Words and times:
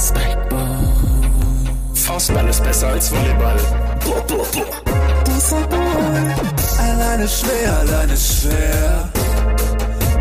Spikeball. 0.00 0.78
Faustball 1.94 2.48
ist 2.48 2.64
besser 2.64 2.88
als 2.88 3.10
Volleyball. 3.12 3.58
Boah, 4.04 4.22
boah, 4.26 4.46
boah. 4.52 4.80
Alleine 6.78 7.28
schwer, 7.28 7.78
alleine 7.80 8.16
schwer. 8.16 9.12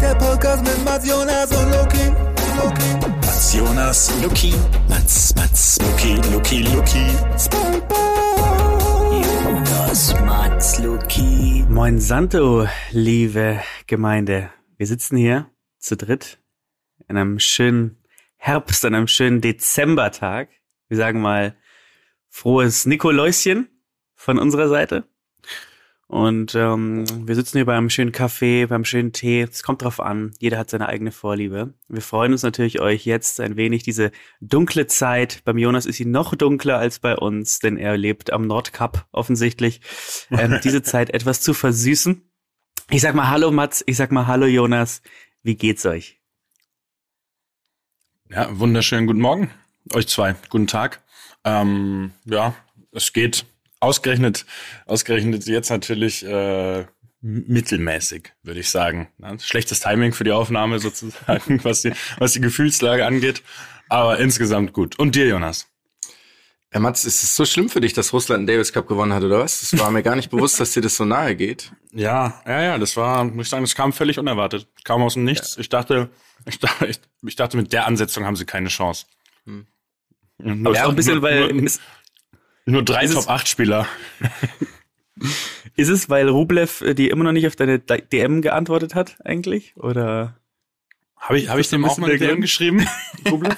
Der 0.01 0.15
Podcast 0.15 0.63
mit 0.63 0.83
Mats 0.83 1.07
Jonas 1.07 1.51
und 1.51 1.71
Loki. 1.71 2.11
Loki. 2.57 3.07
Mats 3.21 3.53
Jonas, 3.53 4.11
Luki. 4.21 4.53
Mats, 4.89 5.33
Mats, 5.35 5.77
Luki, 5.81 6.15
Luki, 6.33 6.63
Luki. 6.63 7.05
Spikeball. 7.37 9.23
Jonas, 9.43 10.13
Mats, 10.25 10.79
Luki. 10.79 11.65
Moin 11.69 11.99
Santo, 11.99 12.67
liebe 12.91 13.61
Gemeinde. 13.87 14.49
Wir 14.77 14.87
sitzen 14.87 15.15
hier 15.15 15.47
zu 15.79 15.95
dritt 15.95 16.39
in 17.07 17.15
einem 17.15 17.39
schönen 17.39 17.98
Herbst, 18.41 18.85
an 18.85 18.95
einem 18.95 19.07
schönen 19.07 19.41
Dezembertag. 19.41 20.47
Wir 20.87 20.95
sagen 20.95 21.19
mal 21.19 21.57
frohes 22.29 22.85
Nikoläuschen 22.85 23.67
von 24.15 24.39
unserer 24.39 24.69
Seite. 24.69 25.03
Und 26.07 26.55
ähm, 26.55 27.05
wir 27.27 27.35
sitzen 27.35 27.57
hier 27.57 27.65
beim 27.65 27.89
schönen 27.89 28.13
Kaffee, 28.13 28.65
beim 28.65 28.85
schönen 28.85 29.11
Tee. 29.11 29.41
Es 29.41 29.61
kommt 29.61 29.83
drauf 29.83 29.99
an. 29.99 30.31
Jeder 30.39 30.57
hat 30.57 30.69
seine 30.69 30.87
eigene 30.87 31.11
Vorliebe. 31.11 31.73
Wir 31.89 32.01
freuen 32.01 32.31
uns 32.31 32.41
natürlich, 32.41 32.79
euch 32.79 33.05
jetzt 33.05 33.41
ein 33.41 33.57
wenig 33.57 33.83
diese 33.83 34.11
dunkle 34.39 34.87
Zeit. 34.87 35.41
Beim 35.43 35.57
Jonas 35.57 35.85
ist 35.85 35.97
sie 35.97 36.05
noch 36.05 36.33
dunkler 36.33 36.79
als 36.79 36.99
bei 36.99 37.17
uns, 37.17 37.59
denn 37.59 37.75
er 37.75 37.97
lebt 37.97 38.31
am 38.31 38.47
Nordkap 38.47 39.05
offensichtlich. 39.11 39.81
Ähm, 40.31 40.59
diese 40.63 40.81
Zeit 40.81 41.09
etwas 41.09 41.41
zu 41.41 41.53
versüßen. 41.53 42.23
Ich 42.89 43.01
sag 43.01 43.15
mal 43.15 43.29
Hallo 43.29 43.51
Mats, 43.51 43.83
ich 43.85 43.97
sag 43.97 44.13
mal 44.13 44.27
Hallo 44.27 44.45
Jonas. 44.45 45.01
Wie 45.43 45.55
geht's 45.55 45.85
euch? 45.85 46.18
Ja, 48.31 48.47
wunderschönen 48.59 49.07
guten 49.07 49.21
Morgen. 49.21 49.49
Euch 49.91 50.07
zwei. 50.07 50.35
Guten 50.49 50.67
Tag. 50.67 51.01
Ähm, 51.43 52.11
ja, 52.25 52.53
es 52.91 53.11
geht 53.11 53.43
ausgerechnet, 53.79 54.45
ausgerechnet 54.85 55.47
jetzt 55.47 55.71
natürlich 55.71 56.23
äh, 56.23 56.85
mittelmäßig, 57.21 58.31
würde 58.43 58.59
ich 58.59 58.69
sagen. 58.69 59.07
Schlechtes 59.39 59.79
Timing 59.79 60.13
für 60.13 60.25
die 60.25 60.31
Aufnahme 60.31 60.77
sozusagen, 60.77 61.59
was 61.63 61.81
die, 61.81 61.91
was 62.19 62.33
die 62.33 62.41
Gefühlslage 62.41 63.03
angeht. 63.03 63.41
Aber 63.87 64.19
insgesamt 64.19 64.73
gut. 64.73 64.99
Und 64.99 65.15
dir, 65.15 65.25
Jonas? 65.25 65.67
Ja, 66.71 66.79
Mats, 66.79 67.05
ist 67.05 67.23
es 67.23 67.35
so 67.35 67.45
schlimm 67.45 67.67
für 67.67 67.81
dich, 67.81 67.93
dass 67.93 68.13
Russland 68.13 68.41
den 68.41 68.53
Davis 68.53 68.71
Cup 68.71 68.87
gewonnen 68.87 69.11
hat, 69.11 69.23
oder 69.23 69.39
was? 69.39 69.61
Das 69.61 69.79
war 69.79 69.89
mir 69.89 70.03
gar 70.03 70.15
nicht 70.15 70.29
bewusst, 70.29 70.59
dass 70.59 70.73
dir 70.73 70.81
das 70.81 70.95
so 70.97 71.03
nahe 71.03 71.35
geht. 71.35 71.71
Ja, 71.93 72.43
ja, 72.45 72.61
ja, 72.61 72.77
das 72.77 72.95
war, 72.95 73.23
muss 73.23 73.47
ich 73.47 73.49
sagen, 73.49 73.63
das 73.63 73.73
kam 73.73 73.91
völlig 73.91 74.19
unerwartet. 74.19 74.67
Kam 74.83 75.01
aus 75.01 75.15
dem 75.15 75.23
Nichts. 75.23 75.55
Ja. 75.55 75.61
Ich 75.61 75.69
dachte, 75.69 76.11
ich 76.45 76.59
dachte, 76.59 76.87
ich, 77.25 77.35
dachte, 77.35 77.57
mit 77.57 77.73
der 77.73 77.85
Ansetzung 77.85 78.25
haben 78.25 78.35
sie 78.35 78.45
keine 78.45 78.69
Chance. 78.69 79.05
Hm. 79.45 79.67
Aber 80.65 80.75
ja, 80.75 80.87
ein 80.87 80.95
bisschen, 80.95 81.15
nur, 81.15 81.23
weil 81.23 81.53
nur, 81.53 81.69
nur 82.65 82.83
drei 82.83 83.07
Top-8-Spieler. 83.07 83.87
ist 85.75 85.89
es, 85.89 86.09
weil 86.09 86.29
Rublev 86.29 86.81
äh, 86.81 86.93
die 86.93 87.09
immer 87.09 87.25
noch 87.25 87.31
nicht 87.31 87.47
auf 87.47 87.55
deine 87.55 87.79
DM 87.79 88.41
geantwortet 88.41 88.95
hat, 88.95 89.17
eigentlich? 89.25 89.75
Oder? 89.75 90.37
Habe 91.17 91.39
ich, 91.39 91.49
hab 91.49 91.57
ich 91.57 91.69
dem 91.69 91.83
auch 91.83 91.97
mal 91.97 92.09
eine 92.09 92.19
DM 92.19 92.41
geschrieben? 92.41 92.87
Rublev? 93.29 93.57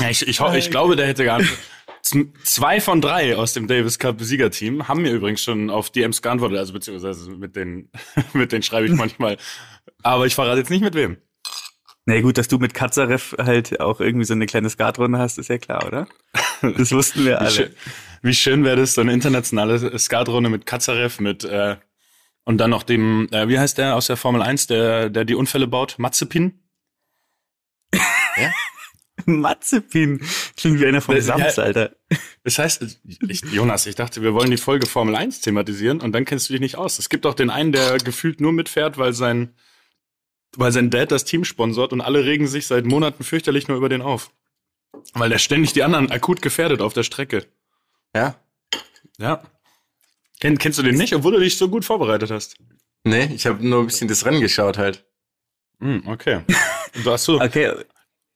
Ja, 0.00 0.10
ich, 0.10 0.26
ich, 0.26 0.40
ich 0.40 0.70
glaube, 0.70 0.96
der 0.96 1.06
hätte 1.06 1.24
geantwortet. 1.24 1.58
Zwei 2.42 2.80
von 2.80 3.00
drei 3.00 3.36
aus 3.36 3.52
dem 3.52 3.68
Davis 3.68 3.98
Cup 3.98 4.20
Siegerteam 4.20 4.88
haben 4.88 5.02
mir 5.02 5.12
übrigens 5.12 5.42
schon 5.42 5.70
auf 5.70 5.90
DMs 5.90 6.20
geantwortet, 6.20 6.58
also 6.58 6.72
beziehungsweise 6.72 7.30
mit 7.30 7.54
denen, 7.54 7.90
mit 8.32 8.50
denen 8.52 8.62
schreibe 8.62 8.86
ich 8.86 8.92
manchmal. 8.92 9.38
Aber 10.02 10.26
ich 10.26 10.34
verrate 10.34 10.58
jetzt 10.58 10.70
nicht 10.70 10.82
mit 10.82 10.94
wem. 10.94 11.18
Na 12.04 12.14
nee, 12.14 12.22
gut, 12.22 12.36
dass 12.36 12.48
du 12.48 12.58
mit 12.58 12.74
Katzarev 12.74 13.36
halt 13.38 13.80
auch 13.80 14.00
irgendwie 14.00 14.24
so 14.24 14.34
eine 14.34 14.46
kleine 14.46 14.68
Skatrunde 14.68 15.18
hast, 15.18 15.38
ist 15.38 15.48
ja 15.48 15.58
klar, 15.58 15.86
oder? 15.86 16.08
Das 16.60 16.90
wussten 16.90 17.24
wir 17.24 17.40
alle. 17.40 17.48
Wie 17.48 17.54
schön, 17.54 17.74
wie 18.22 18.34
schön 18.34 18.64
wäre 18.64 18.76
das, 18.76 18.94
so 18.94 19.00
eine 19.00 19.12
internationale 19.12 19.98
Skatrunde 19.98 20.50
mit 20.50 20.66
Katzarev, 20.66 21.20
mit 21.20 21.44
äh, 21.44 21.76
und 22.44 22.58
dann 22.58 22.70
noch 22.70 22.82
dem, 22.82 23.28
äh, 23.30 23.48
wie 23.48 23.58
heißt 23.58 23.78
der 23.78 23.94
aus 23.94 24.08
der 24.08 24.16
Formel 24.16 24.42
1, 24.42 24.66
der, 24.66 25.10
der 25.10 25.24
die 25.24 25.34
Unfälle 25.34 25.66
baut? 25.66 25.96
Matzepin? 25.98 26.60
Ja? 28.34 28.50
Matzepin. 29.26 30.22
Klingt 30.56 30.80
wie 30.80 30.86
einer 30.86 31.02
vom 31.02 31.20
Sams, 31.20 31.58
Alter. 31.58 31.94
Das 32.44 32.58
heißt, 32.58 33.00
ich, 33.28 33.42
Jonas, 33.52 33.84
ich 33.84 33.94
dachte, 33.94 34.22
wir 34.22 34.32
wollen 34.32 34.50
die 34.50 34.56
Folge 34.56 34.86
Formel 34.86 35.14
1 35.14 35.42
thematisieren 35.42 36.00
und 36.00 36.12
dann 36.12 36.24
kennst 36.24 36.48
du 36.48 36.54
dich 36.54 36.62
nicht 36.62 36.76
aus. 36.76 36.98
Es 36.98 37.10
gibt 37.10 37.26
auch 37.26 37.34
den 37.34 37.50
einen, 37.50 37.72
der 37.72 37.98
gefühlt 37.98 38.40
nur 38.40 38.52
mitfährt, 38.52 38.96
weil 38.96 39.12
sein, 39.12 39.54
weil 40.56 40.72
sein 40.72 40.90
Dad 40.90 41.10
das 41.10 41.24
Team 41.24 41.44
sponsort 41.44 41.92
und 41.92 42.00
alle 42.00 42.24
regen 42.24 42.46
sich 42.46 42.66
seit 42.66 42.84
Monaten 42.84 43.24
fürchterlich 43.24 43.68
nur 43.68 43.76
über 43.76 43.88
den 43.88 44.02
auf. 44.02 44.30
Weil 45.14 45.30
der 45.30 45.38
ständig 45.38 45.72
die 45.72 45.82
anderen 45.82 46.10
akut 46.10 46.42
gefährdet 46.42 46.80
auf 46.80 46.92
der 46.92 47.02
Strecke. 47.02 47.46
Ja? 48.14 48.36
Ja. 49.18 49.42
Kenn, 50.40 50.58
kennst 50.58 50.78
du 50.78 50.82
den 50.82 50.96
nicht, 50.96 51.14
obwohl 51.14 51.32
du 51.32 51.40
dich 51.40 51.56
so 51.56 51.68
gut 51.68 51.84
vorbereitet 51.84 52.30
hast? 52.30 52.56
Nee, 53.04 53.30
ich 53.34 53.46
habe 53.46 53.66
nur 53.66 53.80
ein 53.80 53.86
bisschen 53.86 54.08
das 54.08 54.24
Rennen 54.24 54.40
geschaut 54.40 54.78
halt. 54.78 55.04
Hm, 55.80 56.06
okay. 56.06 56.42
Du 57.02 57.10
hast 57.10 57.24
so, 57.24 57.40
okay. 57.40 57.72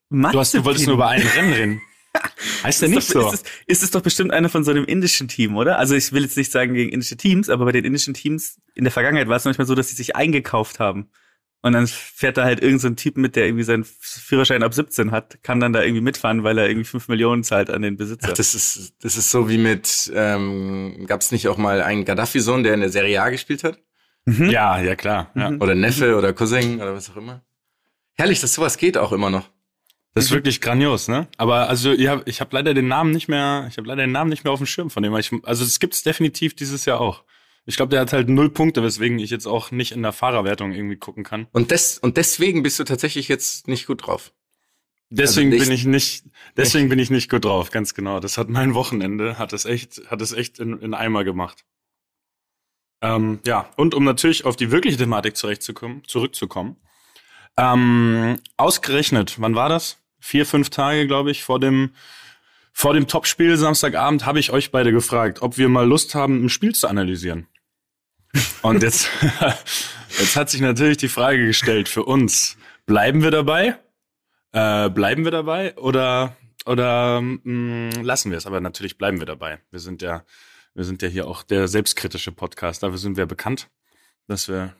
Du, 0.09 0.39
hast, 0.39 0.53
du 0.53 0.63
wolltest 0.63 0.87
nur 0.87 0.95
über 0.95 1.07
einen 1.07 1.27
Rennen 1.27 1.53
reden. 1.53 1.81
Heißt 2.63 2.81
der 2.81 2.89
nicht 2.89 3.13
doch, 3.13 3.29
so? 3.29 3.33
Ist 3.33 3.45
es, 3.45 3.51
ist 3.67 3.83
es 3.83 3.91
doch 3.91 4.01
bestimmt 4.01 4.31
einer 4.31 4.49
von 4.49 4.63
so 4.63 4.71
einem 4.71 4.85
indischen 4.85 5.27
Team, 5.27 5.55
oder? 5.55 5.77
Also 5.77 5.95
ich 5.95 6.11
will 6.11 6.23
jetzt 6.23 6.37
nicht 6.37 6.51
sagen 6.51 6.73
gegen 6.73 6.91
indische 6.91 7.17
Teams, 7.17 7.49
aber 7.49 7.65
bei 7.65 7.71
den 7.71 7.85
indischen 7.85 8.13
Teams 8.13 8.59
in 8.73 8.83
der 8.83 8.91
Vergangenheit 8.91 9.27
war 9.27 9.37
es 9.37 9.45
manchmal 9.45 9.67
so, 9.67 9.75
dass 9.75 9.89
sie 9.89 9.95
sich 9.95 10.15
eingekauft 10.15 10.79
haben. 10.79 11.09
Und 11.61 11.73
dann 11.73 11.87
fährt 11.87 12.37
da 12.37 12.43
halt 12.43 12.61
irgendein 12.61 12.79
so 12.79 12.89
Typ 12.91 13.17
mit, 13.17 13.35
der 13.35 13.45
irgendwie 13.45 13.63
seinen 13.63 13.83
Führerschein 13.83 14.63
ab 14.63 14.73
17 14.73 15.11
hat, 15.11 15.41
kann 15.43 15.59
dann 15.59 15.73
da 15.73 15.81
irgendwie 15.81 16.01
mitfahren, 16.01 16.43
weil 16.43 16.57
er 16.57 16.69
irgendwie 16.69 16.85
5 16.85 17.07
Millionen 17.07 17.43
zahlt 17.43 17.69
an 17.69 17.81
den 17.81 17.97
Besitzer. 17.97 18.29
Ach, 18.31 18.33
das 18.33 18.53
ist, 18.53 18.93
das 19.01 19.17
ist 19.17 19.31
so 19.31 19.49
wie 19.49 19.57
mit, 19.57 20.11
ähm, 20.13 21.05
gab 21.07 21.21
es 21.21 21.31
nicht 21.31 21.47
auch 21.47 21.57
mal 21.57 21.81
einen 21.81 22.05
Gaddafi-Sohn, 22.05 22.63
der 22.63 22.75
in 22.75 22.81
der 22.81 22.89
Serie 22.89 23.21
A 23.21 23.29
gespielt 23.29 23.63
hat? 23.63 23.79
Mhm. 24.25 24.49
Ja, 24.49 24.79
ja 24.79 24.95
klar. 24.95 25.31
Ja. 25.35 25.51
Oder 25.59 25.73
Neffe 25.73 26.15
oder 26.15 26.33
Cousin 26.33 26.75
oder 26.75 26.93
was 26.93 27.09
auch 27.09 27.17
immer. 27.17 27.41
Herrlich, 28.13 28.39
dass 28.39 28.53
sowas 28.53 28.77
geht 28.77 28.97
auch 28.97 29.11
immer 29.11 29.29
noch. 29.29 29.49
Das 30.13 30.25
ist 30.25 30.31
wirklich 30.31 30.61
grandios, 30.61 31.07
ne? 31.07 31.27
Aber 31.37 31.69
also 31.69 31.91
ja, 31.91 32.21
ich 32.25 32.41
habe 32.41 32.55
leider 32.55 32.73
den 32.73 32.87
Namen 32.87 33.11
nicht 33.11 33.27
mehr, 33.27 33.67
ich 33.69 33.77
habe 33.77 33.87
leider 33.87 34.01
den 34.01 34.11
Namen 34.11 34.29
nicht 34.29 34.43
mehr 34.43 34.51
auf 34.51 34.59
dem 34.59 34.65
Schirm 34.65 34.89
von 34.89 35.03
dem. 35.03 35.15
Ich, 35.15 35.31
also 35.43 35.63
es 35.63 35.79
gibt's 35.79 36.01
definitiv 36.01 36.55
dieses 36.55 36.85
Jahr 36.85 36.99
auch. 36.99 37.23
Ich 37.67 37.75
glaube, 37.75 37.91
der 37.91 38.01
hat 38.01 38.13
halt 38.13 38.29
null 38.29 38.49
Punkte, 38.49 38.81
weswegen 38.81 39.19
ich 39.19 39.29
jetzt 39.29 39.45
auch 39.45 39.69
nicht 39.69 39.91
in 39.91 40.01
der 40.01 40.13
Fahrerwertung 40.13 40.71
irgendwie 40.71 40.95
gucken 40.95 41.23
kann. 41.23 41.47
Und 41.51 41.69
des, 41.69 41.99
und 41.99 42.17
deswegen 42.17 42.63
bist 42.63 42.79
du 42.79 42.83
tatsächlich 42.83 43.27
jetzt 43.27 43.67
nicht 43.67 43.85
gut 43.85 44.07
drauf. 44.07 44.33
Deswegen 45.09 45.53
also 45.53 45.63
bin 45.63 45.73
ich 45.73 45.85
nicht, 45.85 46.25
deswegen 46.57 46.85
nicht. 46.85 46.89
bin 46.89 46.99
ich 46.99 47.09
nicht 47.11 47.29
gut 47.29 47.45
drauf, 47.45 47.69
ganz 47.69 47.93
genau. 47.93 48.19
Das 48.19 48.37
hat 48.37 48.49
mein 48.49 48.73
Wochenende, 48.73 49.37
hat 49.37 49.53
es 49.53 49.65
echt, 49.65 50.01
hat 50.09 50.21
es 50.21 50.33
echt 50.33 50.59
in, 50.59 50.79
in 50.79 50.93
Eimer 50.95 51.23
gemacht. 51.23 51.65
Ähm, 53.01 53.39
ja, 53.45 53.69
und 53.75 53.93
um 53.93 54.03
natürlich 54.03 54.43
auf 54.45 54.55
die 54.55 54.71
wirkliche 54.71 54.97
Thematik 54.97 55.37
zurechtzukommen, 55.37 56.03
zurückzukommen. 56.07 56.77
Ähm, 57.57 58.39
ausgerechnet, 58.57 59.35
wann 59.39 59.55
war 59.55 59.69
das? 59.69 59.97
vier, 60.19 60.45
fünf 60.45 60.69
Tage, 60.69 61.07
glaube 61.07 61.31
ich, 61.31 61.43
vor 61.43 61.59
dem, 61.59 61.91
vor 62.73 62.93
dem 62.93 63.07
Topspiel 63.07 63.57
Samstagabend 63.57 64.25
habe 64.25 64.39
ich 64.39 64.51
euch 64.51 64.71
beide 64.71 64.91
gefragt, 64.91 65.41
ob 65.41 65.57
wir 65.57 65.69
mal 65.69 65.87
Lust 65.87 66.15
haben, 66.15 66.45
ein 66.45 66.49
Spiel 66.49 66.73
zu 66.75 66.87
analysieren. 66.87 67.47
Und 68.61 68.83
jetzt, 68.83 69.09
jetzt 70.19 70.35
hat 70.35 70.49
sich 70.49 70.61
natürlich 70.61 70.97
die 70.97 71.07
Frage 71.07 71.45
gestellt 71.45 71.89
für 71.89 72.03
uns, 72.03 72.57
bleiben 72.85 73.23
wir 73.23 73.31
dabei? 73.31 73.77
Äh, 74.51 74.89
bleiben 74.89 75.23
wir 75.23 75.31
dabei 75.31 75.77
oder, 75.77 76.35
oder 76.65 77.21
mh, 77.21 77.39
mm, 77.43 78.01
lassen 78.03 78.31
wir 78.31 78.37
es? 78.37 78.45
Aber 78.45 78.59
natürlich 78.59 78.97
bleiben 78.97 79.19
wir 79.19 79.25
dabei. 79.25 79.59
Wir 79.71 79.79
sind 79.79 80.01
ja, 80.01 80.23
wir 80.73 80.83
sind 80.83 81.01
ja 81.01 81.07
hier 81.07 81.27
auch 81.27 81.43
der 81.43 81.67
selbstkritische 81.67 82.31
Podcast. 82.31 82.83
Dafür 82.83 82.97
sind 82.97 83.17
wir 83.17 83.25
bekannt, 83.25 83.69
dass 84.27 84.47
wir, 84.47 84.75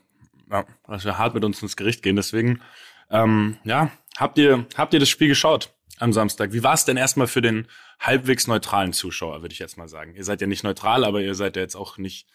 ja, 0.51 0.65
dass 0.87 1.05
wir 1.05 1.17
hart 1.17 1.33
mit 1.33 1.43
uns 1.43 1.61
ins 1.61 1.75
Gericht 1.75 2.03
gehen. 2.03 2.15
Deswegen, 2.15 2.61
ähm, 3.09 3.57
ja, 3.63 3.91
Habt 4.17 4.39
ihr, 4.39 4.65
habt 4.75 4.93
ihr 4.95 4.99
das 4.99 5.09
Spiel 5.09 5.27
geschaut 5.27 5.75
am 5.99 6.11
Samstag? 6.11 6.51
Wie 6.51 6.63
war 6.63 6.73
es 6.73 6.85
denn 6.85 6.97
erstmal 6.97 7.27
für 7.27 7.41
den 7.41 7.67
halbwegs 7.99 8.47
neutralen 8.47 8.91
Zuschauer, 8.91 9.43
würde 9.43 9.53
ich 9.53 9.59
jetzt 9.59 9.77
mal 9.77 9.87
sagen? 9.87 10.15
Ihr 10.15 10.23
seid 10.23 10.41
ja 10.41 10.47
nicht 10.47 10.63
neutral, 10.63 11.05
aber 11.05 11.21
ihr 11.21 11.35
seid 11.35 11.55
ja 11.55 11.61
jetzt 11.61 11.75
auch 11.75 11.99
nicht 11.99 12.27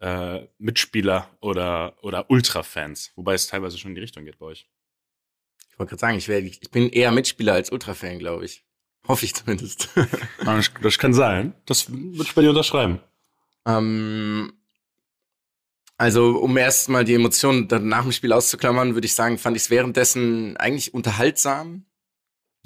äh, 0.00 0.46
Mitspieler 0.58 1.30
oder, 1.40 1.96
oder 2.02 2.30
Ultra-Fans, 2.30 3.12
wobei 3.16 3.34
es 3.34 3.46
teilweise 3.46 3.78
schon 3.78 3.90
in 3.90 3.94
die 3.96 4.00
Richtung 4.00 4.24
geht 4.24 4.38
bei 4.38 4.46
euch. 4.46 4.68
Ich 5.70 5.78
wollte 5.78 5.90
gerade 5.90 6.00
sagen, 6.00 6.18
ich, 6.18 6.28
wär, 6.28 6.42
ich 6.42 6.70
bin 6.70 6.88
eher 6.90 7.12
Mitspieler 7.12 7.54
als 7.54 7.70
Ultra-Fan, 7.70 8.18
glaube 8.18 8.44
ich. 8.44 8.64
Hoffe 9.08 9.24
ich 9.24 9.34
zumindest. 9.34 9.88
das, 10.44 10.70
das 10.82 10.98
kann 10.98 11.14
sein. 11.14 11.54
Das 11.66 11.90
würde 11.90 12.22
ich 12.22 12.34
bei 12.34 12.42
dir 12.42 12.50
unterschreiben. 12.50 13.00
Ähm, 13.66 14.52
also, 15.96 16.38
um 16.38 16.56
erst 16.56 16.88
mal 16.88 17.04
die 17.04 17.14
Emotionen 17.14 17.68
dann 17.68 17.88
nach 17.88 18.02
dem 18.02 18.12
Spiel 18.12 18.32
auszuklammern, 18.32 18.94
würde 18.94 19.06
ich 19.06 19.14
sagen, 19.14 19.38
fand 19.38 19.56
ich 19.56 19.64
es 19.64 19.70
währenddessen 19.70 20.56
eigentlich 20.56 20.94
unterhaltsam, 20.94 21.84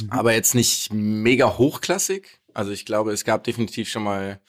mhm. 0.01 0.11
aber 0.11 0.35
jetzt 0.35 0.55
nicht 0.55 0.93
mega 0.93 1.59
hochklassig. 1.59 2.41
Also, 2.53 2.71
ich 2.71 2.87
glaube, 2.87 3.13
es 3.13 3.25
gab 3.25 3.43
definitiv 3.43 3.89
schon 3.89 4.05
mal 4.05 4.41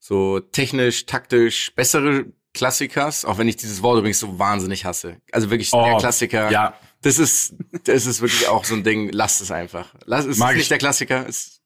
so 0.00 0.40
technisch, 0.40 1.06
taktisch 1.06 1.72
bessere 1.76 2.26
Klassikers, 2.52 3.24
auch 3.24 3.38
wenn 3.38 3.46
ich 3.46 3.56
dieses 3.56 3.82
Wort 3.82 3.98
übrigens 3.98 4.18
so 4.18 4.38
wahnsinnig 4.38 4.84
hasse. 4.84 5.18
Also 5.30 5.50
wirklich 5.50 5.72
oh, 5.72 5.84
der 5.84 5.98
Klassiker. 5.98 6.50
Ja, 6.50 6.74
das 7.02 7.18
ist, 7.18 7.54
das 7.84 8.06
ist 8.06 8.20
wirklich 8.20 8.48
auch 8.48 8.64
so 8.64 8.74
ein 8.74 8.82
Ding. 8.82 9.10
Lasst 9.12 9.40
es 9.40 9.52
einfach. 9.52 9.94
Lass 10.06 10.26
es 10.26 10.38
Mag 10.38 10.50
ist 10.50 10.54
ich. 10.54 10.58
nicht 10.58 10.70
der 10.72 10.78
Klassiker. 10.78 11.26
Es, 11.28 11.60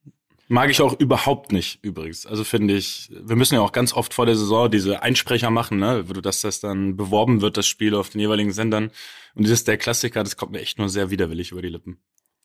Mag 0.48 0.70
ich 0.70 0.82
auch 0.82 0.98
überhaupt 1.00 1.52
nicht, 1.52 1.78
übrigens. 1.82 2.26
Also 2.26 2.44
finde 2.44 2.74
ich, 2.74 3.10
wir 3.10 3.34
müssen 3.34 3.54
ja 3.54 3.62
auch 3.62 3.72
ganz 3.72 3.94
oft 3.94 4.12
vor 4.12 4.26
der 4.26 4.36
Saison 4.36 4.70
diese 4.70 5.02
Einsprecher 5.02 5.50
machen, 5.50 5.78
ne, 5.78 6.04
dass 6.04 6.42
das 6.42 6.60
dann 6.60 6.96
beworben 6.96 7.40
wird, 7.40 7.56
das 7.56 7.66
Spiel 7.66 7.94
auf 7.94 8.10
den 8.10 8.20
jeweiligen 8.20 8.52
Sendern. 8.52 8.90
Und 9.34 9.44
dieses 9.44 9.64
der 9.64 9.78
Klassiker, 9.78 10.22
das 10.22 10.36
kommt 10.36 10.52
mir 10.52 10.60
echt 10.60 10.78
nur 10.78 10.90
sehr 10.90 11.10
widerwillig 11.10 11.52
über 11.52 11.62
die 11.62 11.68
Lippen. 11.68 11.98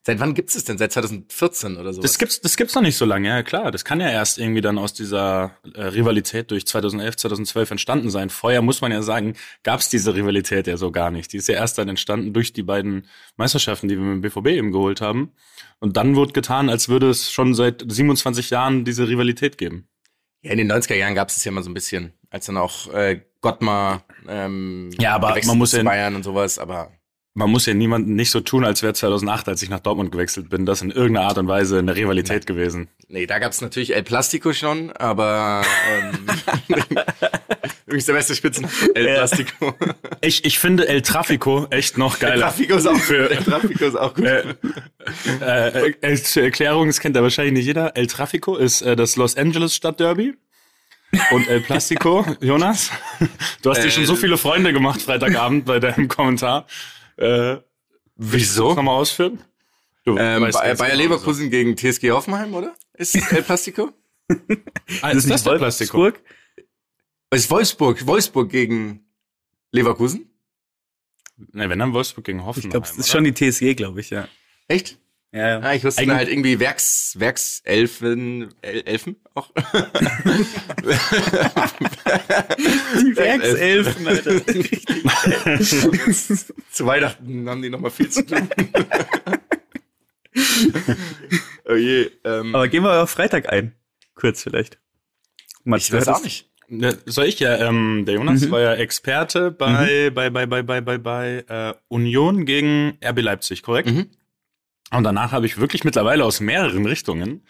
Seit 0.04 0.19
wann 0.19 0.34
gibt's 0.34 0.56
es 0.56 0.63
denn? 0.63 0.78
Seit 0.78 0.92
2014 0.92 1.78
oder 1.78 1.94
so? 1.94 2.01
Das 2.01 2.18
gibt's, 2.18 2.42
das 2.42 2.57
gibt's 2.57 2.74
noch 2.75 2.81
nicht 2.81 2.96
so 2.98 3.06
lange, 3.06 3.28
ja 3.30 3.44
klar. 3.44 3.72
Das 3.72 3.86
kann 3.86 4.00
ja 4.01 4.10
erst 4.10 4.38
irgendwie 4.38 4.62
dann 4.62 4.78
aus 4.78 4.94
dieser 4.94 5.51
äh, 5.75 5.81
Rivalität 5.84 6.51
durch 6.51 6.66
2011, 6.66 7.18
2012 7.18 7.72
entstanden 7.72 8.10
sein. 8.10 8.30
Vorher 8.30 8.62
muss 8.62 8.81
man 8.81 8.92
ja 8.92 9.01
sagen, 9.01 9.36
gab's 9.63 9.90
diese 9.90 10.16
Rivalität 10.16 10.68
ja 10.68 10.78
so 10.78 10.92
gar 10.92 11.12
nicht. 11.12 11.34
Die 11.34 11.38
ist 11.38 11.48
ja 11.48 11.56
erst 11.56 11.78
dann 11.78 11.90
entstanden 11.90 12.34
durch 12.34 12.54
die 12.54 12.63
beiden 12.63 13.07
Meisterschaften, 13.38 13.88
die 13.88 13.96
wir 13.98 14.04
mit 14.04 14.16
dem 14.16 14.22
BVB 14.22 14.48
eben 14.57 14.72
geholt 14.72 15.01
haben. 15.01 15.34
Und 15.80 15.98
dann 15.98 16.16
wurde 16.16 16.34
getan, 16.34 16.69
als 16.69 16.90
würde 16.90 17.10
es 17.10 17.31
schon 17.31 17.54
seit 17.54 17.84
27 17.88 18.50
Jahren 18.50 18.86
diese 18.86 19.07
Rivalität 19.07 19.57
geben. 19.57 19.88
Ja, 20.42 20.52
in 20.52 20.57
den 20.57 20.72
90er 20.72 20.95
Jahren 20.95 21.16
gab's 21.16 21.36
es 21.36 21.44
ja 21.44 21.52
mal 21.52 21.63
so 21.63 21.69
ein 21.69 21.74
bisschen, 21.74 22.13
als 22.30 22.45
dann 22.45 22.56
auch 22.57 22.94
äh, 22.94 23.22
Gottmar 23.42 24.06
ähm, 24.28 24.90
Ja, 25.00 25.16
aber 25.16 25.38
man 25.45 25.57
muss 25.57 25.74
ja- 25.74 25.84
Bayern 25.84 26.16
und 26.16 26.24
sowas, 26.24 26.60
aber 26.60 26.92
Man 27.36 27.52
muss 27.52 27.68
ja 27.68 27.74
niemanden 27.74 28.16
nicht 28.16 28.31
so 28.31 28.42
tun, 28.42 28.66
als 28.66 28.81
wäre 28.81 28.94
2008, 28.94 29.48
als 29.48 29.62
ich 29.62 29.70
nach 29.70 29.80
Dortmund 29.80 30.12
gewechselt 30.12 30.50
bin, 30.50 30.66
das 30.66 30.81
in 30.81 30.90
irgendeiner 30.90 31.28
Art 31.28 31.38
und 31.38 31.48
Weise 31.48 31.78
eine 31.78 31.96
Rivalität 31.96 32.48
gewesen. 32.48 32.90
nee, 33.08 33.28
da 33.28 33.40
gab's 33.40 33.62
natürlich 33.62 33.96
El 33.96 34.04
Plastico 34.04 34.52
schon, 34.52 34.92
aber 34.92 35.62
ähm, 35.92 36.28
übrigens 37.86 38.06
der 38.06 38.14
beste 38.14 38.36
Spitzname 38.36 38.74
El 38.96 39.06
Plastico. 39.14 39.76
Ich, 40.22 40.44
ich 40.44 40.60
finde 40.60 40.88
El 40.88 41.02
Trafico 41.02 41.68
echt 41.70 41.98
noch 41.98 42.16
El 42.16 42.30
geiler. 42.30 42.48
Trafico 42.48 42.76
ist 42.76 42.88
auch 42.88 43.00
für 43.00 43.30
El 43.30 43.44
Trafico 43.44 43.86
ist 43.86 43.96
auch 43.96 44.14
gut. 44.16 44.26
Äh, 44.26 44.44
äh, 45.42 45.94
äh, 46.02 46.16
zur 46.16 46.44
Erklärung, 46.44 46.88
das 46.88 47.00
kennt 47.00 47.16
ja 47.16 47.22
wahrscheinlich 47.22 47.54
nicht 47.54 47.66
jeder. 47.66 47.96
El 47.96 48.08
Trafico 48.08 48.56
ist 48.56 48.81
äh, 48.81 48.96
das 48.96 49.16
Los 49.16 49.38
Angeles 49.38 49.76
Stadtderby. 49.76 50.34
Und 51.31 51.48
El 51.48 51.62
Plastico, 51.62 52.26
Jonas, 52.42 52.92
du 53.62 53.72
hast 53.72 53.84
dir 53.84 53.90
schon 53.90 54.06
so 54.06 54.16
viele 54.16 54.38
Freunde 54.38 54.74
gemacht 54.74 55.02
Freitagabend 55.02 55.66
bei 55.66 55.80
deinem 55.80 56.08
Kommentar. 56.08 56.68
Äh, 57.19 57.57
Wieso? 58.16 58.74
Nochmal 58.75 58.95
ausführen? 58.95 59.39
Du 60.06 60.18
Ähm, 60.18 60.42
weißt 60.44 60.57
Bayer, 60.57 60.68
ganz 60.69 60.80
Bayer 60.80 60.92
genau, 60.92 61.04
Leverkusen 61.04 61.50
gegen 61.50 61.75
TSG 61.75 62.12
Hoffenheim, 62.12 62.54
oder? 62.54 62.75
Ist 62.94 63.16
El 63.16 63.44
Plastico? 63.44 63.92
so. 64.30 64.38
Ah, 65.01 65.12
ist 65.12 65.30
das 65.30 65.44
der 65.44 65.57
Plastico? 65.57 65.98
Wolfsburg? 65.98 66.24
ist 67.31 67.50
Wolfsburg, 67.51 68.07
Wolfsburg 68.07 68.50
gegen 68.50 69.06
Leverkusen? 69.71 70.30
Ne, 71.54 71.69
wenn 71.69 71.80
dann 71.80 71.94
Wolfsburg 71.94 72.25
gegen 72.25 72.44
Hoffenheim. 72.45 72.68
Ich 72.68 72.71
glaube, 72.71 72.88
es 72.88 72.98
ist 72.98 73.10
schon 73.10 73.24
die 73.24 73.33
TSG, 73.33 73.75
glaube 73.75 74.01
ich, 74.01 74.10
ja. 74.10 74.27
Echt? 74.68 74.99
Ja, 75.31 75.48
ja. 75.48 75.60
Ah, 75.60 75.76
ich 75.76 75.84
wusste 75.84 76.02
Eigentlich- 76.02 76.18
halt 76.18 76.30
irgendwie 76.30 76.60
Werks, 76.60 77.14
Werkselfen, 77.20 78.52
El 78.64 78.81
Elfen 78.81 79.16
auch. 79.36 79.52
Die 82.98 83.16
Werkselfen, 83.16 84.08
Alter. 84.08 84.46
Zu 86.72 86.86
Weihnachten 86.86 87.48
haben 87.48 87.62
die 87.62 87.70
nochmal 87.70 87.92
viel 87.92 88.10
zu 88.10 88.26
tun. 88.26 88.50
oh 91.66 91.76
je. 91.76 92.10
Ähm, 92.24 92.56
Aber 92.56 92.68
gehen 92.68 92.84
wir 92.84 93.04
auf 93.04 93.10
Freitag 93.12 93.52
ein. 93.52 93.74
Kurz 94.16 94.44
vielleicht. 94.44 94.80
Mats, 95.64 95.86
ich 95.86 95.94
weiß 95.94 96.08
auch 96.08 96.24
nicht. 96.24 96.50
Soll 97.06 97.26
ich 97.26 97.40
ja, 97.40 97.58
ähm, 97.68 98.04
der 98.06 98.16
Jonas 98.16 98.42
Mhm. 98.42 98.52
war 98.52 98.62
ja 98.62 98.74
Experte 98.76 99.50
bei, 99.52 100.12
bei, 100.14 100.30
bei, 100.30 100.46
bei, 100.46 100.62
bei, 100.62 100.81
bei, 100.81 100.98
bei 101.00 101.44
äh, 101.48 101.74
Union 101.88 102.46
gegen 102.46 102.98
RB 103.04 103.22
Leipzig, 103.22 103.64
korrekt? 103.64 103.90
Mhm. 103.90 104.10
Und 104.92 105.04
danach 105.04 105.32
habe 105.32 105.46
ich 105.46 105.58
wirklich 105.60 105.84
mittlerweile 105.84 106.26
aus 106.26 106.40
mehreren 106.40 106.86
Richtungen, 106.86 107.46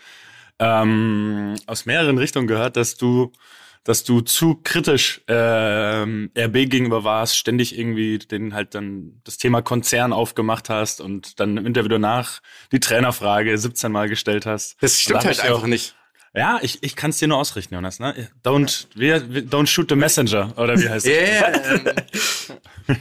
ähm, 0.60 1.56
aus 1.68 1.86
mehreren 1.86 2.18
Richtungen 2.18 2.48
gehört, 2.48 2.76
dass 2.76 2.96
du, 2.96 3.32
dass 3.86 4.04
du 4.04 4.20
zu 4.22 4.60
kritisch 4.62 5.22
ähm, 5.30 6.32
RB 6.38 6.54
gegenüber 6.70 7.04
warst, 7.06 7.38
ständig 7.38 7.78
irgendwie 7.78 8.18
den 8.20 8.54
halt 8.54 8.76
dann 8.76 9.22
das 9.24 9.38
Thema 9.38 9.62
Konzern 9.62 10.12
aufgemacht 10.12 10.70
hast 10.70 11.00
und 11.00 11.40
dann 11.40 11.56
im 11.56 11.66
Interview 11.66 11.88
danach 11.90 12.42
die 12.74 12.82
Trainerfrage 12.82 13.58
17 13.58 13.92
Mal 13.92 14.10
gestellt 14.10 14.46
hast. 14.46 14.76
Das 14.82 15.00
stimmt 15.00 15.22
da 15.24 15.28
halt 15.28 15.40
einfach 15.40 15.64
auch- 15.64 15.68
nicht. 15.68 15.96
Ja, 16.36 16.60
ich, 16.62 16.84
ich 16.84 16.96
kann 16.96 17.10
es 17.10 17.18
dir 17.18 17.28
nur 17.28 17.38
ausrichten, 17.40 17.74
Jonas. 17.74 18.00
Ne? 18.00 18.30
Don't, 18.46 18.86
wir- 18.94 19.18
don't 19.20 19.66
shoot 19.66 19.90
the 19.90 19.96
messenger, 19.96 20.54
oder 20.58 20.78
wie 20.80 20.88
heißt 20.88 21.06
Ja, 21.08 21.14
es? 21.14 22.52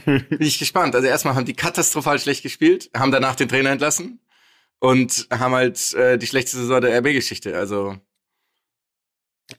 ähm, 0.05 0.25
bin 0.29 0.41
ich 0.41 0.57
gespannt. 0.57 0.95
Also 0.95 1.07
erstmal 1.07 1.35
haben 1.35 1.45
die 1.45 1.53
katastrophal 1.53 2.17
schlecht 2.19 2.41
gespielt, 2.41 2.89
haben 2.97 3.11
danach 3.11 3.35
den 3.35 3.47
Trainer 3.47 3.69
entlassen 3.69 4.19
und 4.79 5.27
haben 5.31 5.53
halt 5.53 5.93
äh, 5.93 6.17
die 6.17 6.27
schlechteste 6.27 6.59
Saison 6.59 6.81
der 6.81 6.97
RB-Geschichte. 6.99 7.57
Also 7.57 7.99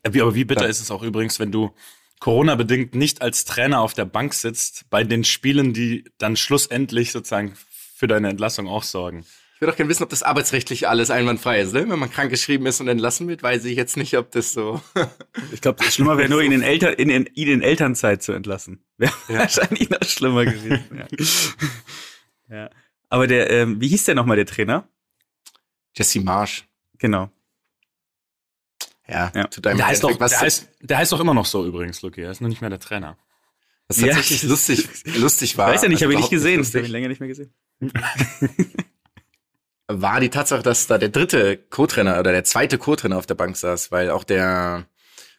aber 0.04 0.34
wie 0.34 0.44
bitter 0.44 0.62
Ja. 0.62 0.68
ist 0.68 0.80
es 0.80 0.90
auch 0.90 1.02
übrigens, 1.02 1.38
wenn 1.38 1.52
du 1.52 1.74
Corona-bedingt 2.20 2.94
nicht 2.94 3.22
als 3.22 3.44
Trainer 3.44 3.80
auf 3.80 3.94
der 3.94 4.04
Bank 4.04 4.34
sitzt, 4.34 4.88
bei 4.90 5.04
den 5.04 5.24
Spielen, 5.24 5.72
die 5.72 6.04
dann 6.18 6.36
schlussendlich 6.36 7.12
sozusagen 7.12 7.54
für 7.94 8.06
deine 8.06 8.28
Entlassung 8.28 8.68
auch 8.68 8.82
sorgen. 8.82 9.24
ich 9.54 9.60
würde 9.60 9.72
auch 9.72 9.76
gerne 9.76 9.90
wissen, 9.90 10.02
ob 10.02 10.10
das 10.10 10.22
arbeitsrechtlich 10.22 10.88
alles 10.88 11.10
einwandfrei 11.10 11.60
ist. 11.60 11.72
Ne? 11.72 11.88
Wenn 11.88 11.98
man 11.98 12.10
krank 12.10 12.30
geschrieben 12.30 12.66
ist 12.66 12.80
und 12.80 12.88
entlassen 12.88 13.26
wird, 13.28 13.42
weiß 13.42 13.64
ich 13.64 13.76
jetzt 13.76 13.96
nicht, 13.96 14.16
ob 14.16 14.30
das 14.30 14.52
so. 14.52 14.80
Ich 15.52 15.60
glaube, 15.60 15.82
schlimmer 15.84 16.16
wäre 16.18 16.28
nur, 16.28 16.42
ihn 16.42 16.52
in, 16.52 16.62
Eltern, 16.62 16.94
in, 16.94 17.10
in, 17.10 17.26
ihn 17.34 17.48
in 17.48 17.62
Elternzeit 17.62 18.22
zu 18.22 18.32
entlassen. 18.32 18.84
Wäre 18.98 19.12
wahrscheinlich 19.28 19.90
noch 19.90 20.02
schlimmer 20.04 20.44
gewesen. 20.44 20.84
Ja. 22.48 22.56
ja. 22.56 22.70
Aber 23.08 23.26
der, 23.26 23.50
ähm, 23.50 23.80
wie 23.80 23.88
hieß 23.88 24.04
der 24.04 24.14
nochmal, 24.14 24.36
der 24.36 24.46
Trainer? 24.46 24.88
Jesse 25.96 26.20
Marsch. 26.20 26.66
Genau. 26.98 27.30
Ja, 29.08 29.32
Ja. 29.34 29.44
tut 29.48 29.66
einem 29.66 29.78
Der 29.78 29.86
heißt, 29.88 30.04
doch, 30.04 30.16
der, 30.16 30.40
heißt, 30.40 30.68
der 30.80 30.98
heißt 30.98 31.10
doch 31.12 31.20
immer 31.20 31.34
noch 31.34 31.46
so 31.46 31.66
übrigens, 31.66 32.00
Luki. 32.02 32.22
Er 32.22 32.30
ist 32.30 32.40
nur 32.40 32.48
nicht 32.48 32.60
mehr 32.60 32.70
der 32.70 32.78
Trainer. 32.80 33.16
was 33.88 33.96
tatsächlich 33.98 34.44
Ja. 34.44 34.48
lustig, 34.50 34.88
lustig 35.16 35.58
war. 35.58 35.68
Weiß 35.72 35.82
ja 35.82 35.88
nicht, 35.88 35.96
also 35.96 36.04
habe 36.04 36.12
ich 36.14 36.20
nicht 36.20 36.30
gesehen. 36.30 36.64
habe 36.64 36.80
ich 36.80 36.88
länger 36.88 37.08
nicht 37.08 37.18
mehr 37.18 37.28
gesehen. 37.28 37.52
war 39.88 40.20
die 40.20 40.28
Tatsache, 40.30 40.62
dass 40.62 40.86
da 40.86 40.98
der 40.98 41.08
dritte 41.08 41.56
Co-Trainer 41.56 42.20
oder 42.20 42.30
der 42.30 42.44
zweite 42.44 42.78
Co-Trainer 42.78 43.18
auf 43.18 43.26
der 43.26 43.34
Bank 43.34 43.56
saß, 43.56 43.90
weil 43.90 44.10
auch 44.10 44.22
der 44.22 44.86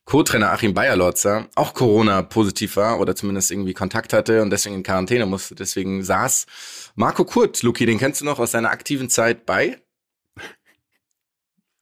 Co-Trainer 0.03 0.51
Achim 0.51 0.73
Bayerlotzer 0.73 1.47
auch 1.55 1.73
Corona-positiv 1.73 2.75
war 2.75 2.99
oder 2.99 3.15
zumindest 3.15 3.51
irgendwie 3.51 3.73
Kontakt 3.73 4.11
hatte 4.11 4.41
und 4.41 4.49
deswegen 4.49 4.75
in 4.75 4.83
Quarantäne 4.83 5.25
musste. 5.25 5.55
Deswegen 5.55 6.03
saß 6.03 6.47
Marco 6.95 7.23
Kurt, 7.23 7.63
Luki, 7.63 7.85
den 7.85 7.99
kennst 7.99 8.19
du 8.19 8.25
noch 8.25 8.39
aus 8.39 8.51
seiner 8.51 8.71
aktiven 8.71 9.09
Zeit 9.09 9.45
bei? 9.45 9.81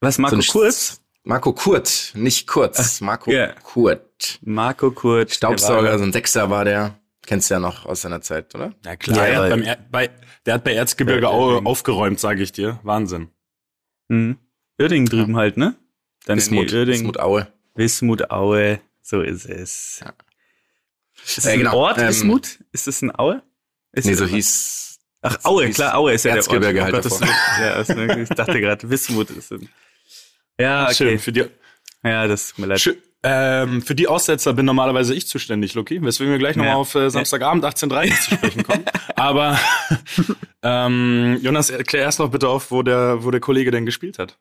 Was, 0.02 0.18
Marco 0.18 0.40
So 0.40 0.42
ein 0.42 0.52
Kurz? 0.52 1.02
Marco 1.24 1.54
Kurt, 1.54 2.12
nicht 2.16 2.48
Kurz, 2.48 3.02
Marco 3.02 3.30
ja. 3.32 3.54
Kurt. 3.62 4.40
Marco 4.42 4.90
Kurt. 4.92 5.34
Staubsauger, 5.34 5.98
so 5.98 6.06
ein 6.06 6.14
Sechser 6.14 6.50
war 6.50 6.64
der. 6.66 6.98
Kennst 7.26 7.50
du 7.50 7.56
ja 7.56 7.60
noch 7.60 7.86
aus 7.86 8.02
seiner 8.02 8.22
Zeit, 8.22 8.56
oder? 8.56 8.74
Ja 8.86 8.96
klar, 8.96 9.18
Ja, 9.18 9.24
der, 9.26 9.34
ja. 9.34 9.42
hat 9.44 9.50
beim 9.52 9.64
er 9.64 9.76
bei, 9.92 10.10
der 10.46 10.54
hat 10.56 10.64
bei 10.64 10.74
Erzgebirge 10.74 11.24
Ja, 11.24 11.28
Aue 11.30 11.66
aufgeräumt, 11.66 12.20
sage 12.20 12.42
ich 12.42 12.52
dir. 12.52 12.80
Wahnsinn. 12.84 13.30
Mhm. 14.08 14.38
Uerdingen 14.80 15.08
drüben 15.08 15.36
halt, 15.36 15.58
ne? 15.58 15.76
Dann 16.26 16.38
Wismut, 16.38 16.72
Uerdingen. 16.74 16.88
Wismut 17.02 17.20
Aue. 17.20 17.48
Wismut, 17.76 18.32
Aue. 18.32 18.80
So 19.02 19.22
ist 19.22 19.46
es. 19.46 20.00
Ja. 20.04 20.14
Ist 21.24 21.38
das 21.38 21.46
Ja, 21.46 21.52
ein 21.52 21.60
genau. 21.60 21.76
Ort, 21.78 21.98
Ähm, 22.00 22.08
Wismut? 22.08 22.60
Ist 22.72 22.88
das 22.88 23.02
ein 23.02 23.14
Aue? 23.20 23.44
Ist 23.92 24.06
Nee, 24.06 24.12
das 24.12 24.20
so 24.20 24.26
ein- 24.26 24.30
hieß. 24.32 25.00
Ach, 25.22 25.38
Aue, 25.44 25.66
hieß 25.68 25.76
klar, 25.76 25.96
Aue 25.98 26.14
ist 26.14 26.24
ja 26.24 26.34
Erzgebirge 26.36 26.76
der 26.76 26.84
Ort. 26.86 26.94
halt 26.94 27.06
Oh 27.06 27.10
Gottes 27.10 27.20
davor. 27.20 27.36
Willen. 27.58 27.70
ja, 27.70 27.82
ist, 27.82 27.90
ne, 27.90 28.22
ich 28.24 28.30
dachte 28.30 28.62
gerade, 28.62 28.90
Wismut 28.90 29.30
ist 29.32 29.52
ein. 29.52 29.70
Ja, 30.60 30.86
okay. 30.86 30.94
Schön. 30.96 31.20
Für 31.20 31.32
die, 31.32 31.46
Ja, 32.04 32.28
das 32.28 32.50
tut 32.50 32.60
mir 32.60 32.66
leid. 32.68 32.80
schön, 32.82 32.98
ähm, 33.24 33.82
für 33.82 33.96
die 33.96 34.08
Aussetzer 34.08 34.54
bin 34.54 34.66
normalerweise 34.66 35.14
ich 35.14 35.28
zuständig, 35.28 35.74
Luki. 35.74 36.02
Weswegen 36.02 36.32
wir 36.32 36.40
gleich 36.40 36.56
nochmal 36.56 36.74
Ja. 36.74 36.78
auf 36.78 36.96
äh, 36.96 37.10
Samstagabend 37.10 37.66
18.30 37.66 38.22
zu 38.30 38.36
sprechen 38.36 38.64
kommen. 38.64 38.86
Aber 39.16 39.60
ähm, 40.64 41.38
Jonas, 41.42 41.70
erklär 41.70 42.04
erst 42.04 42.20
noch 42.20 42.30
bitte 42.32 42.48
auf, 42.48 42.72
wo 42.72 42.82
der, 42.84 43.24
wo 43.24 43.32
der 43.32 43.40
Kollege 43.42 43.72
denn 43.72 43.86
gespielt 43.86 44.20
hat. 44.20 44.38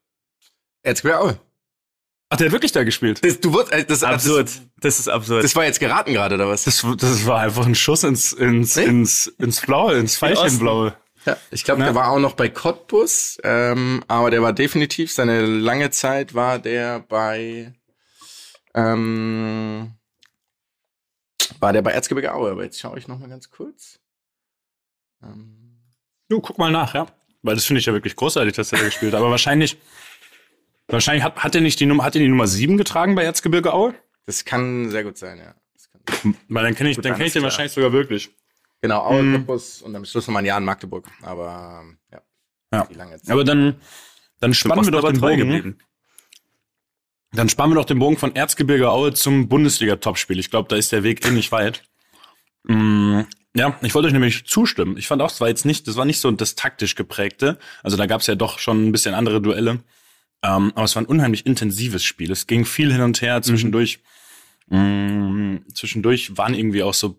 Erzgebirge 0.82 1.20
Aue. 1.20 1.38
Ach, 2.30 2.36
der 2.36 2.46
hat 2.48 2.52
wirklich 2.52 2.72
da 2.72 2.84
gespielt? 2.84 3.24
Das, 3.24 3.40
du 3.40 3.52
wurdest, 3.52 3.72
äh, 3.72 3.84
das, 3.84 4.04
Absurd. 4.04 4.48
Das, 4.48 4.60
Das 4.80 4.98
ist 5.00 5.08
absurd. 5.08 5.42
das 5.44 5.56
war 5.56 5.64
jetzt 5.64 5.80
geraten 5.80 6.12
gerade, 6.12 6.34
oder 6.34 6.46
was? 6.48 6.64
Das, 6.64 6.84
das 6.98 7.26
war 7.26 7.40
einfach 7.40 7.64
ein 7.66 7.74
Schuss 7.74 8.04
ins, 8.04 8.32
ins, 8.34 8.76
ins, 8.76 9.26
ins 9.38 9.60
Blaue, 9.62 9.94
ins 9.96 10.20
Veilchenblaue. 10.20 10.94
Ja, 11.26 11.36
ich 11.50 11.64
glaube, 11.64 11.80
Ja. 11.80 11.86
der 11.86 11.94
war 11.94 12.10
auch 12.10 12.18
noch 12.18 12.34
bei 12.34 12.48
Cottbus, 12.48 13.38
ähm, 13.44 14.02
aber 14.08 14.30
der 14.30 14.42
war 14.42 14.52
definitiv, 14.52 15.12
seine 15.12 15.42
lange 15.44 15.90
Zeit 15.90 16.34
war 16.34 16.58
der 16.58 17.00
bei, 17.00 17.72
ähm, 18.74 19.94
war 21.60 21.72
der 21.72 21.82
bei 21.82 21.92
Erzgebirge 21.92 22.32
Aue, 22.34 22.50
aber 22.52 22.64
jetzt 22.64 22.78
schaue 22.80 22.98
ich 22.98 23.08
noch 23.08 23.18
mal 23.18 23.28
ganz 23.28 23.50
kurz. 23.50 23.98
Ähm, 25.22 25.54
Du, 26.30 26.40
guck 26.42 26.58
mal 26.58 26.70
nach, 26.70 26.92
ja. 26.94 27.06
Weil 27.42 27.54
das 27.54 27.64
finde 27.64 27.80
ich 27.80 27.86
ja 27.86 27.92
wirklich 27.94 28.14
großartig, 28.14 28.52
dass 28.54 28.70
er 28.72 28.78
da 28.80 28.84
gespielt 28.84 29.14
hat. 29.14 29.20
Aber 29.20 29.30
wahrscheinlich, 29.30 29.78
wahrscheinlich 30.88 31.24
hat, 31.24 31.36
hat 31.36 31.54
er 31.54 31.62
nicht 31.62 31.80
die 31.80 31.86
Nummer, 31.86 32.04
hat 32.04 32.14
er 32.14 32.20
die 32.20 32.28
Nummer 32.28 32.46
7 32.46 32.76
getragen 32.76 33.14
bei 33.14 33.24
Erzgebirge 33.24 33.72
Aue? 33.72 33.94
das 34.26 34.44
kann 34.44 34.90
sehr 34.90 35.04
gut 35.04 35.16
sein, 35.16 35.38
ja. 35.38 35.54
Weil 36.48 36.64
dann 36.64 36.74
kenne 36.74 36.90
ich, 36.90 36.96
Gut, 36.96 37.04
dann 37.06 37.12
ich 37.14 37.18
den 37.32 37.40
klar. 37.40 37.44
wahrscheinlich 37.44 37.72
sogar 37.72 37.92
wirklich. 37.92 38.28
Genau, 38.80 39.02
Aue, 39.02 39.22
mhm. 39.22 39.34
Cottbus 39.36 39.82
und 39.82 39.96
am 39.96 40.04
Schluss 40.04 40.26
nochmal 40.26 40.42
ein 40.42 40.46
Jahr 40.46 40.58
in 40.58 40.64
Magdeburg. 40.64 41.06
Aber 41.22 41.84
ja. 42.12 42.22
Ja. 42.72 42.86
Aber 43.28 43.44
dann, 43.44 43.76
dann 44.40 44.54
spannen 44.54 44.84
wir 44.84 44.92
doch 44.92 45.10
den 45.10 45.20
Bogen. 45.20 45.38
Geblieben. 45.38 45.78
Dann 47.32 47.48
spannen 47.48 47.72
wir 47.72 47.76
doch 47.76 47.84
den 47.84 47.98
Bogen 47.98 48.16
von 48.16 48.34
Erzgebirge 48.34 48.90
Aue 48.90 49.12
zum 49.12 49.48
Bundesliga-Topspiel. 49.48 50.38
Ich 50.38 50.50
glaube, 50.50 50.68
da 50.68 50.76
ist 50.76 50.92
der 50.92 51.02
Weg 51.02 51.26
eh 51.26 51.30
nicht 51.30 51.52
weit. 51.52 51.82
Mm, 52.64 53.20
ja, 53.54 53.78
ich 53.82 53.94
wollte 53.94 54.06
euch 54.06 54.12
nämlich 54.12 54.46
zustimmen. 54.46 54.96
Ich 54.96 55.08
fand 55.08 55.20
auch, 55.20 55.30
es 55.30 55.40
war 55.40 55.48
jetzt 55.48 55.66
nicht, 55.66 55.86
das 55.88 55.96
war 55.96 56.04
nicht 56.04 56.20
so 56.20 56.30
das 56.30 56.54
taktisch 56.54 56.94
geprägte. 56.94 57.58
Also 57.82 57.96
da 57.96 58.06
gab 58.06 58.22
es 58.22 58.26
ja 58.26 58.34
doch 58.34 58.58
schon 58.58 58.88
ein 58.88 58.92
bisschen 58.92 59.14
andere 59.14 59.42
Duelle. 59.42 59.82
Ähm, 60.42 60.72
aber 60.74 60.84
es 60.84 60.94
war 60.94 61.02
ein 61.02 61.06
unheimlich 61.06 61.44
intensives 61.46 62.04
Spiel. 62.04 62.30
Es 62.30 62.46
ging 62.46 62.64
viel 62.64 62.92
hin 62.92 63.02
und 63.02 63.20
her. 63.20 63.42
Zwischendurch, 63.42 64.00
mhm. 64.68 65.64
mh, 65.66 65.74
zwischendurch 65.74 66.36
waren 66.36 66.54
irgendwie 66.54 66.82
auch 66.82 66.94
so 66.94 67.18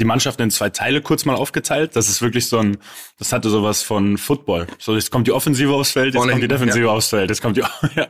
die 0.00 0.04
Mannschaften 0.04 0.42
in 0.42 0.50
zwei 0.50 0.70
Teile 0.70 1.02
kurz 1.02 1.26
mal 1.26 1.34
aufgeteilt. 1.34 1.94
Das 1.94 2.08
ist 2.08 2.22
wirklich 2.22 2.48
so 2.48 2.58
ein, 2.58 2.78
das 3.18 3.32
hatte 3.32 3.50
sowas 3.50 3.82
von 3.82 4.16
Football. 4.18 4.66
So, 4.78 4.96
jetzt 4.96 5.10
kommt 5.10 5.26
die 5.26 5.32
Offensive 5.32 5.72
aufs 5.72 5.92
Feld, 5.92 6.14
jetzt 6.14 6.26
kommt 6.26 6.42
die 6.42 6.48
Defensive 6.48 6.86
ja. 6.86 6.90
aufs 6.90 7.08
Feld, 7.08 7.28
jetzt 7.28 7.42
kommt 7.42 7.58
die, 7.58 7.60
ja. 7.94 8.08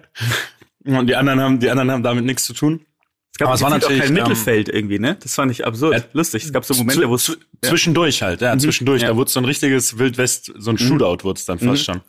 Und 0.84 1.08
die 1.08 1.16
anderen 1.16 1.40
haben, 1.40 1.60
die 1.60 1.68
anderen 1.68 1.90
haben 1.90 2.02
damit 2.02 2.24
nichts 2.24 2.44
zu 2.44 2.54
tun. 2.54 2.86
Es 3.32 3.38
gab 3.38 3.48
Aber 3.48 3.54
es 3.56 3.60
war 3.60 3.70
natürlich 3.70 4.02
auch 4.02 4.06
kein 4.06 4.16
ähm, 4.16 4.22
Mittelfeld 4.22 4.68
irgendwie, 4.68 4.98
ne? 4.98 5.16
Das 5.20 5.34
fand 5.34 5.50
ich 5.50 5.66
absurd. 5.66 5.94
Ja, 5.94 6.04
lustig. 6.12 6.44
Es 6.44 6.52
gab 6.52 6.64
so 6.64 6.74
Momente, 6.74 7.08
wo 7.08 7.16
es 7.16 7.26
ja. 7.26 7.34
zwischendurch 7.68 8.22
halt, 8.22 8.40
ja, 8.40 8.54
mhm. 8.54 8.60
zwischendurch. 8.60 9.02
Ja. 9.02 9.08
Da 9.08 9.16
wurde 9.16 9.30
so 9.30 9.40
ein 9.40 9.44
richtiges 9.44 9.98
Wildwest, 9.98 10.52
so 10.56 10.70
ein 10.70 10.74
mhm. 10.74 10.78
Shootout 10.78 11.24
wurde 11.24 11.38
es 11.38 11.44
dann 11.44 11.58
fast 11.58 11.88
mhm. 11.88 11.92
schon. 11.92 12.00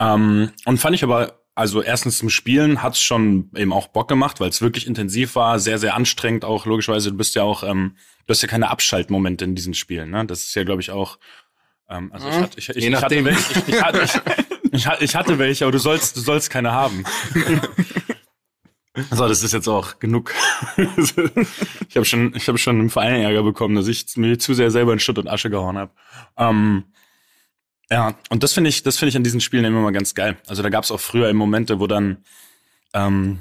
Ähm, 0.00 0.50
und 0.64 0.78
fand 0.78 0.94
ich 0.94 1.04
aber, 1.04 1.41
also 1.54 1.82
erstens 1.82 2.18
zum 2.18 2.30
Spielen 2.30 2.82
hat's 2.82 3.00
schon 3.00 3.50
eben 3.54 3.72
auch 3.72 3.88
Bock 3.88 4.08
gemacht, 4.08 4.40
weil 4.40 4.48
es 4.48 4.62
wirklich 4.62 4.86
intensiv 4.86 5.34
war, 5.34 5.58
sehr, 5.58 5.78
sehr 5.78 5.94
anstrengend. 5.94 6.44
Auch 6.44 6.64
logischerweise, 6.64 7.10
du 7.10 7.16
bist 7.16 7.34
ja 7.34 7.42
auch, 7.42 7.62
ähm, 7.62 7.96
du 8.26 8.30
hast 8.30 8.42
ja 8.42 8.48
keine 8.48 8.70
Abschaltmomente 8.70 9.44
in 9.44 9.54
diesen 9.54 9.74
Spielen, 9.74 10.10
ne? 10.10 10.24
Das 10.24 10.44
ist 10.44 10.54
ja, 10.54 10.64
glaube 10.64 10.80
ich, 10.80 10.90
auch. 10.90 11.18
Ähm, 11.90 12.10
also 12.12 12.28
ich, 12.28 12.34
mhm. 12.34 12.42
hatte, 12.42 12.58
ich, 12.58 12.68
hatte, 12.68 13.14
ich, 13.14 13.68
ich, 13.68 13.82
hatte, 13.82 14.02
ich, 14.02 14.72
ich, 14.72 14.86
ich 15.00 15.16
hatte 15.16 15.38
welche, 15.38 15.64
aber 15.64 15.72
du 15.72 15.78
sollst, 15.78 16.16
du 16.16 16.20
sollst 16.20 16.50
keine 16.50 16.72
haben. 16.72 17.04
So, 19.10 19.26
das 19.26 19.42
ist 19.42 19.54
jetzt 19.54 19.68
auch 19.68 19.98
genug. 20.00 20.34
ich 20.76 21.96
habe 21.96 22.04
schon, 22.04 22.34
ich 22.36 22.46
habe 22.46 22.58
schon 22.58 22.78
im 22.78 22.90
Verein 22.90 23.22
Ärger 23.22 23.42
bekommen, 23.42 23.74
dass 23.74 23.88
ich 23.88 24.04
mir 24.16 24.38
zu 24.38 24.52
sehr 24.52 24.70
selber 24.70 24.92
in 24.92 24.98
Schutt 24.98 25.18
und 25.18 25.28
Asche 25.28 25.48
gehauen 25.48 25.78
habe. 25.78 25.92
Ähm, 26.36 26.84
ja, 27.92 28.14
und 28.30 28.42
das 28.42 28.52
finde 28.54 28.70
ich, 28.70 28.82
das 28.82 28.98
finde 28.98 29.10
ich 29.10 29.16
an 29.16 29.24
diesen 29.24 29.40
Spielen 29.40 29.64
immer 29.64 29.80
mal 29.80 29.92
ganz 29.92 30.14
geil. 30.14 30.36
Also 30.46 30.62
da 30.62 30.70
gab 30.70 30.84
es 30.84 30.90
auch 30.90 31.00
früher 31.00 31.28
im 31.28 31.36
Momente, 31.36 31.78
wo 31.78 31.86
dann, 31.86 32.24
ähm, 32.94 33.40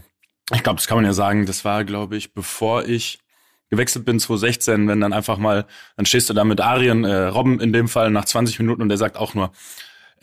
ich 0.53 0.63
glaube, 0.63 0.77
das 0.77 0.87
kann 0.87 0.97
man 0.97 1.05
ja 1.05 1.13
sagen, 1.13 1.45
das 1.45 1.63
war, 1.63 1.85
glaube 1.85 2.17
ich, 2.17 2.33
bevor 2.33 2.85
ich 2.85 3.19
gewechselt 3.69 4.03
bin 4.03 4.19
2016, 4.19 4.87
wenn 4.87 4.99
dann 4.99 5.13
einfach 5.13 5.37
mal, 5.37 5.65
dann 5.95 6.05
stehst 6.05 6.29
du 6.29 6.33
da 6.33 6.43
mit 6.43 6.59
Arien, 6.59 7.05
äh, 7.05 7.27
Robben 7.27 7.61
in 7.61 7.71
dem 7.71 7.87
Fall 7.87 8.11
nach 8.11 8.25
20 8.25 8.59
Minuten 8.59 8.81
und 8.81 8.89
der 8.89 8.97
sagt 8.97 9.15
auch 9.15 9.33
nur, 9.33 9.51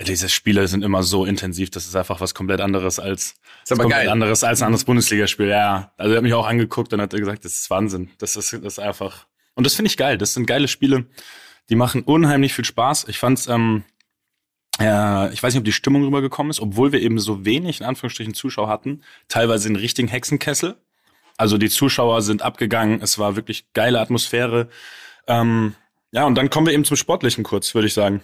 diese 0.06 0.28
Spiele 0.28 0.68
sind 0.68 0.84
immer 0.84 1.02
so 1.02 1.24
intensiv, 1.24 1.70
das 1.70 1.86
ist 1.86 1.96
einfach 1.96 2.20
was 2.20 2.34
komplett 2.34 2.60
anderes 2.60 3.00
als 3.00 3.34
ist 3.64 3.72
aber 3.72 3.82
komplett 3.82 4.02
geil. 4.02 4.10
anderes 4.10 4.44
als 4.44 4.60
ein 4.62 4.66
anderes 4.66 4.84
Bundesligaspiel. 4.84 5.48
Ja, 5.48 5.92
also 5.96 6.12
er 6.12 6.18
hat 6.18 6.22
mich 6.22 6.34
auch 6.34 6.46
angeguckt 6.46 6.92
und 6.92 7.00
hat 7.00 7.10
gesagt, 7.10 7.44
das 7.44 7.54
ist 7.54 7.70
Wahnsinn. 7.70 8.10
Das 8.18 8.36
ist 8.36 8.52
das 8.52 8.62
ist 8.62 8.78
einfach 8.78 9.26
und 9.54 9.64
das 9.66 9.74
finde 9.74 9.88
ich 9.88 9.96
geil. 9.96 10.18
Das 10.18 10.34
sind 10.34 10.46
geile 10.46 10.68
Spiele, 10.68 11.06
die 11.68 11.74
machen 11.74 12.02
unheimlich 12.02 12.54
viel 12.54 12.64
Spaß. 12.64 13.06
Ich 13.08 13.18
fand's 13.18 13.48
ähm, 13.48 13.82
äh, 14.80 15.32
ich 15.32 15.42
weiß 15.42 15.54
nicht, 15.54 15.60
ob 15.60 15.64
die 15.64 15.72
Stimmung 15.72 16.04
rübergekommen 16.04 16.50
ist, 16.50 16.60
obwohl 16.60 16.92
wir 16.92 17.00
eben 17.00 17.18
so 17.18 17.44
wenig 17.44 17.80
in 17.80 17.86
Anführungsstrichen 17.86 18.34
Zuschauer 18.34 18.68
hatten, 18.68 19.02
teilweise 19.28 19.68
in 19.68 19.76
richtigen 19.76 20.08
Hexenkessel. 20.08 20.76
Also 21.36 21.58
die 21.58 21.70
Zuschauer 21.70 22.22
sind 22.22 22.42
abgegangen, 22.42 23.00
es 23.00 23.18
war 23.18 23.36
wirklich 23.36 23.72
geile 23.72 24.00
Atmosphäre. 24.00 24.68
Ähm, 25.26 25.74
ja, 26.12 26.24
und 26.24 26.34
dann 26.34 26.50
kommen 26.50 26.66
wir 26.66 26.74
eben 26.74 26.84
zum 26.84 26.96
Sportlichen 26.96 27.44
kurz, 27.44 27.74
würde 27.74 27.86
ich 27.86 27.94
sagen 27.94 28.22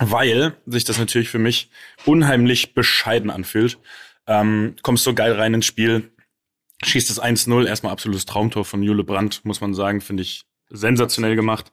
weil 0.00 0.56
sich 0.66 0.84
das 0.84 0.98
natürlich 0.98 1.28
für 1.28 1.38
mich 1.38 1.70
unheimlich 2.06 2.74
bescheiden 2.74 3.30
anfühlt. 3.30 3.78
Ähm, 4.26 4.76
kommst 4.82 5.04
so 5.04 5.14
geil 5.14 5.32
rein 5.32 5.54
ins 5.54 5.66
Spiel, 5.66 6.10
schießt 6.82 7.10
das 7.10 7.22
1-0, 7.22 7.66
erstmal 7.66 7.92
absolutes 7.92 8.24
Traumtor 8.24 8.64
von 8.64 8.82
Jule 8.82 9.04
Brandt, 9.04 9.44
muss 9.44 9.60
man 9.60 9.74
sagen, 9.74 10.00
finde 10.00 10.22
ich 10.22 10.44
sensationell 10.70 11.36
gemacht. 11.36 11.70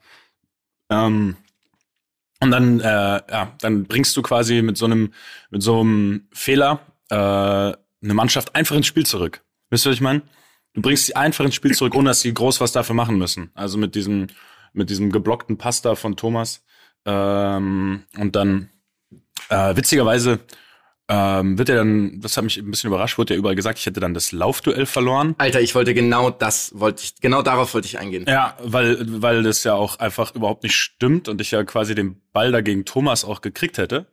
Ähm, 0.89 1.37
und 2.39 2.51
dann, 2.51 2.79
äh, 2.79 2.83
ja, 2.83 3.53
dann 3.61 3.85
bringst 3.85 4.15
du 4.15 4.21
quasi 4.21 4.61
mit 4.61 4.77
so 4.77 4.85
einem, 4.85 5.13
mit 5.49 5.63
so 5.63 5.79
einem 5.79 6.27
Fehler 6.31 6.81
äh, 7.09 7.15
eine 7.15 8.13
Mannschaft 8.13 8.55
einfach 8.55 8.75
ins 8.75 8.87
Spiel 8.87 9.05
zurück. 9.05 9.43
Wisst 9.69 9.85
ihr, 9.85 9.89
was 9.89 9.95
ich 9.95 10.01
meine? 10.01 10.21
Du 10.73 10.81
bringst 10.81 11.07
sie 11.07 11.15
einfach 11.15 11.43
ins 11.43 11.55
Spiel 11.55 11.73
zurück, 11.73 11.95
ohne 11.95 12.09
dass 12.09 12.21
sie 12.21 12.33
groß 12.33 12.61
was 12.61 12.71
dafür 12.71 12.95
machen 12.95 13.17
müssen. 13.17 13.49
Also 13.55 13.77
mit 13.77 13.95
diesem, 13.95 14.27
mit 14.73 14.89
diesem 14.89 15.11
geblockten 15.11 15.57
Pasta 15.57 15.95
von 15.95 16.15
Thomas 16.15 16.63
ähm, 17.05 18.03
und 18.17 18.35
dann, 18.35 18.69
äh, 19.49 19.75
witzigerweise, 19.75 20.39
ähm, 21.09 21.57
wird 21.57 21.69
er 21.69 21.77
dann, 21.77 22.19
das 22.19 22.35
hat 22.35 22.43
mich 22.43 22.57
ein 22.57 22.69
bisschen 22.69 22.89
überrascht, 22.89 23.17
wurde 23.17 23.33
ja 23.33 23.37
überall 23.37 23.55
gesagt, 23.55 23.79
ich 23.79 23.85
hätte 23.85 24.01
dann 24.01 24.13
das 24.13 24.33
Laufduell 24.33 24.85
verloren. 24.85 25.35
Alter, 25.37 25.61
ich 25.61 25.73
wollte 25.73 25.93
genau 25.93 26.29
das, 26.29 26.71
wollte 26.75 27.03
ich, 27.03 27.15
genau 27.21 27.41
darauf 27.41 27.73
wollte 27.73 27.87
ich 27.87 27.97
eingehen. 27.97 28.25
Ja, 28.27 28.57
weil, 28.61 28.97
weil 29.21 29.43
das 29.43 29.63
ja 29.63 29.73
auch 29.73 29.99
einfach 29.99 30.35
überhaupt 30.35 30.63
nicht 30.63 30.75
stimmt 30.75 31.29
und 31.29 31.39
ich 31.39 31.51
ja 31.51 31.63
quasi 31.63 31.95
den 31.95 32.21
Ball 32.33 32.51
dagegen 32.51 32.83
Thomas 32.83 33.23
auch 33.23 33.41
gekriegt 33.41 33.77
hätte. 33.77 34.07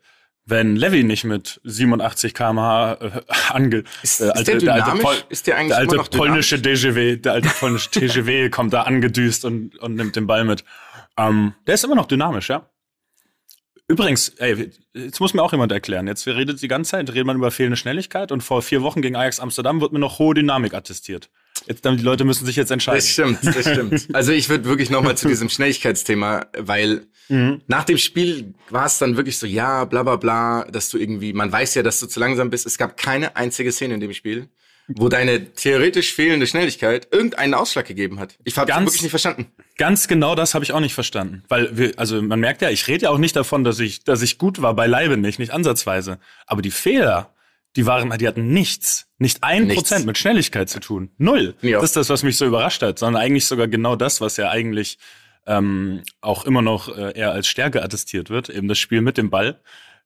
Wenn 0.47 0.77
Levy 0.77 1.05
nicht 1.05 1.25
mit 1.25 1.61
87 1.65 2.35
kmh 2.35 2.93
äh, 3.01 3.21
ange, 3.49 3.85
ist, 4.03 4.21
äh, 4.21 4.25
alte, 4.25 4.53
ist 4.53 4.63
der, 4.63 4.75
der 4.75 4.85
alte, 4.85 5.03
Pol, 5.03 5.15
ist 5.31 5.47
der, 5.47 5.57
eigentlich 5.57 5.69
der 5.71 5.99
alte 5.99 6.17
polnische 6.17 6.61
DGW, 6.61 7.17
der 7.17 7.33
alte 7.33 7.49
polnische 7.49 7.91
TGW 7.91 8.51
kommt 8.51 8.73
da 8.73 8.83
angedüst 8.83 9.45
und, 9.45 9.77
und 9.79 9.97
nimmt 9.97 10.15
den 10.17 10.27
Ball 10.27 10.45
mit. 10.45 10.63
Ähm, 11.17 11.55
der 11.67 11.75
ist 11.75 11.85
immer 11.85 11.95
noch 11.95 12.07
dynamisch, 12.07 12.51
ja. 12.51 12.69
Übrigens, 13.87 14.31
ey, 14.39 14.71
jetzt 14.95 15.21
muss 15.21 15.35
mir 15.35 15.43
auch 15.43 15.53
jemand 15.53 15.71
erklären. 15.71 16.07
Jetzt 16.07 16.27
redet 16.27 16.63
die 16.63 16.69
ganze 16.69 16.93
Zeit, 16.93 17.11
redet 17.11 17.27
man 17.27 17.37
über 17.37 17.51
fehlende 17.51 17.77
Schnelligkeit 17.77 18.33
und 18.33 18.43
vor 18.43 18.63
vier 18.63 18.83
Wochen 18.83 19.03
gegen 19.03 19.15
Ajax 19.15 19.41
Amsterdam 19.41 19.81
wird 19.81 19.93
mir 19.93 19.99
noch 19.99 20.19
hohe 20.19 20.35
Dynamik 20.35 20.73
attestiert. 20.73 21.29
Jetzt, 21.67 21.85
die 21.85 21.97
Leute 21.97 22.25
müssen 22.25 22.47
sich 22.47 22.57
jetzt 22.57 22.71
entscheiden. 22.71 22.99
Das 22.99 23.09
stimmt, 23.09 23.39
das 23.45 23.61
stimmt. 23.61 24.15
Also 24.15 24.33
ich 24.33 24.49
würde 24.49 24.65
wirklich 24.65 24.91
nochmal 24.91 25.17
zu 25.17 25.29
diesem 25.29 25.49
Schnelligkeitsthema, 25.49 26.47
weil 26.59 27.07
mhm. 27.29 27.61
nach 27.67 27.85
dem 27.85 27.99
Spiel 27.99 28.55
war 28.71 28.87
es 28.87 28.99
dann 28.99 29.17
wirklich 29.17 29.39
so, 29.39 29.47
ja, 29.47 29.85
bla 29.85 30.03
bla 30.03 30.17
bla, 30.17 30.65
dass 30.65 30.91
du 30.91 30.99
irgendwie, 30.99 31.33
man 31.33 31.53
weiß 31.53 31.75
ja, 31.75 31.83
dass 31.83 32.01
du 32.01 32.07
zu 32.07 32.21
langsam 32.21 32.51
bist. 32.51 32.67
Es 32.67 32.79
gab 32.79 32.97
keine 32.97 33.37
einzige 33.37 33.71
Szene 33.71 33.95
in 33.95 34.01
dem 34.01 34.13
Spiel, 34.15 34.49
wo 34.89 35.09
deine 35.09 35.53
theoretisch 35.53 36.13
fehlende 36.13 36.47
Schnelligkeit 36.47 37.09
irgendeinen 37.11 37.55
Ausschlag 37.55 37.87
gegeben 37.87 38.19
hat. 38.19 38.37
Ich 38.45 38.57
habe 38.59 38.71
wirklich 38.73 39.03
nicht 39.03 39.11
verstanden. 39.11 39.47
Ganz 39.79 40.09
genau 40.09 40.35
das 40.35 40.55
habe 40.55 40.65
ich 40.65 40.73
auch 40.73 40.81
nicht 40.81 40.95
verstanden, 40.95 41.43
weil 41.49 41.77
wir, 41.77 41.93
also 41.97 42.21
man 42.21 42.39
merkt 42.41 42.63
ja, 42.63 42.71
ich 42.71 42.87
rede 42.87 43.05
ja 43.05 43.11
auch 43.11 43.19
nicht 43.19 43.35
davon, 43.35 43.65
dass 43.65 43.81
ich, 43.81 44.05
dass 44.05 44.23
ich 44.23 44.39
gut 44.39 44.61
war, 44.61 44.75
beileibe 44.75 45.17
nicht, 45.17 45.39
nicht 45.39 45.53
ansatzweise. 45.53 46.19
Aber 46.47 46.61
die 46.61 46.71
Fehler, 46.71 47.35
die 47.77 47.87
waren, 47.87 48.17
die 48.19 48.29
hatten 48.29 48.49
nichts, 48.49 49.09
nicht 49.19 49.43
ein 49.43 49.67
nichts. 49.67 49.83
Prozent 49.83 50.07
mit 50.07 50.19
Schnelligkeit 50.19 50.69
zu 50.69 50.81
tun, 50.81 51.11
null. 51.17 51.55
Ja. 51.63 51.81
Das 51.81 51.91
ist 51.91 51.97
das, 51.97 52.09
was 52.11 52.23
mich 52.23 52.37
so 52.37 52.47
überrascht 52.47 52.83
hat, 52.83 52.99
sondern 52.99 53.23
eigentlich 53.23 53.47
sogar 53.47 53.69
genau 53.69 53.97
das, 53.97 54.21
was 54.21 54.37
ja 54.37 54.51
eigentlich 54.51 54.99
ähm, 55.47 56.03
auch 56.21 56.45
immer 56.45 56.63
noch 56.63 56.95
äh, 56.95 57.19
eher 57.19 57.33
als 57.33 57.47
Stärke 57.47 57.83
attestiert 57.83 58.31
wird, 58.31 58.49
eben 58.49 58.69
das 58.69 58.79
Spiel 58.79 59.01
mit 59.01 59.17
dem 59.17 59.31
Ball. 59.31 59.61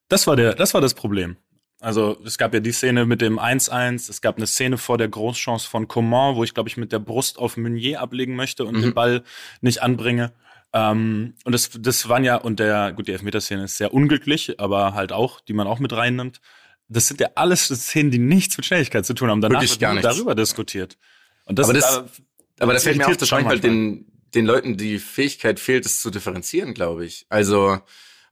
Das 0.08 0.26
war 0.26 0.36
der, 0.36 0.54
das 0.54 0.72
war 0.74 0.80
das 0.80 0.94
Problem. 0.94 1.36
Also 1.80 2.18
es 2.24 2.38
gab 2.38 2.54
ja 2.54 2.60
die 2.60 2.72
Szene 2.72 3.06
mit 3.06 3.20
dem 3.20 3.38
1-1, 3.38 4.10
es 4.10 4.20
gab 4.20 4.36
eine 4.36 4.46
Szene 4.46 4.78
vor 4.78 4.98
der 4.98 5.08
Großchance 5.08 5.68
von 5.68 5.86
Coman, 5.86 6.34
wo 6.34 6.42
ich, 6.42 6.52
glaube 6.52 6.68
ich, 6.68 6.76
mit 6.76 6.90
der 6.90 6.98
Brust 6.98 7.38
auf 7.38 7.56
Meunier 7.56 8.00
ablegen 8.00 8.34
möchte 8.34 8.64
und 8.64 8.76
mhm. 8.76 8.82
den 8.82 8.94
Ball 8.94 9.22
nicht 9.60 9.80
anbringe. 9.80 10.32
Ähm, 10.72 11.34
und 11.44 11.52
das, 11.52 11.70
das 11.78 12.08
waren 12.08 12.24
ja, 12.24 12.36
und 12.36 12.58
der, 12.58 12.92
gut, 12.92 13.06
die 13.06 13.12
Elfmeterszene 13.12 13.64
ist 13.64 13.76
sehr 13.76 13.94
unglücklich, 13.94 14.58
aber 14.58 14.94
halt 14.94 15.12
auch, 15.12 15.40
die 15.40 15.52
man 15.52 15.66
auch 15.66 15.78
mit 15.78 15.92
reinnimmt. 15.92 16.40
Das 16.88 17.06
sind 17.06 17.20
ja 17.20 17.28
alles 17.36 17.66
Szenen, 17.66 18.10
die 18.10 18.18
nichts 18.18 18.56
mit 18.56 18.66
Schnelligkeit 18.66 19.06
zu 19.06 19.14
tun 19.14 19.30
haben. 19.30 19.40
Danach 19.40 19.60
Wirklich 19.60 19.80
wird 19.80 20.04
darüber 20.04 20.34
diskutiert. 20.34 20.98
Und 21.44 21.58
das, 21.58 21.66
aber 21.66 21.78
das, 21.78 21.94
da, 21.94 22.08
aber 22.64 22.72
das 22.72 22.82
fällt 22.82 22.98
mir 22.98 23.06
auf, 23.06 23.16
dass 23.16 23.30
manchmal 23.30 23.60
den, 23.60 24.06
den 24.34 24.46
Leuten 24.46 24.76
die 24.76 24.98
Fähigkeit 24.98 25.60
fehlt, 25.60 25.86
es 25.86 26.00
zu 26.00 26.10
differenzieren, 26.10 26.74
glaube 26.74 27.06
ich. 27.06 27.26
Also, 27.28 27.78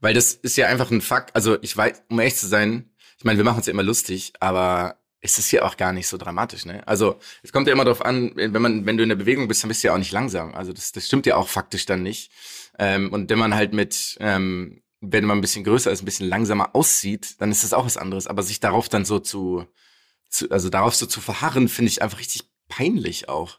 weil 0.00 0.14
das 0.14 0.32
ist 0.34 0.56
ja 0.56 0.66
einfach 0.66 0.90
ein 0.90 1.00
Fakt. 1.00 1.34
Also 1.34 1.58
ich 1.62 1.76
weiß, 1.76 2.04
um 2.08 2.18
ehrlich 2.18 2.36
zu 2.36 2.46
sein, 2.46 2.90
meine, 3.26 3.38
wir 3.38 3.44
machen 3.44 3.58
uns 3.58 3.66
ja 3.66 3.72
immer 3.72 3.82
lustig, 3.82 4.32
aber 4.40 4.96
es 5.20 5.38
ist 5.38 5.50
ja 5.50 5.62
auch 5.62 5.76
gar 5.76 5.92
nicht 5.92 6.06
so 6.06 6.16
dramatisch, 6.16 6.64
ne? 6.64 6.86
Also 6.86 7.18
es 7.42 7.52
kommt 7.52 7.66
ja 7.66 7.72
immer 7.72 7.84
darauf 7.84 8.04
an, 8.04 8.32
wenn 8.34 8.62
man, 8.62 8.86
wenn 8.86 8.96
du 8.96 9.02
in 9.02 9.08
der 9.08 9.16
Bewegung 9.16 9.48
bist, 9.48 9.62
dann 9.62 9.68
bist 9.68 9.82
du 9.82 9.88
ja 9.88 9.94
auch 9.94 9.98
nicht 9.98 10.12
langsam. 10.12 10.54
Also 10.54 10.72
das, 10.72 10.92
das 10.92 11.06
stimmt 11.06 11.26
ja 11.26 11.36
auch 11.36 11.48
faktisch 11.48 11.86
dann 11.86 12.02
nicht. 12.02 12.30
Ähm, 12.78 13.12
und 13.12 13.28
wenn 13.30 13.38
man 13.38 13.54
halt 13.54 13.72
mit, 13.72 14.16
ähm, 14.20 14.82
wenn 15.00 15.24
man 15.24 15.38
ein 15.38 15.40
bisschen 15.40 15.64
größer 15.64 15.90
ist, 15.90 16.02
ein 16.02 16.04
bisschen 16.04 16.28
langsamer 16.28 16.74
aussieht, 16.74 17.40
dann 17.40 17.50
ist 17.50 17.64
das 17.64 17.72
auch 17.72 17.84
was 17.84 17.96
anderes. 17.96 18.26
Aber 18.26 18.42
sich 18.42 18.60
darauf 18.60 18.88
dann 18.88 19.04
so 19.04 19.18
zu, 19.18 19.66
zu 20.28 20.50
also 20.50 20.68
darauf 20.68 20.94
so 20.94 21.06
zu 21.06 21.20
verharren, 21.20 21.68
finde 21.68 21.90
ich 21.90 22.02
einfach 22.02 22.18
richtig 22.18 22.44
peinlich 22.68 23.28
auch. 23.28 23.58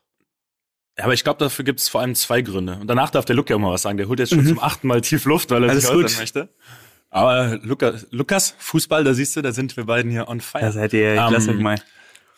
Ja, 0.97 1.03
aber 1.03 1.13
ich 1.13 1.23
glaube, 1.23 1.39
dafür 1.39 1.65
gibt 1.65 1.79
es 1.79 1.89
vor 1.89 2.01
allem 2.01 2.15
zwei 2.15 2.41
Gründe. 2.41 2.77
Und 2.79 2.87
danach 2.87 3.09
darf 3.09 3.25
der 3.25 3.35
Luke 3.35 3.49
ja 3.49 3.55
auch 3.55 3.61
mal 3.61 3.71
was 3.71 3.83
sagen. 3.83 3.97
Der 3.97 4.07
holt 4.07 4.19
jetzt 4.19 4.29
schon 4.29 4.43
mhm. 4.43 4.47
zum 4.47 4.59
achten 4.59 4.87
Mal 4.87 5.01
tief 5.01 5.25
Luft, 5.25 5.51
weil 5.51 5.63
er 5.63 5.69
Alles 5.69 5.83
sich 5.83 5.91
äußern 5.91 6.19
möchte. 6.19 6.49
Aber 7.09 7.59
Lukas, 7.63 8.07
Lukas, 8.11 8.55
Fußball, 8.57 9.03
da 9.03 9.13
siehst 9.13 9.35
du, 9.35 9.41
da 9.41 9.51
sind 9.51 9.75
wir 9.77 9.85
beiden 9.85 10.11
hier 10.11 10.27
on 10.27 10.41
fire. 10.41 10.61
Da 10.61 10.71
seid 10.71 10.93
ihr 10.93 11.15
klasse 11.15 11.51
um, 11.51 11.57
gemein. 11.57 11.79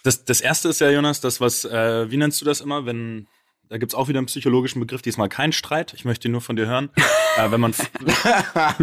Das, 0.04 0.26
das 0.26 0.42
erste 0.42 0.70
ist 0.70 0.80
ja, 0.80 0.90
Jonas, 0.90 1.22
das, 1.22 1.42
was, 1.42 1.66
äh, 1.66 2.10
wie 2.10 2.18
nennst 2.18 2.42
du 2.42 2.46
das 2.46 2.62
immer, 2.62 2.86
wenn, 2.86 3.28
Da 3.68 3.78
gibt's 3.78 3.96
auch 3.96 4.08
wieder 4.08 4.20
einen 4.20 4.28
psychologischen 4.28 4.80
Begriff, 4.80 5.02
diesmal 5.02 5.28
kein 5.28 5.52
Streit. 5.52 5.94
Ich 5.94 6.06
möchte 6.06 6.28
ihn 6.28 6.32
nur 6.32 6.42
von 6.42 6.56
dir 6.56 6.68
hören. 6.68 6.90
äh, 7.38 7.52
wenn 7.52 7.60
man 7.60 7.74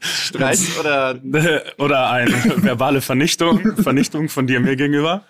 Streit 0.00 0.58
oder 0.80 1.20
oder 1.78 2.10
eine 2.10 2.64
verbale 2.64 3.00
Vernichtung, 3.00 3.76
Vernichtung 3.76 4.28
von 4.28 4.46
dir 4.46 4.60
mir 4.60 4.76
gegenüber. 4.76 5.24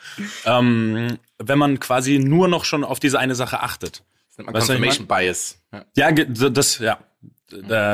Ähm, 0.44 1.18
wenn 1.38 1.58
man 1.58 1.80
quasi 1.80 2.18
nur 2.18 2.48
noch 2.48 2.64
schon 2.64 2.84
auf 2.84 3.00
diese 3.00 3.18
eine 3.18 3.34
Sache 3.34 3.60
achtet. 3.60 4.04
Das 4.28 4.38
nennt 4.38 4.52
man 4.52 4.60
Confirmation 4.60 5.06
Bias. 5.06 5.60
Ja, 5.96 6.10
ja 6.10 6.24
das, 6.24 6.78
ja. 6.78 6.98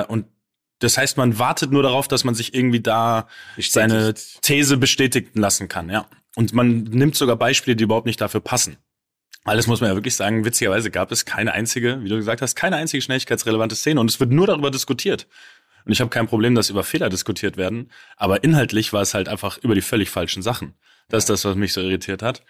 Und 0.05 0.27
das 0.81 0.97
heißt, 0.97 1.17
man 1.17 1.39
wartet 1.39 1.73
nur 1.73 1.83
darauf, 1.83 2.09
dass 2.09 2.25
man 2.25 2.35
sich 2.35 2.55
irgendwie 2.55 2.81
da 2.81 3.29
Bestätigt. 3.57 3.73
seine 3.73 4.15
These 4.43 4.77
bestätigen 4.77 5.41
lassen 5.41 5.69
kann, 5.69 5.91
ja. 5.91 6.07
Und 6.37 6.53
man 6.53 6.85
nimmt 6.85 7.17
sogar 7.17 7.37
Beispiele, 7.37 7.77
die 7.77 7.85
überhaupt 7.85 8.07
nicht 8.07 8.21
dafür 8.21 8.41
passen. 8.41 8.77
Weil 9.45 9.57
das 9.57 9.67
muss 9.67 9.81
man 9.81 9.91
ja 9.91 9.97
wirklich 9.97 10.15
sagen, 10.15 10.45
witzigerweise 10.45 10.91
gab 10.91 11.11
es 11.11 11.25
keine 11.25 11.53
einzige, 11.53 12.03
wie 12.03 12.09
du 12.09 12.17
gesagt 12.17 12.43
hast, 12.43 12.55
keine 12.55 12.77
einzige 12.77 13.01
schnelligkeitsrelevante 13.01 13.77
Szene 13.77 14.01
und 14.01 14.11
es 14.11 14.21
wird 14.21 14.31
nur 14.31 14.47
darüber 14.47 14.71
diskutiert. 14.71 15.27
Und 15.85 15.93
ich 15.93 16.01
habe 16.01 16.11
kein 16.11 16.27
Problem, 16.27 16.55
dass 16.55 16.71
über 16.71 16.85
Fehler 16.85 17.09
diskutiert 17.09 17.57
werden, 17.57 17.91
aber 18.17 18.45
inhaltlich 18.45 18.93
war 18.93 19.01
es 19.01 19.15
halt 19.15 19.29
einfach 19.29 19.57
über 19.59 19.75
die 19.75 19.81
völlig 19.81 20.11
falschen 20.11 20.43
Sachen. 20.43 20.75
Das 21.09 21.25
ist 21.25 21.31
das, 21.31 21.45
was 21.45 21.57
mich 21.57 21.73
so 21.73 21.81
irritiert 21.81 22.23
hat. 22.23 22.43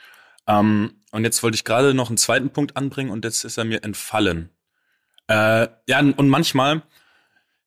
Ähm, 0.48 1.02
und 1.12 1.24
jetzt 1.24 1.42
wollte 1.42 1.54
ich 1.54 1.64
gerade 1.64 1.94
noch 1.94 2.08
einen 2.08 2.16
zweiten 2.16 2.50
Punkt 2.50 2.76
anbringen 2.76 3.10
und 3.10 3.24
jetzt 3.24 3.44
ist 3.44 3.58
er 3.58 3.64
mir 3.64 3.84
entfallen. 3.84 4.50
Äh, 5.28 5.68
ja, 5.86 6.00
und 6.00 6.28
manchmal, 6.28 6.82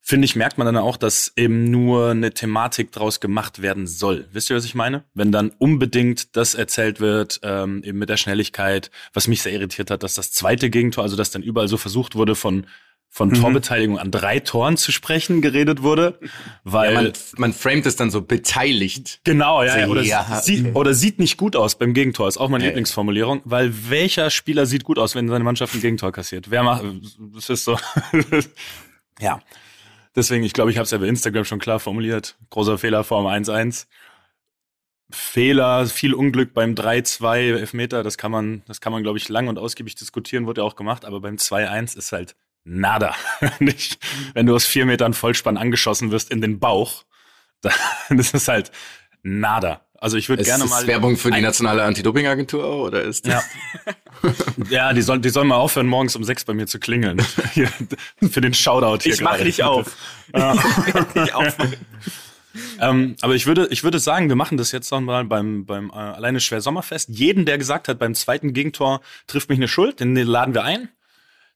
finde 0.01 0.25
ich, 0.25 0.35
merkt 0.35 0.57
man 0.57 0.65
dann 0.65 0.77
auch, 0.77 0.97
dass 0.97 1.31
eben 1.35 1.69
nur 1.69 2.09
eine 2.09 2.33
Thematik 2.33 2.91
draus 2.91 3.19
gemacht 3.19 3.61
werden 3.61 3.87
soll. 3.87 4.27
Wisst 4.31 4.49
ihr, 4.49 4.55
was 4.55 4.65
ich 4.65 4.75
meine? 4.75 5.03
Wenn 5.13 5.31
dann 5.31 5.51
unbedingt 5.59 6.35
das 6.35 6.55
erzählt 6.55 6.99
wird, 6.99 7.39
ähm, 7.43 7.83
eben 7.83 7.99
mit 7.99 8.09
der 8.09 8.17
Schnelligkeit, 8.17 8.89
was 9.13 9.27
mich 9.27 9.41
sehr 9.43 9.53
irritiert 9.53 9.91
hat, 9.91 10.03
dass 10.03 10.15
das 10.15 10.31
zweite 10.31 10.69
Gegentor, 10.69 11.03
also 11.03 11.15
dass 11.15 11.31
dann 11.31 11.43
überall 11.43 11.67
so 11.67 11.77
versucht 11.77 12.15
wurde, 12.15 12.35
von 12.35 12.65
von 13.13 13.27
mhm. 13.27 13.33
Torbeteiligung 13.33 13.99
an 13.99 14.09
drei 14.09 14.39
Toren 14.39 14.77
zu 14.77 14.93
sprechen 14.93 15.41
geredet 15.41 15.83
wurde, 15.83 16.17
weil 16.63 16.93
ja, 16.93 17.01
man, 17.01 17.13
man 17.35 17.53
framet 17.53 17.85
es 17.85 17.97
dann 17.97 18.09
so 18.09 18.21
beteiligt. 18.21 19.19
Genau, 19.25 19.63
ja, 19.63 19.79
ja. 19.79 19.87
Oder, 19.87 20.01
ja. 20.01 20.41
Sieht, 20.41 20.73
oder 20.75 20.93
sieht 20.93 21.19
nicht 21.19 21.35
gut 21.35 21.57
aus 21.57 21.77
beim 21.77 21.93
Gegentor, 21.93 22.29
ist 22.29 22.37
auch 22.37 22.47
meine 22.47 22.63
ja, 22.63 22.69
Lieblingsformulierung, 22.69 23.41
weil 23.43 23.73
welcher 23.89 24.29
Spieler 24.29 24.65
sieht 24.65 24.85
gut 24.85 24.97
aus, 24.97 25.13
wenn 25.13 25.27
seine 25.27 25.43
Mannschaft 25.43 25.75
ein 25.75 25.81
Gegentor 25.81 26.13
kassiert? 26.13 26.49
Wer 26.51 26.63
macht, 26.63 26.85
das 27.35 27.49
ist 27.49 27.65
so, 27.65 27.77
ja. 29.19 29.41
Deswegen, 30.15 30.43
ich 30.43 30.53
glaube, 30.53 30.71
ich 30.71 30.77
habe 30.77 30.83
es 30.83 30.91
ja 30.91 30.97
bei 30.97 31.07
Instagram 31.07 31.45
schon 31.45 31.59
klar 31.59 31.79
formuliert. 31.79 32.37
Großer 32.49 32.77
Fehler 32.77 33.03
vor 33.03 33.21
dem 33.21 33.43
1-1. 33.43 33.87
Fehler, 35.09 35.85
viel 35.87 36.13
Unglück 36.13 36.53
beim 36.53 36.73
3-2 36.73 37.57
Elfmeter, 37.57 38.03
das 38.03 38.17
kann 38.17 38.31
man, 38.31 38.63
das 38.65 38.79
kann 38.81 38.93
man, 38.93 39.03
glaube 39.03 39.17
ich, 39.17 39.27
lang 39.29 39.47
und 39.47 39.59
ausgiebig 39.59 39.95
diskutieren, 39.95 40.45
wurde 40.45 40.61
ja 40.61 40.67
auch 40.67 40.75
gemacht, 40.75 41.05
aber 41.05 41.19
beim 41.19 41.35
2-1 41.35 41.97
ist 41.97 42.11
halt 42.11 42.35
nada. 42.63 43.15
Nicht, 43.59 43.99
wenn 44.33 44.45
du 44.45 44.55
aus 44.55 44.65
vier 44.65 44.85
Metern 44.85 45.13
Vollspann 45.13 45.57
angeschossen 45.57 46.11
wirst 46.11 46.31
in 46.31 46.41
den 46.41 46.59
Bauch, 46.59 47.03
dann 47.61 48.19
ist 48.19 48.33
es 48.33 48.47
halt 48.47 48.71
nada. 49.23 49.85
Also 50.01 50.17
ich 50.17 50.29
würde 50.29 50.43
gerne 50.43 50.65
mal. 50.65 50.81
Ist 50.81 50.87
Werbung 50.87 51.15
für 51.15 51.29
die 51.29 51.41
nationale 51.41 51.83
Anti-Doping-Agentur 51.83 52.65
oder 52.65 53.03
ist 53.03 53.27
das? 53.27 53.45
Ja. 54.23 54.33
ja, 54.69 54.93
die 54.93 55.03
sollen, 55.03 55.21
die 55.21 55.29
sollen 55.29 55.47
mal 55.47 55.57
aufhören, 55.57 55.85
morgens 55.85 56.15
um 56.15 56.23
sechs 56.23 56.43
bei 56.43 56.55
mir 56.55 56.65
zu 56.65 56.79
klingeln. 56.79 57.21
Hier, 57.53 57.69
für 58.31 58.41
den 58.41 58.55
Shoutout 58.55 59.03
hier. 59.03 59.13
Ich 59.13 59.21
mache 59.21 59.43
dich 59.43 59.63
auf. 59.63 59.95
ich 60.33 61.03
dich 61.13 61.33
auf. 61.35 61.55
ähm, 62.79 63.15
aber 63.21 63.35
ich 63.35 63.45
würde, 63.45 63.67
ich 63.69 63.83
würde 63.83 63.99
sagen, 63.99 64.27
wir 64.27 64.35
machen 64.35 64.57
das 64.57 64.71
jetzt 64.71 64.91
noch 64.91 65.01
mal 65.01 65.23
beim, 65.23 65.65
beim 65.67 65.91
äh, 65.91 65.93
alleine 65.93 66.39
schwer 66.39 66.61
Sommerfest. 66.61 67.09
Jeden, 67.09 67.45
der 67.45 67.59
gesagt 67.59 67.87
hat, 67.87 67.99
beim 67.99 68.15
zweiten 68.15 68.53
Gegentor 68.53 69.01
trifft 69.27 69.49
mich 69.49 69.59
eine 69.59 69.67
Schuld, 69.67 69.99
den 69.99 70.15
laden 70.15 70.55
wir 70.55 70.63
ein 70.63 70.89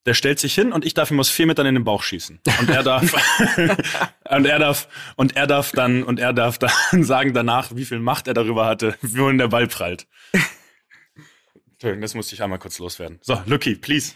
der 0.06 0.14
stellt 0.14 0.40
sich 0.40 0.54
hin 0.54 0.72
und 0.72 0.86
ich 0.86 0.94
darf 0.94 1.10
ihm 1.12 1.20
aus 1.20 1.30
vier 1.30 1.48
Metern 1.48 1.66
in 1.66 1.76
den 1.76 1.84
Bauch 1.84 2.04
schießen. 2.04 2.40
Und 2.60 2.70
er 2.70 2.84
darf, 2.84 3.12
und 4.30 4.46
er 4.46 4.60
darf, 4.60 4.88
und 5.16 5.36
er 5.36 5.48
darf 5.48 5.72
dann, 5.72 6.04
und 6.04 6.20
er 6.20 6.34
darf 6.34 6.58
dann 6.58 6.72
sagen 7.04 7.34
danach, 7.34 7.76
wie 7.76 7.86
viel 7.86 8.00
Macht 8.00 8.28
er 8.28 8.34
darüber 8.34 8.66
hatte, 8.66 8.96
wohin 9.02 9.38
der 9.38 9.48
Ball 9.48 9.68
prallt. 9.68 10.08
Entschuldigung, 11.74 12.02
das 12.02 12.14
musste 12.14 12.36
ich 12.36 12.44
einmal 12.44 12.60
kurz 12.60 12.80
loswerden. 12.80 13.20
So, 13.22 13.42
Lucky, 13.46 13.76
please. 13.76 14.14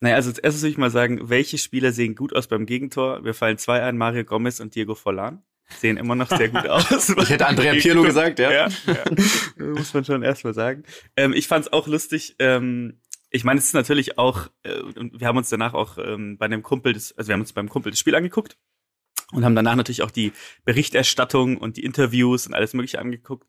Naja, 0.00 0.14
also 0.14 0.30
als 0.30 0.38
erstes 0.38 0.62
will 0.62 0.70
ich 0.70 0.78
mal 0.78 0.90
sagen, 0.90 1.28
welche 1.28 1.58
Spieler 1.58 1.92
sehen 1.92 2.14
gut 2.14 2.34
aus 2.34 2.46
beim 2.46 2.66
Gegentor? 2.66 3.24
Wir 3.24 3.34
fallen 3.34 3.58
zwei 3.58 3.82
ein, 3.82 3.98
Mario 3.98 4.24
Gomez 4.24 4.60
und 4.60 4.74
Diego 4.74 4.94
Forlan. 4.94 5.42
Sehen 5.80 5.98
immer 5.98 6.14
noch 6.14 6.28
sehr 6.28 6.48
gut 6.48 6.66
aus. 6.66 7.08
ich 7.18 7.28
hätte 7.28 7.46
Andrea 7.46 7.74
Pirlo 7.74 8.02
gesagt, 8.02 8.38
ja. 8.38 8.50
ja, 8.50 8.68
ja. 8.86 9.64
Muss 9.64 9.92
man 9.92 10.04
schon 10.04 10.22
erstmal 10.22 10.54
sagen. 10.54 10.84
Ähm, 11.16 11.34
ich 11.34 11.46
fand 11.46 11.66
es 11.66 11.72
auch 11.72 11.86
lustig, 11.86 12.36
ähm, 12.38 13.00
ich 13.30 13.44
meine, 13.44 13.58
es 13.58 13.66
ist 13.66 13.74
natürlich 13.74 14.18
auch, 14.18 14.48
äh, 14.62 14.82
wir 14.94 15.26
haben 15.26 15.38
uns 15.38 15.50
danach 15.50 15.74
auch 15.74 15.98
ähm, 15.98 16.38
bei 16.38 16.48
dem 16.48 16.62
Kumpel, 16.62 16.92
des, 16.92 17.16
also 17.16 17.28
wir 17.28 17.34
haben 17.34 17.40
uns 17.40 17.52
beim 17.52 17.68
Kumpel 17.68 17.90
das 17.90 17.98
Spiel 17.98 18.14
angeguckt 18.14 18.56
und 19.32 19.44
haben 19.44 19.54
danach 19.54 19.76
natürlich 19.76 20.02
auch 20.02 20.10
die 20.10 20.32
Berichterstattung 20.64 21.58
und 21.58 21.76
die 21.76 21.84
Interviews 21.84 22.46
und 22.46 22.54
alles 22.54 22.74
Mögliche 22.74 22.98
angeguckt. 22.98 23.46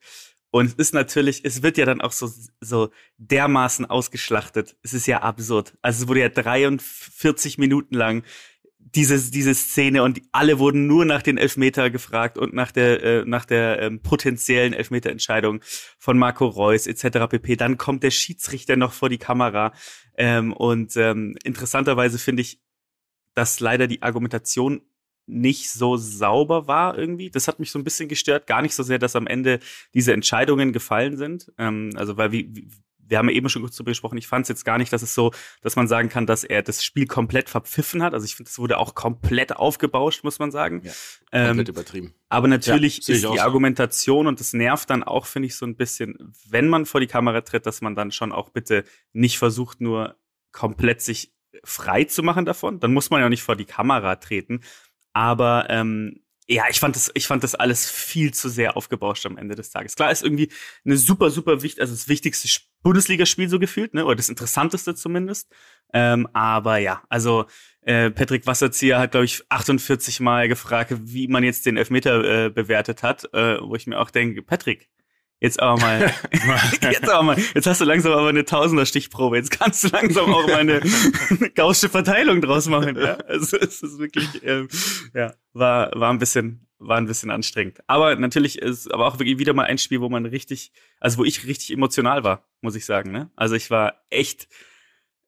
Und 0.52 0.66
es 0.66 0.74
ist 0.74 0.94
natürlich, 0.94 1.46
es 1.46 1.62
wird 1.62 1.78
ja 1.78 1.86
dann 1.86 2.02
auch 2.02 2.12
so, 2.12 2.30
so 2.60 2.90
dermaßen 3.18 3.86
ausgeschlachtet. 3.86 4.76
Es 4.82 4.94
ist 4.94 5.06
ja 5.06 5.22
absurd. 5.22 5.78
Also 5.82 6.04
es 6.04 6.08
wurde 6.08 6.22
ja 6.22 6.30
43 6.30 7.60
Minuten 7.60 7.96
lang 7.96 8.24
diese, 8.96 9.32
diese 9.32 9.54
Szene 9.54 10.04
und 10.04 10.22
alle 10.32 10.60
wurden 10.60 10.88
nur 10.88 11.06
nach 11.06 11.22
den 11.22 11.38
Elfmeter 11.38 11.90
gefragt 11.90 12.38
und 12.38 12.54
nach 12.54 12.72
der, 12.72 13.04
äh, 13.04 13.24
nach 13.26 13.46
der 13.46 13.82
ähm, 13.82 14.02
potenziellen 14.02 14.74
Elfmeterentscheidung 14.74 15.62
von 15.98 16.18
Marco 16.18 16.46
Reus 16.48 16.88
etc. 16.88 17.28
pp. 17.30 17.56
Dann 17.56 17.78
kommt 17.78 18.04
der 18.04 18.12
Schiedsrichter 18.12 18.76
noch 18.76 18.94
vor 18.94 19.10
die 19.10 19.18
Kamera 19.18 19.74
ähm, 20.18 20.54
und 20.54 20.96
ähm, 20.98 21.36
interessanterweise 21.44 22.20
finde 22.20 22.42
ich, 22.42 22.62
dass 23.36 23.60
leider 23.60 23.88
die 23.88 24.02
Argumentation 24.02 24.82
nicht 25.30 25.70
so 25.70 25.96
sauber 25.96 26.68
war 26.68 26.98
irgendwie. 26.98 27.30
Das 27.30 27.48
hat 27.48 27.60
mich 27.60 27.72
so 27.72 27.78
ein 27.78 27.84
bisschen 27.84 28.10
gestört. 28.10 28.48
Gar 28.48 28.64
nicht 28.64 28.74
so 28.74 28.82
sehr, 28.82 28.98
dass 28.98 29.16
am 29.16 29.28
Ende 29.28 29.60
diese 29.94 30.12
Entscheidungen 30.12 30.74
gefallen 30.74 31.18
sind. 31.18 31.52
Ähm, 31.58 31.92
also 31.96 32.18
weil 32.18 32.32
wie, 32.32 32.68
wir 33.10 33.18
haben 33.18 33.30
ja 33.30 33.36
eben 33.36 33.50
schon 33.50 33.62
kurz 33.64 33.76
darüber 33.76 33.92
gesprochen, 33.92 34.18
ich 34.18 34.28
fand 34.28 34.44
es 34.44 34.50
jetzt 34.50 34.66
gar 34.66 34.78
nicht, 34.78 34.94
dass 34.94 35.02
es 35.02 35.14
so, 35.14 35.32
dass 35.62 35.76
man 35.76 35.88
sagen 35.88 36.10
kann, 36.10 36.26
dass 36.26 36.44
er 36.44 36.62
das 36.62 36.84
Spiel 36.84 37.08
komplett 37.08 37.50
verpfiffen 37.50 38.04
hat. 38.04 38.14
Also 38.14 38.26
ich 38.26 38.36
finde, 38.36 38.50
es 38.50 38.60
wurde 38.60 38.78
auch 38.78 38.96
komplett 38.96 39.56
aufgebauscht, 39.56 40.24
muss 40.24 40.40
man 40.40 40.52
sagen. 40.52 40.84
Ja, 40.84 40.92
komplett 41.48 41.70
ähm, 41.70 41.74
übertrieben. 41.74 42.14
Aber 42.30 42.48
natürlich 42.48 43.08
ja, 43.08 43.16
ist 43.16 43.24
die 43.24 43.40
Argumentation 43.40 44.28
und 44.28 44.40
das 44.40 44.54
nervt 44.54 44.90
dann 44.90 45.04
auch, 45.04 45.26
finde 45.26 45.48
ich, 45.48 45.56
so 45.56 45.66
ein 45.66 45.76
bisschen, 45.76 46.34
wenn 46.48 46.68
man 46.68 46.86
vor 46.86 47.02
die 47.02 47.08
Kamera 47.08 47.42
tritt, 47.42 47.66
dass 47.66 47.82
man 47.82 47.96
dann 47.96 48.12
schon 48.12 48.32
auch 48.32 48.50
bitte 48.50 48.84
nicht 49.14 49.38
versucht, 49.40 49.82
nur 49.82 50.16
komplett 50.52 51.02
sich 51.02 51.34
frei 51.64 52.04
zu 52.04 52.24
machen 52.24 52.46
davon. 52.46 52.80
Dann 52.80 52.94
muss 52.94 53.10
man 53.10 53.22
ja 53.22 53.30
nicht 53.30 53.44
vor 53.44 53.56
die 53.56 53.66
Kamera 53.66 54.16
treten. 54.18 54.62
Aber 55.14 55.68
ähm, 55.70 56.22
ja, 56.48 56.64
ich 56.68 56.80
fand 56.80 56.96
das, 56.96 57.12
ich 57.14 57.28
fand 57.28 57.44
das 57.44 57.54
alles 57.54 57.90
viel 57.90 58.34
zu 58.34 58.50
sehr 58.50 58.76
aufgebauscht 58.76 59.26
am 59.28 59.38
Ende 59.38 59.54
des 59.54 59.70
Tages. 59.70 59.96
Klar 59.96 60.12
ist 60.12 60.24
irgendwie 60.24 60.52
eine 60.84 60.98
super, 60.98 61.30
super 61.30 61.62
wichtig, 61.62 61.80
also 61.80 61.94
das 61.94 62.08
wichtigste 62.08 62.48
Bundesligaspiel 62.82 63.50
so 63.50 63.60
gefühlt, 63.60 63.94
ne, 63.94 64.06
oder 64.06 64.16
das 64.16 64.30
interessanteste 64.30 64.96
zumindest. 64.96 65.52
Ähm, 65.94 66.28
aber 66.34 66.78
ja, 66.78 67.04
also 67.10 67.46
äh, 67.82 68.12
Patrick 68.12 68.46
Wasserzieher 68.46 69.00
hat, 69.00 69.12
glaube 69.12 69.26
ich, 69.26 69.44
48 69.50 70.20
Mal 70.20 70.48
gefragt, 70.48 70.94
wie 70.98 71.28
man 71.28 71.44
jetzt 71.44 71.66
den 71.66 71.78
Elfmeter 71.78 72.46
äh, 72.46 72.50
bewertet 72.50 73.04
hat, 73.04 73.26
äh, 73.34 73.60
wo 73.62 73.76
ich 73.76 73.88
mir 73.88 74.00
auch 74.00 74.12
denke, 74.12 74.42
Patrick, 74.42 74.90
Jetzt 75.42 75.62
aber 75.62 75.80
mal, 75.80 76.02
jetzt 76.82 77.10
aber 77.10 77.24
mal, 77.24 77.38
jetzt 77.56 77.66
hast 77.66 77.80
du 77.80 77.86
langsam 77.86 78.12
aber 78.12 78.30
eine 78.30 78.44
Tausender 78.44 78.86
Stichprobe. 78.86 79.38
Jetzt 79.38 79.52
kannst 79.52 79.84
du 79.84 79.88
langsam 79.88 80.34
auch 80.34 80.48
mal 80.48 80.58
eine, 80.58 80.82
eine 81.30 81.50
gaussche 81.52 81.88
Verteilung 81.90 82.42
draus 82.42 82.68
machen. 82.68 82.98
Ja? 82.98 83.16
Also 83.28 83.58
es 83.58 83.82
ist 83.82 84.00
wirklich, 84.00 84.44
ähm, 84.44 84.68
ja, 85.14 85.34
war 85.54 85.92
war 85.96 86.12
ein 86.12 86.20
bisschen, 86.20 86.68
war 86.80 86.98
ein 86.98 87.06
bisschen 87.06 87.30
anstrengend. 87.30 87.80
Aber 87.88 88.16
natürlich 88.16 88.58
ist 88.58 88.92
aber 88.92 89.06
auch 89.06 89.20
wirklich 89.20 89.38
wieder 89.38 89.54
mal 89.54 89.66
ein 89.66 89.78
Spiel, 89.78 90.02
wo 90.02 90.10
man 90.10 90.26
richtig, 90.26 90.72
also 91.00 91.20
wo 91.20 91.26
ich 91.26 91.46
richtig 91.46 91.72
emotional 91.72 92.24
war, 92.24 92.48
muss 92.62 92.76
ich 92.76 92.86
sagen. 92.86 93.12
Ne? 93.12 93.30
Also 93.36 93.56
ich 93.56 93.70
war 93.70 94.02
echt, 94.10 94.48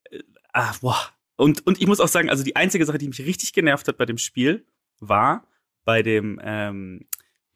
äh, 0.09 0.19
ah. 0.53 0.73
Und 1.35 1.65
und 1.65 1.81
ich 1.81 1.87
muss 1.87 1.99
auch 1.99 2.07
sagen, 2.07 2.29
also 2.29 2.43
die 2.43 2.55
einzige 2.55 2.85
Sache, 2.85 2.97
die 2.97 3.07
mich 3.07 3.25
richtig 3.25 3.53
genervt 3.53 3.87
hat 3.87 3.97
bei 3.97 4.05
dem 4.05 4.17
Spiel, 4.17 4.65
war 4.99 5.47
bei 5.83 6.03
dem 6.03 6.39
ähm, 6.43 7.07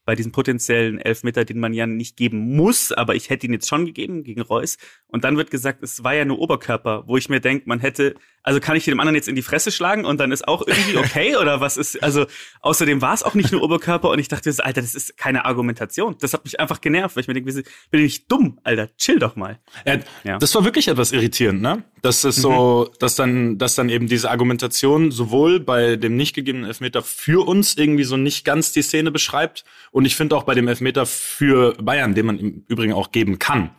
bei 0.06 0.16
diesem 0.16 0.32
potenziellen 0.32 1.00
Elfmeter, 1.00 1.46
den 1.46 1.60
man 1.60 1.74
ja 1.74 1.88
nicht 1.88 2.16
geben 2.16 2.56
muss, 2.56 2.92
aber 2.92 3.16
ich 3.16 3.30
hätte 3.30 3.48
ihn 3.48 3.54
jetzt 3.54 3.68
schon 3.68 3.86
gegeben 3.86 4.24
gegen 4.24 4.42
Reus. 4.42 4.78
Und 5.08 5.24
dann 5.24 5.36
wird 5.36 5.50
gesagt, 5.50 5.82
es 5.82 6.04
war 6.04 6.14
ja 6.14 6.26
nur 6.26 6.40
Oberkörper, 6.40 7.08
wo 7.08 7.18
ich 7.18 7.28
mir 7.28 7.42
denke, 7.42 7.68
man 7.68 7.80
hätte, 7.80 8.16
also 8.46 8.60
kann 8.60 8.78
ich 8.78 8.86
dem 8.86 9.00
anderen 9.00 9.16
jetzt 9.16 9.28
in 9.28 9.36
die 9.36 9.42
Fresse 9.42 9.72
schlagen 9.72 10.06
und 10.06 10.20
dann 10.20 10.32
ist 10.32 10.48
auch 10.48 10.66
irgendwie 10.68 10.98
okay 10.98 11.36
oder 11.36 11.60
was 11.62 11.78
ist, 11.78 12.02
also 12.02 12.28
außerdem 12.62 13.02
war 13.02 13.14
es 13.14 13.24
auch 13.24 13.34
nicht 13.34 13.52
nur 13.52 13.64
Oberkörper 13.64 14.12
und 14.12 14.20
ich 14.20 14.28
dachte, 14.28 14.54
Alter, 14.60 14.82
das 14.82 14.94
ist 14.94 15.18
keine 15.18 15.46
Argumentation. 15.46 16.16
Das 16.20 16.34
hat 16.34 16.46
mich 16.46 16.60
einfach 16.60 16.80
genervt, 16.80 17.16
weil 17.16 17.22
ich 17.22 17.28
mir 17.28 17.34
denke, 17.34 17.52
bin 17.52 17.66
ich 17.92 18.04
nicht 18.04 18.32
dumm, 18.32 18.60
Alter, 18.64 18.96
chill 18.98 19.18
doch 19.18 19.36
mal. 19.36 19.60
Ja, 19.86 19.98
ja. 20.24 20.38
Das 20.38 20.54
war 20.54 20.64
wirklich 20.64 20.88
etwas 20.88 21.12
irritierend, 21.12 21.62
ne? 21.62 21.84
Das 22.04 22.24
ist 22.24 22.36
so, 22.36 22.88
mhm. 22.88 22.98
dass 23.00 23.16
dann, 23.16 23.58
dass 23.58 23.74
dann 23.74 23.90
eben 23.90 24.08
diese 24.08 24.30
Argumentation 24.30 25.10
sowohl 25.10 25.60
bei 25.60 25.96
dem 25.96 26.16
nicht 26.16 26.36
gegebenen 26.36 26.68
Elfmeter 26.68 27.02
für 27.02 27.48
uns 27.48 27.76
irgendwie 27.76 28.04
so 28.04 28.16
nicht 28.16 28.46
ganz 28.46 28.72
die 28.72 28.84
Szene 28.84 29.10
beschreibt 29.10 29.66
und 29.90 30.06
ich 30.06 30.16
finde 30.16 30.36
auch 30.36 30.44
bei 30.44 30.54
dem 30.54 30.68
Elfmeter 30.68 31.08
für 31.08 31.74
Bayern, 31.82 32.14
den 32.14 32.28
man 32.28 32.38
im 32.38 32.64
Übrigen 32.68 32.94
auch 32.94 33.12
geben 33.12 33.40
kann, 33.40 33.72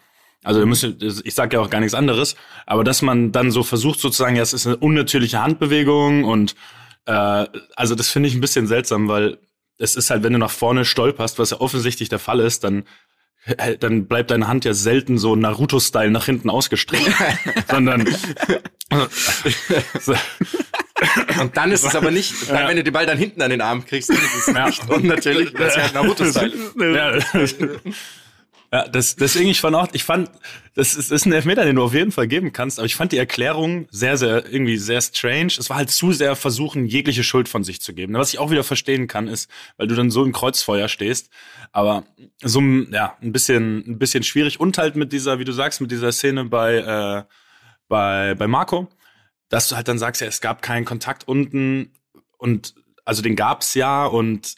Also 0.46 0.64
ich 1.24 1.34
sage 1.34 1.56
ja 1.56 1.62
auch 1.62 1.70
gar 1.70 1.80
nichts 1.80 1.94
anderes, 1.94 2.36
aber 2.66 2.84
dass 2.84 3.02
man 3.02 3.32
dann 3.32 3.50
so 3.50 3.64
versucht 3.64 4.00
sozusagen, 4.00 4.36
ja, 4.36 4.42
es 4.42 4.52
ist 4.52 4.66
eine 4.66 4.76
unnatürliche 4.76 5.42
Handbewegung 5.42 6.22
und 6.22 6.54
äh, 7.06 7.46
also 7.74 7.96
das 7.96 8.08
finde 8.08 8.28
ich 8.28 8.36
ein 8.36 8.40
bisschen 8.40 8.68
seltsam, 8.68 9.08
weil 9.08 9.38
es 9.78 9.96
ist 9.96 10.10
halt, 10.10 10.22
wenn 10.22 10.32
du 10.32 10.38
nach 10.38 10.50
vorne 10.50 10.84
stolperst, 10.84 11.40
was 11.40 11.50
ja 11.50 11.60
offensichtlich 11.60 12.08
der 12.08 12.20
Fall 12.20 12.38
ist, 12.40 12.62
dann 12.62 12.84
äh, 13.46 13.76
dann 13.76 14.06
bleibt 14.06 14.30
deine 14.30 14.46
Hand 14.48 14.64
ja 14.64 14.72
selten 14.74 15.18
so 15.18 15.36
Naruto-Style 15.36 16.10
nach 16.10 16.24
hinten 16.26 16.48
ausgestreckt, 16.48 17.12
sondern 17.70 18.02
und 21.40 21.56
dann 21.56 21.72
ist 21.72 21.84
es 21.84 21.94
aber 21.94 22.10
nicht, 22.10 22.34
dann, 22.48 22.56
ja. 22.56 22.68
wenn 22.68 22.76
du 22.76 22.84
den 22.84 22.92
Ball 22.92 23.06
dann 23.06 23.18
hinten 23.18 23.42
an 23.42 23.50
den 23.50 23.60
Arm 23.60 23.84
kriegst, 23.84 24.10
dann 24.10 24.16
ist 24.16 24.48
es 24.48 24.54
ja. 24.54 24.66
nicht 24.66 24.88
unnatürlich, 24.88 25.52
das 25.52 25.76
ist 25.76 25.76
ja 25.76 25.92
Naruto-Style. 25.92 26.52
Ja. 26.94 27.18
Ja, 28.72 28.88
das, 28.88 29.16
deswegen, 29.16 29.48
ich 29.48 29.60
fand 29.60 29.76
auch, 29.76 29.88
ich 29.92 30.02
fand, 30.02 30.30
das 30.74 30.94
ist, 30.94 31.12
ist 31.12 31.24
ein 31.24 31.32
Elfmeter, 31.32 31.64
den 31.64 31.76
du 31.76 31.84
auf 31.84 31.94
jeden 31.94 32.10
Fall 32.10 32.26
geben 32.26 32.52
kannst, 32.52 32.78
aber 32.78 32.86
ich 32.86 32.96
fand 32.96 33.12
die 33.12 33.18
Erklärung 33.18 33.86
sehr, 33.90 34.16
sehr, 34.16 34.44
irgendwie 34.50 34.76
sehr 34.76 35.00
strange. 35.00 35.52
Es 35.58 35.70
war 35.70 35.76
halt 35.76 35.90
zu 35.90 36.12
sehr 36.12 36.34
versuchen, 36.34 36.86
jegliche 36.86 37.22
Schuld 37.22 37.48
von 37.48 37.62
sich 37.62 37.80
zu 37.80 37.94
geben. 37.94 38.14
Was 38.14 38.32
ich 38.32 38.38
auch 38.38 38.50
wieder 38.50 38.64
verstehen 38.64 39.06
kann, 39.06 39.28
ist, 39.28 39.48
weil 39.76 39.86
du 39.86 39.94
dann 39.94 40.10
so 40.10 40.24
im 40.24 40.32
Kreuzfeuer 40.32 40.88
stehst, 40.88 41.30
aber 41.72 42.04
so, 42.42 42.60
ja, 42.60 43.16
ein 43.22 43.32
bisschen, 43.32 43.84
ein 43.86 43.98
bisschen 43.98 44.24
schwierig 44.24 44.58
und 44.58 44.78
halt 44.78 44.96
mit 44.96 45.12
dieser, 45.12 45.38
wie 45.38 45.44
du 45.44 45.52
sagst, 45.52 45.80
mit 45.80 45.90
dieser 45.90 46.10
Szene 46.10 46.44
bei, 46.44 46.76
äh, 46.76 47.24
bei, 47.88 48.34
bei 48.34 48.48
Marco, 48.48 48.88
dass 49.48 49.68
du 49.68 49.76
halt 49.76 49.86
dann 49.86 49.98
sagst, 49.98 50.20
ja, 50.20 50.26
es 50.26 50.40
gab 50.40 50.60
keinen 50.60 50.84
Kontakt 50.84 51.28
unten 51.28 51.92
und, 52.36 52.74
also 53.04 53.22
den 53.22 53.36
gab's 53.36 53.74
ja 53.74 54.06
und 54.06 54.56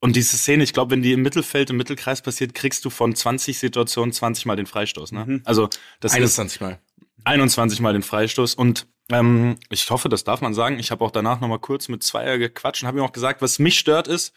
und 0.00 0.16
diese 0.16 0.36
Szene, 0.38 0.64
ich 0.64 0.72
glaube, 0.72 0.92
wenn 0.92 1.02
die 1.02 1.12
im 1.12 1.22
Mittelfeld, 1.22 1.70
im 1.70 1.76
Mittelkreis 1.76 2.22
passiert, 2.22 2.54
kriegst 2.54 2.84
du 2.84 2.90
von 2.90 3.14
20 3.14 3.58
Situationen 3.58 4.12
20 4.12 4.46
Mal 4.46 4.56
den 4.56 4.66
Freistoß. 4.66 5.12
Ne? 5.12 5.24
Mhm. 5.26 5.42
Also 5.44 5.68
das 6.00 6.14
21 6.14 6.56
ist 6.56 6.60
Mal. 6.60 6.78
21 7.24 7.80
Mal 7.80 7.92
den 7.92 8.02
Freistoß. 8.02 8.54
Und 8.54 8.86
ähm, 9.10 9.56
ich 9.68 9.90
hoffe, 9.90 10.08
das 10.08 10.24
darf 10.24 10.40
man 10.40 10.54
sagen. 10.54 10.78
Ich 10.78 10.90
habe 10.90 11.04
auch 11.04 11.10
danach 11.10 11.40
noch 11.40 11.48
mal 11.48 11.58
kurz 11.58 11.88
mit 11.88 12.02
Zweier 12.02 12.38
gequatscht 12.38 12.82
und 12.82 12.88
habe 12.88 12.98
ihm 12.98 13.04
auch 13.04 13.12
gesagt, 13.12 13.42
was 13.42 13.58
mich 13.58 13.78
stört 13.78 14.08
ist, 14.08 14.32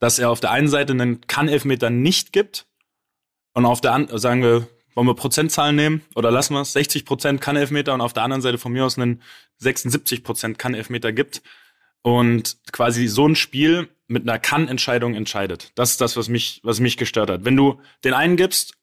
dass 0.00 0.18
er 0.18 0.30
auf 0.30 0.40
der 0.40 0.50
einen 0.50 0.68
Seite 0.68 0.92
einen 0.92 1.20
Kann-Elfmeter 1.20 1.90
nicht 1.90 2.32
gibt 2.32 2.66
und 3.52 3.66
auf 3.66 3.80
der 3.80 3.92
anderen, 3.92 4.18
sagen 4.18 4.42
wir, 4.42 4.66
wollen 4.94 5.06
wir 5.06 5.14
Prozentzahlen 5.14 5.76
nehmen 5.76 6.02
oder 6.16 6.32
lassen 6.32 6.54
wir 6.54 6.62
es? 6.62 6.72
60 6.72 7.04
Prozent 7.04 7.40
Kann-Elfmeter 7.40 7.94
und 7.94 8.00
auf 8.00 8.12
der 8.12 8.24
anderen 8.24 8.42
Seite 8.42 8.58
von 8.58 8.72
mir 8.72 8.84
aus 8.84 8.98
einen 8.98 9.22
76 9.58 10.24
Prozent 10.24 10.58
Kann-Elfmeter 10.58 11.12
gibt. 11.12 11.42
Und 12.02 12.56
quasi 12.72 13.06
so 13.08 13.26
ein 13.26 13.36
Spiel 13.36 13.88
mit 14.06 14.22
einer 14.22 14.38
Kann-Entscheidung 14.38 15.14
entscheidet. 15.14 15.72
Das 15.74 15.90
ist 15.90 16.00
das, 16.00 16.16
was 16.16 16.28
mich, 16.28 16.60
was 16.64 16.80
mich 16.80 16.96
gestört 16.96 17.30
hat. 17.30 17.44
Wenn 17.44 17.56
du 17.56 17.80
den 18.04 18.14
einen 18.14 18.36
gibst, 18.36 18.74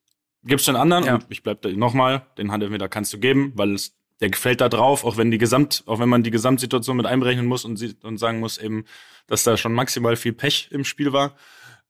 gibst 0.43 0.67
du 0.67 0.71
den 0.71 0.79
anderen. 0.79 1.03
Ja. 1.03 1.15
Und 1.15 1.25
ich 1.29 1.43
bleib 1.43 1.61
da 1.61 1.69
nochmal, 1.69 2.25
den 2.37 2.51
Handelmeter 2.51 2.87
kannst 2.87 3.13
du 3.13 3.19
geben, 3.19 3.51
weil 3.55 3.73
es, 3.73 3.95
der 4.21 4.29
gefällt 4.29 4.61
da 4.61 4.69
drauf, 4.69 5.03
auch 5.03 5.17
wenn 5.17 5.31
die 5.31 5.37
Gesamt, 5.37 5.83
auch 5.85 5.99
wenn 5.99 6.09
man 6.09 6.23
die 6.23 6.31
Gesamtsituation 6.31 6.97
mit 6.97 7.05
einberechnen 7.05 7.45
muss 7.45 7.65
und, 7.65 7.77
sie, 7.77 7.95
und 8.03 8.17
sagen 8.17 8.39
muss 8.39 8.57
eben, 8.57 8.85
dass 9.27 9.43
da 9.43 9.57
schon 9.57 9.73
maximal 9.73 10.15
viel 10.15 10.33
Pech 10.33 10.69
im 10.71 10.85
Spiel 10.85 11.13
war. 11.13 11.35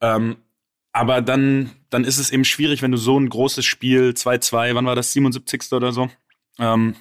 Ähm, 0.01 0.37
aber 0.91 1.21
dann, 1.21 1.71
dann 1.89 2.03
ist 2.03 2.17
es 2.17 2.31
eben 2.31 2.43
schwierig, 2.43 2.81
wenn 2.81 2.91
du 2.91 2.97
so 2.97 3.19
ein 3.19 3.29
großes 3.29 3.65
Spiel, 3.65 4.13
2-2, 4.15 4.73
wann 4.73 4.85
war 4.85 4.95
das, 4.95 5.13
77. 5.13 5.71
oder 5.73 5.91
so, 5.91 6.09
ähm, 6.57 6.95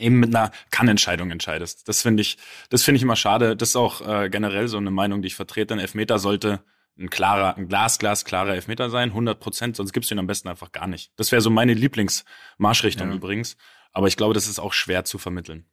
eben 0.00 0.18
mit 0.18 0.34
einer 0.34 0.50
Kann-Entscheidung 0.70 1.30
entscheidest. 1.30 1.88
Das 1.88 2.02
finde 2.02 2.22
ich, 2.22 2.38
das 2.68 2.82
finde 2.82 2.96
ich 2.96 3.02
immer 3.02 3.16
schade. 3.16 3.56
Das 3.56 3.70
ist 3.70 3.76
auch 3.76 4.00
äh, 4.06 4.28
generell 4.28 4.68
so 4.68 4.76
eine 4.76 4.90
Meinung, 4.90 5.22
die 5.22 5.28
ich 5.28 5.34
vertrete. 5.34 5.74
Ein 5.74 5.80
Elfmeter 5.80 6.18
sollte 6.18 6.64
ein 6.98 7.10
klarer, 7.10 7.56
ein 7.56 7.68
glasglas 7.68 8.24
klarer 8.24 8.54
Elfmeter 8.54 8.90
sein, 8.90 9.10
100 9.10 9.40
Prozent, 9.40 9.76
sonst 9.76 9.92
gibst 9.92 10.10
du 10.10 10.14
ihn 10.14 10.18
am 10.18 10.26
besten 10.26 10.48
einfach 10.48 10.72
gar 10.72 10.86
nicht. 10.86 11.12
Das 11.16 11.32
wäre 11.32 11.40
so 11.40 11.50
meine 11.50 11.74
Lieblingsmarschrichtung 11.74 13.08
ja. 13.08 13.14
übrigens. 13.14 13.56
Aber 13.92 14.06
ich 14.06 14.16
glaube, 14.16 14.34
das 14.34 14.46
ist 14.46 14.60
auch 14.60 14.72
schwer 14.72 15.04
zu 15.04 15.18
vermitteln. 15.18 15.66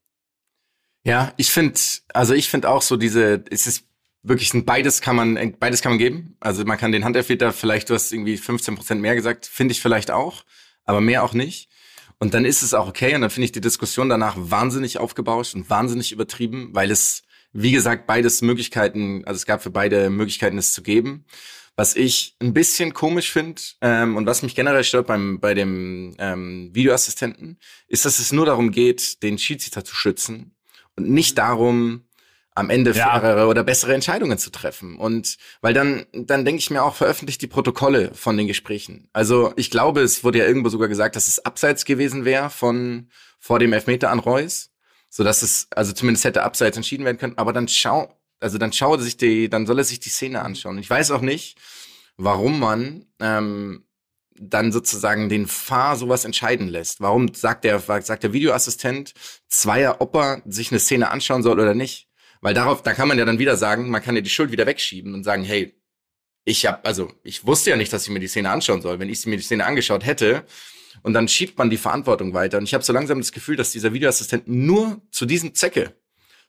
Ja, 1.03 1.33
ich 1.37 1.51
finde, 1.51 1.79
also 2.13 2.33
ich 2.33 2.49
finde 2.49 2.69
auch 2.69 2.81
so 2.81 2.97
diese, 2.97 3.43
es 3.49 3.67
ist 3.67 3.85
wirklich 4.23 4.53
ein 4.53 4.65
beides 4.65 5.01
kann 5.01 5.15
man, 5.15 5.55
beides 5.59 5.81
kann 5.81 5.93
man 5.93 5.99
geben. 5.99 6.35
Also 6.39 6.65
man 6.65 6.77
kann 6.77 6.91
den 6.91 7.05
Handelfmeter 7.05 7.53
vielleicht, 7.53 7.89
du 7.89 7.93
hast 7.93 8.11
irgendwie 8.11 8.37
15 8.37 8.75
Prozent 8.75 9.01
mehr 9.01 9.15
gesagt, 9.15 9.45
finde 9.45 9.73
ich 9.73 9.81
vielleicht 9.81 10.11
auch, 10.11 10.43
aber 10.83 11.01
mehr 11.01 11.23
auch 11.23 11.33
nicht. 11.33 11.69
Und 12.19 12.33
dann 12.33 12.45
ist 12.45 12.63
es 12.63 12.73
auch 12.73 12.87
okay. 12.87 13.13
Und 13.15 13.21
dann 13.21 13.29
finde 13.29 13.45
ich 13.45 13.51
die 13.51 13.61
Diskussion 13.61 14.09
danach 14.09 14.35
wahnsinnig 14.37 14.97
aufgebauscht 14.99 15.55
und 15.55 15.69
wahnsinnig 15.69 16.11
übertrieben, 16.11 16.69
weil 16.73 16.91
es, 16.91 17.23
wie 17.53 17.71
gesagt, 17.71 18.07
beides 18.07 18.41
Möglichkeiten, 18.41 19.23
also 19.25 19.37
es 19.37 19.45
gab 19.45 19.61
für 19.61 19.69
beide 19.69 20.09
Möglichkeiten, 20.09 20.57
es 20.57 20.73
zu 20.73 20.81
geben. 20.81 21.25
Was 21.75 21.95
ich 21.95 22.35
ein 22.39 22.53
bisschen 22.53 22.95
komisch 22.95 23.31
finde 23.31 23.61
ähm, 23.81 24.17
und 24.17 24.25
was 24.25 24.41
mich 24.41 24.55
generell 24.55 24.83
stört 24.83 25.05
beim 25.05 25.39
bei 25.39 25.53
dem 25.53 26.15
ähm, 26.17 26.71
Videoassistenten, 26.73 27.59
ist, 27.87 28.03
dass 28.03 28.17
es 28.17 28.31
nur 28.31 28.47
darum 28.47 28.71
geht, 28.71 29.21
den 29.21 29.37
Schiedsrichter 29.37 29.85
zu 29.85 29.93
schützen 29.95 30.55
und 30.95 31.07
nicht 31.07 31.37
darum, 31.37 32.06
am 32.57 32.69
Ende 32.69 32.91
ja. 32.91 33.19
fairere 33.19 33.47
oder 33.47 33.63
bessere 33.63 33.93
Entscheidungen 33.93 34.37
zu 34.37 34.49
treffen. 34.49 34.97
Und 34.97 35.37
weil 35.61 35.73
dann, 35.73 36.05
dann 36.13 36.43
denke 36.43 36.59
ich 36.59 36.69
mir 36.69 36.83
auch, 36.83 36.95
veröffentlicht 36.95 37.41
die 37.41 37.47
Protokolle 37.47 38.11
von 38.13 38.35
den 38.35 38.47
Gesprächen. 38.47 39.07
Also 39.13 39.53
ich 39.55 39.69
glaube, 39.69 40.01
es 40.01 40.23
wurde 40.23 40.39
ja 40.39 40.45
irgendwo 40.45 40.69
sogar 40.69 40.87
gesagt, 40.87 41.15
dass 41.15 41.27
es 41.27 41.39
abseits 41.39 41.85
gewesen 41.85 42.25
wäre 42.25 42.49
von 42.49 43.09
vor 43.39 43.59
dem 43.59 43.73
Elfmeter 43.73 44.09
an 44.09 44.19
Reus, 44.19 44.71
so 45.09 45.23
dass 45.23 45.43
es 45.43 45.67
also 45.71 45.93
zumindest 45.93 46.25
hätte 46.25 46.43
abseits 46.43 46.77
entschieden 46.77 47.05
werden 47.05 47.17
können. 47.17 47.37
Aber 47.37 47.53
dann 47.53 47.67
schau, 47.67 48.11
also 48.39 48.57
dann 48.57 48.73
schaue 48.73 48.99
sich 48.99 49.17
die, 49.17 49.49
dann 49.49 49.67
soll 49.67 49.77
er 49.77 49.83
sich 49.83 49.99
die 49.99 50.09
Szene 50.09 50.41
anschauen. 50.41 50.79
Ich 50.79 50.89
weiß 50.89 51.11
auch 51.11 51.21
nicht, 51.21 51.57
warum 52.17 52.59
man 52.59 53.05
ähm, 53.19 53.85
dann 54.39 54.71
sozusagen 54.71 55.29
den 55.29 55.47
Fahr 55.47 55.95
sowas 55.95 56.25
entscheiden 56.25 56.67
lässt. 56.67 57.01
Warum 57.01 57.33
sagt 57.33 57.63
der, 57.63 57.79
sagt 57.79 58.23
der 58.23 58.33
Videoassistent 58.33 59.13
Zweier, 59.47 59.97
ob 59.99 60.15
er 60.15 60.41
sich 60.45 60.71
eine 60.71 60.79
Szene 60.79 61.09
anschauen 61.09 61.43
soll 61.43 61.59
oder 61.59 61.73
nicht? 61.73 62.06
Weil 62.41 62.53
darauf, 62.53 62.83
da 62.83 62.93
kann 62.93 63.07
man 63.07 63.17
ja 63.17 63.25
dann 63.25 63.39
wieder 63.39 63.57
sagen, 63.57 63.89
man 63.89 64.01
kann 64.01 64.15
ja 64.15 64.21
die 64.21 64.29
Schuld 64.29 64.51
wieder 64.51 64.65
wegschieben 64.65 65.13
und 65.13 65.23
sagen, 65.23 65.43
hey, 65.43 65.75
ich 66.45 66.65
hab, 66.65 66.87
also 66.87 67.11
ich 67.23 67.45
wusste 67.45 67.71
ja 67.71 67.75
nicht, 67.75 67.91
dass 67.91 68.03
ich 68.03 68.09
mir 68.09 68.19
die 68.19 68.27
Szene 68.27 68.49
anschauen 68.49 68.81
soll. 68.81 68.99
Wenn 68.99 69.09
ich 69.09 69.25
mir 69.25 69.37
die 69.37 69.43
Szene 69.43 69.65
angeschaut 69.65 70.05
hätte, 70.05 70.45
und 71.03 71.13
dann 71.13 71.27
schiebt 71.27 71.57
man 71.57 71.69
die 71.69 71.77
Verantwortung 71.77 72.33
weiter. 72.33 72.57
Und 72.57 72.63
ich 72.63 72.73
habe 72.73 72.83
so 72.83 72.93
langsam 72.93 73.19
das 73.19 73.31
Gefühl, 73.31 73.55
dass 73.55 73.71
dieser 73.71 73.93
Videoassistent 73.93 74.47
nur 74.47 75.01
zu 75.11 75.25
diesem 75.25 75.53
Zwecke 75.53 75.93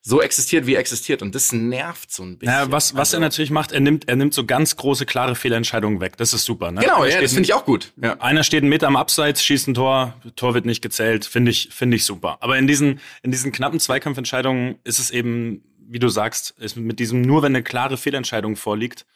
so 0.01 0.23
existiert, 0.23 0.67
wie 0.67 0.75
er 0.75 0.81
existiert. 0.81 1.23
Und 1.23 1.35
das 1.35 1.53
nervt 1.53 2.13
so 2.13 2.23
ein 2.23 2.39
bisschen. 2.39 2.55
Ja, 2.55 2.71
was, 2.71 2.95
was 2.95 3.09
also, 3.09 3.17
er 3.17 3.21
natürlich 3.21 3.51
macht, 3.51 3.73
er 3.73 3.81
nimmt, 3.81 4.09
er 4.09 4.17
nimmt 4.17 4.33
so 4.33 4.47
ganz 4.47 4.77
große, 4.77 5.07
klare 5.07 5.35
Fehlentscheidungen 5.35 6.01
weg. 6.01 6.17
Das 6.17 6.33
ist 6.33 6.45
super. 6.45 6.71
Ne? 6.71 6.81
Genau, 6.81 7.05
ja, 7.05 7.21
das 7.21 7.33
finde 7.33 7.47
ich 7.47 7.55
auch 7.55 7.65
gut. 7.65 7.93
Ja. 8.01 8.15
Einer 8.21 8.45
steht 8.45 8.63
ein 8.63 8.69
Meter 8.69 8.87
am 8.87 8.97
Abseits, 8.97 9.43
schießt 9.43 9.69
ein 9.69 9.75
Tor, 9.75 10.15
Tor 10.37 10.55
wird 10.55 10.67
nicht 10.67 10.83
gezählt. 10.83 11.25
Finde 11.25 11.51
ich, 11.51 11.71
finde 11.73 11.97
ich 11.97 12.05
super. 12.05 12.39
Aber 12.41 12.57
in 12.57 12.67
diesen, 12.67 13.01
in 13.23 13.33
diesen 13.33 13.53
knappen 13.53 13.81
Zweikampfentscheidungen 13.81 14.77
ist 14.85 14.99
es 14.99 15.11
eben 15.11 15.65
wie 15.89 15.99
du 15.99 16.09
sagst, 16.09 16.55
ist 16.59 16.77
mit 16.77 16.99
diesem 16.99 17.23
nur 17.23 17.43
wenn 17.43 17.55
eine 17.55 17.63
klare 17.63 17.97
Fehlentscheidung 17.97 18.57
vorliegt, 18.57 19.07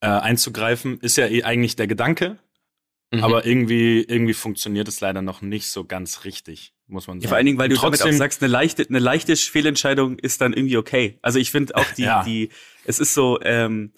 äh, 0.00 0.06
einzugreifen, 0.06 1.00
ist 1.00 1.16
ja 1.16 1.26
eh 1.26 1.44
eigentlich 1.44 1.76
der 1.76 1.86
Gedanke. 1.86 2.38
Mhm. 3.10 3.24
Aber 3.24 3.46
irgendwie, 3.46 4.02
irgendwie 4.02 4.34
funktioniert 4.34 4.86
es 4.86 5.00
leider 5.00 5.22
noch 5.22 5.40
nicht 5.40 5.68
so 5.68 5.84
ganz 5.84 6.24
richtig, 6.24 6.74
muss 6.86 7.06
man 7.06 7.18
sagen. 7.18 7.22
Ja, 7.22 7.28
vor 7.28 7.36
allen 7.38 7.46
Dingen, 7.46 7.58
weil 7.58 7.70
du 7.70 7.76
trotzdem 7.76 8.06
damit 8.06 8.14
auch 8.16 8.18
sagst, 8.18 8.42
eine 8.42 8.52
leichte, 8.52 8.86
eine 8.86 8.98
leichte 8.98 9.34
Fehlentscheidung 9.34 10.18
ist 10.18 10.40
dann 10.40 10.52
irgendwie 10.52 10.76
okay. 10.76 11.18
Also 11.22 11.38
ich 11.38 11.50
finde 11.50 11.74
auch 11.76 11.90
die, 11.96 12.02
ja. 12.02 12.22
die, 12.22 12.50
es 12.84 12.98
ist 12.98 13.14
so, 13.14 13.40
ähm, 13.42 13.92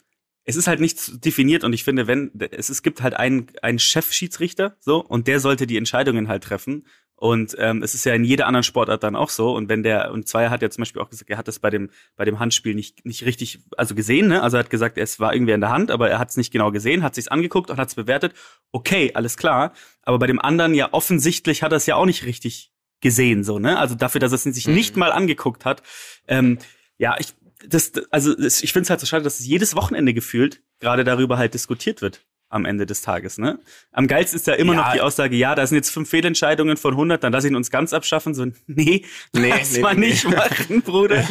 es 0.45 0.57
ist 0.57 0.69
halt 0.69 0.81
nicht 0.81 1.25
definiert 1.25 1.65
und 1.65 1.73
ich 1.73 1.83
finde, 1.83 2.07
wenn 2.07 2.31
es, 2.53 2.69
es 2.69 2.83
gibt 2.83 3.03
halt 3.03 3.15
einen, 3.15 3.49
einen 3.63 3.79
Chefschiedsrichter 3.79 4.77
so 4.81 5.05
und 5.05 5.27
der 5.27 5.41
sollte 5.41 5.67
die 5.67 5.77
Entscheidungen 5.77 6.29
halt 6.29 6.45
treffen 6.45 6.87
und 7.21 7.55
ähm, 7.59 7.83
es 7.83 7.95
ist 7.95 8.07
ja 8.07 8.15
in 8.15 8.25
jeder 8.25 8.47
anderen 8.47 8.63
Sportart 8.63 9.03
dann 9.03 9.15
auch 9.15 9.29
so. 9.29 9.55
Und 9.55 9.69
wenn 9.69 9.83
der, 9.83 10.11
und 10.11 10.27
Zweier 10.27 10.49
hat 10.49 10.63
ja 10.63 10.71
zum 10.71 10.81
Beispiel 10.81 11.03
auch 11.03 11.11
gesagt, 11.11 11.29
er 11.29 11.37
hat 11.37 11.49
das 11.49 11.59
bei 11.59 11.69
dem, 11.69 11.91
bei 12.17 12.25
dem 12.25 12.39
Handspiel 12.39 12.75
nicht, 12.75 13.05
nicht 13.05 13.27
richtig, 13.27 13.59
also 13.77 13.95
gesehen, 13.95 14.29
ne? 14.29 14.43
Also 14.43 14.57
er 14.57 14.61
hat 14.61 14.71
gesagt, 14.71 14.97
es 14.97 15.21
war 15.21 15.35
irgendwie 15.35 15.53
in 15.53 15.61
der 15.61 15.69
Hand, 15.69 15.91
aber 15.91 16.09
er 16.09 16.19
hat 16.19 16.31
es 16.31 16.39
nicht 16.39 16.51
genau 16.51 16.71
gesehen, 16.71 17.03
hat 17.03 17.15
sich's 17.15 17.29
angeguckt 17.29 17.69
und 17.69 17.77
hat 17.77 17.89
es 17.89 17.95
bewertet. 17.95 18.33
Okay, 18.73 19.11
alles 19.13 19.37
klar. 19.37 19.75
Aber 20.01 20.19
bei 20.19 20.27
dem 20.27 20.41
anderen 20.41 20.73
ja 20.73 20.95
offensichtlich 20.95 21.63
hat 21.63 21.73
er 21.73 21.77
es 21.77 21.85
ja 21.85 21.97
auch 21.97 22.07
nicht 22.07 22.25
richtig 22.25 22.73
gesehen, 23.03 23.45
so, 23.45 23.59
ne? 23.59 23.79
Also 23.79 23.97
dafür, 23.97 24.19
dass 24.19 24.33
er 24.33 24.37
es 24.37 24.45
sich 24.45 24.67
mhm. 24.67 24.75
nicht 24.75 24.97
mal 24.97 25.13
angeguckt 25.13 25.67
hat. 25.67 25.83
Ähm, 26.27 26.57
ja, 26.97 27.17
ich, 27.19 27.35
das, 27.69 27.93
also 28.11 28.35
ich 28.39 28.73
finde 28.73 28.85
es 28.85 28.91
halt 28.91 29.01
so 29.01 29.05
schade, 29.05 29.25
dass 29.25 29.41
es 29.41 29.47
jedes 29.47 29.77
Wochenende 29.77 30.15
gefühlt 30.15 30.63
gerade 30.79 31.05
darüber 31.05 31.37
halt 31.37 31.53
diskutiert 31.53 32.01
wird 32.01 32.25
am 32.51 32.65
Ende 32.65 32.85
des 32.85 33.01
Tages. 33.01 33.39
Ne? 33.39 33.61
Am 33.93 34.09
geilsten 34.09 34.39
ist 34.39 34.47
ja 34.47 34.55
immer 34.55 34.75
ja. 34.75 34.83
noch 34.83 34.93
die 34.93 35.01
Aussage, 35.01 35.37
ja, 35.37 35.55
da 35.55 35.67
sind 35.67 35.77
jetzt 35.77 35.91
fünf 35.91 36.11
Fehlentscheidungen 36.11 36.77
von 36.77 36.93
100, 36.93 37.23
dann 37.23 37.33
lass 37.33 37.45
ihn 37.45 37.55
uns 37.55 37.71
ganz 37.71 37.93
abschaffen. 37.93 38.35
So, 38.35 38.45
nee, 38.67 39.05
nee 39.33 39.49
lass 39.49 39.73
nee, 39.73 39.81
mal 39.81 39.95
nee. 39.95 40.09
nicht 40.09 40.29
machen, 40.29 40.83
Bruder. 40.83 41.27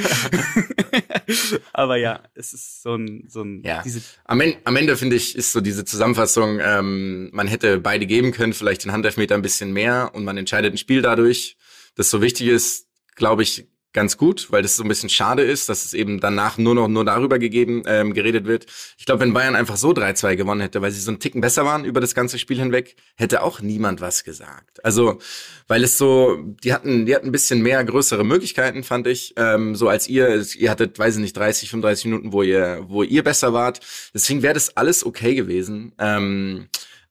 Aber 1.73 1.97
ja, 1.97 2.23
es 2.33 2.53
ist 2.53 2.81
so 2.81 2.95
ein... 2.95 3.25
So 3.27 3.43
ein 3.43 3.61
ja. 3.63 3.81
Diese 3.83 4.01
am, 4.23 4.39
Ende, 4.39 4.57
am 4.63 4.75
Ende 4.77 4.95
finde 4.95 5.17
ich, 5.17 5.35
ist 5.35 5.51
so 5.51 5.61
diese 5.61 5.83
Zusammenfassung, 5.83 6.59
ähm, 6.61 7.29
man 7.33 7.47
hätte 7.47 7.79
beide 7.79 8.05
geben 8.05 8.31
können, 8.31 8.53
vielleicht 8.53 8.85
den 8.85 8.93
Handelfmeter 8.93 9.35
ein 9.35 9.41
bisschen 9.41 9.73
mehr 9.73 10.11
und 10.13 10.23
man 10.23 10.37
entscheidet 10.37 10.73
ein 10.73 10.77
Spiel 10.77 11.01
dadurch. 11.01 11.57
Das 11.95 12.09
so 12.09 12.21
wichtig 12.21 12.47
ist, 12.47 12.87
glaube 13.15 13.43
ich, 13.43 13.67
ganz 13.93 14.17
gut, 14.17 14.51
weil 14.51 14.61
das 14.61 14.75
so 14.75 14.83
ein 14.83 14.87
bisschen 14.87 15.09
schade 15.09 15.41
ist, 15.41 15.67
dass 15.67 15.83
es 15.83 15.93
eben 15.93 16.19
danach 16.19 16.57
nur 16.57 16.75
noch 16.75 16.87
nur 16.87 17.05
darüber 17.05 17.39
gegeben 17.39 17.83
ähm, 17.87 18.13
geredet 18.13 18.45
wird. 18.45 18.67
Ich 18.97 19.05
glaube, 19.05 19.21
wenn 19.21 19.33
Bayern 19.33 19.55
einfach 19.55 19.77
so 19.77 19.91
3-2 19.91 20.35
gewonnen 20.35 20.61
hätte, 20.61 20.81
weil 20.81 20.91
sie 20.91 20.99
so 20.99 21.11
einen 21.11 21.19
Ticken 21.19 21.41
besser 21.41 21.65
waren 21.65 21.85
über 21.85 21.99
das 21.99 22.13
ganze 22.13 22.37
Spiel 22.37 22.59
hinweg, 22.59 22.95
hätte 23.15 23.41
auch 23.41 23.61
niemand 23.61 23.99
was 24.01 24.23
gesagt. 24.23 24.83
Also, 24.85 25.19
weil 25.67 25.83
es 25.83 25.97
so, 25.97 26.37
die 26.63 26.73
hatten, 26.73 27.05
die 27.05 27.15
hatten 27.15 27.27
ein 27.27 27.31
bisschen 27.31 27.61
mehr 27.61 27.83
größere 27.83 28.23
Möglichkeiten, 28.23 28.83
fand 28.83 29.07
ich. 29.07 29.33
Ähm, 29.37 29.75
so 29.75 29.89
als 29.89 30.07
ihr, 30.07 30.45
ihr 30.55 30.69
hattet, 30.69 30.99
weiß 30.99 31.15
ich 31.15 31.21
nicht, 31.21 31.35
30, 31.35 31.69
35 31.69 32.05
Minuten, 32.05 32.33
wo 32.33 32.43
ihr, 32.43 32.85
wo 32.87 33.03
ihr 33.03 33.23
besser 33.23 33.53
wart. 33.53 33.79
Deswegen 34.13 34.43
wäre 34.43 34.53
das 34.53 34.77
alles 34.77 35.05
okay 35.05 35.33
gewesen. 35.33 35.93
Ähm, 35.97 36.67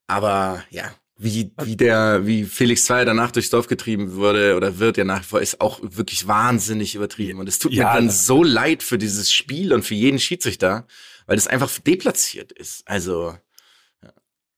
aber 0.07 0.65
ja, 0.71 0.93
wie, 1.21 1.51
wie 1.63 1.77
der, 1.77 2.27
wie 2.27 2.45
Felix 2.45 2.85
Zweier 2.85 3.05
danach 3.05 3.33
durchs 3.33 3.51
Dorf 3.51 3.67
getrieben 3.67 4.15
wurde 4.15 4.57
oder 4.57 4.79
wird 4.79 4.97
ja 4.97 5.05
nach 5.05 5.21
wie 5.21 5.25
vor, 5.25 5.43
ist 5.43 5.61
auch 5.61 5.81
wirklich 5.83 6.29
wahnsinnig 6.29 6.95
übertrieben. 6.95 7.41
Und 7.41 7.49
es 7.49 7.59
tut 7.59 7.73
ja, 7.73 7.89
mir 7.89 7.95
dann 7.95 8.11
so 8.11 8.45
leid 8.45 8.85
für 8.85 8.99
dieses 8.99 9.33
Spiel 9.33 9.73
und 9.73 9.83
für 9.83 9.97
jeden 9.97 10.21
Schiedsrichter, 10.21 10.87
weil 11.27 11.35
das 11.35 11.49
einfach 11.49 11.77
deplatziert 11.81 12.53
ist. 12.53 12.87
Also. 12.87 13.37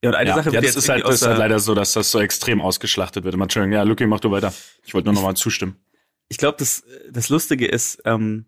Ja, 0.03 0.11
und 0.11 0.15
eine 0.15 0.31
ja, 0.31 0.37
Sache 0.37 0.51
ja, 0.51 0.61
das 0.61 0.77
ist 0.77 0.89
halt, 0.91 1.05
das 1.05 1.17
ist 1.17 1.27
halt 1.27 1.39
leider 1.39 1.59
so, 1.61 1.75
dass 1.75 1.95
das 1.95 2.11
so 2.11 2.21
extrem 2.21 2.61
ausgeschlachtet 2.61 3.25
wird. 3.25 3.35
Entschuldigung, 3.35 3.73
ja, 3.73 3.83
Lucky, 3.83 4.07
mach 4.07 4.21
du 4.21 4.31
weiter. 4.31 4.53
Ich 4.85 4.93
wollte 4.93 5.07
nur 5.07 5.15
noch 5.15 5.23
mal 5.23 5.35
zustimmen. 5.35 5.77
Ich 6.29 6.37
glaube, 6.37 6.59
das, 6.59 6.85
das 7.11 7.31
Lustige 7.31 7.67
ist, 7.67 8.03
ähm, 8.05 8.45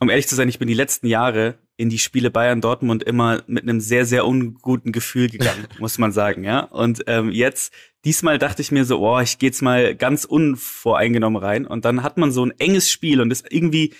um 0.00 0.10
ehrlich 0.10 0.28
zu 0.28 0.36
sein, 0.36 0.48
ich 0.48 0.60
bin 0.60 0.68
die 0.68 0.74
letzten 0.74 1.08
Jahre 1.08 1.58
in 1.78 1.88
die 1.88 1.98
Spiele 1.98 2.30
Bayern 2.30 2.60
Dortmund 2.60 3.04
immer 3.04 3.42
mit 3.46 3.62
einem 3.62 3.80
sehr 3.80 4.04
sehr 4.04 4.26
unguten 4.26 4.92
Gefühl 4.92 5.30
gegangen, 5.30 5.66
muss 5.78 5.96
man 5.96 6.12
sagen, 6.12 6.44
ja. 6.44 6.60
Und 6.60 7.04
ähm, 7.06 7.30
jetzt 7.30 7.72
diesmal 8.04 8.38
dachte 8.38 8.60
ich 8.60 8.72
mir 8.72 8.84
so, 8.84 8.98
oh, 8.98 9.20
ich 9.20 9.38
gehe 9.38 9.48
jetzt 9.48 9.62
mal 9.62 9.94
ganz 9.94 10.24
unvoreingenommen 10.24 11.40
rein 11.42 11.66
und 11.66 11.84
dann 11.84 12.02
hat 12.02 12.18
man 12.18 12.32
so 12.32 12.44
ein 12.44 12.52
enges 12.58 12.90
Spiel 12.90 13.20
und 13.20 13.30
ist 13.30 13.46
irgendwie 13.50 13.94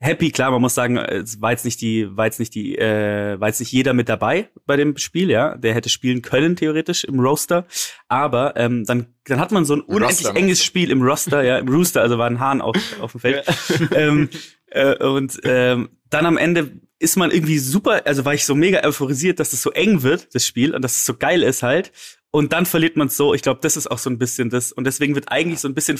happy. 0.00 0.32
Klar, 0.32 0.50
man 0.50 0.60
muss 0.60 0.74
sagen, 0.74 0.96
es 0.96 1.40
war 1.40 1.52
jetzt 1.52 1.64
nicht 1.64 1.80
die, 1.80 2.08
war 2.16 2.24
jetzt 2.24 2.40
nicht 2.40 2.52
die, 2.54 2.76
äh, 2.76 3.38
war 3.38 3.46
jetzt 3.46 3.60
nicht 3.60 3.70
jeder 3.70 3.92
mit 3.92 4.08
dabei 4.08 4.48
bei 4.66 4.76
dem 4.76 4.96
Spiel, 4.96 5.30
ja. 5.30 5.56
Der 5.56 5.72
hätte 5.72 5.88
spielen 5.88 6.22
können 6.22 6.56
theoretisch 6.56 7.04
im 7.04 7.20
Roster, 7.20 7.64
aber 8.08 8.56
ähm, 8.56 8.84
dann 8.84 9.14
dann 9.24 9.38
hat 9.38 9.52
man 9.52 9.64
so 9.64 9.74
ein 9.74 9.82
unendlich 9.82 10.26
Roster 10.26 10.36
enges 10.36 10.64
Spiel 10.64 10.90
im 10.90 11.02
Roster, 11.02 11.44
ja, 11.44 11.58
im 11.58 11.68
Rooster, 11.68 12.00
also 12.00 12.18
war 12.18 12.26
ein 12.26 12.40
Hahn 12.40 12.60
auf, 12.60 12.76
auf 13.00 13.12
dem 13.12 13.20
Feld. 13.20 13.44
ähm, 13.94 14.28
äh, 14.66 14.96
und 14.96 15.38
ähm, 15.44 15.90
dann 16.08 16.26
am 16.26 16.36
Ende 16.36 16.72
ist 17.00 17.16
man 17.16 17.30
irgendwie 17.30 17.58
super, 17.58 18.06
also 18.06 18.24
war 18.24 18.34
ich 18.34 18.44
so 18.44 18.54
mega 18.54 18.84
euphorisiert, 18.84 19.40
dass 19.40 19.54
es 19.54 19.62
so 19.62 19.70
eng 19.72 20.02
wird, 20.02 20.34
das 20.34 20.46
Spiel, 20.46 20.74
und 20.74 20.82
dass 20.82 20.96
es 20.96 21.06
so 21.06 21.16
geil 21.16 21.42
ist 21.42 21.62
halt. 21.62 21.92
Und 22.30 22.52
dann 22.52 22.66
verliert 22.66 22.96
man 22.96 23.08
es 23.08 23.16
so. 23.16 23.34
Ich 23.34 23.42
glaube, 23.42 23.60
das 23.62 23.76
ist 23.76 23.90
auch 23.90 23.98
so 23.98 24.10
ein 24.10 24.18
bisschen 24.18 24.50
das. 24.50 24.70
Und 24.70 24.84
deswegen 24.84 25.14
wird 25.14 25.32
eigentlich 25.32 25.60
so 25.60 25.68
ein 25.68 25.74
bisschen, 25.74 25.98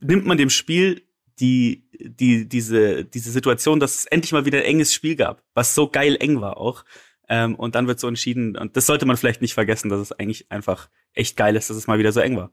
nimmt 0.00 0.26
man 0.26 0.36
dem 0.36 0.50
Spiel 0.50 1.02
die, 1.40 1.88
die, 1.92 2.48
diese, 2.48 3.04
diese 3.04 3.30
Situation, 3.30 3.80
dass 3.80 3.96
es 3.96 4.06
endlich 4.06 4.32
mal 4.32 4.44
wieder 4.44 4.58
ein 4.58 4.64
enges 4.64 4.94
Spiel 4.94 5.16
gab, 5.16 5.42
was 5.54 5.74
so 5.74 5.88
geil 5.88 6.16
eng 6.20 6.40
war 6.40 6.58
auch. 6.58 6.84
Ähm, 7.28 7.56
und 7.56 7.74
dann 7.74 7.88
wird 7.88 7.98
so 7.98 8.06
entschieden. 8.06 8.56
Und 8.56 8.76
das 8.76 8.86
sollte 8.86 9.06
man 9.06 9.16
vielleicht 9.16 9.40
nicht 9.40 9.54
vergessen, 9.54 9.88
dass 9.88 10.00
es 10.00 10.12
eigentlich 10.12 10.50
einfach 10.52 10.90
echt 11.14 11.36
geil 11.36 11.56
ist, 11.56 11.70
dass 11.70 11.78
es 11.78 11.86
mal 11.86 11.98
wieder 11.98 12.12
so 12.12 12.20
eng 12.20 12.36
war. 12.36 12.52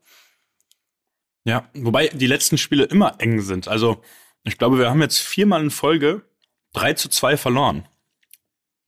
Ja, 1.44 1.70
wobei 1.74 2.08
die 2.08 2.28
letzten 2.28 2.58
Spiele 2.58 2.86
immer 2.86 3.20
eng 3.20 3.42
sind. 3.42 3.68
Also, 3.68 4.02
ich 4.46 4.58
glaube, 4.58 4.80
wir 4.80 4.90
haben 4.90 5.02
jetzt 5.02 5.20
viermal 5.20 5.62
in 5.62 5.70
Folge 5.70 6.24
3 6.74 6.94
zu 6.94 7.10
2 7.10 7.38
verloren. 7.38 7.86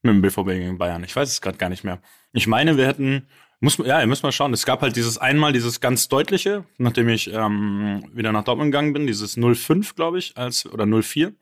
Mit 0.01 0.13
dem 0.13 0.21
BVB 0.21 0.47
gegen 0.47 0.77
Bayern. 0.77 1.03
Ich 1.03 1.15
weiß 1.15 1.29
es 1.29 1.41
gerade 1.41 1.57
gar 1.57 1.69
nicht 1.69 1.83
mehr. 1.83 1.99
Ich 2.33 2.47
meine, 2.47 2.77
wir 2.77 2.85
hätten, 2.85 3.27
muss, 3.59 3.77
ja, 3.77 3.99
ihr 4.01 4.07
müsst 4.07 4.23
mal 4.23 4.31
schauen. 4.31 4.53
Es 4.53 4.65
gab 4.65 4.81
halt 4.81 4.95
dieses 4.95 5.17
einmal, 5.17 5.53
dieses 5.53 5.79
ganz 5.79 6.07
deutliche, 6.07 6.65
nachdem 6.77 7.09
ich 7.09 7.31
ähm, 7.33 8.05
wieder 8.13 8.31
nach 8.31 8.43
Dortmund 8.43 8.71
gegangen 8.71 8.93
bin, 8.93 9.07
dieses 9.07 9.37
0-5, 9.37 9.95
glaube 9.95 10.19
ich, 10.19 10.37
als, 10.37 10.65
oder 10.67 10.83
0-4 10.83 11.33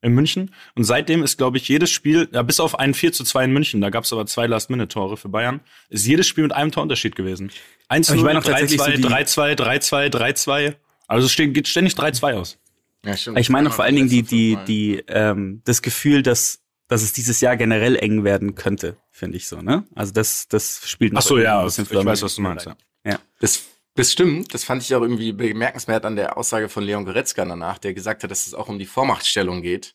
in 0.00 0.14
München. 0.14 0.54
Und 0.74 0.84
seitdem 0.84 1.22
ist, 1.22 1.38
glaube 1.38 1.56
ich, 1.58 1.68
jedes 1.68 1.90
Spiel, 1.90 2.28
ja, 2.32 2.42
bis 2.42 2.60
auf 2.60 2.78
ein 2.78 2.94
4 2.94 3.12
zu 3.12 3.24
2 3.24 3.44
in 3.44 3.52
München, 3.52 3.80
da 3.80 3.90
gab 3.90 4.04
es 4.04 4.12
aber 4.12 4.26
zwei 4.26 4.46
Last-Minute-Tore 4.46 5.16
für 5.16 5.28
Bayern, 5.28 5.60
ist 5.88 6.06
jedes 6.06 6.26
Spiel 6.26 6.44
mit 6.44 6.52
einem 6.52 6.70
Torunterschied 6.70 7.16
gewesen. 7.16 7.50
1 7.88 8.10
0 8.10 8.28
3-2, 8.28 9.00
3-2, 9.00 9.54
3-2, 9.54 10.08
3-2. 10.08 10.74
Also 11.06 11.26
es 11.26 11.32
steht, 11.32 11.54
geht 11.54 11.68
ständig 11.68 11.94
3-2 11.94 12.34
aus. 12.34 12.58
Ja, 13.04 13.16
stimmt. 13.16 13.38
Ich 13.38 13.50
meine 13.50 13.70
vor 13.70 13.84
allen 13.84 13.96
Dingen 13.96 14.08
die, 14.08 14.22
die, 14.22 14.58
die, 14.66 15.04
ähm, 15.08 15.62
das 15.64 15.82
Gefühl, 15.82 16.22
dass, 16.22 16.60
dass 16.88 17.02
es 17.02 17.12
dieses 17.12 17.40
Jahr 17.40 17.56
generell 17.56 17.96
eng 17.96 18.24
werden 18.24 18.54
könnte, 18.54 18.96
finde 19.10 19.36
ich 19.36 19.46
so, 19.46 19.62
ne? 19.62 19.86
Also 19.94 20.12
das, 20.12 20.48
das 20.48 20.82
spielt 20.84 21.12
noch 21.12 21.20
Ach 21.20 21.26
so, 21.26 21.38
ja, 21.38 21.66
ich 21.66 21.78
weiß, 21.78 22.22
was 22.22 22.34
du 22.34 22.42
meinst, 22.42 22.66
ja. 22.66 22.76
ja. 23.04 23.18
Das, 23.40 23.62
das 23.94 24.12
stimmt. 24.12 24.52
Das 24.54 24.64
fand 24.64 24.82
ich 24.82 24.94
auch 24.94 25.02
irgendwie 25.02 25.32
bemerkenswert 25.32 26.04
an 26.04 26.16
der 26.16 26.36
Aussage 26.36 26.68
von 26.68 26.84
Leon 26.84 27.04
Goretzka 27.04 27.44
danach, 27.44 27.78
der 27.78 27.94
gesagt 27.94 28.22
hat, 28.22 28.30
dass 28.30 28.46
es 28.46 28.54
auch 28.54 28.68
um 28.68 28.78
die 28.78 28.86
Vormachtstellung 28.86 29.62
geht, 29.62 29.94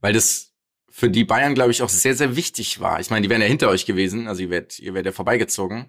weil 0.00 0.12
das 0.12 0.52
für 0.90 1.08
die 1.08 1.24
Bayern, 1.24 1.54
glaube 1.54 1.70
ich, 1.70 1.82
auch 1.82 1.88
sehr, 1.88 2.14
sehr 2.14 2.36
wichtig 2.36 2.80
war. 2.80 3.00
Ich 3.00 3.08
meine, 3.08 3.22
die 3.22 3.30
wären 3.30 3.40
ja 3.40 3.46
hinter 3.46 3.70
euch 3.70 3.86
gewesen, 3.86 4.28
also 4.28 4.42
ihr 4.42 4.50
werdet, 4.50 4.78
ihr 4.78 4.92
werdet 4.92 5.12
ja 5.12 5.16
vorbeigezogen. 5.16 5.86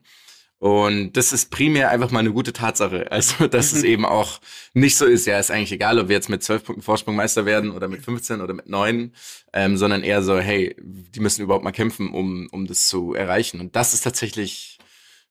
Und 0.63 1.17
das 1.17 1.33
ist 1.33 1.51
primär 1.51 1.89
einfach 1.89 2.09
mal 2.11 2.19
eine 2.19 2.31
gute 2.31 2.53
Tatsache. 2.53 3.07
Also, 3.11 3.47
dass 3.47 3.73
es 3.73 3.83
eben 3.83 4.05
auch 4.05 4.39
nicht 4.73 4.95
so 4.95 5.05
ist, 5.05 5.25
ja, 5.25 5.37
ist 5.37 5.51
eigentlich 5.51 5.73
egal, 5.73 5.99
ob 5.99 6.07
wir 6.07 6.15
jetzt 6.15 6.29
mit 6.29 6.41
zwölf 6.41 6.63
Punkten 6.63 6.81
Vorsprung 6.81 7.17
Meister 7.17 7.45
werden 7.45 7.69
oder 7.69 7.89
mit 7.89 8.01
15 8.01 8.39
oder 8.39 8.53
mit 8.53 8.69
neun, 8.69 9.11
ähm, 9.51 9.75
sondern 9.75 10.03
eher 10.03 10.23
so, 10.23 10.39
hey, 10.39 10.73
die 10.79 11.19
müssen 11.19 11.41
überhaupt 11.41 11.65
mal 11.65 11.73
kämpfen, 11.73 12.13
um, 12.13 12.47
um 12.53 12.65
das 12.65 12.87
zu 12.87 13.13
erreichen. 13.13 13.59
Und 13.59 13.75
das 13.75 13.93
ist 13.93 14.05
tatsächlich 14.05 14.79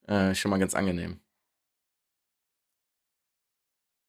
äh, 0.07 0.35
schon 0.35 0.51
mal 0.51 0.59
ganz 0.59 0.75
angenehm. 0.75 1.19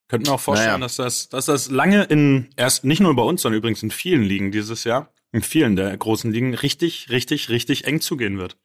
Könnten 0.10 0.28
auch 0.28 0.42
vorstellen, 0.42 0.72
naja. 0.72 0.84
dass 0.84 0.98
das, 0.98 1.30
dass 1.30 1.46
das 1.46 1.72
lange 1.72 2.04
in 2.04 2.50
erst 2.58 2.84
nicht 2.84 3.00
nur 3.00 3.16
bei 3.16 3.24
uns, 3.24 3.44
sondern 3.44 3.60
übrigens 3.60 3.82
in 3.82 3.92
vielen 3.92 4.24
Ligen 4.24 4.52
dieses 4.52 4.84
Jahr, 4.84 5.14
in 5.32 5.42
vielen 5.42 5.78
der 5.78 5.96
großen 5.96 6.34
Ligen 6.34 6.54
richtig, 6.54 7.10
richtig, 7.12 7.48
richtig 7.48 7.86
eng 7.86 8.02
zugehen 8.02 8.38
wird. 8.38 8.58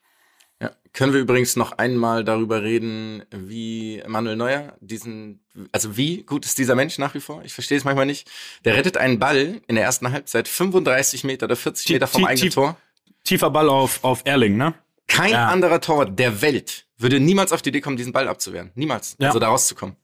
Ja. 0.60 0.72
Können 0.92 1.12
wir 1.12 1.20
übrigens 1.20 1.56
noch 1.56 1.72
einmal 1.72 2.24
darüber 2.24 2.62
reden, 2.62 3.22
wie 3.30 4.02
Manuel 4.06 4.36
Neuer 4.36 4.76
diesen, 4.80 5.40
also 5.70 5.96
wie 5.96 6.22
gut 6.22 6.44
ist 6.44 6.58
dieser 6.58 6.74
Mensch 6.74 6.98
nach 6.98 7.14
wie 7.14 7.20
vor? 7.20 7.42
Ich 7.44 7.54
verstehe 7.54 7.78
es 7.78 7.84
manchmal 7.84 8.06
nicht. 8.06 8.28
Der 8.64 8.74
rettet 8.74 8.96
einen 8.96 9.18
Ball 9.18 9.60
in 9.66 9.76
der 9.76 9.84
ersten 9.84 10.10
Halbzeit 10.10 10.48
35 10.48 11.24
Meter 11.24 11.44
oder 11.46 11.56
40 11.56 11.90
Meter 11.90 12.06
vom 12.06 12.22
tief, 12.22 12.28
eigenen 12.28 12.50
Tor. 12.50 12.76
Tiefer 13.24 13.50
Ball 13.50 13.68
auf, 13.68 14.02
auf 14.02 14.22
Erling, 14.24 14.56
ne? 14.56 14.74
Kein 15.06 15.32
ja. 15.32 15.48
anderer 15.48 15.80
Torwart 15.80 16.18
der 16.18 16.42
Welt 16.42 16.86
würde 16.98 17.20
niemals 17.20 17.52
auf 17.52 17.62
die 17.62 17.70
Idee 17.70 17.80
kommen, 17.80 17.96
diesen 17.96 18.12
Ball 18.12 18.28
abzuwehren. 18.28 18.72
Niemals. 18.74 19.16
Ja. 19.18 19.28
Also 19.28 19.38
da 19.38 19.48
rauszukommen. 19.48 19.96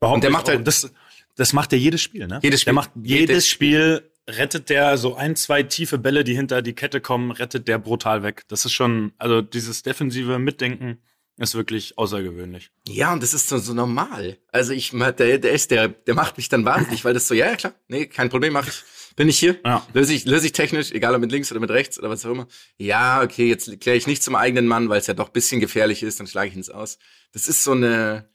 Behaupte 0.00 0.14
Und 0.14 0.24
der 0.24 0.30
macht 0.30 0.48
halt, 0.48 0.66
das, 0.66 0.90
das 1.36 1.52
macht 1.52 1.72
er 1.72 1.78
jedes 1.78 2.00
Spiel, 2.00 2.26
ne? 2.26 2.40
Jedes 2.42 2.62
Spiel. 2.62 2.72
Der 2.72 2.74
macht 2.74 2.90
jedes, 2.96 3.20
jedes 3.20 3.48
Spiel 3.48 4.10
rettet 4.28 4.68
der 4.68 4.98
so 4.98 5.16
ein, 5.16 5.34
zwei 5.34 5.62
tiefe 5.62 5.98
Bälle, 5.98 6.22
die 6.22 6.34
hinter 6.34 6.62
die 6.62 6.74
Kette 6.74 7.00
kommen, 7.00 7.30
rettet 7.30 7.66
der 7.66 7.78
brutal 7.78 8.22
weg. 8.22 8.42
Das 8.48 8.64
ist 8.64 8.72
schon, 8.72 9.12
also 9.18 9.40
dieses 9.40 9.82
defensive 9.82 10.38
Mitdenken 10.38 10.98
ist 11.38 11.54
wirklich 11.54 11.96
außergewöhnlich. 11.96 12.70
Ja, 12.86 13.12
und 13.12 13.22
das 13.22 13.32
ist 13.32 13.48
so, 13.48 13.58
so 13.58 13.72
normal. 13.72 14.38
Also 14.52 14.72
ich, 14.72 14.90
der, 14.90 15.12
der 15.12 15.52
ist, 15.52 15.70
der, 15.70 15.88
der 15.88 16.14
macht 16.14 16.36
mich 16.36 16.48
dann 16.48 16.64
wahnsinnig, 16.64 17.04
weil 17.04 17.14
das 17.14 17.28
so, 17.28 17.34
ja, 17.34 17.46
ja 17.46 17.56
klar, 17.56 17.74
nee, 17.88 18.06
kein 18.06 18.28
Problem, 18.28 18.52
mach 18.52 18.66
ich. 18.66 18.82
Bin 19.16 19.28
ich 19.28 19.38
hier? 19.38 19.56
Ja. 19.64 19.84
Löse 19.94 20.14
ich, 20.14 20.26
löse 20.26 20.46
ich 20.46 20.52
technisch, 20.52 20.92
egal 20.92 21.12
ob 21.14 21.20
mit 21.20 21.32
links 21.32 21.50
oder 21.50 21.60
mit 21.60 21.70
rechts 21.70 21.98
oder 21.98 22.08
was 22.08 22.24
auch 22.24 22.30
immer. 22.30 22.46
Ja, 22.76 23.20
okay, 23.20 23.48
jetzt 23.48 23.80
kläre 23.80 23.96
ich 23.96 24.06
nicht 24.06 24.22
zum 24.22 24.36
eigenen 24.36 24.68
Mann, 24.68 24.88
weil 24.88 25.00
es 25.00 25.08
ja 25.08 25.14
doch 25.14 25.30
bisschen 25.30 25.60
gefährlich 25.60 26.04
ist, 26.04 26.20
dann 26.20 26.28
schlage 26.28 26.50
ich 26.50 26.54
ins 26.54 26.70
Aus. 26.70 26.98
Das 27.32 27.48
ist 27.48 27.64
so 27.64 27.72
eine. 27.72 28.28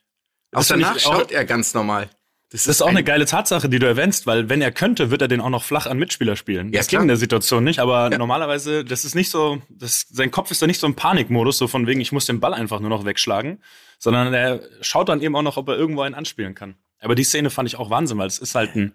Auch 0.51 0.65
danach 0.65 0.99
schaut 0.99 1.32
er 1.32 1.45
ganz 1.45 1.73
normal. 1.73 2.10
Das, 2.53 2.65
das 2.65 2.75
ist 2.75 2.81
auch 2.83 2.89
eine 2.89 3.03
geile 3.03 3.25
Tatsache, 3.25 3.67
die 3.67 3.79
du 3.79 3.87
erwähnst, 3.87 4.27
weil 4.27 4.47
wenn 4.47 4.61
er 4.61 4.71
könnte, 4.71 5.09
wird 5.09 5.23
er 5.23 5.27
den 5.27 5.41
auch 5.41 5.49
noch 5.49 5.63
flach 5.63 5.87
an 5.87 5.97
Mitspieler 5.97 6.35
spielen. 6.35 6.71
Ja, 6.71 6.81
das 6.81 6.87
ging 6.87 7.01
in 7.01 7.07
der 7.07 7.17
Situation 7.17 7.63
nicht, 7.63 7.79
aber 7.79 8.11
ja. 8.11 8.17
normalerweise, 8.19 8.85
das 8.85 9.05
ist 9.05 9.15
nicht 9.15 9.31
so, 9.31 9.63
das, 9.69 10.05
sein 10.11 10.29
Kopf 10.29 10.51
ist 10.51 10.61
da 10.61 10.67
nicht 10.67 10.79
so 10.79 10.85
im 10.85 10.93
Panikmodus, 10.93 11.57
so 11.57 11.67
von 11.67 11.87
wegen, 11.87 11.99
ich 11.99 12.11
muss 12.11 12.27
den 12.27 12.39
Ball 12.39 12.53
einfach 12.53 12.79
nur 12.79 12.91
noch 12.91 13.05
wegschlagen, 13.05 13.57
sondern 13.97 14.35
er 14.35 14.61
schaut 14.81 15.09
dann 15.09 15.19
eben 15.21 15.35
auch 15.35 15.41
noch, 15.41 15.57
ob 15.57 15.67
er 15.67 15.77
irgendwo 15.77 16.03
einen 16.03 16.13
anspielen 16.13 16.53
kann. 16.53 16.75
Aber 17.01 17.15
die 17.15 17.23
Szene 17.23 17.49
fand 17.49 17.67
ich 17.67 17.77
auch 17.77 17.89
Wahnsinn, 17.89 18.19
weil 18.19 18.27
es 18.27 18.37
ist 18.37 18.53
halt 18.53 18.75
ein, 18.75 18.93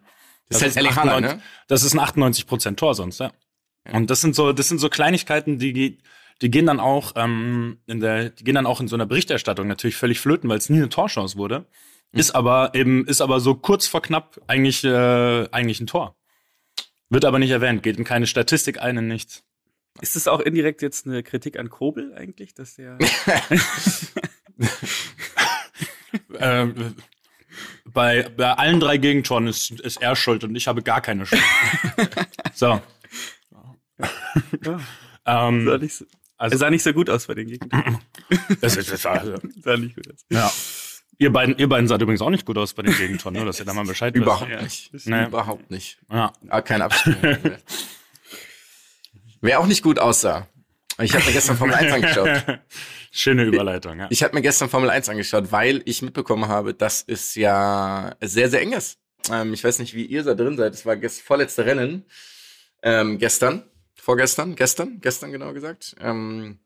das, 0.48 0.60
das, 0.60 0.68
ist, 0.68 0.76
halt 0.76 0.86
98, 0.86 1.32
ne? 1.32 1.42
das 1.66 1.82
ist 1.82 1.94
ein 1.94 1.98
98 1.98 2.46
Prozent 2.46 2.78
Tor 2.78 2.94
sonst, 2.94 3.18
ja. 3.18 3.32
ja. 3.88 3.92
Und 3.92 4.08
das 4.08 4.20
sind 4.20 4.36
so, 4.36 4.52
das 4.52 4.68
sind 4.68 4.78
so 4.78 4.88
Kleinigkeiten, 4.88 5.58
die, 5.58 5.98
die 6.42 6.50
gehen 6.52 6.66
dann 6.66 6.78
auch 6.78 7.14
ähm, 7.16 7.78
in 7.88 7.98
der, 7.98 8.30
die 8.30 8.44
gehen 8.44 8.54
dann 8.54 8.66
auch 8.66 8.80
in 8.80 8.86
so 8.86 8.94
einer 8.94 9.06
Berichterstattung 9.06 9.66
natürlich 9.66 9.96
völlig 9.96 10.20
flöten, 10.20 10.48
weil 10.48 10.58
es 10.58 10.70
nie 10.70 10.76
eine 10.76 10.88
Torchance 10.88 11.36
wurde. 11.36 11.66
Mhm. 12.12 12.20
Ist 12.20 12.34
aber 12.34 12.70
eben, 12.74 13.06
ist 13.06 13.20
aber 13.20 13.40
so 13.40 13.54
kurz 13.54 13.86
vor 13.86 14.02
knapp 14.02 14.40
eigentlich, 14.46 14.84
äh, 14.84 15.48
eigentlich 15.50 15.80
ein 15.80 15.86
Tor. 15.86 16.16
Wird 17.10 17.24
aber 17.24 17.38
nicht 17.38 17.50
erwähnt, 17.50 17.82
geht 17.82 17.96
in 17.98 18.04
keine 18.04 18.26
Statistik 18.26 18.80
ein, 18.80 18.96
in 18.98 19.08
nichts. 19.08 19.44
Ist 20.00 20.14
das 20.14 20.28
auch 20.28 20.40
indirekt 20.40 20.82
jetzt 20.82 21.06
eine 21.06 21.22
Kritik 21.22 21.58
an 21.58 21.70
Kobel 21.70 22.14
eigentlich, 22.14 22.54
dass 22.54 22.76
der 22.76 22.98
äh, 26.38 26.66
bei, 27.92 28.28
bei 28.36 28.52
allen 28.52 28.80
drei 28.80 28.98
Gegentoren 28.98 29.46
ist, 29.46 29.70
ist 29.70 30.00
er 30.02 30.14
schuld 30.16 30.44
und 30.44 30.54
ich 30.54 30.68
habe 30.68 30.82
gar 30.82 31.00
keine 31.00 31.26
Schuld. 31.26 31.42
so. 32.54 32.80
Ja. 34.64 34.80
ähm, 35.26 35.66
sah 35.66 35.78
nicht 35.78 35.94
so, 35.94 36.04
also, 36.36 36.56
sah 36.56 36.70
nicht 36.70 36.82
so 36.82 36.92
gut 36.92 37.10
aus 37.10 37.26
bei 37.26 37.34
den 37.34 37.48
Gegentoren. 37.48 37.98
das, 38.60 38.76
ist, 38.76 38.92
das 38.92 39.02
sah, 39.02 39.40
sah 39.60 39.76
nicht 39.76 39.96
gut 39.96 40.12
aus. 40.12 40.24
Ja. 40.30 40.52
Ihr 41.20 41.32
beiden, 41.32 41.58
ihr 41.58 41.68
beiden 41.68 41.88
seid 41.88 42.00
übrigens 42.00 42.22
auch 42.22 42.30
nicht 42.30 42.46
gut 42.46 42.56
aus 42.58 42.74
bei 42.74 42.82
den 42.82 42.94
Gegentoren, 42.96 43.34
nur 43.34 43.44
dass 43.44 43.58
ihr 43.58 43.64
da 43.66 43.74
mal 43.74 43.84
Bescheid 43.84 44.14
wisst. 44.14 44.22
Überhaupt 44.22 44.50
Ja. 44.50 44.62
nicht. 44.62 44.90
Nee. 45.06 45.26
Überhaupt 45.26 45.70
nicht. 45.70 45.98
Ja. 46.10 46.32
Ah, 46.48 46.60
kein 46.62 46.80
Abstimmung. 46.80 47.36
Wer 49.40 49.60
auch 49.60 49.66
nicht 49.66 49.82
gut 49.82 49.98
aussah. 49.98 50.46
Ich 51.00 51.14
habe 51.14 51.24
mir 51.24 51.32
gestern 51.32 51.56
Formel 51.56 51.74
1 51.74 51.92
angeschaut. 51.92 52.60
Schöne 53.10 53.44
Überleitung, 53.44 53.98
ja. 53.98 54.06
Ich 54.10 54.22
habe 54.22 54.34
mir 54.34 54.42
gestern 54.42 54.68
Formel 54.68 54.90
1 54.90 55.08
angeschaut, 55.08 55.50
weil 55.52 55.82
ich 55.86 56.02
mitbekommen 56.02 56.48
habe, 56.48 56.74
dass 56.74 57.04
es 57.06 57.34
ja 57.34 58.16
sehr, 58.20 58.48
sehr 58.50 58.60
eng 58.62 58.72
ist. 58.72 58.98
Ähm, 59.30 59.52
ich 59.54 59.62
weiß 59.62 59.78
nicht, 59.80 59.94
wie 59.94 60.04
ihr 60.04 60.22
da 60.24 60.34
drin 60.34 60.56
seid. 60.56 60.74
Es 60.74 60.86
war 60.86 60.96
das 60.96 61.20
vorletzte 61.20 61.64
Rennen 61.66 62.04
ähm, 62.82 63.18
gestern, 63.18 63.62
vorgestern, 63.94 64.54
gestern, 64.56 65.00
gestern 65.00 65.32
genau 65.32 65.52
gesagt. 65.52 65.94
Ähm, 66.00 66.58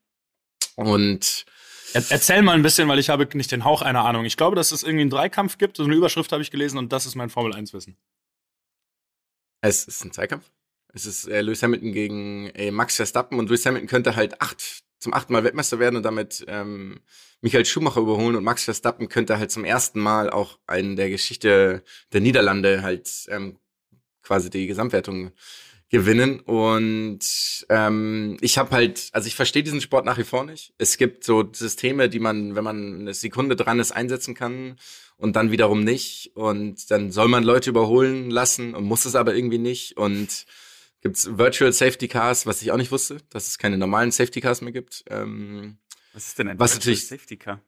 und 0.77 1.45
erzähl 1.95 2.43
mal 2.43 2.55
ein 2.55 2.63
bisschen, 2.63 2.89
weil 2.89 2.99
ich 2.99 3.09
habe 3.09 3.29
nicht 3.37 3.53
den 3.53 3.65
Hauch 3.65 3.83
einer 3.83 4.05
Ahnung. 4.05 4.25
Ich 4.25 4.37
glaube, 4.37 4.57
dass 4.57 4.73
es 4.73 4.83
irgendwie 4.83 5.03
einen 5.03 5.11
Dreikampf 5.11 5.59
gibt. 5.59 5.77
So 5.77 5.85
eine 5.85 5.95
Überschrift 5.95 6.33
habe 6.33 6.43
ich 6.43 6.51
gelesen 6.51 6.79
und 6.79 6.93
das 6.93 7.07
ist 7.07 7.15
mein 7.15 7.31
Formel 7.31 7.55
1 7.55 7.73
Wissen. 7.73 7.97
es 9.61 9.85
ist 9.85 10.05
ein 10.05 10.13
Zweikampf. 10.13 10.51
Es 10.95 11.07
ist 11.07 11.27
äh, 11.27 11.41
Lewis 11.41 11.63
Hamilton 11.63 11.93
gegen 11.93 12.47
äh, 12.51 12.71
Max 12.71 12.97
Verstappen 12.97 13.39
und 13.39 13.49
Lewis 13.49 13.65
Hamilton 13.65 13.89
könnte 13.89 14.15
halt 14.15 14.41
acht, 14.43 14.83
zum 14.99 15.15
achten 15.15 15.33
Mal 15.33 15.43
Weltmeister 15.45 15.79
werden 15.79 15.97
und 15.97 16.03
damit 16.03 16.45
ähm, 16.49 17.01
Michael 17.41 17.65
Schumacher 17.65 18.01
überholen 18.01 18.37
und 18.37 18.45
Max 18.45 18.65
Verstappen 18.65 19.09
könnte 19.09 19.39
halt 19.39 19.51
zum 19.51 19.65
ersten 19.65 20.01
Mal 20.01 20.31
auch 20.31 20.59
in 20.73 20.97
der 20.97 21.09
Geschichte 21.09 21.83
der 22.13 22.21
Niederlande 22.21 22.83
halt 22.83 23.11
ähm, 23.29 23.59
quasi 24.23 24.51
die 24.51 24.67
Gesamtwertung 24.67 25.33
gewinnen 25.93 26.41
und 26.41 27.21
ähm, 27.69 28.39
ich 28.41 28.57
habe 28.59 28.71
halt, 28.71 29.11
also 29.13 29.27
ich 29.29 29.37
verstehe 29.37 29.63
diesen 29.63 29.81
Sport 29.83 30.05
nach 30.07 30.17
wie 30.19 30.25
vor 30.25 30.45
nicht. 30.45 30.73
Es 30.79 30.97
gibt 30.97 31.23
so 31.23 31.49
Systeme, 31.53 32.09
die 32.09 32.19
man, 32.19 32.55
wenn 32.57 32.65
man 32.65 33.01
eine 33.01 33.15
Sekunde 33.15 33.55
dran 33.57 33.79
ist, 33.79 33.93
einsetzen 33.93 34.35
kann 34.35 34.77
und 35.19 35.37
dann 35.37 35.51
wiederum 35.53 35.85
nicht 35.85 36.33
und 36.35 36.91
dann 36.91 37.13
soll 37.13 37.29
man 37.29 37.45
Leute 37.45 37.69
überholen 37.71 38.31
lassen 38.31 38.75
und 38.75 38.85
muss 38.85 39.05
es 39.05 39.15
aber 39.15 39.35
irgendwie 39.37 39.59
nicht 39.59 39.99
und 39.99 40.47
gibt's 41.03 41.37
Virtual 41.37 41.73
Safety 41.73 42.09
Cars, 42.09 42.47
was 42.47 42.63
ich 42.63 42.73
auch 42.73 42.79
nicht 42.79 42.91
wusste, 42.91 43.19
dass 43.29 43.49
es 43.49 43.59
keine 43.59 43.77
normalen 43.77 44.13
Safety 44.13 44.41
Cars 44.41 44.63
mehr 44.63 44.73
gibt. 44.73 45.05
Ähm, 45.11 45.77
Was 46.15 46.29
ist 46.29 46.39
denn 46.39 46.49
ein 46.49 46.59
Was 46.59 46.73
Virtual 46.75 46.93
natürlich- 46.95 47.07
Safety 47.07 47.37
Car? 47.37 47.61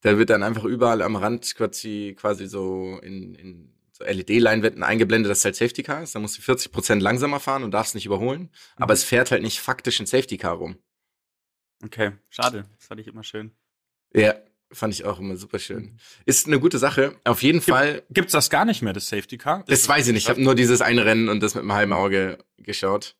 da 0.00 0.16
wird 0.18 0.30
dann 0.30 0.42
einfach 0.42 0.64
überall 0.64 1.02
am 1.02 1.16
Rand 1.16 1.54
quasi, 1.56 2.16
quasi 2.18 2.46
so 2.46 2.98
in, 3.02 3.34
in 3.34 3.72
so 3.98 4.04
LED-Leinwänden 4.04 4.82
eingeblendet, 4.82 5.30
dass 5.30 5.38
es 5.38 5.44
halt 5.44 5.56
Safety 5.56 5.82
Car 5.82 6.02
ist. 6.02 6.14
Da 6.14 6.18
musst 6.18 6.36
du 6.38 6.42
40 6.42 6.70
Prozent 6.72 7.02
langsamer 7.02 7.40
fahren 7.40 7.62
und 7.64 7.70
darfst 7.72 7.94
nicht 7.94 8.06
überholen. 8.06 8.50
Aber 8.76 8.92
Mhm. 8.92 8.96
es 8.96 9.04
fährt 9.04 9.30
halt 9.30 9.42
nicht 9.42 9.60
faktisch 9.60 10.00
ein 10.00 10.06
Safety 10.06 10.36
Car 10.36 10.54
rum. 10.54 10.76
Okay, 11.84 12.12
schade. 12.30 12.64
Das 12.76 12.86
fand 12.86 13.00
ich 13.00 13.06
immer 13.06 13.22
schön. 13.22 13.52
Ja, 14.14 14.34
fand 14.72 14.94
ich 14.94 15.04
auch 15.04 15.18
immer 15.18 15.36
super 15.36 15.58
schön. 15.58 15.98
Ist 16.24 16.46
eine 16.46 16.58
gute 16.60 16.78
Sache. 16.78 17.16
Auf 17.24 17.42
jeden 17.42 17.60
Fall. 17.60 18.02
Gibt's 18.10 18.32
das 18.32 18.50
gar 18.50 18.64
nicht 18.64 18.82
mehr, 18.82 18.92
das 18.92 19.08
Safety 19.08 19.38
Car? 19.38 19.64
Das 19.68 19.86
weiß 19.88 20.06
ich 20.06 20.12
nicht. 20.12 20.24
Ich 20.24 20.28
habe 20.30 20.42
nur 20.42 20.54
dieses 20.54 20.80
eine 20.80 21.04
Rennen 21.04 21.28
und 21.28 21.40
das 21.40 21.54
mit 21.54 21.62
einem 21.62 21.72
halben 21.72 21.92
Auge 21.92 22.38
geschaut. 22.58 23.14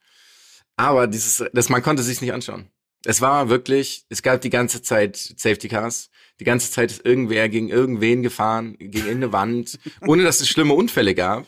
Aber 0.77 1.07
dieses, 1.07 1.43
das, 1.53 1.69
man 1.69 1.83
konnte 1.83 2.03
sich 2.03 2.21
nicht 2.21 2.33
anschauen. 2.33 2.71
Es 3.05 3.21
war 3.21 3.49
wirklich, 3.49 4.05
es 4.09 4.23
gab 4.23 4.41
die 4.41 4.51
ganze 4.51 4.83
Zeit 4.83 5.17
Safety 5.17 5.69
Cars. 5.69 6.11
Die 6.39 6.45
ganze 6.45 6.71
Zeit 6.71 6.91
ist 6.91 7.05
irgendwer 7.07 7.49
gegen 7.49 7.69
irgendwen 7.69 8.23
gefahren, 8.23 8.77
gegen 8.79 8.99
irgendeine 9.07 9.33
Wand, 9.33 9.79
ohne 10.07 10.23
dass 10.23 10.41
es 10.41 10.49
schlimme 10.49 10.75
Unfälle 10.75 11.15
gab. 11.15 11.47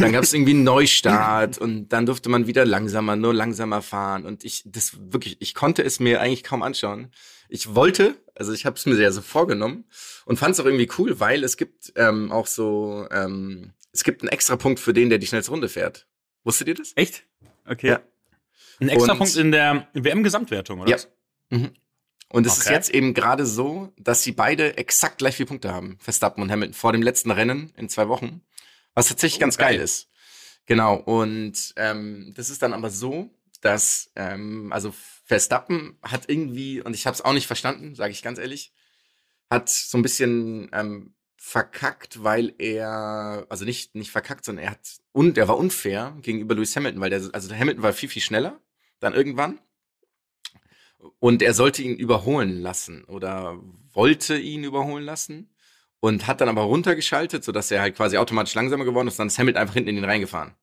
Dann 0.00 0.10
gab 0.12 0.24
es 0.24 0.34
irgendwie 0.34 0.52
einen 0.54 0.64
Neustart 0.64 1.58
und 1.58 1.88
dann 1.90 2.04
durfte 2.06 2.28
man 2.28 2.46
wieder 2.48 2.64
langsamer, 2.64 3.14
nur 3.14 3.32
langsamer 3.32 3.80
fahren. 3.80 4.26
Und 4.26 4.44
ich, 4.44 4.62
das 4.66 4.96
wirklich, 5.12 5.36
ich 5.40 5.54
konnte 5.54 5.82
es 5.84 6.00
mir 6.00 6.20
eigentlich 6.20 6.42
kaum 6.42 6.62
anschauen. 6.62 7.12
Ich 7.48 7.74
wollte, 7.76 8.16
also 8.34 8.52
ich 8.52 8.66
habe 8.66 8.76
es 8.76 8.86
mir 8.86 8.96
sehr 8.96 9.12
so 9.12 9.20
vorgenommen 9.22 9.84
und 10.24 10.36
fand 10.38 10.54
es 10.54 10.60
auch 10.60 10.64
irgendwie 10.64 10.88
cool, 10.98 11.20
weil 11.20 11.44
es 11.44 11.56
gibt 11.56 11.92
ähm, 11.94 12.32
auch 12.32 12.48
so, 12.48 13.06
ähm, 13.12 13.72
es 13.92 14.02
gibt 14.02 14.22
einen 14.22 14.30
extra 14.30 14.56
Punkt 14.56 14.80
für 14.80 14.92
den, 14.92 15.10
der 15.10 15.18
die 15.18 15.26
schnellste 15.28 15.52
Runde 15.52 15.68
fährt. 15.68 16.08
Wusstet 16.42 16.66
ihr 16.66 16.74
das? 16.74 16.92
Echt? 16.96 17.24
Okay. 17.66 17.86
Ja. 17.88 18.00
Ein 18.80 18.88
extra 18.88 19.12
Und- 19.12 19.18
Punkt 19.18 19.36
in 19.36 19.52
der 19.52 19.86
WM-Gesamtwertung, 19.94 20.80
oder? 20.80 20.90
Ja. 20.90 20.96
Mhm. 21.50 21.70
Und 22.34 22.46
es 22.46 22.58
ist 22.58 22.66
Okay. 22.66 22.74
jetzt 22.74 22.90
eben 22.90 23.14
gerade 23.14 23.46
so, 23.46 23.92
dass 23.96 24.24
sie 24.24 24.32
beide 24.32 24.76
exakt 24.76 25.18
gleich 25.18 25.36
viele 25.36 25.46
Punkte 25.46 25.72
haben, 25.72 25.96
Verstappen 26.00 26.42
und 26.42 26.50
Hamilton, 26.50 26.74
vor 26.74 26.90
dem 26.92 27.00
letzten 27.02 27.30
Rennen 27.30 27.72
in 27.76 27.88
zwei 27.88 28.08
Wochen. 28.08 28.40
Was 28.94 29.06
tatsächlich 29.08 29.38
Oh, 29.38 29.40
ganz 29.42 29.56
geil. 29.56 29.76
geil. 29.76 29.84
ist. 29.84 30.08
Genau. 30.66 30.96
Und 30.96 31.72
ähm, 31.76 32.32
das 32.36 32.50
ist 32.50 32.60
dann 32.62 32.72
aber 32.72 32.90
so, 32.90 33.30
dass 33.60 34.10
ähm, 34.16 34.72
also 34.72 34.92
Verstappen 35.24 35.96
hat 36.02 36.28
irgendwie, 36.28 36.80
und 36.82 36.94
ich 36.94 37.06
habe 37.06 37.14
es 37.14 37.20
auch 37.24 37.32
nicht 37.34 37.46
verstanden, 37.46 37.94
sage 37.94 38.10
ich 38.12 38.22
ganz 38.22 38.40
ehrlich, 38.40 38.72
hat 39.48 39.68
so 39.68 39.96
ein 39.96 40.02
bisschen 40.02 40.68
ähm, 40.72 41.14
verkackt, 41.36 42.24
weil 42.24 42.52
er, 42.58 43.46
also 43.48 43.64
nicht 43.64 43.94
nicht 43.94 44.10
verkackt, 44.10 44.44
sondern 44.44 44.64
er 44.64 44.70
hat 44.72 44.96
und 45.12 45.38
er 45.38 45.46
war 45.46 45.56
unfair 45.56 46.16
gegenüber 46.22 46.56
Lewis 46.56 46.74
Hamilton, 46.74 47.00
weil 47.00 47.10
der, 47.10 47.22
also 47.32 47.48
der 47.48 47.58
Hamilton 47.58 47.82
war 47.84 47.92
viel 47.92 48.08
viel 48.08 48.22
schneller 48.22 48.60
dann 48.98 49.14
irgendwann 49.14 49.60
und 51.18 51.42
er 51.42 51.54
sollte 51.54 51.82
ihn 51.82 51.96
überholen 51.96 52.60
lassen 52.60 53.04
oder 53.04 53.58
wollte 53.92 54.38
ihn 54.38 54.64
überholen 54.64 55.04
lassen 55.04 55.50
und 56.00 56.26
hat 56.26 56.40
dann 56.40 56.48
aber 56.48 56.62
runtergeschaltet, 56.62 57.44
sodass 57.44 57.70
er 57.70 57.80
halt 57.80 57.96
quasi 57.96 58.16
automatisch 58.18 58.54
langsamer 58.54 58.84
geworden 58.84 59.08
ist. 59.08 59.18
Dann 59.18 59.28
ist 59.28 59.38
Hamilton 59.38 59.60
einfach 59.62 59.74
hinten 59.74 59.90
in 59.90 59.96
den 59.96 60.04
reingefahren. 60.04 60.54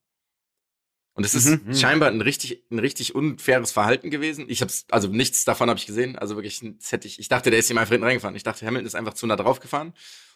Und 1.14 1.26
es 1.26 1.34
ist 1.36 1.46
Mhm. 1.66 1.76
scheinbar 1.76 2.10
ein 2.10 2.22
richtig, 2.22 2.64
ein 2.72 2.80
richtig 2.80 3.14
unfaires 3.16 3.72
Verhalten 3.72 4.10
gewesen. 4.10 4.46
Ich 4.48 4.62
hab's, 4.62 4.86
also 4.92 5.10
nichts 5.10 5.44
davon 5.44 5.70
habe 5.70 5.78
ich 5.78 5.86
gesehen. 5.86 6.18
Also 6.18 6.36
wirklich, 6.36 6.62
hätte 6.90 7.08
ich, 7.08 7.20
ich 7.20 7.28
dachte, 7.28 7.50
der 7.50 7.60
ist 7.60 7.70
ihm 7.70 7.78
einfach 7.78 7.92
hinten 7.92 8.06
reingefahren. 8.06 8.36
Ich 8.36 8.44
dachte, 8.44 8.66
Hamilton 8.66 8.88
ist 8.88 8.96
einfach 8.96 9.14
zu 9.14 9.28
nah 9.28 9.36
drauf 9.36 9.60
gefahren 9.60 9.94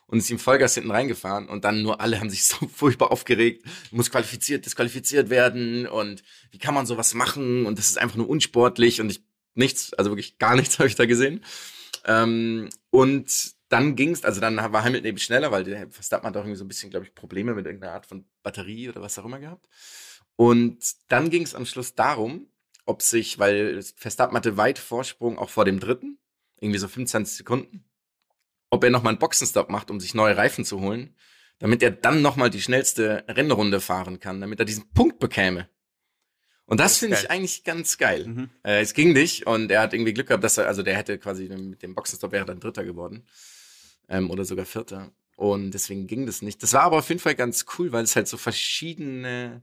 und 0.08 0.18
ist 0.20 0.30
ihm 0.30 0.38
Vollgas 0.38 0.74
hinten 0.76 0.92
reingefahren. 0.92 1.48
Und 1.48 1.64
dann 1.64 1.82
nur 1.82 2.02
alle 2.02 2.20
haben 2.20 2.30
sich 2.30 2.44
so 2.46 2.68
furchtbar 2.68 3.12
aufgeregt. 3.12 3.64
Muss 3.92 4.12
qualifiziert, 4.12 4.66
disqualifiziert 4.66 5.30
werden 5.30 5.88
und 5.88 6.24
wie 6.52 6.58
kann 6.58 6.74
man 6.74 6.86
sowas 6.86 7.14
machen? 7.14 7.66
Und 7.66 7.78
das 7.80 7.88
ist 7.88 7.98
einfach 7.98 8.18
nur 8.18 8.28
unsportlich 8.30 9.00
und 9.00 9.10
ich, 9.10 9.24
nichts, 9.56 9.94
also 9.94 10.12
wirklich 10.12 10.38
gar 10.38 10.56
nichts 10.56 10.78
habe 10.80 10.88
ich 10.88 10.96
da 10.96 11.06
gesehen. 11.06 11.44
Ähm, 12.06 12.70
und 12.92 13.56
dann 13.70 13.96
ging's, 13.96 14.24
also 14.24 14.40
dann 14.40 14.58
war 14.58 14.84
Hamilton 14.84 15.08
eben 15.08 15.18
schneller, 15.18 15.52
weil 15.52 15.64
der 15.64 15.90
Verstappen 15.90 16.28
hat 16.28 16.38
auch 16.38 16.42
irgendwie 16.42 16.58
so 16.58 16.66
ein 16.66 16.68
bisschen, 16.68 16.92
glaube 16.92 17.06
ich, 17.06 17.16
Probleme 17.16 17.56
mit 17.56 17.66
irgendeiner 17.66 17.94
Art 17.94 18.06
von 18.06 18.26
Batterie 18.44 18.90
oder 18.90 19.02
was 19.02 19.18
auch 19.18 19.26
immer 19.26 19.40
gehabt. 19.40 19.68
Und 20.36 20.78
dann 21.08 21.30
ging's 21.30 21.56
am 21.56 21.66
Schluss 21.66 21.96
darum, 21.96 22.48
ob 22.86 23.02
sich, 23.02 23.40
weil 23.40 23.82
Verstappen 23.96 24.38
hatte 24.38 24.58
weit 24.58 24.78
Vorsprung 24.78 25.40
auch 25.40 25.50
vor 25.50 25.66
dem 25.66 25.80
dritten, 25.80 26.20
irgendwie 26.60 26.80
so 26.80 26.88
25 26.88 27.38
Sekunden, 27.38 27.86
ob 28.70 28.84
er 28.84 28.92
nochmal 28.92 29.12
einen 29.12 29.20
Boxenstopp 29.20 29.70
macht, 29.70 29.90
um 29.90 30.00
sich 30.00 30.14
neue 30.14 30.38
Reifen 30.38 30.66
zu 30.66 30.80
holen, 30.82 31.16
damit 31.60 31.82
er 31.82 31.92
dann 31.92 32.22
nochmal 32.22 32.50
die 32.50 32.62
schnellste 32.62 33.24
Rennrunde 33.28 33.82
fahren 33.82 34.20
kann, 34.20 34.42
damit 34.42 34.60
er 34.60 34.66
diesen 34.66 34.92
Punkt 34.94 35.20
bekäme. 35.20 35.70
Und 36.68 36.80
das, 36.80 36.94
Das 36.94 36.98
finde 37.00 37.18
ich 37.18 37.30
eigentlich 37.30 37.64
ganz 37.64 37.98
geil. 37.98 38.26
Mhm. 38.26 38.50
Äh, 38.64 38.82
es 38.82 38.94
ging 38.94 39.14
nicht 39.14 39.46
und 39.46 39.70
er 39.72 39.82
hat 39.82 39.94
irgendwie 39.94 40.14
Glück 40.14 40.28
gehabt, 40.28 40.44
dass 40.44 40.58
er, 40.58 40.68
also 40.68 40.82
der 40.82 40.96
hätte 40.98 41.20
quasi 41.20 41.48
mit 41.48 41.84
dem 41.84 41.94
Boxenstopp 41.94 42.32
wäre 42.32 42.46
dann 42.46 42.60
Dritter 42.60 42.84
geworden. 42.84 43.24
Ähm, 44.10 44.30
oder 44.32 44.46
sogar 44.46 44.66
Vierter. 44.66 45.12
Und 45.36 45.72
deswegen 45.72 46.08
ging 46.08 46.26
das 46.26 46.42
nicht. 46.42 46.64
Das 46.64 46.74
war 46.74 46.82
aber 46.84 46.98
auf 46.98 47.10
jeden 47.10 47.20
Fall 47.22 47.36
ganz 47.36 47.66
cool, 47.78 47.92
weil 47.92 48.04
es 48.04 48.16
halt 48.16 48.28
so 48.28 48.38
verschiedene 48.38 49.62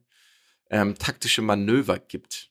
ähm, 0.70 0.96
taktische 0.96 1.42
Manöver 1.42 1.98
gibt. 1.98 2.50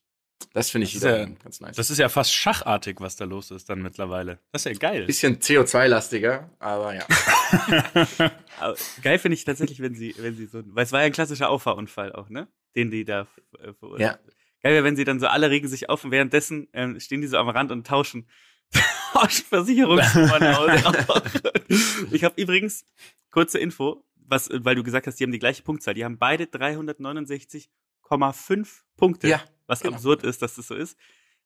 Das 0.54 0.70
finde 0.72 0.86
ich 0.88 0.94
Das 0.96 1.04
ja- 1.04 1.26
ganz 1.26 1.62
nice. 1.62 1.76
Das 1.76 1.90
ist 1.92 1.98
ja 2.00 2.10
fast 2.10 2.34
schachartig, 2.34 3.00
was 3.00 3.16
da 3.16 3.26
los 3.26 3.52
ist 3.52 3.70
dann 3.70 3.82
mittlerweile. 3.82 4.40
Das 4.52 4.66
ist 4.66 4.72
ja 4.74 4.78
geil. 4.78 5.06
Bisschen 5.06 5.38
CO2-lastiger, 5.40 6.50
aber 6.60 6.96
ja. 6.96 7.06
Aber 8.60 8.76
geil 9.02 9.18
finde 9.20 9.36
ich 9.36 9.46
tatsächlich, 9.46 9.80
wenn 9.82 9.96
sie, 9.96 10.14
wenn 10.18 10.36
sie 10.36 10.46
so, 10.46 10.62
weil 10.66 10.84
es 10.84 10.92
war 10.92 11.00
ja 11.02 11.06
ein 11.08 11.12
klassischer 11.14 11.50
Auffahrunfall 11.50 12.12
auch, 12.14 12.30
ne? 12.30 12.48
Den 12.76 12.92
die 12.92 13.06
da 13.06 13.28
äh, 13.60 13.74
verursacht. 13.74 14.02
Ja. 14.02 14.20
Geil 14.64 14.74
wäre, 14.74 14.84
wenn 14.84 14.96
sie 14.96 15.04
dann 15.06 15.20
so 15.20 15.28
alle 15.28 15.50
regen 15.50 15.68
sich 15.68 15.90
auf 15.90 16.04
und 16.04 16.12
währenddessen 16.12 16.68
ähm, 16.74 17.00
stehen 17.00 17.22
die 17.22 17.28
so 17.28 17.38
am 17.38 17.50
Rand 17.50 17.72
und 17.72 17.88
tauschen, 17.88 18.28
tauschen 19.14 19.46
Versicherungsnummern 19.46 20.44
aus. 20.56 20.82
ich 22.12 22.24
habe 22.24 22.40
übrigens 22.42 22.86
kurze 23.32 23.58
Info, 23.60 24.04
was, 24.16 24.50
äh, 24.50 24.60
weil 24.64 24.76
du 24.76 24.84
gesagt 24.84 25.08
hast, 25.08 25.20
die 25.20 25.24
haben 25.24 25.32
die 25.32 25.40
gleiche 25.40 25.64
Punktzahl. 25.64 25.94
Die 25.96 26.06
haben 26.06 26.18
beide 26.20 26.44
369,5 26.46 28.82
Punkte. 28.98 29.28
Ja, 29.28 29.42
was 29.68 29.82
genau. 29.82 29.96
absurd 29.96 30.24
ist, 30.24 30.42
dass 30.42 30.56
das 30.56 30.68
so 30.68 30.76
ist. 30.76 30.98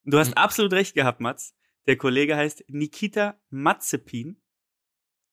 Du 0.03 0.17
hast 0.19 0.29
Mhm. 0.29 0.33
absolut 0.35 0.73
recht 0.73 0.93
gehabt, 0.93 1.19
Mats. 1.19 1.55
Der 1.87 1.97
Kollege 1.97 2.35
heißt 2.35 2.65
Nikita 2.67 3.39
Mazepin. 3.49 4.37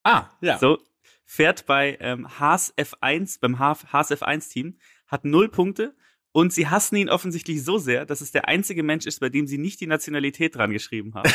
ah, 0.05 0.29
ja. 0.41 0.59
So, 0.59 0.79
fährt 1.25 1.67
bei 1.67 1.97
ähm, 2.01 2.39
Haas 2.39 2.77
F1, 2.77 3.39
beim 3.41 3.59
Haas 3.59 3.93
Haas 3.93 4.11
F1-Team, 4.11 4.79
hat 5.07 5.25
null 5.25 5.49
Punkte 5.49 5.95
und 6.33 6.53
sie 6.53 6.67
hassen 6.69 6.97
ihn 6.97 7.11
offensichtlich 7.11 7.63
so 7.63 7.79
sehr, 7.79 8.07
dass 8.07 8.21
es 8.23 8.33
der 8.33 8.49
einzige 8.49 8.83
Mensch 8.83 9.07
ist, 9.07 9.21
bei 9.21 9.29
dem 9.29 9.47
sie 9.47 9.59
nicht 9.59 9.81
die 9.81 9.87
Nationalität 9.87 10.57
dran 10.57 10.73
geschrieben 10.73 11.15
haben. 11.15 11.31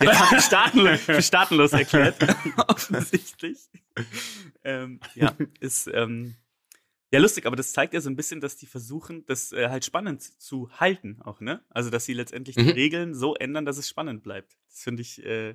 Der 0.00 0.18
hat 0.18 0.32
ihn 0.32 0.40
staatenlos, 0.40 1.00
für 1.00 1.22
staatenlos 1.22 1.72
erklärt, 1.72 2.16
offensichtlich. 2.68 3.58
Ähm, 4.62 5.00
ja, 5.14 5.34
ist 5.60 5.88
ähm, 5.92 6.34
ja 7.10 7.18
lustig, 7.18 7.46
aber 7.46 7.56
das 7.56 7.72
zeigt 7.72 7.94
ja 7.94 8.00
so 8.00 8.10
ein 8.10 8.16
bisschen, 8.16 8.40
dass 8.40 8.56
die 8.56 8.66
versuchen, 8.66 9.24
das 9.26 9.52
äh, 9.52 9.68
halt 9.68 9.84
spannend 9.84 10.22
zu 10.22 10.70
halten, 10.78 11.20
auch, 11.22 11.40
ne? 11.40 11.64
Also, 11.70 11.90
dass 11.90 12.04
sie 12.04 12.14
letztendlich 12.14 12.56
die 12.56 12.62
Mhm. 12.64 12.70
Regeln 12.70 13.14
so 13.14 13.34
ändern, 13.34 13.64
dass 13.64 13.78
es 13.78 13.88
spannend 13.88 14.22
bleibt. 14.22 14.56
Das 14.68 14.80
finde 14.82 15.02
ich, 15.02 15.18
äh, 15.24 15.54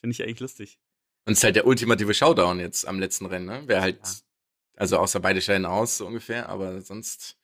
finde 0.00 0.12
ich 0.12 0.22
eigentlich 0.22 0.40
lustig. 0.40 0.78
Und 1.24 1.32
es 1.34 1.38
ist 1.38 1.44
halt 1.44 1.56
der 1.56 1.66
ultimative 1.66 2.14
Showdown 2.14 2.58
jetzt 2.60 2.86
am 2.88 2.98
letzten 2.98 3.26
Rennen, 3.26 3.46
ne? 3.46 3.68
Wäre 3.68 3.82
halt, 3.82 4.00
also 4.76 4.96
außer 4.98 5.20
beide 5.20 5.40
scheiden 5.40 5.66
aus, 5.66 5.98
so 5.98 6.06
ungefähr, 6.06 6.48
aber 6.48 6.80
sonst 6.80 7.38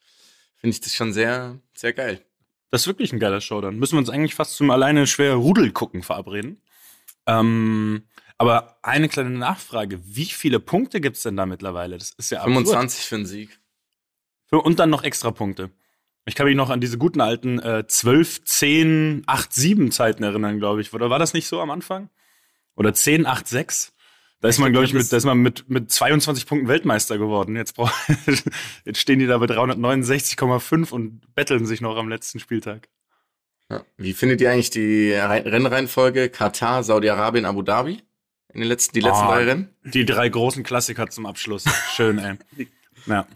finde 0.58 0.74
ich 0.74 0.80
das 0.80 0.94
schon 0.94 1.12
sehr, 1.12 1.58
sehr 1.74 1.92
geil. 1.92 2.24
Das 2.70 2.82
ist 2.82 2.86
wirklich 2.86 3.12
ein 3.12 3.18
geiler 3.18 3.40
Showdown. 3.40 3.78
Müssen 3.78 3.94
wir 3.94 4.00
uns 4.00 4.10
eigentlich 4.10 4.34
fast 4.34 4.56
zum 4.56 4.70
alleine 4.70 5.06
schwer 5.06 5.34
Rudel 5.34 5.72
gucken 5.72 6.02
verabreden. 6.02 6.60
Ähm, 7.26 8.02
aber 8.36 8.78
eine 8.82 9.08
kleine 9.08 9.30
Nachfrage. 9.30 10.00
Wie 10.04 10.26
viele 10.26 10.60
Punkte 10.60 11.00
gibt's 11.00 11.22
denn 11.22 11.36
da 11.36 11.46
mittlerweile? 11.46 11.98
Das 11.98 12.10
ist 12.10 12.30
ja 12.30 12.42
25 12.42 13.04
für 13.04 13.16
einen 13.16 13.26
Sieg. 13.26 13.58
Und 14.50 14.78
dann 14.78 14.90
noch 14.90 15.02
extra 15.02 15.30
Punkte. 15.30 15.70
Ich 16.24 16.34
kann 16.34 16.46
mich 16.46 16.56
noch 16.56 16.70
an 16.70 16.80
diese 16.80 16.98
guten 16.98 17.20
alten 17.20 17.58
äh, 17.58 17.86
12, 17.86 18.44
10, 18.44 19.22
8, 19.26 19.52
7 19.52 19.90
Zeiten 19.90 20.22
erinnern, 20.22 20.58
glaube 20.58 20.80
ich. 20.80 20.92
Oder 20.92 21.10
war 21.10 21.18
das 21.18 21.32
nicht 21.32 21.48
so 21.48 21.60
am 21.60 21.70
Anfang? 21.70 22.10
Oder 22.76 22.92
10, 22.94 23.26
8, 23.26 23.48
6? 23.48 23.94
Da 24.40 24.48
ist 24.48 24.58
man, 24.58 24.70
glaube 24.70 24.84
ich, 24.86 24.92
mit, 24.92 25.12
da 25.12 25.16
ist 25.16 25.24
man 25.24 25.38
mit, 25.38 25.68
mit 25.68 25.90
22 25.90 26.46
Punkten 26.46 26.68
Weltmeister 26.68 27.18
geworden. 27.18 27.56
Jetzt, 27.56 27.74
brauch, 27.74 27.90
jetzt 28.84 28.98
stehen 28.98 29.18
die 29.18 29.26
da 29.26 29.38
bei 29.38 29.46
369,5 29.46 30.92
und 30.92 31.34
betteln 31.34 31.66
sich 31.66 31.80
noch 31.80 31.96
am 31.96 32.08
letzten 32.08 32.38
Spieltag. 32.38 32.88
Ja. 33.70 33.84
Wie 33.96 34.14
findet 34.14 34.40
ihr 34.40 34.50
eigentlich 34.50 34.70
die 34.70 35.12
Rennreihenfolge 35.12 36.30
Katar, 36.30 36.84
Saudi-Arabien, 36.84 37.44
Abu 37.44 37.62
Dhabi? 37.62 38.00
In 38.54 38.60
den 38.60 38.68
letzten, 38.68 38.94
die 38.94 39.00
letzten 39.00 39.26
oh, 39.26 39.30
drei 39.30 39.44
Rennen? 39.44 39.74
Die 39.84 40.06
drei 40.06 40.28
großen 40.28 40.62
Klassiker 40.62 41.10
zum 41.10 41.26
Abschluss. 41.26 41.64
Schön, 41.94 42.18
ey. 42.18 42.36
Ja. 43.06 43.26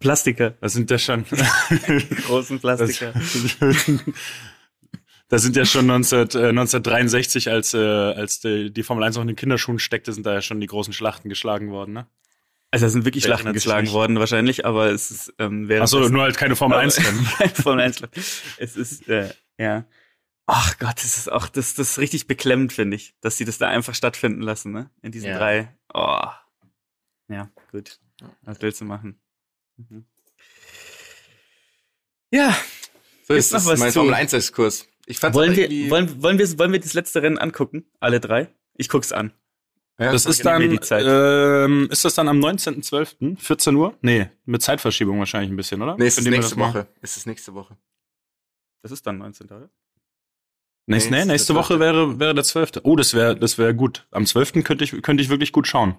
Plastiker. 0.00 0.54
Das 0.60 0.72
sind 0.72 0.90
ja 0.90 0.98
schon. 0.98 1.24
großen 2.26 2.58
Plastiker. 2.60 3.12
Das 5.30 5.42
sind 5.42 5.54
ja 5.54 5.64
schon 5.64 5.86
19, 5.86 6.18
äh, 6.18 6.22
1963, 6.48 7.50
als, 7.50 7.72
äh, 7.72 7.78
als 7.78 8.40
die, 8.40 8.72
die 8.72 8.82
Formel 8.82 9.04
1 9.04 9.14
noch 9.14 9.22
in 9.22 9.28
den 9.28 9.36
Kinderschuhen 9.36 9.78
steckte, 9.78 10.12
sind 10.12 10.26
da 10.26 10.34
ja 10.34 10.42
schon 10.42 10.60
die 10.60 10.66
großen 10.66 10.92
Schlachten 10.92 11.28
geschlagen 11.28 11.70
worden, 11.70 11.94
ne? 11.94 12.08
Also 12.72 12.86
da 12.86 12.90
sind 12.90 13.04
wirklich 13.04 13.24
Schlachten 13.24 13.52
geschlagen 13.52 13.90
worden 13.90 14.18
wahrscheinlich, 14.18 14.66
aber 14.66 14.90
es 14.90 15.10
ist 15.10 15.34
ähm, 15.38 15.68
wäre 15.68 15.82
Achso, 15.82 16.08
nur 16.08 16.22
halt 16.22 16.36
keine 16.36 16.56
Formel 16.56 16.78
1 16.78 16.98
Rennen. 16.98 17.24
Formel 17.54 17.84
1 17.84 18.02
Es 18.58 18.76
ist 18.76 19.08
äh, 19.08 19.32
ja. 19.58 19.86
Ach 20.46 20.78
Gott, 20.78 20.96
das 20.96 21.16
ist 21.16 21.30
auch 21.30 21.48
das 21.48 21.74
das 21.74 21.92
ist 21.92 21.98
richtig 21.98 22.26
beklemmend 22.26 22.72
finde 22.72 22.96
ich, 22.96 23.14
dass 23.20 23.36
sie 23.36 23.44
das 23.44 23.58
da 23.58 23.68
einfach 23.68 23.94
stattfinden 23.94 24.42
lassen, 24.42 24.72
ne? 24.72 24.90
In 25.02 25.10
diesen 25.10 25.30
ja. 25.30 25.38
drei. 25.38 25.76
Oh. 25.94 26.26
Ja, 27.28 27.50
gut. 27.70 27.98
Was 28.42 28.60
willst 28.62 28.80
du 28.80 28.84
machen? 28.84 29.20
Mhm. 29.76 30.04
Ja. 32.30 32.56
So 33.26 33.34
ist 33.34 33.52
das 33.52 33.64
mein 33.78 33.92
Formel 33.92 34.14
1 34.14 34.32
Exkurs. 34.32 34.89
Ich 35.10 35.18
fand's 35.18 35.36
wollen, 35.36 35.56
wir, 35.56 35.68
wollen, 35.90 36.22
wollen, 36.22 36.38
wir, 36.38 36.58
wollen 36.58 36.72
wir 36.72 36.78
das 36.78 36.94
letzte 36.94 37.20
Rennen 37.20 37.36
angucken? 37.36 37.84
Alle 37.98 38.20
drei? 38.20 38.48
Ich 38.74 38.88
guck's 38.88 39.10
an. 39.10 39.32
Ja, 39.98 40.12
das 40.12 40.24
ist 40.24 40.46
dann, 40.46 40.62
ähm, 40.62 41.88
ist 41.90 42.04
das 42.04 42.14
dann 42.14 42.28
am 42.28 42.38
19.12., 42.38 43.36
14 43.36 43.74
Uhr? 43.74 43.98
Nee, 44.02 44.28
mit 44.44 44.62
Zeitverschiebung 44.62 45.18
wahrscheinlich 45.18 45.50
ein 45.50 45.56
bisschen, 45.56 45.82
oder? 45.82 45.96
Nee, 45.98 46.06
ist 46.06 46.18
es 46.18 46.24
nächste 46.24 46.56
Woche. 46.56 46.86
Ist 47.02 47.16
es 47.16 47.26
nächste 47.26 47.52
Woche. 47.54 47.76
Das 48.82 48.92
ist 48.92 49.04
dann 49.04 49.18
19. 49.18 49.48
oder? 49.48 49.68
Nächste, 50.86 51.10
nee, 51.10 51.24
nächste 51.24 51.56
Woche 51.56 51.80
wäre, 51.80 52.20
wäre 52.20 52.32
der 52.32 52.44
12. 52.44 52.80
Oh, 52.84 52.94
das 52.94 53.12
wäre, 53.12 53.36
das 53.36 53.58
wäre 53.58 53.74
gut. 53.74 54.06
Am 54.12 54.24
12. 54.24 54.64
könnte 54.64 54.84
ich, 54.84 55.02
könnte 55.02 55.24
ich 55.24 55.28
wirklich 55.28 55.50
gut 55.50 55.66
schauen. 55.66 55.96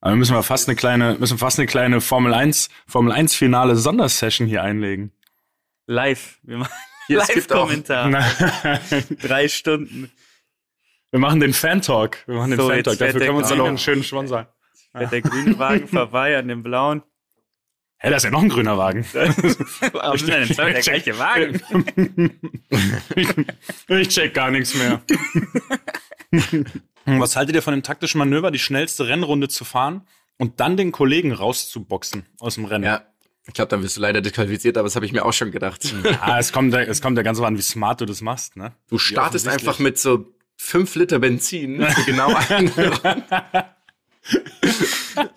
Aber 0.00 0.12
wir 0.12 0.18
müssen 0.18 0.34
wir 0.34 0.42
fast 0.42 0.68
eine 0.68 0.76
kleine, 0.76 1.16
müssen 1.18 1.38
fast 1.38 1.58
eine 1.58 1.66
kleine 1.66 2.02
Formel 2.02 2.34
1, 2.34 2.68
Formel 2.86 3.10
1 3.10 3.34
Finale 3.34 3.74
Sondersession 3.74 4.46
hier 4.46 4.62
einlegen. 4.62 5.12
Live. 5.86 6.38
Wir 6.42 6.58
machen 6.58 6.72
Live-Kommentar. 7.08 8.10
Drei 9.22 9.48
Stunden. 9.48 10.10
Wir 11.10 11.20
machen 11.20 11.40
den 11.40 11.52
Fan-Talk. 11.52 12.24
Wir 12.26 12.36
machen 12.36 12.50
den 12.50 12.60
so, 12.60 12.68
Fan-Talk. 12.68 12.98
Dafür 12.98 13.20
können 13.20 13.32
wir 13.32 13.38
uns 13.38 13.48
dann 13.48 13.58
noch 13.58 13.66
einen 13.66 13.78
schönen 13.78 14.02
Sponsor. 14.02 14.48
Fährt 14.92 15.12
der 15.12 15.22
grüne 15.22 15.58
Wagen 15.58 15.88
vorbei 15.88 16.36
an 16.36 16.48
dem 16.48 16.62
blauen. 16.62 17.02
Hä, 17.98 18.10
da 18.10 18.16
ist 18.16 18.24
ja 18.24 18.30
noch 18.30 18.42
ein 18.42 18.48
grüner 18.48 18.76
Wagen. 18.76 19.06
Warum 19.12 20.18
sind 20.18 20.28
denn 20.28 20.54
zwei 20.54 20.72
der 20.72 20.82
gleiche 20.82 21.18
Wagen? 21.18 21.60
ich 23.88 24.08
check 24.08 24.34
gar 24.34 24.50
nichts 24.50 24.74
mehr. 24.74 25.00
Was 27.06 27.36
haltet 27.36 27.56
ihr 27.56 27.62
von 27.62 27.72
dem 27.72 27.82
taktischen 27.82 28.18
Manöver, 28.18 28.50
die 28.50 28.58
schnellste 28.58 29.08
Rennrunde 29.08 29.48
zu 29.48 29.64
fahren 29.64 30.06
und 30.36 30.60
dann 30.60 30.76
den 30.76 30.92
Kollegen 30.92 31.32
rauszuboxen 31.32 32.26
aus 32.38 32.56
dem 32.56 32.66
Rennen? 32.66 32.84
Ja, 32.84 33.06
ich 33.46 33.54
glaube, 33.54 33.68
dann 33.68 33.82
wirst 33.82 33.96
du 33.96 34.00
leider 34.00 34.20
disqualifiziert, 34.20 34.76
aber 34.76 34.86
das 34.86 34.96
habe 34.96 35.06
ich 35.06 35.12
mir 35.12 35.24
auch 35.24 35.32
schon 35.32 35.50
gedacht. 35.50 35.92
Ja, 36.02 36.38
es 36.38 36.52
kommt, 36.52 36.74
es 36.74 37.00
kommt 37.00 37.16
ja 37.16 37.22
ganz 37.22 37.38
so 37.38 37.44
an, 37.44 37.56
wie 37.56 37.62
smart 37.62 38.00
du 38.00 38.06
das 38.06 38.20
machst, 38.20 38.56
ne? 38.56 38.72
Du 38.88 38.98
startest 38.98 39.46
einfach 39.46 39.78
mit 39.78 39.98
so 39.98 40.32
fünf 40.56 40.94
Liter 40.94 41.18
Benzin 41.18 41.86
für 41.86 42.04
genau 42.04 42.34
einen 42.48 42.72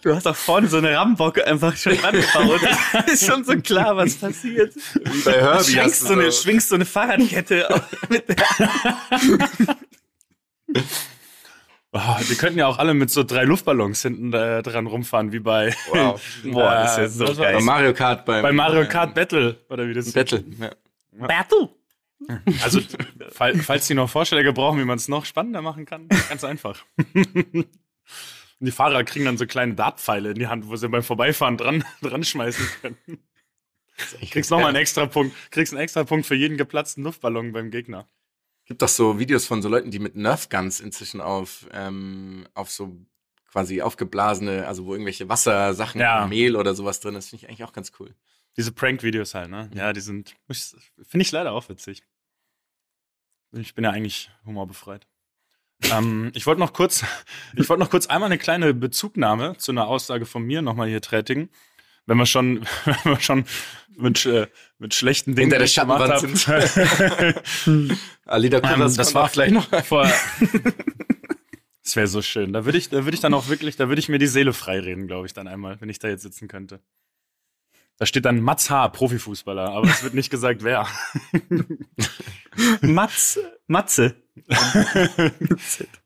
Du 0.01 0.15
hast 0.15 0.27
auch 0.27 0.35
vorne 0.35 0.67
so 0.67 0.77
eine 0.77 0.95
Rambock 0.95 1.45
einfach 1.45 1.75
schon 1.77 1.93
rangebaut. 1.99 2.61
ist 3.11 3.25
schon 3.25 3.43
so 3.43 3.55
klar, 3.57 3.95
was 3.95 4.15
passiert. 4.15 4.73
Wie 4.75 5.21
bei 5.21 5.33
Herbie 5.33 5.71
schwingst, 5.71 6.01
so 6.01 6.13
eine, 6.13 6.31
schwingst 6.31 6.69
so 6.69 6.75
eine 6.75 6.85
Fahrradkette 6.85 7.83
mit 8.09 8.27
der 8.29 8.35
Oh, 11.91 12.15
die 12.29 12.35
könnten 12.35 12.59
ja 12.59 12.67
auch 12.67 12.77
alle 12.77 12.93
mit 12.93 13.09
so 13.09 13.23
drei 13.23 13.45
Luftballons 13.45 14.03
hinten 14.03 14.31
äh, 14.31 14.61
dran 14.61 14.85
rumfahren, 14.85 15.31
wie 15.31 15.39
bei 15.39 15.73
wow. 15.89 16.21
Boah, 16.43 16.71
das 16.75 16.97
ist 16.97 17.19
ja 17.19 17.27
so 17.27 17.41
geil. 17.41 17.55
Bei 17.55 17.61
Mario 17.61 17.93
Kart 17.93 18.25
beim, 18.25 18.43
bei 18.43 18.51
Mario 18.51 18.87
Kart 18.87 19.15
Battle 19.15 19.57
oder 19.69 19.87
wie 19.87 19.93
das 19.93 20.11
Battle. 20.11 20.43
Ja. 20.59 20.71
Battle. 21.27 21.69
Also 22.61 22.81
falls 23.31 23.87
die 23.87 23.95
noch 23.95 24.09
Vorschläge 24.09 24.53
brauchen, 24.53 24.79
wie 24.79 24.85
man 24.85 24.97
es 24.97 25.07
noch 25.07 25.25
spannender 25.25 25.61
machen 25.61 25.85
kann, 25.85 26.07
ganz 26.27 26.43
einfach. 26.43 26.83
Und 27.05 27.67
die 28.59 28.71
Fahrer 28.71 29.03
kriegen 29.03 29.25
dann 29.25 29.37
so 29.37 29.47
kleine 29.47 29.73
Dartpfeile 29.73 30.31
in 30.31 30.35
die 30.35 30.47
Hand, 30.47 30.67
wo 30.67 30.75
sie 30.75 30.89
beim 30.89 31.01
Vorbeifahren 31.01 31.57
dran, 31.57 31.83
dran 32.01 32.23
schmeißen 32.23 32.67
können. 32.81 32.97
Kriegst 34.29 34.51
nochmal 34.51 34.67
einen 34.67 34.77
extra 34.77 35.07
Punkt, 35.07 35.35
kriegst 35.49 35.73
einen 35.73 35.81
extra 35.81 36.03
Punkt 36.03 36.25
für 36.25 36.35
jeden 36.35 36.57
geplatzten 36.57 37.03
Luftballon 37.03 37.51
beim 37.51 37.71
Gegner 37.71 38.05
gibt 38.69 38.83
doch 38.83 38.87
so 38.87 39.17
Videos 39.17 39.45
von 39.47 39.61
so 39.61 39.67
Leuten, 39.67 39.89
die 39.89 39.99
mit 39.99 40.15
Nerf 40.15 40.47
Guns 40.47 40.79
inzwischen 40.79 41.21
auf, 41.21 41.67
ähm, 41.73 42.47
auf 42.53 42.69
so 42.69 42.95
quasi 43.51 43.81
aufgeblasene, 43.81 44.67
also 44.67 44.85
wo 44.85 44.93
irgendwelche 44.93 45.27
Wassersachen, 45.27 45.99
ja. 45.99 46.27
Mehl 46.27 46.55
oder 46.55 46.75
sowas 46.75 46.99
drin 46.99 47.15
ist, 47.15 47.29
finde 47.29 47.43
ich 47.43 47.49
eigentlich 47.49 47.63
auch 47.63 47.73
ganz 47.73 47.91
cool. 47.99 48.13
Diese 48.57 48.71
Prank-Videos 48.71 49.33
halt, 49.33 49.49
ne? 49.49 49.71
Ja, 49.73 49.91
die 49.91 50.01
sind, 50.01 50.35
finde 50.51 51.23
ich 51.23 51.31
leider 51.31 51.51
auch 51.51 51.67
witzig. 51.67 52.03
Ich 53.53 53.73
bin 53.73 53.83
ja 53.83 53.89
eigentlich 53.89 54.29
humorbefreit. 54.45 55.07
ähm, 55.91 56.31
ich 56.35 56.45
wollte 56.45 56.59
noch 56.59 56.73
kurz, 56.73 57.03
ich 57.55 57.67
wollte 57.69 57.81
noch 57.81 57.89
kurz 57.89 58.05
einmal 58.05 58.27
eine 58.27 58.37
kleine 58.37 58.75
Bezugnahme 58.75 59.57
zu 59.57 59.71
einer 59.71 59.87
Aussage 59.87 60.27
von 60.27 60.43
mir 60.43 60.61
nochmal 60.61 60.89
hier 60.89 61.01
tätigen 61.01 61.49
wenn 62.09 62.17
wir 62.17 62.25
schon, 62.25 62.65
wenn 62.85 63.13
wir 63.13 63.19
schon 63.21 63.45
mit, 63.95 64.25
äh, 64.25 64.47
mit 64.79 64.93
schlechten 64.93 65.35
Dingen 65.35 65.51
hinter 65.51 65.59
der 65.59 65.67
Schattenwand 65.67 66.45
sind. 66.45 67.91
Alida 68.25 68.57
ähm, 68.57 68.79
das, 68.79 68.95
das 68.95 69.13
war 69.13 69.29
vielleicht 69.29 69.53
noch 69.53 69.67
vor. 69.85 70.03
das 71.83 71.95
wäre 71.95 72.07
so 72.07 72.21
schön. 72.21 72.51
Da 72.53 72.65
würde 72.65 72.77
ich, 72.77 72.89
da 72.89 73.05
würde 73.05 73.13
ich 73.15 73.21
dann 73.21 73.33
auch 73.33 73.47
wirklich, 73.47 73.75
da 73.75 73.89
würde 73.89 73.99
ich 73.99 74.09
mir 74.09 74.17
die 74.17 74.27
Seele 74.27 74.53
freireden, 74.53 75.07
glaube 75.07 75.27
ich, 75.27 75.33
dann 75.33 75.47
einmal, 75.47 75.79
wenn 75.81 75.89
ich 75.89 75.99
da 75.99 76.07
jetzt 76.07 76.23
sitzen 76.23 76.47
könnte. 76.47 76.79
Da 77.97 78.05
steht 78.05 78.23
dann 78.23 78.41
Mats 78.41 78.69
H., 78.69 78.87
Profifußballer, 78.87 79.71
aber 79.71 79.87
es 79.87 80.01
wird 80.03 80.13
nicht 80.13 80.29
gesagt, 80.29 80.63
wer. 80.63 80.87
Mats, 82.81 83.39
Matze. 83.67 84.15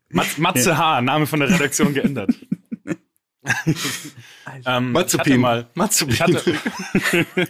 Matze, 0.08 0.40
Matze 0.40 0.76
H., 0.76 1.02
Name 1.02 1.28
von 1.28 1.38
der 1.38 1.50
Redaktion 1.50 1.94
geändert 1.94 2.30
ähm, 4.66 4.92
Matzupin. 4.92 5.40
mal. 5.40 5.68
Matzupin. 5.74 6.14
Ich 6.14 6.20
hatte, 6.20 6.50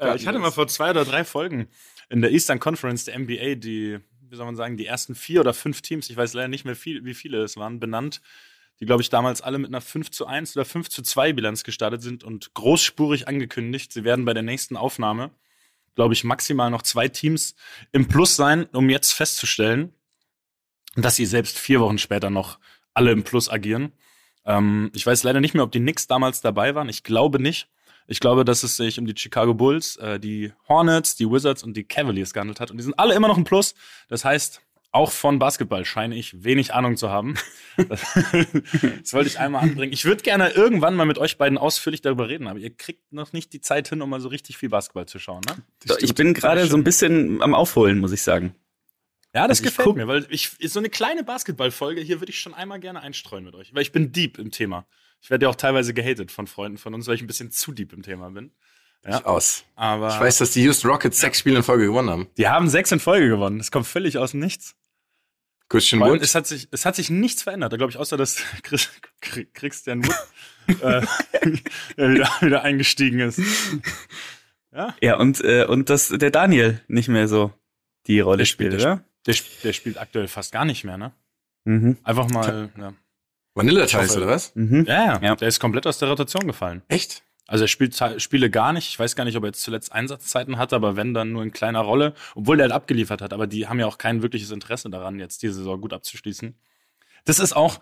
äh, 0.00 0.16
ich 0.16 0.26
hatte 0.26 0.38
mal 0.38 0.50
vor 0.50 0.68
zwei 0.68 0.90
oder 0.90 1.04
drei 1.04 1.24
Folgen 1.24 1.68
in 2.08 2.22
der 2.22 2.32
Eastern 2.32 2.58
Conference 2.58 3.04
der 3.04 3.18
NBA 3.18 3.54
die, 3.56 3.98
wie 4.20 4.36
soll 4.36 4.46
man 4.46 4.56
sagen, 4.56 4.76
die 4.76 4.86
ersten 4.86 5.14
vier 5.14 5.40
oder 5.40 5.54
fünf 5.54 5.82
Teams, 5.82 6.10
ich 6.10 6.16
weiß 6.16 6.34
leider 6.34 6.48
nicht 6.48 6.64
mehr 6.64 6.76
viel, 6.76 7.04
wie 7.04 7.14
viele 7.14 7.42
es 7.42 7.56
waren, 7.56 7.80
benannt, 7.80 8.20
die, 8.80 8.86
glaube 8.86 9.02
ich, 9.02 9.10
damals 9.10 9.40
alle 9.40 9.58
mit 9.58 9.68
einer 9.68 9.80
5 9.80 10.10
zu 10.10 10.26
1 10.26 10.56
oder 10.56 10.64
5 10.64 10.88
zu 10.88 11.02
2 11.02 11.32
Bilanz 11.32 11.64
gestartet 11.64 12.02
sind 12.02 12.22
und 12.22 12.54
großspurig 12.54 13.26
angekündigt, 13.26 13.92
sie 13.92 14.04
werden 14.04 14.24
bei 14.24 14.34
der 14.34 14.44
nächsten 14.44 14.76
Aufnahme, 14.76 15.30
glaube 15.96 16.14
ich, 16.14 16.22
maximal 16.22 16.70
noch 16.70 16.82
zwei 16.82 17.08
Teams 17.08 17.56
im 17.90 18.06
Plus 18.06 18.36
sein, 18.36 18.66
um 18.66 18.88
jetzt 18.88 19.12
festzustellen, 19.12 19.92
dass 20.94 21.16
sie 21.16 21.26
selbst 21.26 21.58
vier 21.58 21.80
Wochen 21.80 21.98
später 21.98 22.30
noch 22.30 22.60
alle 22.94 23.10
im 23.10 23.24
Plus 23.24 23.48
agieren. 23.48 23.92
Ähm, 24.48 24.90
ich 24.94 25.06
weiß 25.06 25.22
leider 25.22 25.40
nicht 25.40 25.54
mehr, 25.54 25.62
ob 25.62 25.70
die 25.70 25.78
Knicks 25.78 26.08
damals 26.08 26.40
dabei 26.40 26.74
waren. 26.74 26.88
Ich 26.88 27.04
glaube 27.04 27.40
nicht. 27.40 27.68
Ich 28.08 28.20
glaube, 28.20 28.46
dass 28.46 28.62
es 28.62 28.78
sich 28.78 28.98
um 28.98 29.06
die 29.06 29.14
Chicago 29.14 29.52
Bulls, 29.52 29.96
äh, 29.96 30.18
die 30.18 30.52
Hornets, 30.66 31.14
die 31.14 31.30
Wizards 31.30 31.62
und 31.62 31.76
die 31.76 31.84
Cavaliers 31.84 32.32
gehandelt 32.32 32.58
hat. 32.58 32.70
Und 32.70 32.78
die 32.78 32.82
sind 32.82 32.98
alle 32.98 33.14
immer 33.14 33.28
noch 33.28 33.36
ein 33.36 33.44
Plus. 33.44 33.74
Das 34.08 34.24
heißt, 34.24 34.62
auch 34.90 35.12
von 35.12 35.38
Basketball 35.38 35.84
scheine 35.84 36.16
ich 36.16 36.42
wenig 36.42 36.72
Ahnung 36.72 36.96
zu 36.96 37.10
haben. 37.10 37.34
Das, 37.78 39.14
wollte 39.14 39.28
ich 39.28 39.38
einmal 39.38 39.62
anbringen. 39.62 39.92
Ich 39.92 40.04
würde 40.04 40.22
gerne 40.22 40.50
irgendwann 40.50 40.96
mal 40.96 41.06
mit 41.06 41.16
euch 41.18 41.38
beiden 41.38 41.56
ausführlich 41.56 42.02
darüber 42.02 42.28
reden, 42.28 42.48
aber 42.48 42.58
ihr 42.58 42.74
kriegt 42.74 43.12
noch 43.12 43.32
nicht 43.32 43.52
die 43.52 43.60
Zeit 43.60 43.88
hin, 43.88 44.02
um 44.02 44.10
mal 44.10 44.20
so 44.20 44.28
richtig 44.28 44.58
viel 44.58 44.68
Basketball 44.68 45.06
zu 45.06 45.20
schauen. 45.20 45.42
Ne? 45.46 45.62
Ich 46.00 46.14
bin 46.14 46.34
gerade 46.34 46.66
so 46.66 46.76
ein 46.76 46.82
bisschen 46.82 47.40
am 47.40 47.54
Aufholen, 47.54 48.00
muss 48.00 48.10
ich 48.10 48.22
sagen. 48.22 48.56
Ja, 49.34 49.46
das 49.46 49.58
Also 49.58 49.62
ich 49.64 49.70
gefällt 49.70 49.86
guck- 49.86 49.96
mir, 49.96 50.08
weil 50.08 50.26
ich 50.30 50.50
so 50.64 50.78
eine 50.78 50.88
kleine 50.88 51.22
Basketballfolge 51.24 52.00
hier 52.00 52.20
würde 52.20 52.30
ich 52.30 52.40
schon 52.40 52.54
einmal 52.54 52.80
gerne 52.80 53.00
einstreuen 53.02 53.44
mit 53.44 53.54
euch, 53.54 53.74
weil 53.74 53.82
ich 53.82 53.92
bin 53.92 54.10
deep 54.12 54.38
im 54.38 54.50
Thema. 54.50 54.86
Ich 55.20 55.30
werde 55.30 55.44
ja 55.46 55.50
auch 55.50 55.54
teilweise 55.56 55.92
gehatet 55.94 56.30
von 56.32 56.46
Freunden 56.46 56.78
von 56.78 56.94
uns, 56.94 57.06
weil 57.06 57.14
ich 57.16 57.20
ein 57.22 57.26
bisschen 57.26 57.50
zu 57.50 57.72
deep 57.72 57.92
im 57.92 58.02
Thema 58.02 58.30
bin. 58.30 58.52
Ja, 59.04 59.24
Aus. 59.24 59.64
aber 59.76 60.08
Ich 60.14 60.20
weiß, 60.20 60.38
dass 60.38 60.50
die 60.52 60.62
Houston 60.64 60.88
Rockets 60.90 61.20
sechs 61.20 61.38
Spiele 61.40 61.56
in 61.58 61.62
Folge 61.62 61.84
gewonnen 61.86 62.10
haben. 62.10 62.28
die 62.36 62.48
haben 62.48 62.68
sechs 62.68 62.90
in 62.90 63.00
Folge 63.00 63.28
gewonnen. 63.28 63.58
Das 63.58 63.70
kommt 63.70 63.86
völlig 63.86 64.18
aus 64.18 64.30
dem 64.32 64.40
Nichts. 64.40 64.74
Christian 65.68 66.00
Wood. 66.00 66.22
es 66.22 66.34
hat 66.34 66.46
sich, 66.46 66.66
es 66.70 66.86
hat 66.86 66.96
sich 66.96 67.10
nichts 67.10 67.42
verändert. 67.42 67.72
Da 67.72 67.76
glaube 67.76 67.90
ich, 67.90 67.98
außer 67.98 68.16
dass 68.16 68.42
Chris, 68.62 68.88
Christian 69.52 70.02
Wood 70.06 70.16
äh, 70.82 71.02
der 71.96 72.10
wieder, 72.14 72.30
wieder 72.40 72.62
eingestiegen 72.62 73.20
ist. 73.20 73.40
Ja, 74.72 74.94
Ja, 75.02 75.16
und, 75.18 75.42
äh, 75.44 75.64
und 75.66 75.90
dass 75.90 76.08
der 76.08 76.30
Daniel 76.30 76.80
nicht 76.88 77.08
mehr 77.08 77.28
so 77.28 77.52
die 78.06 78.20
Rolle 78.20 78.46
spielt, 78.46 78.72
spielt- 78.72 78.82
der 78.84 78.92
oder? 78.94 79.04
Der, 79.28 79.34
sp- 79.38 79.62
der 79.62 79.72
spielt 79.72 79.98
aktuell 79.98 80.26
fast 80.26 80.50
gar 80.50 80.64
nicht 80.64 80.82
mehr, 80.82 80.98
ne? 80.98 81.12
Mhm. 81.64 81.98
Einfach 82.02 82.28
mal, 82.30 82.70
ja. 82.76 82.94
Vanilla 83.54 83.86
Tice, 83.86 84.16
oder 84.16 84.26
was? 84.28 84.54
Mhm. 84.56 84.84
Ja, 84.86 85.04
ja, 85.14 85.20
Ja. 85.22 85.36
der 85.36 85.48
ist 85.48 85.60
komplett 85.60 85.86
aus 85.86 85.98
der 85.98 86.08
Rotation 86.08 86.46
gefallen. 86.46 86.82
Echt? 86.88 87.22
Also 87.46 87.64
er 87.64 87.68
spielt 87.68 87.98
Spiele 88.18 88.50
gar 88.50 88.72
nicht. 88.72 88.88
Ich 88.88 88.98
weiß 88.98 89.16
gar 89.16 89.24
nicht, 89.24 89.36
ob 89.36 89.42
er 89.44 89.48
jetzt 89.48 89.62
zuletzt 89.62 89.90
Einsatzzeiten 89.92 90.58
hatte, 90.58 90.76
aber 90.76 90.96
wenn 90.96 91.14
dann 91.14 91.32
nur 91.32 91.42
in 91.42 91.50
kleiner 91.50 91.80
Rolle, 91.80 92.14
obwohl 92.34 92.60
er 92.60 92.64
halt 92.64 92.72
abgeliefert 92.72 93.22
hat. 93.22 93.32
Aber 93.32 93.46
die 93.46 93.66
haben 93.68 93.80
ja 93.80 93.86
auch 93.86 93.96
kein 93.98 94.22
wirkliches 94.22 94.50
Interesse 94.50 94.90
daran, 94.90 95.18
jetzt 95.18 95.42
die 95.42 95.48
Saison 95.48 95.80
gut 95.80 95.92
abzuschließen. 95.94 96.54
Das 97.24 97.38
ist 97.38 97.54
auch, 97.56 97.80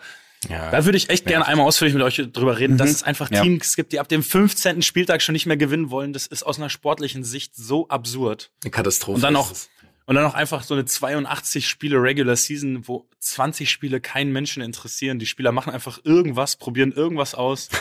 Ja. 0.49 0.71
da 0.71 0.85
würde 0.85 0.97
ich 0.97 1.11
echt 1.11 1.27
gerne 1.27 1.47
einmal 1.47 1.67
ausführlich 1.67 1.95
mit 1.95 2.03
euch 2.05 2.17
drüber 2.33 2.59
reden, 2.59 2.79
dass 2.79 2.89
Mhm. 2.91 2.95
es 2.95 3.03
einfach 3.03 3.29
Ja. 3.31 3.43
Teams 3.43 3.75
gibt, 3.75 3.93
die 3.93 3.99
ab 3.99 4.09
dem 4.09 4.23
15. 4.23 4.83
Spieltag 4.83 5.21
schon 5.21 5.33
nicht 5.33 5.47
mehr 5.47 5.57
gewinnen 5.57 5.91
wollen. 5.91 6.13
Das 6.13 6.27
ist 6.29 6.45
aus 6.45 6.59
einer 6.59 6.71
sportlichen 6.71 7.25
Sicht 7.25 7.57
so 7.57 7.89
absurd. 7.89 8.53
Eine 8.63 8.71
Katastrophe. 8.71 9.17
Und 9.17 9.23
dann 9.23 9.35
es. 9.35 9.69
Und 10.07 10.15
dann 10.15 10.23
noch 10.25 10.35
einfach 10.35 10.63
so 10.63 10.75
eine 10.75 10.85
82 10.85 11.69
Spiele 11.69 12.01
Regular 12.01 12.37
Season, 12.37 12.87
wo 12.87 13.09
20 13.19 13.69
Spiele 13.71 14.01
keinen 14.01 14.33
Menschen 14.33 14.63
interessieren. 14.63 15.19
Die 15.19 15.27
Spieler 15.27 15.51
machen 15.53 15.73
einfach 15.73 15.99
irgendwas, 16.05 16.57
probieren 16.57 16.93
irgendwas 16.93 17.35
aus. 17.35 17.69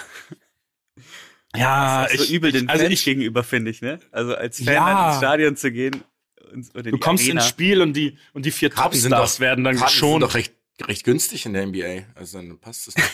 Ja, 1.56 2.04
Das 2.04 2.14
ist 2.16 2.28
so 2.28 2.34
übel 2.34 2.52
den 2.52 2.68
also 2.68 2.84
Fans 2.84 2.94
ich, 2.94 3.06
gegenüber, 3.06 3.44
finde 3.44 3.72
ich, 3.72 3.82
ne? 3.82 4.00
Also 4.12 4.36
als 4.36 4.58
Fan 4.58 4.74
Ja. 4.74 4.94
dann 4.94 5.08
ins 5.10 5.18
Stadion 5.20 5.56
zu 5.56 5.72
gehen 5.72 6.04
und, 6.52 6.70
oder 6.76 6.86
in 6.86 6.92
Du 6.92 6.98
kommst 6.98 7.24
Arena. 7.24 7.40
ins 7.42 7.50
Spiel 7.50 7.82
und 7.82 7.94
die, 7.94 8.18
und 8.34 8.46
die 8.46 8.52
vier 8.52 8.70
Karten 8.70 8.98
sind 8.98 9.12
Topstars 9.12 9.36
doch- 9.36 9.40
werden 9.40 9.64
dann 9.64 9.78
Karten 9.78 9.90
sind 9.90 10.02
geschont. 10.02 10.24
doch 10.24 10.34
recht, 10.36 10.54
recht 10.82 11.06
günstig 11.06 11.46
in 11.46 11.54
der 11.54 11.66
NBA. 11.66 12.04
Also 12.16 12.40
dann 12.40 12.58
passt 12.60 12.88
es. 12.90 12.96
doch. 12.96 13.04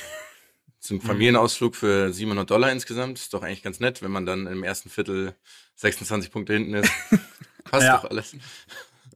So 0.84 0.95
ein 0.95 1.01
Familienausflug 1.01 1.76
für 1.76 2.12
700 2.12 2.49
Dollar 2.49 2.72
insgesamt 2.72 3.20
ist 3.20 3.32
doch 3.36 3.43
eigentlich 3.43 3.62
ganz 3.62 3.80
nett, 3.80 4.01
wenn 4.01 4.09
man 4.09 4.26
dann 4.26 4.47
im 4.47 4.64
ersten 4.64 4.89
Viertel 4.89 5.36
26 5.76 6.32
Punkte 6.32 6.53
hinten 6.53 6.74
ist. 6.74 6.91
Passt 7.66 7.86
Ja. 7.86 7.97
doch 7.99 8.09
alles. 8.09 8.36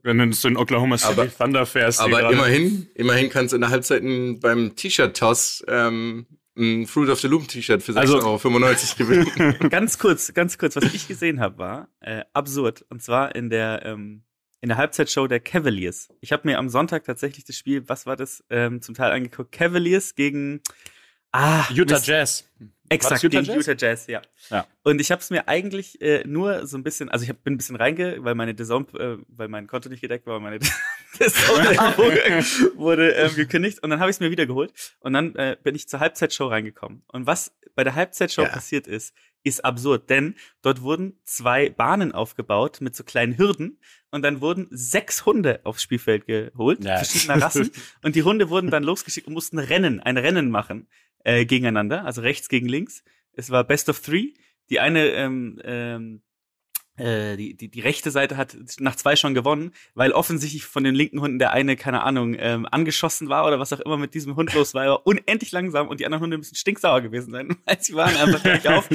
Wenn 0.06 0.18
du 0.18 0.32
so 0.32 0.48
in 0.48 0.56
Oklahoma 0.56 0.96
City 0.96 1.12
Aber- 1.20 1.28
Thunder 1.36 1.66
fährst. 1.66 2.00
Aber 2.00 2.30
immerhin, 2.30 2.88
immerhin 2.94 3.28
kannst 3.28 3.52
du 3.52 3.56
in 3.56 3.60
der 3.60 3.70
Halbzeit 3.70 4.02
beim 4.40 4.74
T-Shirt-Toss 4.76 5.64
ähm, 5.68 6.26
ein 6.56 6.86
Fruit 6.86 7.10
of 7.10 7.20
the 7.20 7.28
Loom 7.28 7.46
T-Shirt 7.46 7.82
für 7.82 7.94
Also- 7.96 8.18
6,95 8.18 8.24
Euro 8.24 9.24
gewinnen. 9.34 9.70
Ganz 9.70 9.98
kurz, 9.98 10.32
ganz 10.32 10.56
kurz, 10.58 10.76
was 10.76 10.84
ich 10.94 11.06
gesehen 11.08 11.40
habe, 11.40 11.58
war 11.58 11.88
äh, 12.00 12.22
absurd. 12.32 12.84
Und 12.88 13.02
zwar 13.02 13.34
in 13.34 13.50
der 13.50 13.82
ähm, 13.84 14.22
in 14.62 14.70
der 14.70 14.78
Halbzeitshow 14.78 15.26
der 15.26 15.38
Cavaliers. 15.40 16.08
Ich 16.20 16.32
habe 16.32 16.48
mir 16.48 16.58
am 16.58 16.68
Sonntag 16.70 17.04
tatsächlich 17.04 17.44
das 17.44 17.56
Spiel, 17.56 17.86
was 17.88 18.06
war 18.06 18.16
das, 18.16 18.42
ähm, 18.48 18.80
zum 18.80 18.94
Teil 18.94 19.12
angeguckt. 19.12 19.52
Cavaliers 19.52 20.14
gegen 20.14 20.60
ah, 21.30 21.64
Utah 21.70 21.96
Mist. 21.96 22.06
Jazz. 22.06 22.50
Exakt, 22.88 23.22
Utah 23.22 23.40
gegen 23.40 23.52
Jazz? 23.52 23.66
Utah 23.66 23.86
Jazz, 23.86 24.06
ja. 24.06 24.22
Ja. 24.50 24.66
Und 24.82 25.00
ich 25.00 25.10
habe 25.10 25.20
es 25.20 25.30
mir 25.30 25.48
eigentlich 25.48 26.00
äh, 26.00 26.22
nur 26.26 26.66
so 26.66 26.76
ein 26.76 26.82
bisschen, 26.82 27.08
also 27.08 27.22
ich 27.24 27.28
hab, 27.28 27.42
bin 27.42 27.54
ein 27.54 27.56
bisschen 27.56 27.76
reinge, 27.76 28.22
weil 28.24 28.34
meine 28.34 28.54
DAZN, 28.54 28.86
äh, 28.98 29.16
weil 29.28 29.48
mein 29.48 29.66
Konto 29.66 29.88
nicht 29.88 30.00
gedeckt 30.00 30.26
war, 30.26 30.34
weil 30.34 30.40
meine 30.42 30.58
DAZN 31.18 32.76
wurde 32.76 33.10
ähm, 33.12 33.34
gekündigt 33.34 33.82
und 33.82 33.90
dann 33.90 34.00
habe 34.00 34.10
ich 34.10 34.16
es 34.16 34.20
mir 34.20 34.30
wieder 34.30 34.46
geholt 34.46 34.72
und 35.00 35.12
dann 35.12 35.34
äh, 35.36 35.56
bin 35.62 35.74
ich 35.74 35.88
zur 35.88 36.00
Halbzeitshow 36.00 36.46
reingekommen. 36.48 37.02
Und 37.08 37.26
was 37.26 37.52
bei 37.74 37.84
der 37.84 37.94
Halbzeitshow 37.94 38.42
Ja. 38.42 38.48
passiert 38.48 38.86
ist, 38.86 39.14
ist 39.42 39.64
absurd, 39.64 40.10
denn 40.10 40.34
dort 40.62 40.82
wurden 40.82 41.20
zwei 41.24 41.70
Bahnen 41.70 42.10
aufgebaut 42.12 42.80
mit 42.80 42.96
so 42.96 43.04
kleinen 43.04 43.38
Hürden 43.38 43.78
und 44.10 44.22
dann 44.22 44.40
wurden 44.40 44.66
sechs 44.70 45.24
Hunde 45.24 45.60
aufs 45.62 45.82
Spielfeld 45.82 46.26
geholt, 46.26 46.82
Ja. 46.84 46.96
verschiedener 46.96 47.40
Rassen 47.42 47.70
und 48.02 48.16
die 48.16 48.24
Hunde 48.24 48.50
wurden 48.50 48.70
dann 48.70 48.82
losgeschickt 48.82 49.28
und 49.28 49.34
mussten 49.34 49.58
Rennen, 49.60 50.00
ein 50.00 50.16
Rennen 50.16 50.50
machen 50.50 50.88
äh, 51.26 51.44
gegeneinander, 51.44 52.04
also 52.04 52.20
rechts 52.20 52.48
gegen 52.48 52.68
links. 52.68 53.02
Es 53.32 53.50
war 53.50 53.64
Best 53.64 53.88
of 53.88 54.00
Three. 54.00 54.34
Die 54.70 54.78
eine, 54.78 55.08
ähm, 55.08 55.60
ähm, 55.64 56.22
äh, 56.96 57.36
die, 57.36 57.56
die, 57.56 57.68
die 57.68 57.80
rechte 57.80 58.12
Seite 58.12 58.36
hat 58.36 58.56
nach 58.78 58.94
zwei 58.94 59.16
schon 59.16 59.34
gewonnen, 59.34 59.72
weil 59.94 60.12
offensichtlich 60.12 60.64
von 60.64 60.84
den 60.84 60.94
linken 60.94 61.20
Hunden 61.20 61.40
der 61.40 61.50
eine, 61.50 61.76
keine 61.76 62.02
Ahnung, 62.02 62.36
ähm, 62.38 62.66
angeschossen 62.70 63.28
war 63.28 63.44
oder 63.44 63.58
was 63.58 63.72
auch 63.72 63.80
immer 63.80 63.96
mit 63.96 64.14
diesem 64.14 64.36
Hund 64.36 64.54
los 64.54 64.72
war. 64.72 64.84
Er 64.84 64.90
war 64.90 65.06
unendlich 65.06 65.50
langsam 65.50 65.88
und 65.88 65.98
die 65.98 66.06
anderen 66.06 66.22
Hunde 66.22 66.38
müssen 66.38 66.54
stinksauer 66.54 67.00
gewesen 67.00 67.32
sein, 67.32 67.56
weil 67.66 67.80
sie 67.80 67.94
waren 67.94 68.16
einfach 68.16 68.42
gleich 68.42 68.68
auf. 68.68 68.88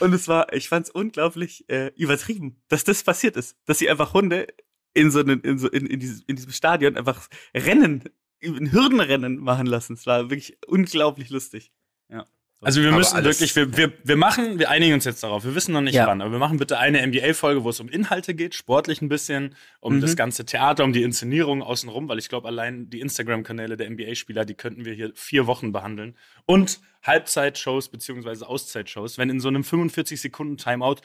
Und 0.00 0.14
es 0.14 0.26
war, 0.26 0.52
ich 0.54 0.70
fand 0.70 0.86
es 0.86 0.90
unglaublich 0.90 1.68
äh, 1.68 1.92
übertrieben, 1.96 2.62
dass 2.68 2.84
das 2.84 3.02
passiert 3.02 3.36
ist, 3.36 3.58
dass 3.66 3.78
sie 3.78 3.90
einfach 3.90 4.14
Hunde 4.14 4.46
in 4.94 5.10
so, 5.10 5.20
einen, 5.20 5.40
in, 5.40 5.58
so 5.58 5.68
in, 5.68 5.86
in, 5.86 6.00
diesem, 6.00 6.24
in 6.28 6.36
diesem 6.36 6.52
Stadion 6.52 6.96
einfach 6.96 7.28
Rennen, 7.54 8.04
ein 8.44 8.72
Hürdenrennen 8.72 9.38
machen 9.38 9.66
lassen. 9.66 9.94
Es 9.94 10.06
war 10.06 10.30
wirklich 10.30 10.56
unglaublich 10.66 11.30
lustig. 11.30 11.72
Ja. 12.10 12.24
Also 12.60 12.80
wir 12.80 12.88
Aber 12.88 12.96
müssen 12.98 13.16
alles- 13.16 13.40
wirklich, 13.40 13.54
wir, 13.56 13.76
wir, 13.76 13.92
wir 14.04 14.16
machen, 14.16 14.58
wir 14.58 14.70
einigen 14.70 14.94
uns 14.94 15.04
jetzt 15.04 15.22
darauf. 15.22 15.44
Wir 15.44 15.54
wissen 15.54 15.72
noch 15.72 15.82
nicht 15.82 15.94
Ja. 15.94 16.06
wann, 16.06 16.22
aber 16.22 16.32
wir 16.32 16.38
machen 16.38 16.56
bitte 16.58 16.78
eine 16.78 17.02
NBA-Folge, 17.06 17.62
wo 17.62 17.68
es 17.68 17.78
um 17.80 17.90
Inhalte 17.90 18.34
geht, 18.34 18.54
sportlich 18.54 19.02
ein 19.02 19.08
bisschen, 19.10 19.54
um 19.80 19.96
Mhm. 19.96 20.00
das 20.00 20.16
ganze 20.16 20.46
Theater, 20.46 20.82
um 20.84 20.94
die 20.94 21.02
Inszenierung 21.02 21.62
außenrum, 21.62 22.08
weil 22.08 22.18
ich 22.18 22.30
glaube, 22.30 22.48
allein 22.48 22.88
die 22.88 23.00
Instagram-Kanäle 23.00 23.76
der 23.76 23.88
NBA-Spieler, 23.90 24.46
die 24.46 24.54
könnten 24.54 24.86
wir 24.86 24.94
hier 24.94 25.12
vier 25.14 25.46
Wochen 25.46 25.72
behandeln. 25.72 26.16
Und 26.46 26.80
Halbzeitshows 27.02 27.90
beziehungsweise 27.90 28.48
Auszeitshows, 28.48 29.18
wenn 29.18 29.28
in 29.30 29.40
so 29.40 29.48
einem 29.48 29.62
45 29.64 30.20
Sekunden 30.20 30.56
Timeout 30.56 30.96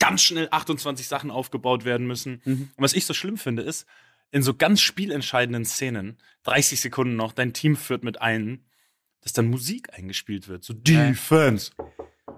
ganz 0.00 0.22
schnell 0.22 0.48
28 0.50 1.06
Sachen 1.08 1.30
aufgebaut 1.30 1.84
werden 1.84 2.06
müssen. 2.06 2.40
Mhm. 2.44 2.70
Und 2.76 2.82
was 2.82 2.92
ich 2.92 3.06
so 3.06 3.14
schlimm 3.14 3.36
finde, 3.36 3.62
ist, 3.62 3.86
in 4.30 4.42
so 4.42 4.54
ganz 4.54 4.80
spielentscheidenden 4.80 5.64
Szenen, 5.64 6.18
30 6.44 6.80
Sekunden 6.80 7.16
noch, 7.16 7.32
dein 7.32 7.52
Team 7.52 7.76
führt 7.76 8.04
mit 8.04 8.20
ein, 8.20 8.64
dass 9.20 9.32
dann 9.32 9.48
Musik 9.48 9.92
eingespielt 9.92 10.48
wird. 10.48 10.64
So 10.64 10.74
Defense. 10.74 11.72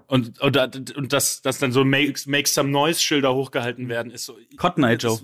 Und, 0.07 0.39
und, 0.41 0.97
und 0.97 1.13
dass, 1.13 1.41
dass 1.41 1.59
dann 1.59 1.71
so 1.71 1.85
make, 1.85 2.13
make 2.25 2.47
some 2.47 2.69
noise 2.69 2.99
Schilder 2.99 3.33
hochgehalten 3.33 3.87
werden, 3.87 4.11
ist 4.11 4.25
so. 4.25 4.37
Cotton 4.57 4.83
Eye 4.83 4.95
Joe. 4.95 5.19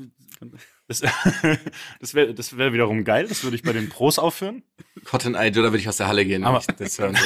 Das, 0.87 0.99
das, 1.01 1.11
das 1.99 2.13
wäre 2.13 2.33
das 2.33 2.57
wär 2.57 2.71
wiederum 2.71 3.03
geil. 3.03 3.27
Das 3.27 3.43
würde 3.43 3.55
ich 3.55 3.63
bei 3.63 3.73
den 3.73 3.89
Pros 3.89 4.19
aufführen. 4.19 4.63
Cotton 5.03 5.35
Eye 5.35 5.49
Joe, 5.49 5.63
da 5.63 5.71
würde 5.71 5.79
ich 5.79 5.89
aus 5.89 5.97
der 5.97 6.07
Halle 6.07 6.25
gehen, 6.25 6.41
wenn 6.41 6.47
Aber- 6.47 6.59
ich 6.59 6.75
das 6.75 6.97
hören 6.97 7.17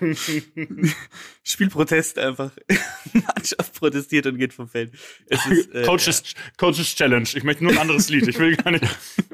würde. 0.00 0.16
Spielprotest 1.44 2.18
einfach. 2.18 2.50
Mannschaft 3.12 3.74
protestiert 3.74 4.26
und 4.26 4.38
geht 4.38 4.52
vom 4.52 4.68
Feld. 4.68 4.92
Es 5.26 5.46
ist, 5.46 5.72
äh, 5.72 5.84
Coaches, 5.84 6.34
Coaches 6.56 6.94
Challenge. 6.94 7.28
Ich 7.34 7.44
möchte 7.44 7.62
nur 7.62 7.72
ein 7.72 7.78
anderes 7.78 8.08
Lied. 8.08 8.26
Ich 8.26 8.38
will 8.38 8.56
gar 8.56 8.72
nicht. 8.72 8.84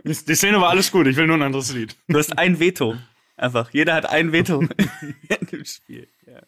Die 0.04 0.34
Szene 0.34 0.60
war 0.60 0.70
alles 0.70 0.90
gut. 0.92 1.06
Ich 1.06 1.16
will 1.16 1.26
nur 1.26 1.36
ein 1.36 1.42
anderes 1.42 1.72
Lied. 1.72 1.96
Du 2.08 2.18
hast 2.18 2.38
ein 2.38 2.60
Veto. 2.60 2.96
Einfach. 3.36 3.70
Jeder 3.72 3.94
hat 3.94 4.04
ein 4.06 4.32
Veto 4.32 4.60
in 4.60 5.46
dem 5.50 5.64
Spiel. 5.64 6.08
Ja, 6.26 6.42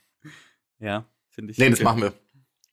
ja 0.79 1.07
finde 1.31 1.53
ich. 1.53 1.59
Nee, 1.59 1.71
das 1.71 1.79
okay. 1.79 1.85
machen 1.85 2.03
wir. 2.03 2.13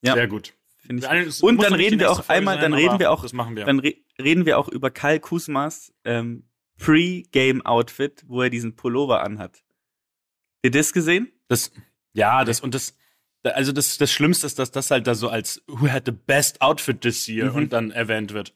Ja. 0.01 0.15
Sehr 0.15 0.27
gut 0.27 0.53
finde 0.89 1.03
ich. 1.03 1.09
Also, 1.09 1.45
und 1.45 1.61
dann 1.61 1.73
reden 1.73 1.99
wir 1.99 2.11
auch 2.11 2.27
einmal, 2.29 2.57
dann 2.57 2.73
reden 2.73 2.99
wir 2.99 3.11
auch, 3.11 3.21
das 3.21 3.33
machen 3.33 3.55
wir. 3.55 3.65
dann 3.65 3.79
re 3.79 3.95
reden 4.19 4.45
wir 4.45 4.57
auch 4.57 4.67
über 4.67 4.89
Karl 4.89 5.19
Kusmas 5.19 5.93
ähm, 6.03 6.43
Pre-Game-Outfit, 6.77 8.23
wo 8.27 8.41
er 8.41 8.49
diesen 8.49 8.75
Pullover 8.75 9.21
anhat. 9.21 9.57
Habt 9.57 10.63
ihr 10.63 10.71
das 10.71 10.91
gesehen? 10.91 11.31
Das, 11.47 11.71
ja, 12.13 12.43
das 12.43 12.59
und 12.61 12.73
das, 12.73 12.97
also 13.43 13.71
das, 13.71 13.97
das 13.97 14.11
Schlimmste 14.11 14.47
ist, 14.47 14.57
dass 14.57 14.71
das 14.71 14.89
halt 14.89 15.05
da 15.05 15.13
so 15.13 15.29
als 15.29 15.61
Who 15.67 15.89
had 15.89 16.05
the 16.05 16.11
best 16.11 16.61
outfit 16.61 17.01
this 17.01 17.27
year 17.27 17.51
mhm. 17.51 17.55
und 17.55 17.73
dann 17.73 17.91
erwähnt 17.91 18.33
wird. 18.33 18.53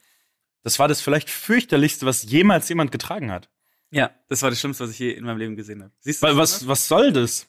Das 0.64 0.80
war 0.80 0.88
das 0.88 1.02
vielleicht 1.02 1.30
fürchterlichste, 1.30 2.06
was 2.06 2.24
jemals 2.24 2.68
jemand 2.68 2.92
getragen 2.92 3.32
hat. 3.32 3.50
Ja, 3.92 4.10
das 4.28 4.42
war 4.42 4.50
das 4.50 4.60
Schlimmste, 4.60 4.86
was 4.86 4.92
ich 4.92 5.00
je 5.00 5.12
in 5.12 5.24
meinem 5.24 5.38
Leben 5.38 5.56
gesehen 5.56 5.84
habe. 5.84 5.94
Siehst 6.00 6.24
du? 6.24 6.28
Weil, 6.28 6.38
was, 6.38 6.68
was, 6.68 6.88
soll 6.88 7.12
das? 7.14 7.48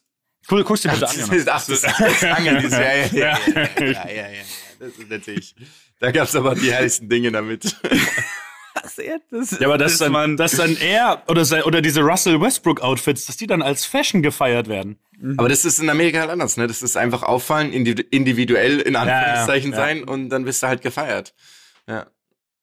Cool, 0.50 0.62
guckst 0.62 0.84
du 0.84 0.88
dir 0.90 0.94
bitte 0.94 1.08
an. 1.08 1.44
Ach, 1.48 1.66
das 1.66 1.68
ist 1.70 2.24
Angel, 2.24 2.60
die 2.60 2.68
Serie. 2.68 3.08
Ja, 3.12 3.38
ja, 3.46 3.62
ja. 3.78 3.86
ja. 3.86 4.08
ja, 4.10 4.28
ja 4.30 4.42
das 4.86 4.98
ist 4.98 5.10
natürlich, 5.10 5.54
da 6.00 6.10
gab's 6.10 6.34
aber 6.36 6.54
die 6.54 6.72
herrlichsten 6.72 7.08
Dinge 7.08 7.32
damit. 7.32 7.76
Was 8.82 8.98
er 8.98 9.20
das 9.30 9.52
Ja, 9.60 9.68
aber 9.68 9.78
das, 9.78 9.98
dann, 9.98 10.12
man, 10.12 10.36
dass 10.36 10.52
dann 10.52 10.76
er 10.76 11.22
oder, 11.28 11.44
sein, 11.44 11.62
oder 11.62 11.80
diese 11.80 12.00
Russell 12.00 12.40
Westbrook 12.40 12.80
Outfits, 12.80 13.26
dass 13.26 13.36
die 13.36 13.46
dann 13.46 13.62
als 13.62 13.84
Fashion 13.86 14.20
gefeiert 14.22 14.68
werden. 14.68 14.98
Aber 15.36 15.48
das 15.48 15.64
ist 15.64 15.78
in 15.78 15.88
Amerika 15.88 16.20
halt 16.20 16.30
anders, 16.30 16.56
ne? 16.56 16.66
Das 16.66 16.82
ist 16.82 16.96
einfach 16.96 17.22
auffallen, 17.22 17.72
individu- 17.72 18.04
individuell 18.10 18.80
in 18.80 18.96
Anführungszeichen 18.96 19.70
ja, 19.72 19.78
ja. 19.78 19.84
sein 19.84 20.04
und 20.04 20.28
dann 20.28 20.44
bist 20.44 20.62
du 20.62 20.66
halt 20.66 20.82
gefeiert. 20.82 21.34
Ja. 21.88 22.06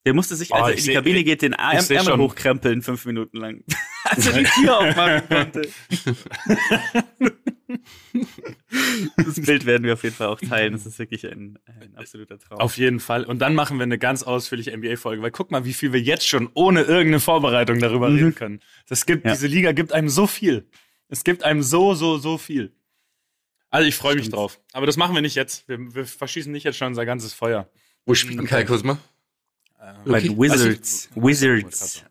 Der 0.05 0.13
musste 0.13 0.35
sich, 0.35 0.51
Oh, 0.51 0.55
als 0.55 0.65
er 0.65 0.71
in 0.71 0.75
die 0.77 0.81
seh- 0.81 0.93
Kabine 0.95 1.23
geht, 1.23 1.41
den 1.43 1.53
Arm 1.53 1.79
seh 1.79 1.95
Ärmel 1.95 2.17
hochkrempeln, 2.17 2.81
fünf 2.81 3.05
Minuten 3.05 3.37
lang. 3.37 3.63
als 4.03 4.27
er 4.27 4.33
die 4.33 4.43
Tür 4.43 4.77
aufmachen 4.79 5.21
konnte. 5.29 5.61
das 9.17 9.41
Bild 9.45 9.65
werden 9.65 9.83
wir 9.83 9.93
auf 9.93 10.03
jeden 10.03 10.15
Fall 10.15 10.27
auch 10.27 10.39
teilen. 10.39 10.73
Das 10.73 10.85
ist 10.85 10.99
wirklich 10.99 11.25
ein, 11.25 11.59
ein 11.65 11.95
absoluter 11.95 12.39
Traum. 12.39 12.59
Auf 12.59 12.77
jeden 12.77 12.99
Fall. 12.99 13.23
Und 13.23 13.39
dann 13.39 13.55
machen 13.55 13.77
wir 13.77 13.83
eine 13.83 13.97
ganz 13.97 14.23
ausführliche 14.23 14.75
NBA-Folge, 14.75 15.21
weil 15.21 15.31
guck 15.31 15.51
mal, 15.51 15.65
wie 15.65 15.73
viel 15.73 15.93
wir 15.93 16.01
jetzt 16.01 16.27
schon 16.27 16.49
ohne 16.53 16.81
irgendeine 16.81 17.19
Vorbereitung 17.19 17.79
darüber 17.79 18.09
mhm. 18.09 18.15
reden 18.15 18.35
können. 18.35 18.59
Das 18.87 19.05
gibt, 19.05 19.25
ja. 19.25 19.31
diese 19.31 19.47
Liga 19.47 19.71
gibt 19.71 19.93
einem 19.93 20.09
so 20.09 20.27
viel. 20.27 20.67
Es 21.07 21.23
gibt 21.23 21.43
einem 21.43 21.61
so, 21.61 21.93
so, 21.93 22.17
so 22.17 22.37
viel. 22.37 22.73
Also 23.69 23.87
ich 23.87 23.95
freue 23.95 24.15
mich 24.15 24.29
drauf. 24.29 24.59
Aber 24.73 24.85
das 24.85 24.97
machen 24.97 25.15
wir 25.15 25.21
nicht 25.21 25.35
jetzt. 25.35 25.67
Wir, 25.67 25.77
wir, 25.95 26.05
verschießen 26.05 26.51
nicht 26.51 26.63
jetzt 26.63 26.77
schon 26.77 26.87
unser 26.87 27.05
ganzes 27.05 27.33
Feuer. 27.33 27.69
Wo 28.05 28.13
spielt 28.13 28.39
denn 28.39 28.47
Kai 28.47 28.63
Kusma? 28.65 28.97
Äh, 29.79 29.93
bei 30.05 30.19
den 30.19 30.37
Wizards. 30.37 31.09
Also, 31.15 31.27
Wizards 31.27 32.05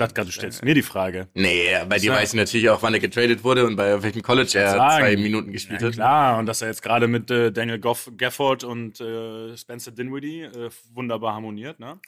dachte 0.00 0.14
gerade, 0.14 0.26
du 0.26 0.32
stellst 0.32 0.64
mir 0.64 0.74
die 0.74 0.82
Frage. 0.82 1.28
Nee, 1.34 1.76
bei 1.88 1.98
dir 1.98 2.12
weiß 2.12 2.30
ich 2.30 2.36
natürlich 2.36 2.70
auch, 2.70 2.82
wann 2.82 2.94
er 2.94 3.00
getradet 3.00 3.44
wurde 3.44 3.66
und 3.66 3.76
bei 3.76 4.02
welchem 4.02 4.22
College 4.22 4.58
er 4.58 4.70
sagen. 4.70 5.04
zwei 5.04 5.16
Minuten 5.16 5.52
gespielt 5.52 5.80
ja, 5.80 5.88
hat. 5.88 5.94
Klar, 5.94 6.38
und 6.38 6.46
dass 6.46 6.62
er 6.62 6.68
jetzt 6.68 6.82
gerade 6.82 7.08
mit 7.08 7.30
äh, 7.30 7.52
Daniel 7.52 7.78
Goff, 7.78 8.10
Gafford 8.16 8.64
und 8.64 9.00
äh, 9.00 9.56
Spencer 9.56 9.92
Dinwiddie 9.92 10.42
äh, 10.42 10.70
wunderbar 10.92 11.34
harmoniert, 11.34 11.78
ne? 11.80 12.00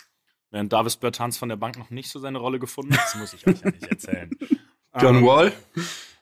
Während 0.51 0.73
Davis 0.73 0.97
Bertans 0.97 1.39
von 1.39 1.49
der 1.49 1.57
Bank 1.57 1.79
noch 1.79 1.91
nicht 1.91 2.11
so 2.11 2.19
seine 2.19 2.39
Rolle 2.39 2.59
gefunden 2.59 2.93
hat, 2.93 3.05
das 3.05 3.15
muss 3.15 3.33
ich 3.33 3.47
euch 3.47 3.61
ja 3.63 3.71
nicht 3.71 3.87
erzählen. 3.87 4.31
John 5.01 5.17
um, 5.17 5.23
ähm, 5.23 5.27
Wall, 5.27 5.53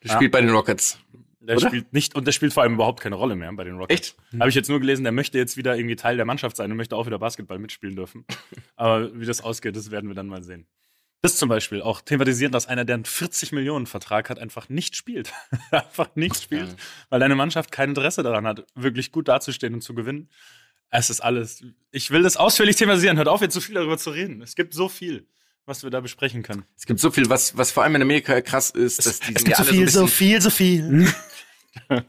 der 0.02 0.10
ja. 0.10 0.14
spielt 0.14 0.30
bei 0.30 0.40
den 0.40 0.50
Rockets. 0.50 1.00
Der 1.40 1.56
Oder? 1.56 1.68
spielt 1.68 1.92
nicht 1.92 2.14
und 2.14 2.26
der 2.26 2.32
spielt 2.32 2.52
vor 2.52 2.62
allem 2.62 2.74
überhaupt 2.74 3.00
keine 3.00 3.16
Rolle 3.16 3.34
mehr 3.34 3.52
bei 3.52 3.64
den 3.64 3.76
Rockets. 3.76 4.10
Echt? 4.10 4.16
Habe 4.38 4.50
ich 4.50 4.54
jetzt 4.54 4.68
nur 4.68 4.78
gelesen, 4.78 5.02
der 5.04 5.12
möchte 5.12 5.38
jetzt 5.38 5.56
wieder 5.56 5.76
irgendwie 5.76 5.96
Teil 5.96 6.16
der 6.16 6.26
Mannschaft 6.26 6.56
sein 6.56 6.70
und 6.70 6.76
möchte 6.76 6.94
auch 6.94 7.06
wieder 7.06 7.18
Basketball 7.18 7.58
mitspielen 7.58 7.96
dürfen. 7.96 8.24
Aber 8.76 9.18
wie 9.18 9.24
das 9.24 9.40
ausgeht, 9.40 9.74
das 9.74 9.90
werden 9.90 10.08
wir 10.08 10.14
dann 10.14 10.28
mal 10.28 10.44
sehen. 10.44 10.66
Das 11.22 11.36
zum 11.36 11.50
Beispiel 11.50 11.82
auch 11.82 12.00
thematisieren, 12.00 12.50
dass 12.50 12.66
einer, 12.66 12.86
der 12.86 12.94
einen 12.94 13.04
40 13.04 13.52
Millionen 13.52 13.86
Vertrag 13.86 14.30
hat, 14.30 14.38
einfach 14.38 14.68
nicht 14.70 14.96
spielt. 14.96 15.32
einfach 15.70 16.08
nicht 16.14 16.42
spielt, 16.42 16.74
weil 17.10 17.20
deine 17.20 17.34
Mannschaft 17.34 17.70
kein 17.70 17.90
Interesse 17.90 18.22
daran 18.22 18.46
hat, 18.46 18.64
wirklich 18.74 19.12
gut 19.12 19.28
dazustehen 19.28 19.74
und 19.74 19.82
zu 19.82 19.94
gewinnen. 19.94 20.30
Es 20.88 21.10
ist 21.10 21.20
alles. 21.20 21.62
Ich 21.92 22.10
will 22.10 22.22
das 22.22 22.36
ausführlich 22.36 22.76
thematisieren. 22.76 23.16
Hört 23.16 23.28
auf, 23.28 23.42
jetzt 23.42 23.54
so 23.54 23.60
viel 23.60 23.74
darüber 23.74 23.98
zu 23.98 24.10
reden. 24.10 24.42
Es 24.42 24.56
gibt 24.56 24.72
so 24.72 24.88
viel, 24.88 25.26
was 25.66 25.82
wir 25.82 25.90
da 25.90 26.00
besprechen 26.00 26.42
können. 26.42 26.64
Es 26.76 26.86
gibt 26.86 27.00
so 27.00 27.10
viel, 27.10 27.28
was, 27.28 27.56
was 27.56 27.70
vor 27.70 27.84
allem 27.84 27.96
in 27.96 28.02
Amerika 28.02 28.40
krass 28.40 28.70
ist, 28.70 29.04
dass 29.06 29.20
die 29.20 29.34
es 29.34 29.44
gibt 29.44 29.56
so 29.56 29.64
viel, 29.64 29.88
so, 29.88 30.00
so 30.00 30.06
viel, 30.06 30.40
so 30.40 30.50
viel. 30.50 31.12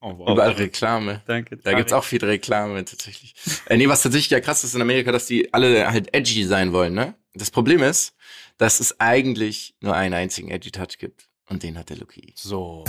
Oh, 0.00 0.18
wow. 0.18 0.30
Überall 0.30 0.52
Reklame. 0.52 1.22
Danke. 1.26 1.56
Da 1.56 1.72
gibt's 1.72 1.92
auch 1.92 2.04
viel 2.04 2.22
Reklame 2.22 2.84
tatsächlich. 2.84 3.34
äh, 3.66 3.76
nee, 3.76 3.88
was 3.88 4.02
tatsächlich 4.02 4.30
ja 4.30 4.40
krass 4.40 4.62
ist 4.62 4.74
in 4.74 4.82
Amerika, 4.82 5.10
dass 5.10 5.26
die 5.26 5.52
alle 5.54 5.90
halt 5.90 6.14
edgy 6.14 6.44
sein 6.44 6.72
wollen, 6.72 6.94
ne? 6.94 7.14
Das 7.34 7.50
Problem 7.50 7.82
ist, 7.82 8.14
dass 8.58 8.80
es 8.80 8.98
eigentlich 9.00 9.74
nur 9.80 9.94
einen 9.94 10.14
einzigen 10.14 10.50
Edgy 10.50 10.70
Touch 10.70 10.98
gibt. 10.98 11.28
Und 11.48 11.62
den 11.62 11.78
hat 11.78 11.90
der 11.90 11.98
Lucky. 11.98 12.32
So. 12.36 12.84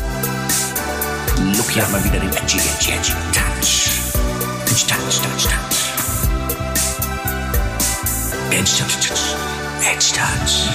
Lucky 1.58 1.80
hat 1.80 1.92
mal 1.92 2.04
wieder 2.04 2.20
den 2.20 2.30
Edgy, 2.30 2.58
Edgy, 2.58 2.92
Edgy 2.92 3.12
Touch. 3.34 3.92
Edgy 4.66 4.88
Touch, 4.88 5.20
Touch, 5.22 5.44
Touch. 5.44 5.78
Edgy 8.52 8.78
Touch, 8.78 9.08
Touch. 9.08 9.36
Edgy 9.84 10.12
Touch. 10.14 10.70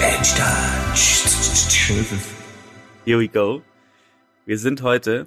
Edgy 0.00 0.34
Touch. 0.36 1.24
Here 3.04 3.18
we 3.18 3.28
go. 3.28 3.62
Wir 4.46 4.58
sind 4.58 4.82
heute. 4.82 5.26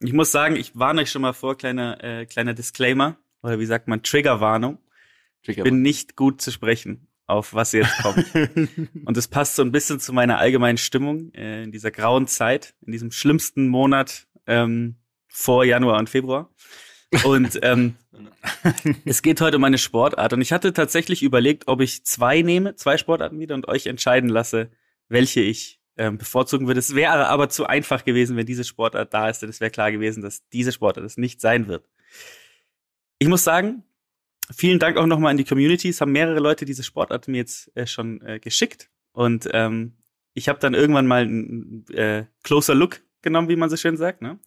Ich 0.00 0.12
muss 0.12 0.32
sagen, 0.32 0.56
ich 0.56 0.76
warne 0.76 1.02
euch 1.02 1.10
schon 1.10 1.22
mal 1.22 1.32
vor, 1.34 1.56
kleiner, 1.56 2.02
äh, 2.02 2.26
kleiner 2.26 2.52
Disclaimer 2.54 3.16
oder 3.44 3.60
wie 3.60 3.66
sagt 3.66 3.88
man, 3.88 4.02
Triggerwarnung. 4.02 4.78
Trigger 5.44 5.58
ich 5.58 5.64
bin 5.64 5.82
nicht 5.82 6.16
gut 6.16 6.40
zu 6.40 6.50
sprechen, 6.50 7.06
auf 7.26 7.54
was 7.54 7.72
jetzt 7.72 7.96
kommt. 7.98 8.26
und 9.04 9.16
es 9.16 9.28
passt 9.28 9.56
so 9.56 9.62
ein 9.62 9.70
bisschen 9.70 10.00
zu 10.00 10.12
meiner 10.12 10.38
allgemeinen 10.38 10.78
Stimmung 10.78 11.32
äh, 11.34 11.62
in 11.62 11.70
dieser 11.70 11.90
grauen 11.90 12.26
Zeit, 12.26 12.74
in 12.84 12.92
diesem 12.92 13.10
schlimmsten 13.10 13.68
Monat 13.68 14.26
ähm, 14.46 14.96
vor 15.28 15.64
Januar 15.64 15.98
und 15.98 16.08
Februar. 16.08 16.50
Und 17.24 17.58
ähm, 17.62 17.96
es 19.04 19.22
geht 19.22 19.40
heute 19.40 19.58
um 19.58 19.64
eine 19.64 19.78
Sportart. 19.78 20.32
Und 20.32 20.40
ich 20.40 20.52
hatte 20.52 20.72
tatsächlich 20.72 21.22
überlegt, 21.22 21.68
ob 21.68 21.82
ich 21.82 22.04
zwei 22.04 22.40
nehme, 22.40 22.76
zwei 22.76 22.96
Sportarten 22.96 23.38
wieder 23.38 23.54
und 23.54 23.68
euch 23.68 23.86
entscheiden 23.86 24.30
lasse, 24.30 24.70
welche 25.08 25.40
ich 25.40 25.80
ähm, 25.96 26.16
bevorzugen 26.16 26.66
würde. 26.66 26.80
Es 26.80 26.94
wäre 26.94 27.28
aber 27.28 27.50
zu 27.50 27.66
einfach 27.66 28.04
gewesen, 28.04 28.36
wenn 28.36 28.46
diese 28.46 28.64
Sportart 28.64 29.12
da 29.12 29.28
ist, 29.28 29.42
denn 29.42 29.50
es 29.50 29.60
wäre 29.60 29.70
klar 29.70 29.92
gewesen, 29.92 30.22
dass 30.22 30.48
diese 30.48 30.72
Sportart 30.72 31.04
es 31.04 31.18
nicht 31.18 31.40
sein 31.42 31.68
wird. 31.68 31.86
Ich 33.24 33.28
muss 33.30 33.42
sagen, 33.42 33.84
vielen 34.54 34.78
Dank 34.78 34.98
auch 34.98 35.06
nochmal 35.06 35.30
an 35.30 35.38
die 35.38 35.44
Community. 35.44 35.88
Es 35.88 36.02
haben 36.02 36.12
mehrere 36.12 36.40
Leute 36.40 36.66
diese 36.66 36.82
Sportart 36.82 37.26
mir 37.26 37.38
jetzt 37.38 37.74
äh, 37.74 37.86
schon 37.86 38.20
äh, 38.20 38.38
geschickt. 38.38 38.90
Und 39.12 39.48
ähm, 39.54 39.94
ich 40.34 40.50
habe 40.50 40.58
dann 40.58 40.74
irgendwann 40.74 41.06
mal 41.06 41.22
einen 41.22 41.86
äh, 41.88 42.26
closer 42.42 42.74
Look 42.74 43.00
genommen, 43.22 43.48
wie 43.48 43.56
man 43.56 43.70
so 43.70 43.78
schön 43.78 43.96
sagt. 43.96 44.20
Ne? 44.20 44.38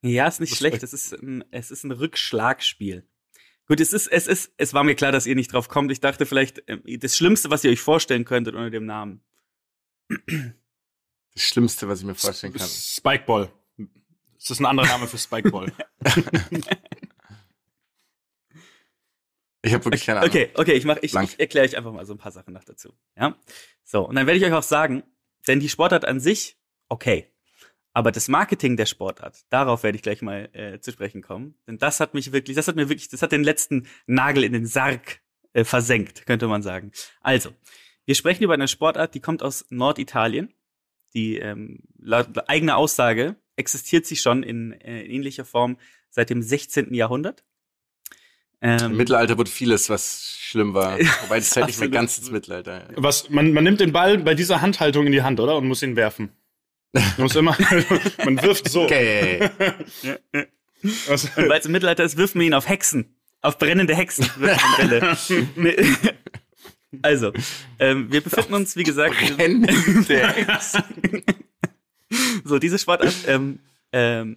Ja, 0.03 0.27
ist 0.27 0.41
nicht 0.41 0.53
das 0.53 0.59
schlecht. 0.59 0.83
Es 0.83 0.93
ist 0.93 1.13
ein, 1.13 1.45
es 1.51 1.71
ist 1.71 1.85
ein 1.85 1.93
Rückschlagspiel. 1.93 3.07
Gut, 3.67 3.79
es 3.79 3.93
ist, 3.93 4.09
es 4.09 4.27
ist, 4.27 4.53
es 4.57 4.75
war 4.75 4.83
mir 4.83 4.97
klar, 4.97 5.13
dass 5.13 5.27
ihr 5.27 5.37
nicht 5.37 5.53
drauf 5.53 5.69
kommt. 5.69 5.93
Ich 5.93 6.01
dachte 6.01 6.27
vielleicht, 6.27 6.65
ähm, 6.67 6.83
das 6.99 7.17
Schlimmste, 7.17 7.51
was 7.51 7.63
ihr 7.63 7.71
euch 7.71 7.81
vorstellen 7.81 8.25
könntet 8.25 8.55
unter 8.55 8.71
dem 8.71 8.85
Namen. 8.85 9.23
Das 10.09 11.43
Schlimmste, 11.43 11.87
was 11.87 12.01
ich 12.01 12.07
mir 12.07 12.17
vorstellen 12.17 12.53
kann. 12.53 12.67
Spikeball. 12.69 13.53
Das 14.35 14.51
ist 14.51 14.59
ein 14.59 14.67
anderer 14.67 14.89
Name 14.89 15.07
für 15.07 15.19
Spikeball. 15.19 15.73
Ich 19.63 19.75
habe 19.75 19.85
wirklich 19.85 20.07
keine 20.07 20.21
Ahnung. 20.21 20.31
Okay, 20.31 20.51
okay, 20.55 20.73
ich 20.73 20.85
mach, 20.85 20.97
ich, 21.03 21.15
ich 21.15 21.41
erkläre 21.41 21.67
euch 21.67 21.77
einfach 21.77 21.93
mal 21.93 22.07
so 22.07 22.15
ein 22.15 22.19
paar 22.19 22.33
Sachen 22.33 22.55
noch 22.55 22.65
dazu. 22.65 22.95
Ja, 23.19 23.37
so 23.85 24.07
und 24.07 24.15
dann 24.17 24.27
werde 24.27 24.39
ich 24.39 24.45
euch 24.45 24.53
auch 24.53 24.63
sagen, 24.63 25.03
denn 25.47 25.61
die 25.61 25.69
Sportart 25.69 26.05
an 26.05 26.21
sich, 26.21 26.57
okay, 26.89 27.27
aber 27.93 28.13
das 28.13 28.29
Marketing 28.29 28.77
der 28.77 28.87
Sportart, 28.87 29.41
darauf 29.51 29.83
werde 29.83 29.97
ich 29.97 30.03
gleich 30.03 30.23
mal 30.23 30.49
äh, 30.53 30.81
zu 30.81 30.93
sprechen 30.93 31.23
kommen, 31.23 31.55
denn 31.67 31.79
das 31.79 32.01
hat 32.01 32.15
mich 32.15 32.33
wirklich, 32.33 32.57
das 32.57 32.69
hat 32.69 32.77
mir 32.77 32.89
wirklich, 32.89 33.09
das 33.09 33.23
hat 33.23 33.33
den 33.33 33.45
letzten 33.45 33.87
Nagel 34.07 34.45
in 34.45 34.53
den 34.53 34.67
Sarg 34.67 35.21
äh, 35.53 35.65
versenkt, 35.65 36.27
könnte 36.27 36.47
man 36.47 36.63
sagen. 36.63 36.93
Also, 37.21 37.51
Wir 38.07 38.17
sprechen 38.17 38.43
über 38.43 38.55
eine 38.55 38.67
Sportart, 38.67 39.15
die 39.15 39.21
kommt 39.21 39.41
aus 39.41 39.67
Norditalien. 39.71 40.53
Die 41.15 41.39
ähm, 41.39 41.81
laut 41.97 42.49
eigener 42.49 42.77
Aussage 42.77 43.37
existiert 43.55 44.05
sie 44.05 44.17
schon 44.17 44.43
in, 44.43 44.73
äh, 44.73 45.05
ähnlicher 45.05 45.45
Form 45.45 45.77
seit 46.09 46.31
dem 46.31 46.43
16. 46.43 46.93
Jahrhundert. 46.95 47.45
Ähm, 48.63 48.93
Im 48.93 48.97
Mittelalter 48.97 49.39
wurde 49.39 49.51
vieles, 49.51 49.89
was 49.89 50.37
schlimm 50.39 50.75
war. 50.75 50.99
Wobei 50.99 51.39
das 51.39 51.53
fällt 51.53 51.67
nicht 51.67 51.81
mehr 51.81 51.89
ganz 51.89 52.19
ins 52.19 52.31
Mittelalter. 52.31 52.89
Was, 52.97 53.31
man, 53.31 53.53
man 53.53 53.65
nimmt 53.65 53.81
den 53.81 53.93
Ball 53.93 54.19
bei 54.19 54.35
dieser 54.35 54.61
Handhaltung 54.61 55.07
in 55.07 55.13
die 55.13 55.23
Hand, 55.23 55.41
oder? 55.41 55.57
Und 55.57 55.67
muss 55.67 55.83
ihn 55.83 55.97
werfen. 55.97 56.31
Man 56.93 57.05
muss 57.19 57.37
immer, 57.37 57.57
man 58.25 58.43
wirft 58.43 58.69
so. 58.69 58.83
Okay. 58.83 59.49
Was? 61.07 61.25
Und 61.37 61.49
weil 61.49 61.61
es 61.61 61.67
im 61.67 61.73
Mittelalter 61.73 62.05
ist, 62.05 62.17
wirft 62.17 62.35
man 62.35 62.45
ihn 62.45 62.55
auf 62.55 62.69
Hexen. 62.69 63.15
Auf 63.43 63.59
brennende 63.59 63.97
Hexen 63.97 64.29
also, 67.03 67.33
ähm, 67.79 68.13
wir 68.13 68.21
befinden 68.21 68.53
uns, 68.53 68.77
wie 68.77 68.83
gesagt, 68.83 69.15
brennende 69.37 69.73
Hexen. 69.73 70.83
so, 72.45 72.59
diese 72.59 72.79
Sportart, 72.79 73.15
ähm, 73.27 73.61
ähm, 73.93 74.37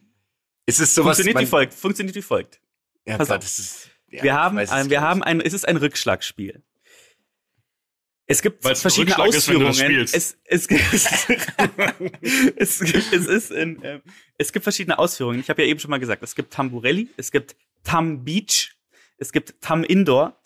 ist 0.66 0.80
es 0.80 0.96
sowas, 0.96 1.18
funktioniert 1.18 1.42
wie 1.42 1.50
folgt, 1.50 1.74
funktioniert 1.74 2.16
wie 2.16 2.22
folgt. 2.22 2.62
Ja, 3.06 3.18
Pass 3.18 3.28
klar, 3.28 3.40
das 3.40 3.60
ist, 3.60 3.90
ja, 4.14 4.24
wir 4.24 4.34
haben, 4.34 4.58
ein, 4.58 4.90
wir 4.90 5.02
haben 5.02 5.24
ein, 5.24 5.42
es 5.42 5.54
ist 5.54 5.68
ein 5.68 5.78
Rückschlagspiel. 5.78 6.62
Es 8.26 8.42
gibt 8.42 8.64
Weil's 8.64 8.82
verschiedene 8.82 9.18
Ausführungen. 9.18 10.00
Ist, 10.00 10.16
es, 10.16 10.38
es, 10.46 10.68
es, 12.56 12.82
es, 12.82 13.28
ist 13.28 13.52
in, 13.52 13.82
äh, 13.84 14.00
es 14.38 14.54
gibt 14.54 14.64
verschiedene 14.64 14.98
Ausführungen. 14.98 15.40
Ich 15.40 15.50
habe 15.50 15.62
ja 15.62 15.68
eben 15.68 15.80
schon 15.80 15.92
mal 15.92 16.00
gesagt, 16.00 16.24
es 16.24 16.34
gibt 16.34 16.54
Tamburelli, 16.54 17.10
es 17.18 17.32
gibt 17.32 17.56
Tam 17.84 18.24
Beach, 18.24 18.76
es 19.18 19.34
gibt 19.34 19.60
Tam 19.62 19.84
Indoor 19.84 20.40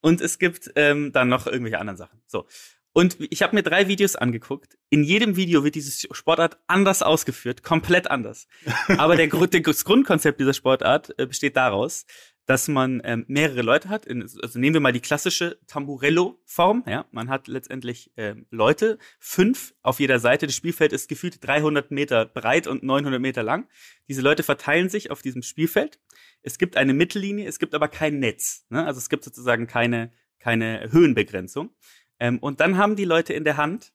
und 0.00 0.20
es 0.20 0.38
gibt 0.38 0.70
ähm, 0.76 1.12
dann 1.12 1.28
noch 1.28 1.46
irgendwelche 1.46 1.78
anderen 1.80 1.96
Sachen. 1.96 2.20
So. 2.26 2.46
Und 2.92 3.16
ich 3.18 3.42
habe 3.42 3.56
mir 3.56 3.64
drei 3.64 3.88
Videos 3.88 4.14
angeguckt. 4.14 4.78
In 4.88 5.02
jedem 5.02 5.34
Video 5.34 5.64
wird 5.64 5.74
diese 5.74 6.06
Sportart 6.14 6.58
anders 6.68 7.02
ausgeführt, 7.02 7.64
komplett 7.64 8.08
anders. 8.08 8.46
Aber 8.86 9.16
der, 9.16 9.26
der, 9.26 9.60
das 9.62 9.84
Grundkonzept 9.84 10.38
dieser 10.38 10.54
Sportart 10.54 11.12
äh, 11.18 11.26
besteht 11.26 11.56
daraus, 11.56 12.06
dass 12.46 12.68
man 12.68 13.00
ähm, 13.04 13.24
mehrere 13.28 13.62
Leute 13.62 13.88
hat. 13.88 14.06
In, 14.06 14.22
also 14.22 14.58
nehmen 14.58 14.74
wir 14.74 14.80
mal 14.80 14.92
die 14.92 15.00
klassische 15.00 15.58
Tamburello-Form. 15.66 16.84
Ja, 16.86 17.06
man 17.10 17.28
hat 17.28 17.48
letztendlich 17.48 18.12
ähm, 18.16 18.46
Leute, 18.50 18.98
fünf 19.18 19.74
auf 19.82 20.00
jeder 20.00 20.18
Seite. 20.18 20.46
Das 20.46 20.54
Spielfeld 20.54 20.92
ist 20.92 21.08
gefühlt 21.08 21.46
300 21.46 21.90
Meter 21.90 22.26
breit 22.26 22.66
und 22.66 22.82
900 22.82 23.20
Meter 23.20 23.42
lang. 23.42 23.68
Diese 24.08 24.22
Leute 24.22 24.42
verteilen 24.42 24.88
sich 24.88 25.10
auf 25.10 25.22
diesem 25.22 25.42
Spielfeld. 25.42 26.00
Es 26.42 26.58
gibt 26.58 26.76
eine 26.76 26.92
Mittellinie, 26.92 27.48
es 27.48 27.58
gibt 27.58 27.74
aber 27.74 27.88
kein 27.88 28.18
Netz. 28.18 28.66
Ne? 28.68 28.84
Also 28.84 28.98
es 28.98 29.08
gibt 29.08 29.24
sozusagen 29.24 29.66
keine 29.66 30.12
keine 30.44 30.92
Höhenbegrenzung. 30.92 31.74
Ähm, 32.20 32.38
und 32.38 32.60
dann 32.60 32.76
haben 32.76 32.96
die 32.96 33.06
Leute 33.06 33.32
in 33.32 33.44
der 33.44 33.56
Hand 33.56 33.94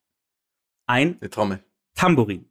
ein 0.88 1.18
Eine 1.22 1.30
Trommel. 1.30 1.64
Tambourin. 1.94 2.50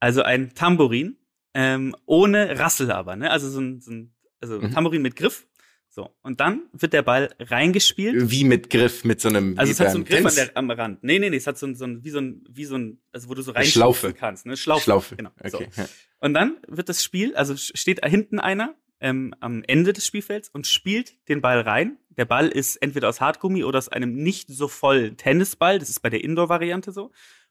Also 0.00 0.22
ein 0.22 0.54
Tambourin 0.54 1.18
ähm, 1.52 1.94
ohne 2.06 2.58
Rassel 2.58 2.90
aber. 2.90 3.16
Ne? 3.16 3.30
Also 3.30 3.50
so 3.50 3.60
ein, 3.60 3.80
so 3.82 3.90
ein 3.90 4.14
also 4.40 4.60
mhm. 4.60 4.72
Tambourin 4.72 5.02
mit 5.02 5.16
Griff. 5.16 5.46
So, 5.92 6.14
und 6.22 6.38
dann 6.38 6.68
wird 6.72 6.92
der 6.92 7.02
Ball 7.02 7.34
reingespielt. 7.40 8.30
Wie 8.30 8.44
mit 8.44 8.70
Griff, 8.70 9.02
mit 9.04 9.20
so 9.20 9.28
einem 9.28 9.58
Also 9.58 9.72
es 9.72 9.80
hat 9.80 9.90
so 9.90 9.96
einen 9.96 10.04
Griff 10.04 10.34
der, 10.36 10.56
am 10.56 10.70
Rand. 10.70 11.02
Nee, 11.02 11.18
nee, 11.18 11.30
nee, 11.30 11.36
es 11.36 11.48
hat 11.48 11.58
so 11.58 11.66
ein, 11.66 11.74
so 11.74 11.84
ein, 11.84 12.04
wie 12.04 12.10
so 12.10 12.20
ein, 12.20 12.44
wie 12.48 12.64
so 12.64 12.76
ein, 12.76 13.00
also 13.10 13.28
wo 13.28 13.34
du 13.34 13.42
so 13.42 13.50
reinschlaufen 13.50 14.14
kannst. 14.14 14.46
Ne? 14.46 14.56
Schlaufe. 14.56 14.84
Schlaufe. 14.84 15.16
Genau. 15.16 15.30
Okay. 15.42 15.68
So. 15.72 15.82
Und 16.20 16.34
dann 16.34 16.58
wird 16.68 16.88
das 16.88 17.02
Spiel, 17.02 17.34
also 17.34 17.56
steht 17.56 18.04
da 18.04 18.08
hinten 18.08 18.38
einer 18.38 18.76
ähm, 19.00 19.34
am 19.40 19.64
Ende 19.66 19.92
des 19.92 20.06
Spielfelds 20.06 20.48
und 20.48 20.68
spielt 20.68 21.28
den 21.28 21.40
Ball 21.40 21.60
rein. 21.60 21.98
Der 22.10 22.24
Ball 22.24 22.48
ist 22.48 22.76
entweder 22.76 23.08
aus 23.08 23.20
Hartgummi 23.20 23.64
oder 23.64 23.78
aus 23.78 23.88
einem 23.88 24.14
nicht 24.14 24.48
so 24.48 24.68
vollen 24.68 25.16
Tennisball. 25.16 25.80
Das 25.80 25.88
ist 25.88 26.00
bei 26.00 26.10
der 26.10 26.22
Indoor-Variante 26.22 26.92
so 26.92 27.10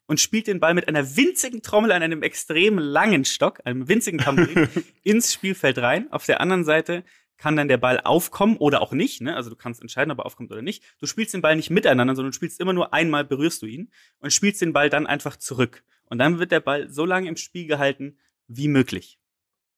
und 0.10 0.20
spielt 0.20 0.47
den 0.47 0.60
Ball 0.60 0.74
mit 0.74 0.88
einer 0.88 1.16
winzigen 1.16 1.62
Trommel 1.62 1.91
an 1.91 2.01
einem 2.01 2.24
extrem 2.24 2.80
langen 2.80 3.26
Stock, 3.26 3.62
einem 3.64 3.88
winzigen 3.88 4.20
Tambourin, 4.20 4.68
ins 5.03 5.32
Spielfeld 5.32 5.78
rein. 5.78 6.12
Auf 6.12 6.26
der 6.26 6.41
anderen 6.41 6.66
Seite 6.66 7.03
kann 7.38 7.55
dann 7.55 7.68
der 7.68 7.78
Ball 7.78 7.99
aufkommen 7.99 8.57
oder 8.57 8.82
auch 8.82 8.91
nicht. 8.91 9.22
Ne? 9.22 9.36
Also 9.36 9.51
du 9.51 9.55
kannst 9.55 9.82
entscheiden, 9.82 10.10
ob 10.10 10.18
er 10.18 10.26
aufkommt 10.26 10.51
oder 10.51 10.64
nicht. 10.64 10.84
Du 10.99 11.05
spielst 11.05 11.36
den 11.36 11.43
Ball 11.43 11.55
nicht 11.55 11.70
miteinander, 11.70 12.16
sondern 12.16 12.32
du 12.32 12.36
spielst 12.36 12.60
immer 12.60 12.74
nur 12.74 12.91
einmal, 12.91 13.24
berührst 13.24 13.62
du 13.62 13.68
ihn 13.68 13.91
und 14.18 14.34
spielst 14.34 14.62
den 14.62 14.74
Ball 14.74 14.89
dann 14.89 15.05
einfach 15.05 15.38
zurück. 15.38 15.84
Und 16.05 16.18
dann 16.18 16.39
wird 16.39 16.51
der 16.51 16.60
Ball 16.60 16.89
so 16.89 17.05
lange 17.05 17.30
im 17.30 17.38
Spiel 17.38 17.68
gehalten 17.68 18.18
wie 18.47 18.68
möglich. 18.68 19.20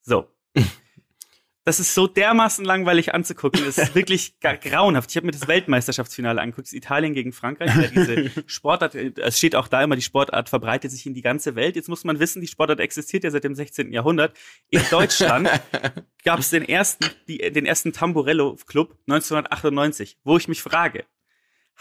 So. 0.02 0.32
Das 1.64 1.80
ist 1.80 1.94
so 1.94 2.08
dermaßen 2.08 2.66
langweilig 2.66 3.14
anzugucken. 3.14 3.64
Das 3.66 3.78
ist 3.78 3.96
wirklich 3.96 4.40
grauenhaft. 4.40 5.12
Ich 5.12 5.18
habe 5.18 5.28
mir 5.28 5.32
das 5.32 5.48
Weltmeisterschaftsfinale 5.48 6.42
angeguckt, 6.42 6.68
das 6.68 6.74
Italien 6.74 7.14
gegen 7.14 7.32
Frankreich. 7.34 7.72
Diese 7.94 8.32
Sportart, 8.48 8.96
es 8.96 9.38
steht 9.38 9.56
auch 9.56 9.68
da 9.68 9.84
immer, 9.84 9.96
die 9.96 10.02
Sportart 10.02 10.50
verbreitet 10.50 10.92
sich 10.92 11.06
in 11.06 11.14
die 11.14 11.22
ganze 11.22 11.56
Welt. 11.56 11.76
Jetzt 11.76 11.88
muss 11.88 12.04
man 12.04 12.20
wissen, 12.20 12.42
die 12.42 12.48
Sportart 12.48 12.80
existiert 12.80 13.24
ja 13.24 13.30
seit 13.30 13.44
dem 13.44 13.54
16. 13.54 13.92
Jahrhundert. 13.92 14.36
In 14.70 14.82
Deutschland 14.90 15.50
gab 16.24 16.40
es 16.40 16.50
den 16.50 16.68
ersten, 16.68 17.06
die, 17.28 17.38
den 17.38 17.68
ersten 17.68 17.94
Tamburello 17.94 18.58
Club 18.66 18.98
1998, 19.08 20.18
wo 20.24 20.38
ich 20.38 20.48
mich 20.48 20.64
frage, 20.64 21.06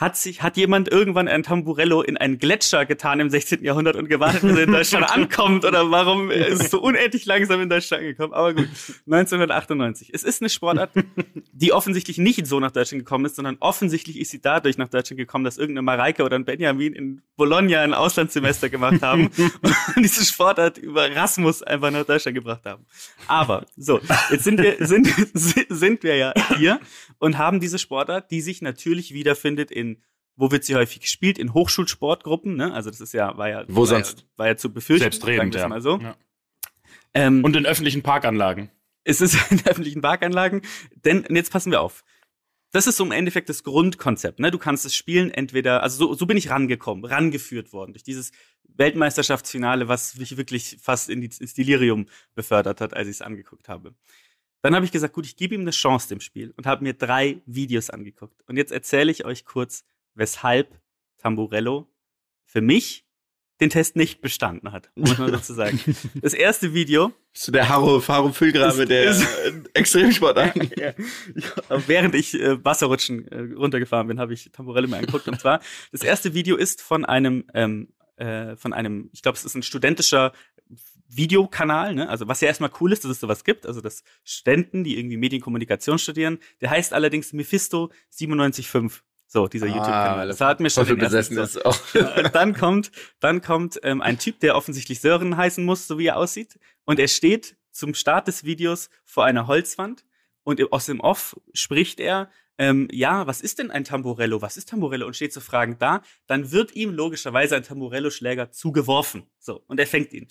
hat 0.00 0.16
sich, 0.16 0.42
hat 0.42 0.56
jemand 0.56 0.90
irgendwann 0.90 1.28
ein 1.28 1.42
Tamburello 1.42 2.00
in 2.00 2.16
einen 2.16 2.38
Gletscher 2.38 2.86
getan 2.86 3.20
im 3.20 3.28
16. 3.28 3.62
Jahrhundert 3.62 3.96
und 3.96 4.08
gewartet, 4.08 4.40
bis 4.40 4.56
er 4.56 4.64
in 4.64 4.72
Deutschland 4.72 5.10
ankommt? 5.14 5.66
Oder 5.66 5.90
warum 5.90 6.30
ist 6.30 6.62
es 6.62 6.70
so 6.70 6.80
unendlich 6.80 7.26
langsam 7.26 7.60
in 7.60 7.68
Deutschland 7.68 8.02
angekommen? 8.02 8.32
Aber 8.32 8.54
gut, 8.54 8.68
1998. 9.06 10.08
Es 10.14 10.22
ist 10.22 10.40
eine 10.40 10.48
Sportart, 10.48 10.90
die 11.52 11.74
offensichtlich 11.74 12.16
nicht 12.16 12.46
so 12.46 12.60
nach 12.60 12.70
Deutschland 12.70 13.04
gekommen 13.04 13.26
ist, 13.26 13.36
sondern 13.36 13.58
offensichtlich 13.60 14.18
ist 14.18 14.30
sie 14.30 14.40
dadurch 14.40 14.78
nach 14.78 14.88
Deutschland 14.88 15.18
gekommen, 15.18 15.44
dass 15.44 15.58
irgendeine 15.58 15.82
Mareike 15.82 16.24
oder 16.24 16.36
ein 16.36 16.46
Benjamin 16.46 16.94
in 16.94 17.22
Bologna 17.36 17.82
ein 17.82 17.92
Auslandssemester 17.92 18.70
gemacht 18.70 19.02
haben 19.02 19.26
und 19.96 20.02
diese 20.02 20.24
Sportart 20.24 20.78
über 20.78 21.14
Rasmus 21.14 21.62
einfach 21.62 21.90
nach 21.90 22.06
Deutschland 22.06 22.34
gebracht 22.34 22.64
haben. 22.64 22.86
Aber, 23.26 23.66
so, 23.76 24.00
jetzt 24.30 24.44
sind 24.44 24.62
wir, 24.62 24.76
sind, 24.78 25.08
sind 25.68 26.02
wir 26.02 26.16
ja 26.16 26.32
hier 26.56 26.80
und 27.18 27.36
haben 27.36 27.60
diese 27.60 27.78
Sportart, 27.78 28.30
die 28.30 28.40
sich 28.40 28.62
natürlich 28.62 29.12
wiederfindet 29.12 29.70
in 29.70 29.89
wo 30.36 30.50
wird 30.50 30.64
sie 30.64 30.74
häufig 30.74 31.00
gespielt? 31.00 31.38
In 31.38 31.54
Hochschulsportgruppen, 31.54 32.56
ne? 32.56 32.72
Also 32.72 32.90
das 32.90 33.00
ist 33.00 33.12
ja, 33.12 33.36
war 33.36 33.48
ja, 33.48 33.64
wo 33.68 33.80
war 33.80 33.86
sonst? 33.86 34.20
Ja, 34.20 34.26
war 34.36 34.46
ja 34.46 34.56
zu 34.56 34.72
befürchten. 34.72 35.02
Selbstredend, 35.02 35.54
ja. 35.54 35.68
Mal 35.68 35.80
so. 35.80 35.98
ja. 35.98 36.16
Ähm, 37.14 37.44
Und 37.44 37.56
in 37.56 37.66
öffentlichen 37.66 38.02
Parkanlagen. 38.02 38.70
es 39.04 39.20
ist 39.20 39.34
in 39.50 39.64
öffentlichen 39.66 40.00
Parkanlagen, 40.00 40.62
denn 41.04 41.26
jetzt 41.30 41.52
passen 41.52 41.70
wir 41.70 41.80
auf. 41.80 42.04
Das 42.72 42.86
ist 42.86 42.96
so 42.96 43.04
im 43.04 43.10
Endeffekt 43.10 43.48
das 43.48 43.64
Grundkonzept. 43.64 44.38
Ne? 44.38 44.52
Du 44.52 44.58
kannst 44.58 44.86
es 44.86 44.94
spielen, 44.94 45.30
entweder, 45.32 45.82
also 45.82 46.06
so, 46.06 46.14
so 46.14 46.26
bin 46.26 46.36
ich 46.36 46.50
rangekommen, 46.50 47.04
rangeführt 47.04 47.72
worden 47.72 47.92
durch 47.92 48.04
dieses 48.04 48.30
Weltmeisterschaftsfinale, 48.76 49.88
was 49.88 50.16
mich 50.16 50.36
wirklich 50.36 50.78
fast 50.80 51.10
in 51.10 51.20
die, 51.20 51.30
ins 51.38 51.54
Delirium 51.54 52.06
befördert 52.34 52.80
hat, 52.80 52.94
als 52.94 53.08
ich 53.08 53.16
es 53.16 53.22
angeguckt 53.22 53.68
habe. 53.68 53.94
Dann 54.62 54.74
habe 54.74 54.84
ich 54.84 54.92
gesagt, 54.92 55.14
gut, 55.14 55.26
ich 55.26 55.36
gebe 55.36 55.54
ihm 55.54 55.62
eine 55.62 55.70
Chance 55.70 56.08
dem 56.08 56.20
Spiel 56.20 56.52
und 56.56 56.66
habe 56.66 56.82
mir 56.84 56.92
drei 56.94 57.40
Videos 57.46 57.90
angeguckt. 57.90 58.42
Und 58.46 58.56
jetzt 58.56 58.72
erzähle 58.72 59.10
ich 59.10 59.24
euch 59.24 59.44
kurz, 59.44 59.84
weshalb 60.14 60.80
Tamburello 61.18 61.88
für 62.44 62.60
mich 62.60 63.06
den 63.60 63.68
Test 63.70 63.94
nicht 63.94 64.22
bestanden 64.22 64.72
hat, 64.72 64.90
muss 64.94 65.18
man 65.18 65.30
dazu 65.32 65.52
sagen. 65.52 65.78
Das 66.22 66.32
erste 66.32 66.72
Video. 66.72 67.12
Bist 67.32 67.48
du 67.48 67.52
der 67.52 67.68
Haro, 67.68 68.02
Haro 68.08 68.32
Füllgrabe 68.32 68.86
der 68.86 69.10
ist- 69.10 69.26
Extremsportart? 69.74 70.56
ja, 70.78 70.92
ja, 70.94 71.82
während 71.86 72.14
ich 72.14 72.34
äh, 72.34 72.62
Wasserrutschen 72.64 73.28
äh, 73.28 73.54
runtergefahren 73.54 74.08
bin, 74.08 74.18
habe 74.18 74.32
ich 74.32 74.50
Tamburello 74.50 74.88
mir 74.88 74.96
angeguckt. 74.96 75.28
Und 75.28 75.38
zwar, 75.40 75.60
das 75.92 76.02
erste 76.02 76.32
Video 76.34 76.56
ist 76.56 76.80
von 76.80 77.04
einem, 77.04 77.44
ähm, 77.54 77.88
äh, 78.16 78.56
von 78.56 78.72
einem, 78.72 79.10
ich 79.12 79.22
glaube, 79.22 79.36
es 79.36 79.44
ist 79.44 79.54
ein 79.54 79.62
studentischer 79.62 80.32
Videokanal, 81.08 81.94
ne? 81.94 82.08
Also 82.08 82.28
was 82.28 82.40
ja 82.40 82.48
erstmal 82.48 82.70
cool 82.80 82.92
ist, 82.92 83.04
dass 83.04 83.10
es 83.10 83.20
sowas 83.20 83.44
gibt, 83.44 83.66
also 83.66 83.80
dass 83.80 84.04
Studenten, 84.24 84.84
die 84.84 84.98
irgendwie 84.98 85.16
Medienkommunikation 85.16 85.98
studieren, 85.98 86.38
der 86.60 86.70
heißt 86.70 86.92
allerdings 86.92 87.32
Mephisto 87.32 87.90
975. 88.18 89.02
So, 89.26 89.46
dieser 89.46 89.66
YouTube-Kanal. 89.66 90.26
Das 90.26 90.40
hat 90.40 90.58
mir 90.58 90.70
schon 90.70 90.86
den 90.86 90.98
besessen 90.98 91.36
so. 91.36 91.42
ist 91.42 91.64
auch. 91.64 91.78
Und 92.16 92.34
dann 92.34 92.52
kommt, 92.52 92.90
dann 93.20 93.40
kommt 93.42 93.78
ähm, 93.84 94.02
ein 94.02 94.18
Typ, 94.18 94.40
der 94.40 94.56
offensichtlich 94.56 95.00
Sören 95.00 95.36
heißen 95.36 95.64
muss, 95.64 95.86
so 95.86 95.98
wie 95.98 96.06
er 96.06 96.16
aussieht. 96.16 96.58
Und 96.84 96.98
er 96.98 97.06
steht 97.06 97.56
zum 97.70 97.94
Start 97.94 98.26
des 98.26 98.42
Videos 98.44 98.90
vor 99.04 99.24
einer 99.24 99.46
Holzwand 99.46 100.04
und 100.42 100.72
aus 100.72 100.86
dem 100.86 100.98
Off 100.98 101.36
spricht 101.54 102.00
er, 102.00 102.28
ähm, 102.58 102.88
ja, 102.90 103.26
was 103.26 103.40
ist 103.40 103.58
denn 103.58 103.70
ein 103.70 103.84
Tamburello? 103.84 104.42
Was 104.42 104.56
ist 104.56 104.68
Tamburello? 104.68 105.06
Und 105.06 105.14
steht 105.16 105.32
zu 105.32 105.40
Fragen 105.40 105.78
da. 105.78 106.02
Dann 106.26 106.50
wird 106.50 106.74
ihm 106.74 106.92
logischerweise 106.92 107.56
ein 107.56 107.62
Tamburello-Schläger 107.62 108.50
zugeworfen. 108.50 109.22
So, 109.38 109.62
und 109.66 109.80
er 109.80 109.86
fängt 109.86 110.12
ihn. 110.12 110.28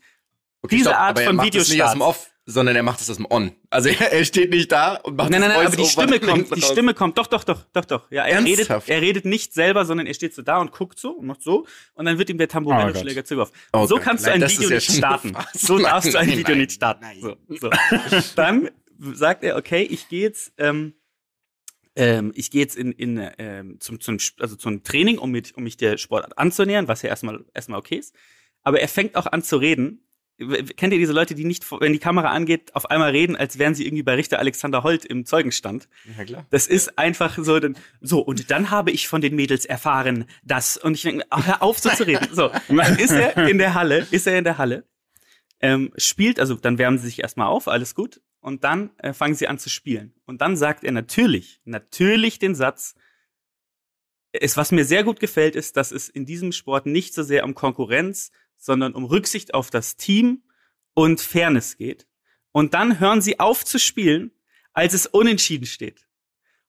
Okay, 0.62 0.76
Diese 0.76 0.90
stopp, 0.90 1.00
Art 1.00 1.10
aber 1.12 1.22
er 1.22 1.28
von 1.28 1.36
macht 1.38 1.56
das 1.56 1.70
nicht 1.70 1.82
aus 1.84 1.92
dem. 1.94 2.02
Off, 2.02 2.30
sondern 2.46 2.76
er 2.76 2.84
macht 2.84 3.00
es 3.00 3.10
aus 3.10 3.18
dem 3.18 3.28
On. 3.30 3.52
Also 3.70 3.90
er, 3.90 4.12
er 4.12 4.26
steht 4.26 4.50
nicht 4.50 4.72
da 4.72 4.96
und 4.96 5.16
macht 5.16 5.30
Nein, 5.30 5.42
nein, 5.42 5.50
das 5.52 5.58
nein, 5.58 5.68
aber 5.68 5.76
die 5.78 5.86
Stimme 5.86 6.20
kommt, 6.20 6.56
die 6.56 6.62
raus. 6.62 6.72
Stimme 6.72 6.94
kommt, 6.94 7.18
doch, 7.18 7.28
doch, 7.28 7.44
doch, 7.44 7.64
doch, 7.74 7.86
doch. 7.86 8.12
Ja, 8.12 8.26
er 8.26 8.44
redet, 8.44 8.70
er 8.70 9.02
redet 9.02 9.26
nicht 9.26 9.54
selber, 9.54 9.86
sondern 9.86 10.08
er 10.08 10.14
steht 10.14 10.34
so 10.34 10.42
da 10.42 10.58
und 10.60 10.72
guckt 10.72 11.00
so 11.00 11.12
und 11.12 11.28
macht 11.28 11.44
so 11.44 11.66
und 11.94 12.06
dann 12.06 12.18
wird 12.18 12.30
ihm 12.30 12.38
der 12.38 12.48
Oh 12.48 12.52
Tamburello-Schläger 12.52 13.24
zugeworfen. 13.24 13.54
Oh 13.72 13.86
so 13.86 13.96
Gott, 13.96 14.04
kannst 14.04 14.26
du 14.26 14.30
nein, 14.30 14.36
ein 14.36 14.42
das 14.42 14.54
ist 14.54 14.60
Video 14.60 14.70
ja 14.72 14.76
nicht 14.76 14.92
starten. 14.98 15.38
So 15.54 15.78
darfst 15.78 16.14
du 16.14 16.18
ein 16.18 16.28
Nein, 16.28 16.38
Video 16.40 16.50
nein, 16.56 16.62
nicht 16.62 16.72
starten. 16.74 17.02
nein. 17.04 17.22
So, 17.22 17.36
so. 17.48 17.70
Dann 18.36 18.70
sagt 19.14 19.44
er, 19.44 19.56
okay, 19.56 19.84
ich 19.84 20.10
gehe 20.10 20.22
jetzt, 20.24 20.52
ähm, 20.58 20.94
ähm, 21.96 22.32
ich 22.36 22.52
gehe 22.52 22.62
jetzt 22.62 22.76
in, 22.76 22.92
in 22.92 23.30
ähm, 23.38 23.80
zum, 23.80 24.00
zum, 24.00 24.18
also 24.40 24.56
zum 24.56 24.84
Training, 24.84 25.20
um, 25.20 25.32
mit, 25.32 25.56
um 25.56 25.64
mich 25.64 25.78
der 25.78 25.98
Sportart 25.98 26.38
anzunähern, 26.38 26.88
was 26.88 27.02
ja 27.04 27.10
erstmal 27.10 27.46
erstmal 27.54 27.80
okay 27.80 27.96
ist. 27.98 28.14
Aber 28.64 28.82
er 28.82 28.88
fängt 28.88 29.16
auch 29.16 29.28
an 29.28 29.44
zu 29.44 29.58
reden. 29.58 30.04
Kennt 30.78 30.94
ihr 30.94 31.00
diese 31.00 31.12
Leute, 31.12 31.36
die 31.36 31.44
nicht, 31.44 31.70
wenn 31.82 31.92
die 31.92 32.00
Kamera 32.00 32.30
angeht, 32.30 32.74
auf 32.74 32.90
einmal 32.90 33.12
reden, 33.12 33.36
als 33.36 33.60
wären 33.60 33.76
sie 33.76 33.86
irgendwie 33.86 34.04
bei 34.04 34.16
Richter 34.16 34.40
Alexander 34.40 34.84
Holt 34.84 35.04
im 35.04 35.26
Zeugenstand? 35.26 35.90
Ja, 36.18 36.24
klar. 36.24 36.46
Das 36.50 36.66
ist 36.68 36.98
einfach 36.98 37.38
so, 37.42 37.60
denn, 37.60 37.76
so, 38.00 38.22
und 38.22 38.50
dann 38.50 38.72
habe 38.72 38.92
ich 38.92 39.08
von 39.08 39.22
den 39.22 39.36
Mädels 39.36 39.66
erfahren, 39.66 40.26
dass, 40.44 40.78
und 40.78 40.94
ich 40.94 41.02
denke, 41.02 41.26
hör 41.30 41.62
auf 41.62 41.80
so 41.80 41.90
zu 41.90 42.08
reden. 42.08 42.30
So, 42.32 42.52
dann 42.70 42.98
ist 42.98 43.12
er 43.12 43.50
in 43.50 43.58
der 43.58 43.74
Halle, 43.74 44.08
ist 44.12 44.28
er 44.28 44.38
in 44.38 44.46
der 44.46 44.58
Halle, 44.58 44.86
ähm, 45.60 45.92
spielt, 45.98 46.40
also 46.40 46.56
dann 46.56 46.78
wärmen 46.78 47.00
sie 47.00 47.08
sich 47.08 47.22
erstmal 47.22 47.48
auf, 47.48 47.68
alles 47.68 47.94
gut, 47.94 48.22
und 48.40 48.64
dann 48.64 48.92
äh, 48.98 49.12
fangen 49.12 49.36
sie 49.36 49.48
an 49.48 49.60
zu 49.60 49.70
spielen. 49.70 50.14
Und 50.26 50.42
dann 50.42 50.56
sagt 50.56 50.86
er 50.86 50.94
natürlich, 50.94 51.60
natürlich 51.66 52.40
den 52.40 52.56
Satz, 52.56 52.96
es, 54.32 54.58
was 54.58 54.72
mir 54.72 54.86
sehr 54.86 55.04
gut 55.04 55.20
gefällt, 55.20 55.56
ist, 55.56 55.76
dass 55.76 55.92
es 55.92 56.08
in 56.08 56.26
diesem 56.26 56.52
Sport 56.52 56.86
nicht 56.86 57.14
so 57.14 57.24
sehr 57.24 57.44
um 57.44 57.56
Konkurrenz, 57.56 58.32
sondern 58.60 58.94
um 58.94 59.06
Rücksicht 59.06 59.54
auf 59.56 59.72
das 59.72 59.96
Team 59.96 60.44
und 60.94 61.22
Fairness 61.22 61.78
geht. 61.78 62.06
Und 62.52 62.74
dann 62.74 63.00
hören 63.00 63.22
sie 63.22 63.40
auf 63.40 63.66
zu 63.66 63.80
spielen, 63.80 64.32
als 64.74 64.94
es 64.94 65.08
unentschieden 65.08 65.66
steht. 65.66 66.08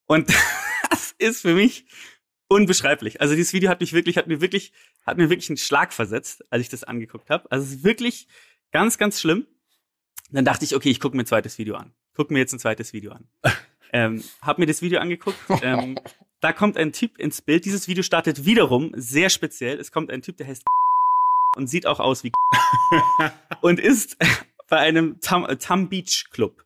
Und 0.07 0.28
das 0.91 1.14
ist 1.18 1.43
für 1.43 1.55
mich 1.55 1.84
unbeschreiblich. 2.49 3.20
Also 3.20 3.34
dieses 3.34 3.53
Video 3.53 3.68
hat 3.68 3.80
mich 3.80 3.93
wirklich, 3.93 4.16
hat 4.16 4.26
mir 4.26 4.41
wirklich, 4.41 4.72
hat 5.07 5.18
mir 5.18 5.30
wirklich 5.30 5.51
einen 5.51 5.57
Schlag 5.57 5.93
versetzt, 5.93 6.45
als 6.51 6.62
ich 6.62 6.68
das 6.68 6.84
angeguckt 6.84 7.28
habe. 7.30 7.51
Also 7.51 7.64
es 7.64 7.72
ist 7.72 7.84
wirklich 7.84 8.28
ganz, 8.72 8.99
ganz 8.99 9.20
schlimm. 9.20 9.47
Dann 10.30 10.45
dachte 10.45 10.64
ich, 10.64 10.74
okay, 10.74 10.91
ich 10.91 11.01
gucke 11.01 11.16
mir 11.16 11.24
ein 11.24 11.26
zweites 11.26 11.59
Video 11.59 11.76
an. 11.76 11.93
Guck 12.14 12.30
mir 12.30 12.38
jetzt 12.38 12.53
ein 12.53 12.59
zweites 12.59 12.93
Video 12.93 13.12
an. 13.12 13.28
ähm, 13.93 14.22
hab 14.43 14.59
mir 14.59 14.66
das 14.66 14.82
Video 14.82 15.01
angeguckt. 15.01 15.38
Ähm, 15.62 15.99
da 16.41 16.53
kommt 16.53 16.76
ein 16.76 16.93
Typ 16.93 17.18
ins 17.18 17.43
Bild. 17.43 17.64
Dieses 17.64 17.88
Video 17.88 18.03
startet 18.03 18.45
wiederum 18.45 18.93
sehr 18.97 19.30
speziell. 19.30 19.78
Es 19.78 19.93
kommt 19.93 20.11
ein 20.11 20.22
Typ, 20.22 20.36
der 20.36 20.47
heißt 20.47 20.64
und 21.57 21.68
sieht 21.68 21.86
auch 21.86 22.01
aus 22.01 22.24
wie 22.24 22.32
und 23.61 23.80
ist 23.80 24.16
bei 24.68 24.78
einem 24.78 25.20
Tam, 25.20 25.46
Tam 25.59 25.88
Beach 25.88 26.26
Club. 26.30 26.64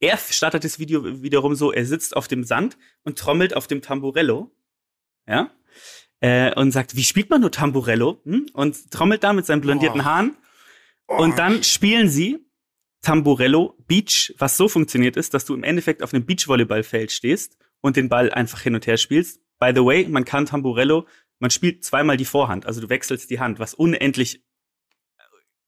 Er 0.00 0.18
startet 0.18 0.64
das 0.64 0.78
Video 0.78 1.22
wiederum 1.22 1.54
so, 1.54 1.72
er 1.72 1.86
sitzt 1.86 2.16
auf 2.16 2.28
dem 2.28 2.44
Sand 2.44 2.76
und 3.04 3.18
trommelt 3.18 3.56
auf 3.56 3.66
dem 3.66 3.80
Tamburello. 3.80 4.50
Ja? 5.26 5.50
Äh, 6.20 6.52
und 6.54 6.72
sagt, 6.72 6.96
wie 6.96 7.04
spielt 7.04 7.30
man 7.30 7.40
nur 7.40 7.50
Tamburello? 7.50 8.20
Hm? 8.24 8.46
Und 8.52 8.90
trommelt 8.90 9.24
da 9.24 9.32
mit 9.32 9.46
seinen 9.46 9.60
blondierten 9.60 10.02
Oh. 10.02 10.04
Haaren. 10.04 10.36
Und 11.06 11.38
dann 11.38 11.62
spielen 11.62 12.08
sie 12.08 12.44
Tamburello 13.02 13.76
Beach, 13.86 14.34
was 14.38 14.56
so 14.56 14.68
funktioniert 14.68 15.16
ist, 15.16 15.34
dass 15.34 15.44
du 15.44 15.54
im 15.54 15.62
Endeffekt 15.62 16.02
auf 16.02 16.12
einem 16.12 16.24
Beachvolleyballfeld 16.24 17.12
stehst 17.12 17.56
und 17.80 17.96
den 17.96 18.08
Ball 18.08 18.30
einfach 18.30 18.62
hin 18.62 18.74
und 18.74 18.86
her 18.86 18.96
spielst. 18.96 19.40
By 19.58 19.72
the 19.74 19.84
way, 19.84 20.06
man 20.08 20.24
kann 20.24 20.46
Tamburello, 20.46 21.06
man 21.44 21.50
spielt 21.50 21.84
zweimal 21.84 22.16
die 22.16 22.24
Vorhand, 22.24 22.64
also 22.64 22.80
du 22.80 22.88
wechselst 22.88 23.28
die 23.28 23.38
Hand, 23.38 23.58
was 23.58 23.74
unendlich, 23.74 24.42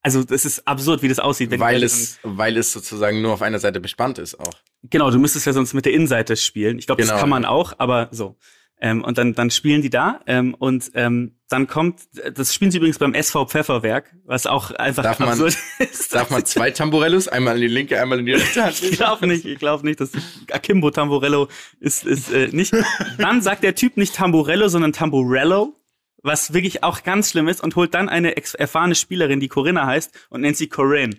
also 0.00 0.24
das 0.24 0.46
ist 0.46 0.66
absurd, 0.66 1.02
wie 1.02 1.08
das 1.08 1.18
aussieht. 1.18 1.50
Weil 1.58 1.82
es, 1.82 2.18
weil 2.22 2.56
es 2.56 2.72
sozusagen 2.72 3.20
nur 3.20 3.34
auf 3.34 3.42
einer 3.42 3.58
Seite 3.58 3.78
bespannt 3.78 4.16
ist 4.16 4.40
auch. 4.40 4.54
Genau, 4.84 5.10
du 5.10 5.18
müsstest 5.18 5.44
ja 5.44 5.52
sonst 5.52 5.74
mit 5.74 5.84
der 5.84 5.92
Innenseite 5.92 6.34
spielen. 6.38 6.78
Ich 6.78 6.86
glaube, 6.86 7.02
Genau. 7.02 7.12
das 7.12 7.20
kann 7.20 7.28
man 7.28 7.44
auch, 7.44 7.74
aber 7.76 8.08
so. 8.10 8.38
Ähm, 8.78 9.02
und 9.02 9.16
dann, 9.16 9.32
dann 9.32 9.50
spielen 9.50 9.80
die 9.80 9.88
da 9.88 10.20
ähm, 10.26 10.52
und 10.52 10.90
ähm, 10.94 11.36
dann 11.48 11.66
kommt, 11.66 12.00
das 12.34 12.52
spielen 12.52 12.70
sie 12.70 12.76
übrigens 12.76 12.98
beim 12.98 13.14
SV 13.14 13.46
Pfefferwerk, 13.46 14.14
was 14.24 14.46
auch 14.46 14.70
einfach 14.72 15.02
Darf 15.02 15.18
man- 15.18 15.30
absurd 15.30 15.56
ist. 15.78 16.14
Darf 16.14 16.28
man 16.28 16.44
zwei 16.44 16.70
Tamburellos, 16.72 17.26
einmal 17.28 17.54
in 17.54 17.62
die 17.62 17.68
linke, 17.68 17.98
einmal 18.00 18.18
in 18.18 18.26
die 18.26 18.34
rechte 18.34 18.64
Hand 18.64 18.82
Ich 18.82 18.90
glaube 18.98 19.26
nicht, 19.28 19.46
ich 19.46 19.58
glaube 19.58 19.86
nicht, 19.86 20.00
dass 20.00 20.10
Akimbo 20.52 20.90
Tamburello 20.90 21.48
ist, 21.80 22.04
ist 22.04 22.30
äh, 22.30 22.48
nicht. 22.52 22.74
Dann 23.16 23.40
sagt 23.40 23.62
der 23.62 23.74
Typ 23.74 23.96
nicht 23.96 24.14
Tamburello, 24.14 24.68
sondern 24.68 24.92
Tamburello, 24.92 25.74
was 26.22 26.52
wirklich 26.52 26.82
auch 26.82 27.02
ganz 27.02 27.30
schlimm 27.30 27.48
ist 27.48 27.62
und 27.62 27.76
holt 27.76 27.94
dann 27.94 28.10
eine 28.10 28.36
erfahrene 28.36 28.94
Spielerin, 28.94 29.40
die 29.40 29.48
Corinna 29.48 29.86
heißt 29.86 30.12
und 30.28 30.42
nennt 30.42 30.58
sie 30.58 30.68
Corinne. 30.68 31.16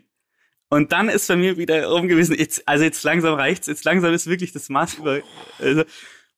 Und 0.69 0.91
dann 0.91 1.07
ist 1.09 1.27
bei 1.29 1.37
mir 1.37 1.57
wieder 1.57 1.87
rum 1.87 2.07
gewesen, 2.09 2.35
jetzt, 2.37 2.67
also 2.67 2.83
jetzt 2.83 3.01
langsam 3.03 3.33
reicht's, 3.35 3.67
jetzt 3.67 3.85
langsam 3.85 4.13
ist 4.13 4.27
wirklich 4.27 4.51
das 4.51 4.67
Maß 4.69 4.95
über. 4.95 5.21
Also, 5.59 5.85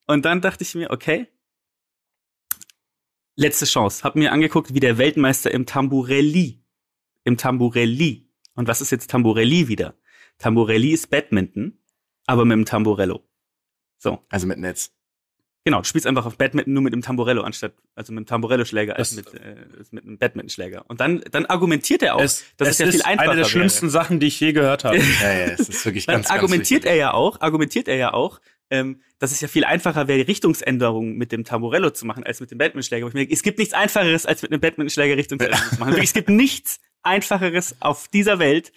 und 0.09 0.25
dann 0.25 0.41
dachte 0.41 0.63
ich 0.63 0.75
mir, 0.75 0.89
okay, 0.91 1.27
letzte 3.35 3.65
Chance. 3.65 4.03
Hab 4.03 4.15
mir 4.15 4.31
angeguckt, 4.31 4.73
wie 4.73 4.79
der 4.79 4.97
Weltmeister 4.97 5.51
im 5.51 5.65
Tamburelli, 5.65 6.63
im 7.23 7.37
Tamburelli. 7.37 8.29
Und 8.55 8.67
was 8.67 8.81
ist 8.81 8.91
jetzt 8.91 9.09
Tamburelli 9.09 9.67
wieder? 9.67 9.95
Tamburelli 10.37 10.91
ist 10.91 11.09
Badminton, 11.09 11.79
aber 12.25 12.45
mit 12.45 12.55
dem 12.57 12.65
Tamburello. 12.65 13.25
So, 13.97 14.25
Also 14.29 14.47
mit 14.47 14.57
Netz. 14.59 14.91
genau, 15.65 15.79
du 15.79 15.83
spielst 15.85 16.07
einfach 16.07 16.25
auf 16.25 16.37
Badminton 16.37 16.73
nur 16.73 16.83
mit 16.83 16.93
dem 16.93 17.01
Tamburello 17.01 17.41
anstatt, 17.43 17.73
also 17.95 18.11
mit 18.13 18.21
dem 18.23 18.25
Tamburello-Schläger 18.27 18.95
als 18.95 19.15
mit, 19.15 19.33
äh, 19.33 19.55
mit 19.91 20.03
einem 20.05 20.17
Badminton-Schläger. 20.17 20.85
Und 20.89 20.99
dann, 21.01 21.21
dann 21.31 21.45
argumentiert 21.45 22.01
er 22.01 22.15
auch, 22.15 22.21
Es, 22.21 22.45
dass 22.57 22.69
es 22.69 22.73
es 22.75 22.79
ja 22.79 22.85
ist 22.87 22.93
viel 22.95 23.01
einfacher 23.03 23.31
eine 23.31 23.35
der 23.41 23.45
wäre. 23.45 23.49
schönsten 23.49 23.89
Sachen, 23.89 24.19
die 24.19 24.27
ich 24.27 24.39
je 24.39 24.53
gehört 24.53 24.83
habe. 24.85 24.97
Ja, 25.21 25.31
ja, 25.31 25.45
es 25.53 25.67
ist 25.69 25.85
wirklich 25.85 26.05
Dann 26.05 26.15
ganz, 26.15 26.27
ganz 26.27 26.37
argumentiert 26.37 26.83
wichtig. 26.83 26.91
er 26.91 26.97
ja 26.97 27.13
auch, 27.13 27.39
argumentiert 27.41 27.87
er 27.87 27.97
ja 27.97 28.13
auch, 28.13 28.39
ähm, 28.69 29.01
dass 29.19 29.31
es 29.31 29.41
ja 29.41 29.47
viel 29.47 29.65
einfacher 29.65 30.07
wäre, 30.07 30.19
die 30.19 30.25
Richtungsänderung 30.25 31.15
mit 31.15 31.31
dem 31.31 31.43
Tamburello 31.43 31.89
zu 31.89 32.05
machen, 32.05 32.23
als 32.23 32.39
mit 32.39 32.51
dem 32.51 32.57
Badmintonschläger. 32.57 33.05
Wo 33.05 33.09
ich 33.09 33.13
mir 33.13 33.29
Es 33.29 33.43
gibt 33.43 33.59
nichts 33.59 33.73
Einfacheres, 33.73 34.25
als 34.25 34.41
mit 34.41 34.51
einem 34.51 34.61
Badmintonschläger 34.61 35.17
Richtungsänderung 35.17 35.69
zu 35.69 35.79
machen. 35.79 35.97
Es 35.97 36.13
gibt 36.13 36.29
nichts 36.29 36.79
Einfacheres 37.03 37.75
auf 37.79 38.07
dieser 38.07 38.39
Welt. 38.39 38.71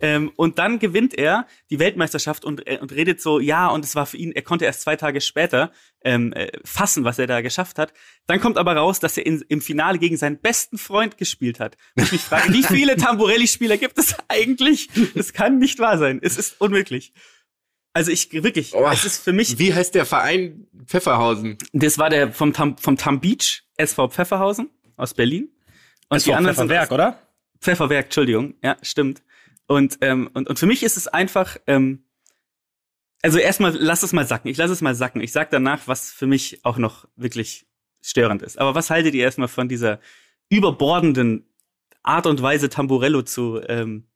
Ähm, 0.00 0.30
und 0.36 0.58
dann 0.58 0.78
gewinnt 0.78 1.14
er 1.14 1.46
die 1.70 1.80
Weltmeisterschaft 1.80 2.44
und, 2.44 2.66
äh, 2.68 2.78
und 2.80 2.92
redet 2.92 3.20
so, 3.20 3.40
ja, 3.40 3.66
und 3.66 3.84
es 3.84 3.96
war 3.96 4.06
für 4.06 4.16
ihn, 4.16 4.30
er 4.30 4.42
konnte 4.42 4.64
erst 4.64 4.82
zwei 4.82 4.94
Tage 4.94 5.20
später 5.20 5.72
ähm, 6.04 6.32
äh, 6.34 6.52
fassen, 6.64 7.02
was 7.02 7.18
er 7.18 7.26
da 7.26 7.40
geschafft 7.40 7.78
hat. 7.78 7.92
Dann 8.26 8.40
kommt 8.40 8.58
aber 8.58 8.76
raus, 8.76 9.00
dass 9.00 9.16
er 9.16 9.26
in, 9.26 9.44
im 9.48 9.60
Finale 9.60 9.98
gegen 9.98 10.16
seinen 10.16 10.38
besten 10.38 10.78
Freund 10.78 11.18
gespielt 11.18 11.58
hat. 11.58 11.76
Und 11.96 12.04
ich 12.04 12.12
mich 12.12 12.20
frage, 12.20 12.52
wie 12.52 12.62
viele 12.62 12.96
Tamburelli-Spieler 12.96 13.76
gibt 13.76 13.98
es 13.98 14.14
eigentlich? 14.28 14.88
Das 15.16 15.32
kann 15.32 15.58
nicht 15.58 15.80
wahr 15.80 15.98
sein. 15.98 16.20
Es 16.22 16.38
ist 16.38 16.60
unmöglich. 16.60 17.12
Also 17.98 18.12
ich 18.12 18.32
wirklich, 18.32 18.74
Oh, 18.76 18.88
es 18.92 19.04
ist 19.04 19.24
für 19.24 19.32
mich, 19.32 19.58
Wie 19.58 19.74
heißt 19.74 19.92
der 19.92 20.06
Verein 20.06 20.68
Pfefferhausen? 20.86 21.58
das 21.72 21.98
war 21.98 22.08
der 22.10 22.32
vom 22.32 22.52
Tam, 22.52 22.78
vom 22.78 22.96
Tam 22.96 23.18
Beach, 23.18 23.64
SV 23.76 24.06
Pfefferhausen 24.06 24.70
aus 24.96 25.14
Berlin. 25.14 25.48
Und 26.08 26.14
Das 26.18 26.28
war 26.28 26.40
Pfefferwerk, 26.40 26.92
oder? 26.92 27.20
Pfefferwerk, 27.60 28.04
Entschuldigung, 28.04 28.54
ja, 28.62 28.76
stimmt. 28.82 29.20
Und, 29.66 29.98
ähm, 30.00 30.30
und, 30.32 30.48
und 30.48 30.60
für 30.60 30.66
mich 30.66 30.84
ist 30.84 30.96
es 30.96 31.08
einfach, 31.08 31.56
ähm, 31.66 32.04
also 33.20 33.38
erstmal, 33.38 33.74
lass 33.74 34.04
es 34.04 34.12
mal 34.12 34.24
sacken. 34.24 34.46
Ich 34.48 34.56
lasse 34.58 34.74
es 34.74 34.80
mal 34.80 34.94
sacken. 34.94 35.20
Ich 35.20 35.32
sag 35.32 35.50
danach, 35.50 35.88
was 35.88 36.12
für 36.12 36.28
mich 36.28 36.60
auch 36.64 36.78
noch 36.78 37.08
wirklich 37.16 37.66
störend 38.00 38.42
ist. 38.42 38.60
Aber 38.60 38.76
was 38.76 38.90
haltet 38.90 39.14
ihr 39.16 39.24
erstmal 39.24 39.48
von 39.48 39.68
dieser 39.68 39.98
überbordenden 40.50 41.48
Art 42.04 42.26
und 42.26 42.40
Weise, 42.42 42.68
Tamburello 42.68 43.22
zu 43.22 43.60
ähm, 43.66 44.06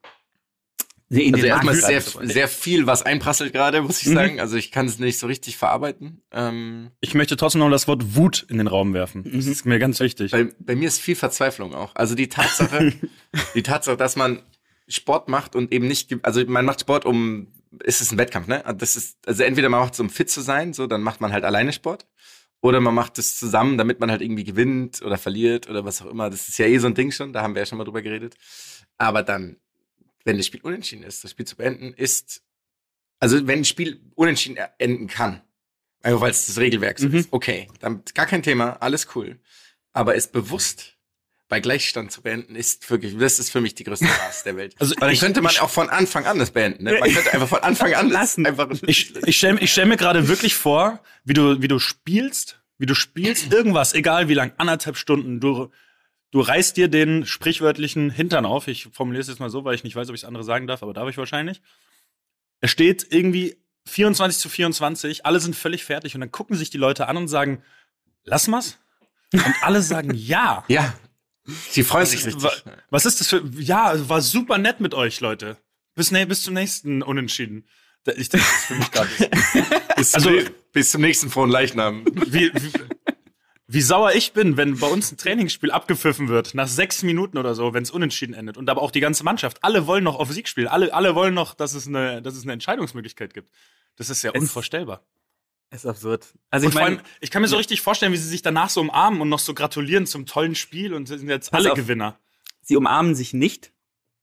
in 1.20 1.34
Also 1.34 1.46
erstmal 1.46 1.74
sehr, 1.74 2.00
sehr 2.00 2.48
viel, 2.48 2.86
was 2.86 3.02
einprasselt 3.02 3.52
gerade, 3.52 3.82
muss 3.82 4.00
ich 4.02 4.08
Mhm. 4.08 4.14
sagen. 4.14 4.40
Also 4.40 4.56
ich 4.56 4.70
kann 4.72 4.86
es 4.86 4.98
nicht 4.98 5.18
so 5.18 5.26
richtig 5.26 5.56
verarbeiten. 5.56 6.22
Ähm, 6.32 6.90
Ich 7.00 7.14
möchte 7.14 7.36
trotzdem 7.36 7.60
noch 7.60 7.70
das 7.70 7.86
Wort 7.88 8.16
Wut 8.16 8.46
in 8.48 8.58
den 8.58 8.66
Raum 8.66 8.94
werfen. 8.94 9.24
Das 9.24 9.44
Mhm. 9.46 9.52
ist 9.52 9.66
mir 9.66 9.78
ganz 9.78 10.00
wichtig. 10.00 10.30
bei, 10.32 10.48
bei 10.58 10.74
mir 10.76 10.88
ist 10.88 11.00
viel 11.00 11.16
Verzweiflung 11.16 11.74
auch. 11.74 11.94
Also 11.94 12.14
die 12.14 12.28
Tatsache, 12.28 12.92
die 13.54 13.62
Tatsache, 13.62 13.96
dass 13.96 14.16
man 14.16 14.40
Sport 14.88 15.28
macht 15.28 15.54
und 15.54 15.72
eben 15.72 15.86
nicht, 15.86 16.14
also 16.22 16.44
man 16.46 16.64
macht 16.64 16.80
Sport, 16.80 17.04
um, 17.04 17.48
es 17.84 18.00
ist 18.00 18.12
ein 18.12 18.18
Wettkampf, 18.18 18.46
ne? 18.48 18.62
Das 18.78 18.96
ist, 18.96 19.16
also 19.26 19.42
entweder 19.44 19.68
man 19.68 19.80
macht 19.80 19.94
es, 19.94 20.00
um 20.00 20.10
fit 20.10 20.28
zu 20.30 20.40
sein, 20.40 20.72
so, 20.72 20.86
dann 20.86 21.02
macht 21.02 21.20
man 21.20 21.32
halt 21.32 21.44
alleine 21.44 21.72
Sport. 21.72 22.06
Oder 22.60 22.80
man 22.80 22.94
macht 22.94 23.18
es 23.18 23.36
zusammen, 23.38 23.76
damit 23.76 23.98
man 23.98 24.08
halt 24.10 24.22
irgendwie 24.22 24.44
gewinnt 24.44 25.02
oder 25.02 25.18
verliert 25.18 25.68
oder 25.68 25.84
was 25.84 26.00
auch 26.00 26.06
immer. 26.06 26.30
Das 26.30 26.48
ist 26.48 26.58
ja 26.58 26.66
eh 26.66 26.78
so 26.78 26.86
ein 26.86 26.94
Ding 26.94 27.10
schon, 27.10 27.32
da 27.32 27.42
haben 27.42 27.54
wir 27.56 27.62
ja 27.62 27.66
schon 27.66 27.76
mal 27.78 27.84
drüber 27.84 28.02
geredet. 28.02 28.36
Aber 28.98 29.22
dann, 29.24 29.56
wenn 30.24 30.36
das 30.36 30.46
Spiel 30.46 30.60
unentschieden 30.62 31.02
ist, 31.04 31.24
das 31.24 31.30
Spiel 31.32 31.46
zu 31.46 31.56
beenden, 31.56 31.92
ist, 31.94 32.42
also 33.18 33.46
wenn 33.46 33.60
ein 33.60 33.64
Spiel 33.64 34.00
unentschieden 34.14 34.58
enden 34.78 35.06
kann, 35.08 35.42
einfach 36.02 36.20
weil 36.20 36.30
es 36.30 36.46
das 36.46 36.58
Regelwerk 36.58 36.98
so 36.98 37.08
Mhm. 37.08 37.14
ist, 37.14 37.28
okay, 37.32 37.68
dann 37.80 38.02
gar 38.14 38.26
kein 38.26 38.42
Thema, 38.42 38.74
alles 38.82 39.08
cool. 39.14 39.38
Aber 39.92 40.16
es 40.16 40.26
bewusst 40.28 40.96
bei 41.48 41.60
Gleichstand 41.60 42.10
zu 42.10 42.22
beenden, 42.22 42.56
ist 42.56 42.88
wirklich, 42.88 43.16
das 43.18 43.38
ist 43.38 43.50
für 43.50 43.60
mich 43.60 43.74
die 43.74 43.84
größte 43.84 44.06
Spaß 44.06 44.44
der 44.44 44.56
Welt. 44.56 44.74
Also 44.80 44.94
ich- 45.10 45.20
könnte 45.20 45.42
man 45.42 45.54
auch 45.58 45.68
von 45.68 45.90
Anfang 45.90 46.24
an 46.24 46.38
das 46.38 46.50
beenden. 46.50 46.84
Ne? 46.84 46.96
Man 46.98 47.12
könnte 47.12 47.32
einfach 47.32 47.48
von 47.48 47.58
Anfang 47.62 47.92
an 47.94 48.08
Lassen. 48.08 48.46
Einfach 48.46 48.70
Ich, 48.86 49.14
ich 49.26 49.36
stelle 49.36 49.66
stell 49.66 49.84
mir 49.86 49.98
gerade 49.98 50.28
wirklich 50.28 50.54
vor, 50.54 51.02
wie 51.24 51.34
du, 51.34 51.60
wie 51.60 51.68
du 51.68 51.78
spielst, 51.78 52.62
wie 52.78 52.86
du 52.86 52.94
spielst 52.94 53.52
irgendwas, 53.52 53.92
egal 53.92 54.28
wie 54.28 54.34
lang, 54.34 54.52
anderthalb 54.56 54.96
Stunden, 54.96 55.40
du, 55.40 55.70
du 56.32 56.40
reißt 56.40 56.76
dir 56.76 56.88
den 56.88 57.24
sprichwörtlichen 57.24 58.10
Hintern 58.10 58.44
auf. 58.44 58.66
Ich 58.66 58.88
formuliere 58.92 59.20
es 59.22 59.28
jetzt 59.28 59.38
mal 59.38 59.50
so, 59.50 59.64
weil 59.64 59.76
ich 59.76 59.84
nicht 59.84 59.94
weiß, 59.94 60.08
ob 60.08 60.14
ich 60.16 60.22
es 60.22 60.24
andere 60.26 60.42
sagen 60.44 60.66
darf, 60.66 60.82
aber 60.82 60.92
darf 60.92 61.08
ich 61.08 61.16
wahrscheinlich. 61.16 61.62
Es 62.60 62.70
steht 62.70 63.06
irgendwie 63.10 63.56
24 63.86 64.40
zu 64.40 64.48
24, 64.48 65.24
alle 65.26 65.38
sind 65.40 65.54
völlig 65.56 65.84
fertig 65.84 66.14
und 66.14 66.20
dann 66.20 66.30
gucken 66.32 66.56
sich 66.56 66.70
die 66.70 66.78
Leute 66.78 67.06
an 67.08 67.16
und 67.16 67.28
sagen, 67.28 67.62
lass 68.24 68.48
mal's. 68.48 68.78
Und 69.32 69.44
alle 69.62 69.82
sagen 69.82 70.12
ja. 70.14 70.64
ja. 70.68 70.92
Sie 71.70 71.82
freuen 71.82 72.06
sich 72.06 72.24
richtig. 72.26 72.42
Wa- 72.42 72.52
Was 72.90 73.06
ist 73.06 73.20
das 73.20 73.28
für. 73.28 73.42
Ja, 73.58 74.08
war 74.08 74.20
super 74.20 74.58
nett 74.58 74.80
mit 74.80 74.94
euch, 74.94 75.20
Leute. 75.20 75.56
Bis, 75.94 76.10
ne, 76.10 76.26
bis 76.26 76.42
zum 76.42 76.54
nächsten 76.54 77.02
Unentschieden. 77.02 77.66
Ich 78.16 78.28
denke, 78.28 78.46
das 78.46 78.56
ist 78.58 78.64
für 78.66 78.74
mich 78.74 78.90
gerade. 78.90 79.10
bis, 79.96 80.14
also, 80.14 80.30
bis 80.72 80.90
zum 80.90 81.02
nächsten 81.02 81.30
frohen 81.30 81.50
Leichnam. 81.50 82.04
Wie, 82.26 82.52
wie, 82.54 82.72
wie 83.72 83.80
sauer 83.80 84.12
ich 84.12 84.32
bin, 84.32 84.56
wenn 84.56 84.78
bei 84.78 84.86
uns 84.86 85.10
ein 85.10 85.16
Trainingsspiel 85.16 85.70
abgepfiffen 85.70 86.28
wird, 86.28 86.54
nach 86.54 86.68
sechs 86.68 87.02
Minuten 87.02 87.38
oder 87.38 87.54
so, 87.54 87.72
wenn 87.72 87.82
es 87.82 87.90
unentschieden 87.90 88.34
endet. 88.34 88.58
Und 88.58 88.68
aber 88.68 88.82
auch 88.82 88.90
die 88.90 89.00
ganze 89.00 89.24
Mannschaft. 89.24 89.64
Alle 89.64 89.86
wollen 89.86 90.04
noch 90.04 90.18
auf 90.18 90.30
Sieg 90.30 90.46
spielen. 90.46 90.68
Alle, 90.68 90.92
alle 90.92 91.14
wollen 91.14 91.32
noch, 91.32 91.54
dass 91.54 91.72
es, 91.72 91.86
eine, 91.86 92.20
dass 92.20 92.34
es 92.34 92.42
eine 92.42 92.52
Entscheidungsmöglichkeit 92.52 93.32
gibt. 93.32 93.50
Das 93.96 94.10
ist 94.10 94.22
ja 94.22 94.32
unvorstellbar. 94.32 95.02
Ist 95.70 95.86
absurd. 95.86 96.34
Also 96.50 96.68
ich 96.68 96.74
meine, 96.74 97.02
ich 97.20 97.30
kann 97.30 97.40
mir 97.40 97.48
so 97.48 97.56
richtig 97.56 97.80
vorstellen, 97.80 98.12
wie 98.12 98.18
sie 98.18 98.28
sich 98.28 98.42
danach 98.42 98.68
so 98.68 98.82
umarmen 98.82 99.22
und 99.22 99.30
noch 99.30 99.38
so 99.38 99.54
gratulieren 99.54 100.06
zum 100.06 100.26
tollen 100.26 100.54
Spiel 100.54 100.92
und 100.92 101.06
sind 101.06 101.26
jetzt 101.26 101.54
alle 101.54 101.72
auf, 101.72 101.78
Gewinner. 101.78 102.18
Sie 102.60 102.76
umarmen 102.76 103.14
sich 103.14 103.32
nicht, 103.32 103.72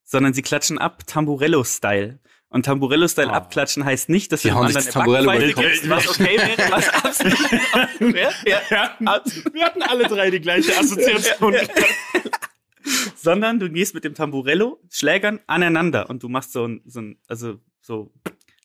sondern 0.03 0.35
sie 0.35 0.43
klatschen 0.43 0.77
ab, 0.77 1.07
Tamburello-Style. 1.07 2.19
Und 2.51 2.65
Tamburello-Style 2.65 3.29
oh. 3.29 3.33
abklatschen 3.33 3.85
heißt 3.85 4.09
nicht, 4.09 4.31
dass 4.31 4.41
sie 4.41 4.49
dem 4.49 4.57
anderen 4.57 4.85
Tamburello 4.85 5.31
gibst, 5.55 5.87
was 5.87 6.07
okay 6.07 6.37
wäre, 6.37 6.71
was 6.71 6.89
absolut 7.03 7.51
wäre. 7.99 8.33
Ja, 8.45 8.61
ja. 8.71 8.97
Wir 9.53 9.65
hatten 9.65 9.83
alle 9.83 10.07
drei 10.07 10.31
die 10.31 10.41
gleiche 10.41 10.75
Assoziation. 10.77 11.55
sondern 13.15 13.59
du 13.59 13.69
gehst 13.69 13.93
mit 13.93 14.03
dem 14.03 14.15
Tamburello 14.15 14.79
Schlägern 14.89 15.39
aneinander 15.45 16.09
und 16.09 16.23
du 16.23 16.29
machst 16.29 16.53
so 16.53 16.67
ein, 16.67 16.81
so 16.85 17.01
ein 17.01 17.19
also 17.27 17.59
so 17.81 18.11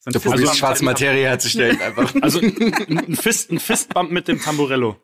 so 0.05 0.11
du 0.11 0.20
probierst 0.20 0.49
also, 0.49 0.59
schwarze 0.59 0.85
Materie 0.85 1.24
herzustellen 1.24 1.80
einfach. 1.80 2.14
Also 2.20 2.39
ein, 2.39 3.16
Fist, 3.16 3.51
ein 3.51 3.59
Fistbump 3.59 4.11
mit 4.11 4.28
dem 4.28 4.39
Tamburello. 4.39 4.99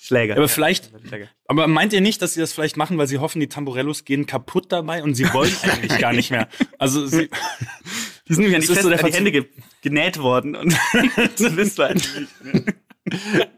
Schläger. 0.00 0.34
Aber 0.34 0.42
ja, 0.42 0.48
vielleicht, 0.48 0.92
Schläger. 1.08 1.28
aber 1.46 1.66
meint 1.66 1.92
ihr 1.92 2.00
nicht, 2.00 2.22
dass 2.22 2.34
sie 2.34 2.40
das 2.40 2.52
vielleicht 2.52 2.76
machen, 2.76 2.96
weil 2.96 3.08
sie 3.08 3.18
hoffen, 3.18 3.40
die 3.40 3.48
Tamburellos 3.48 4.04
gehen 4.04 4.26
kaputt 4.26 4.70
dabei 4.70 5.02
und 5.02 5.14
sie 5.14 5.24
wollen 5.32 5.52
eigentlich 5.62 5.98
gar 5.98 6.12
nicht 6.12 6.30
mehr? 6.30 6.48
Also 6.78 7.04
sie, 7.04 7.30
die 8.28 8.34
sind 8.34 8.42
nämlich 8.42 8.56
an 8.56 8.60
die, 8.62 8.66
Fest, 8.68 8.82
so 8.82 8.88
an 8.88 8.96
die 8.96 9.12
Hände 9.12 9.32
ge 9.32 9.46
genäht 9.82 10.18
worden 10.18 10.56
und 10.56 10.72
so 11.36 11.56
wisst 11.56 11.78
du 11.78 11.82
eigentlich 11.82 12.26
nicht. 12.42 13.48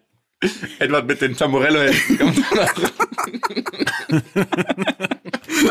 Edward 0.79 1.07
mit 1.07 1.21
den 1.21 1.37
Tamburello-Händen. 1.37 2.45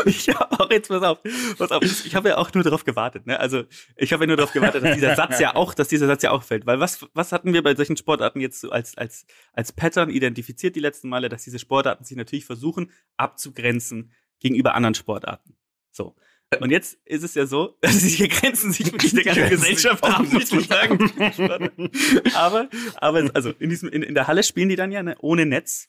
ich 0.06 0.28
habe 0.28 0.60
auch 0.60 0.70
jetzt 0.70 0.88
pass 0.88 1.02
auf, 1.02 1.18
pass 1.58 1.70
auf. 1.70 1.82
Ich 1.82 2.14
habe 2.14 2.30
ja 2.30 2.38
auch 2.38 2.52
nur 2.52 2.64
darauf 2.64 2.84
gewartet. 2.84 3.26
Ne? 3.26 3.38
Also 3.38 3.64
ich 3.96 4.12
habe 4.12 4.24
ja 4.24 4.28
nur 4.28 4.36
darauf 4.36 4.52
gewartet, 4.52 4.82
dass 4.82 4.94
dieser 4.94 5.14
Satz 5.14 5.38
ja 5.38 5.54
auch, 5.54 5.74
dass 5.74 5.88
dieser 5.88 6.06
Satz 6.06 6.22
ja 6.22 6.30
auch 6.32 6.42
fällt. 6.42 6.66
Weil 6.66 6.80
was 6.80 7.06
was 7.14 7.32
hatten 7.32 7.52
wir 7.52 7.62
bei 7.62 7.74
solchen 7.74 7.96
Sportarten 7.96 8.40
jetzt 8.40 8.60
so 8.60 8.70
als 8.70 8.96
als 8.98 9.26
als 9.52 9.72
Pattern 9.72 10.10
identifiziert 10.10 10.74
die 10.74 10.80
letzten 10.80 11.08
Male, 11.08 11.28
dass 11.28 11.44
diese 11.44 11.58
Sportarten 11.58 12.04
sich 12.04 12.16
natürlich 12.16 12.44
versuchen 12.44 12.90
abzugrenzen 13.16 14.12
gegenüber 14.40 14.74
anderen 14.74 14.94
Sportarten. 14.94 15.56
So. 15.92 16.16
Und 16.60 16.70
jetzt 16.70 16.98
ist 17.04 17.24
es 17.24 17.34
ja 17.34 17.46
so, 17.46 17.76
dass 17.80 17.98
diese 17.98 18.28
Grenzen 18.28 18.72
sich 18.72 18.92
wirklich 18.92 19.12
der 19.14 19.24
ganzen 19.24 19.50
Gesellschaft 19.50 20.02
haben, 20.02 20.28
muss 20.32 20.52
man 20.52 20.64
sagen. 20.64 21.90
aber, 22.34 22.68
aber, 22.96 23.30
also 23.34 23.52
in 23.58 23.70
diesem, 23.70 23.88
in, 23.88 24.02
in 24.02 24.14
der 24.14 24.26
Halle 24.26 24.42
spielen 24.42 24.68
die 24.68 24.76
dann 24.76 24.92
ja 24.92 25.02
ne, 25.02 25.16
ohne 25.20 25.46
Netz. 25.46 25.88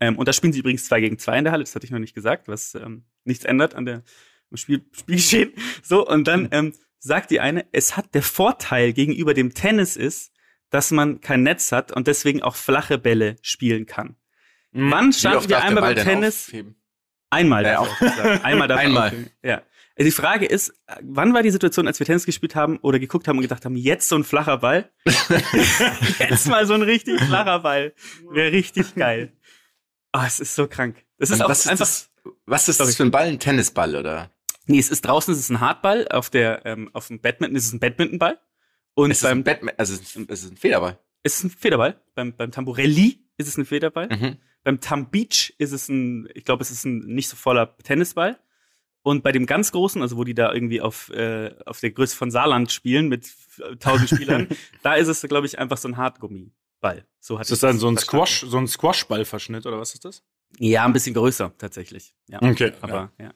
Ähm, 0.00 0.16
und 0.18 0.28
da 0.28 0.32
spielen 0.32 0.52
sie 0.52 0.60
übrigens 0.60 0.84
zwei 0.84 1.00
gegen 1.00 1.18
zwei 1.18 1.38
in 1.38 1.44
der 1.44 1.52
Halle, 1.52 1.64
das 1.64 1.74
hatte 1.74 1.86
ich 1.86 1.90
noch 1.90 1.98
nicht 1.98 2.14
gesagt, 2.14 2.48
was 2.48 2.74
ähm, 2.74 3.04
nichts 3.24 3.44
ändert 3.44 3.74
an 3.74 3.86
der 3.86 4.02
Spiel, 4.54 4.84
Spielgeschehen. 4.92 5.52
So, 5.82 6.06
und 6.06 6.28
dann 6.28 6.48
ähm, 6.52 6.74
sagt 6.98 7.30
die 7.30 7.40
eine, 7.40 7.66
es 7.72 7.96
hat 7.96 8.14
der 8.14 8.22
Vorteil 8.22 8.92
gegenüber 8.92 9.34
dem 9.34 9.54
Tennis 9.54 9.96
ist, 9.96 10.32
dass 10.70 10.90
man 10.90 11.20
kein 11.20 11.42
Netz 11.42 11.72
hat 11.72 11.92
und 11.92 12.06
deswegen 12.06 12.42
auch 12.42 12.56
flache 12.56 12.98
Bälle 12.98 13.36
spielen 13.42 13.86
kann. 13.86 14.16
Mhm. 14.72 14.90
Wann 14.90 15.12
standen 15.12 15.48
wir 15.48 15.62
einmal 15.62 15.94
beim 15.94 16.04
Tennis? 16.04 16.52
Einmal. 17.30 17.64
Ja, 17.64 17.80
auch. 17.80 18.00
Einmal. 18.42 18.70
Einmal. 18.70 19.12
Ja. 19.42 19.62
Die 19.98 20.10
Frage 20.10 20.44
ist, 20.44 20.74
wann 21.02 21.32
war 21.32 21.42
die 21.42 21.50
Situation, 21.50 21.86
als 21.86 21.98
wir 21.98 22.06
Tennis 22.06 22.26
gespielt 22.26 22.54
haben 22.54 22.76
oder 22.78 22.98
geguckt 22.98 23.28
haben 23.28 23.38
und 23.38 23.42
gedacht 23.42 23.64
haben, 23.64 23.76
jetzt 23.76 24.08
so 24.08 24.16
ein 24.16 24.24
flacher 24.24 24.58
Ball? 24.58 24.90
jetzt 26.18 26.48
mal 26.48 26.66
so 26.66 26.74
ein 26.74 26.82
richtig 26.82 27.18
flacher 27.22 27.60
Ball. 27.60 27.94
Wäre 28.30 28.52
richtig 28.52 28.94
geil. 28.94 29.32
Oh, 30.12 30.22
es 30.26 30.38
ist 30.38 30.54
so 30.54 30.66
krank. 30.66 31.04
Das 31.18 31.30
ist 31.30 31.40
auch 31.40 31.48
was 31.48 31.66
einfach. 31.66 31.86
Ist 31.86 32.10
das, 32.24 32.34
was 32.44 32.68
ist 32.68 32.78
das 32.78 32.94
für 32.94 33.04
ein 33.04 33.10
Ball? 33.10 33.28
Ein 33.28 33.38
Tennisball 33.38 33.96
oder? 33.96 34.30
Nee, 34.66 34.78
es 34.78 34.90
ist 34.90 35.02
draußen, 35.02 35.32
es 35.32 35.40
ist 35.40 35.50
ein 35.50 35.60
Hartball. 35.60 36.06
Auf 36.08 36.28
der, 36.28 36.66
ähm, 36.66 36.90
auf 36.92 37.08
dem 37.08 37.20
Badminton 37.20 37.56
ist 37.56 37.66
es 37.66 37.72
ein 37.72 37.80
Badmintonball. 37.80 38.38
Und 38.94 39.10
es 39.10 39.20
beim 39.20 39.44
Badminton, 39.44 39.78
also 39.78 39.94
es 39.94 40.16
ist 40.16 40.50
ein 40.50 40.56
Federball. 40.56 40.98
Es 41.22 41.36
ist 41.36 41.44
ein 41.44 41.50
Federball. 41.50 42.00
Beim, 42.14 42.34
beim 42.36 42.50
Tamburelli 42.50 43.24
ist 43.38 43.48
es 43.48 43.56
ein 43.56 43.64
Federball. 43.64 44.08
Mhm. 44.08 44.36
Beim 44.62 44.80
Tam 44.80 45.10
Beach 45.10 45.54
ist 45.58 45.72
es 45.72 45.88
ein, 45.88 46.28
ich 46.34 46.44
glaube, 46.44 46.62
es 46.62 46.70
ist 46.70 46.84
ein 46.84 46.98
nicht 46.98 47.28
so 47.28 47.36
voller 47.36 47.76
Tennisball. 47.78 48.38
Und 49.06 49.22
bei 49.22 49.30
dem 49.30 49.46
ganz 49.46 49.70
großen, 49.70 50.02
also 50.02 50.16
wo 50.16 50.24
die 50.24 50.34
da 50.34 50.52
irgendwie 50.52 50.80
auf, 50.80 51.10
äh, 51.10 51.54
auf 51.64 51.78
der 51.78 51.92
Größe 51.92 52.16
von 52.16 52.32
Saarland 52.32 52.72
spielen 52.72 53.08
mit 53.08 53.30
tausend 53.78 54.10
Spielern, 54.10 54.48
da 54.82 54.94
ist 54.94 55.06
es, 55.06 55.22
glaube 55.22 55.46
ich, 55.46 55.60
einfach 55.60 55.76
so 55.76 55.86
ein 55.86 55.96
Hartgummi. 55.96 56.50
Ball. 56.80 57.06
So 57.20 57.38
hat 57.38 57.44
ist 57.44 57.52
das 57.52 57.60
dann 57.60 57.78
so 57.78 57.86
ein 57.86 57.96
Squash, 57.98 58.44
so 58.48 58.58
ein 58.58 58.66
Squashballverschnitt 58.66 59.64
oder 59.64 59.78
was 59.78 59.94
ist 59.94 60.04
das? 60.04 60.24
Ja, 60.58 60.84
ein 60.84 60.92
bisschen 60.92 61.14
größer 61.14 61.52
tatsächlich. 61.56 62.14
Ja. 62.26 62.42
Okay. 62.42 62.72
Aber 62.80 63.12
ja. 63.20 63.26
ja. 63.26 63.34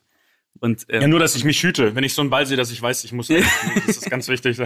Und, 0.58 0.86
ähm, 0.88 1.02
ja, 1.02 1.06
nur, 1.06 1.20
dass 1.20 1.36
ich 1.36 1.44
mich 1.44 1.62
hüte. 1.62 1.94
Wenn 1.94 2.02
ich 2.02 2.14
so 2.14 2.22
einen 2.22 2.30
Ball 2.30 2.46
sehe, 2.46 2.56
dass 2.56 2.72
ich 2.72 2.82
weiß, 2.82 3.04
ich 3.04 3.12
muss. 3.12 3.28
das 3.86 3.86
ist 3.86 4.10
ganz 4.10 4.26
wichtig. 4.26 4.60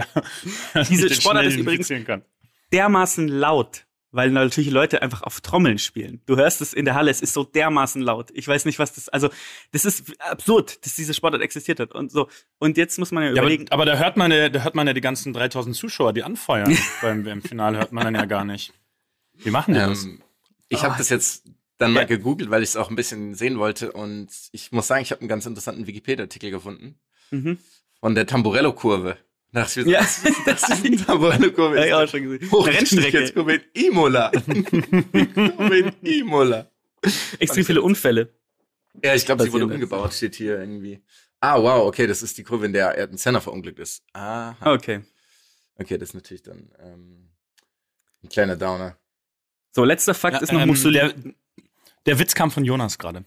Diese 0.89 1.13
Sportart 1.13 1.45
ist 1.45 1.57
übrigens 1.57 1.93
dermaßen 2.73 3.27
laut, 3.27 3.85
weil 4.15 4.31
natürlich 4.31 4.71
Leute 4.71 5.01
einfach 5.01 5.23
auf 5.23 5.41
Trommeln 5.41 5.77
spielen. 5.77 6.21
Du 6.25 6.37
hörst 6.37 6.61
es 6.61 6.73
in 6.73 6.85
der 6.85 6.95
Halle, 6.95 7.11
es 7.11 7.21
ist 7.21 7.33
so 7.33 7.43
dermaßen 7.43 8.01
laut. 8.01 8.31
Ich 8.33 8.47
weiß 8.47 8.63
nicht, 8.63 8.79
was 8.79 8.93
das, 8.93 9.09
also, 9.09 9.29
das 9.73 9.83
ist 9.83 10.13
absurd, 10.19 10.85
dass 10.85 10.95
diese 10.95 11.13
Sportart 11.13 11.41
existiert 11.41 11.81
hat 11.81 11.93
und 11.93 12.11
so. 12.11 12.29
Und 12.57 12.77
jetzt 12.77 12.97
muss 12.97 13.11
man 13.11 13.23
ja, 13.23 13.29
ja 13.31 13.41
überlegen. 13.41 13.65
Aber, 13.69 13.83
aber, 13.83 13.91
da 13.91 13.97
hört 13.97 14.15
man 14.15 14.31
ja, 14.31 14.47
da 14.47 14.63
hört 14.63 14.73
man 14.73 14.87
ja 14.87 14.93
die 14.93 15.01
ganzen 15.01 15.33
3000 15.33 15.75
Zuschauer, 15.75 16.13
die 16.13 16.23
anfeuern. 16.23 16.75
beim, 17.01 17.27
Im 17.27 17.41
Finale 17.41 17.77
hört 17.77 17.91
man 17.91 18.05
dann 18.05 18.15
ja 18.15 18.25
gar 18.25 18.45
nicht. 18.45 18.73
Wie 19.33 19.51
machen 19.51 19.73
die 19.73 19.81
ähm, 19.81 19.89
das? 19.89 20.07
Ich 20.69 20.83
habe 20.83 20.93
oh. 20.95 20.97
das 20.97 21.09
jetzt 21.09 21.43
dann 21.77 21.91
mal 21.91 22.05
gegoogelt, 22.05 22.49
weil 22.49 22.63
ich 22.63 22.69
es 22.69 22.77
auch 22.77 22.89
ein 22.89 22.95
bisschen 22.95 23.35
sehen 23.35 23.59
wollte 23.59 23.91
und 23.91 24.29
ich 24.53 24.71
muss 24.71 24.87
sagen, 24.87 25.01
ich 25.01 25.11
habe 25.11 25.19
einen 25.19 25.27
ganz 25.27 25.45
interessanten 25.45 25.87
Wikipedia-Artikel 25.87 26.51
gefunden. 26.51 26.95
Mhm. 27.31 27.57
Von 27.99 28.15
der 28.15 28.27
Tamburello-Kurve. 28.27 29.17
Nach 29.55 29.73
ja. 29.73 30.05
das, 30.45 30.69
ist 30.69 30.69
eine 30.85 30.97
Tamburello-Kurve. 30.97 31.77
Ja, 31.77 31.85
ich 31.85 31.93
auch 31.93 32.07
schon 32.09 32.23
gesehen. 32.23 32.49
Eine 32.51 32.65
Rennstrecke. 32.65 33.21
Jetzt 33.21 33.33
Kurve 33.33 33.53
in 33.53 33.85
Imola. 33.85 34.29
Kurve 34.31 35.77
in 35.77 35.93
Imola. 36.01 36.69
Extrem 37.39 37.63
viele 37.63 37.81
Unfälle. 37.81 38.33
Ja, 39.01 39.15
ich 39.15 39.25
glaube, 39.25 39.45
sie 39.45 39.53
wurde 39.53 39.63
umgebaut, 39.63 40.13
steht 40.13 40.35
hier 40.35 40.59
irgendwie. 40.59 41.01
Ah, 41.39 41.57
wow, 41.57 41.87
okay, 41.87 42.05
das 42.05 42.21
ist 42.21 42.37
die 42.37 42.43
Kurve, 42.43 42.65
in 42.65 42.73
der 42.73 42.97
Ayrton 42.97 43.17
Senna 43.17 43.39
verunglückt 43.39 43.79
ist. 43.79 44.03
Aha. 44.11 44.57
Okay. 44.73 45.05
Okay, 45.77 45.97
das 45.97 46.09
ist 46.09 46.15
natürlich 46.15 46.43
dann 46.43 46.69
ähm, 46.79 47.29
ein 48.23 48.27
kleiner 48.27 48.57
Downer. 48.57 48.97
So, 49.71 49.85
letzter 49.85 50.13
Fakt 50.13 50.35
ja, 50.35 50.41
ist 50.41 50.51
noch 50.51 50.61
ähm, 50.61 50.67
Mussolini. 50.67 51.13
Der, 51.13 51.33
der 52.07 52.19
Witz 52.19 52.35
kam 52.35 52.51
von 52.51 52.65
Jonas 52.65 52.97
gerade. 52.97 53.23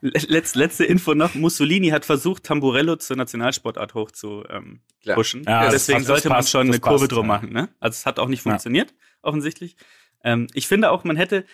Letz, 0.00 0.54
letzte 0.54 0.84
Info 0.84 1.14
noch. 1.14 1.34
Mussolini 1.34 1.88
hat 1.88 2.04
versucht, 2.04 2.44
Tamburello 2.44 2.96
zur 2.96 3.16
Nationalsportart 3.16 3.94
hoch 3.94 4.12
zu 4.12 4.44
ähm, 4.48 4.80
pushen. 5.14 5.42
Ja, 5.44 5.70
Deswegen 5.70 5.98
passt, 5.98 6.06
sollte 6.06 6.28
man 6.28 6.44
schon 6.44 6.68
eine 6.68 6.78
Kurve 6.78 7.08
drum 7.08 7.26
machen. 7.26 7.52
Ne? 7.52 7.68
Also 7.80 7.96
es 7.96 8.06
hat 8.06 8.18
auch 8.18 8.28
nicht 8.28 8.42
funktioniert, 8.42 8.90
ja. 8.90 8.96
offensichtlich. 9.22 9.76
Ähm, 10.22 10.46
ich 10.54 10.68
finde 10.68 10.90
auch, 10.90 11.04
man 11.04 11.16
hätte, 11.16 11.44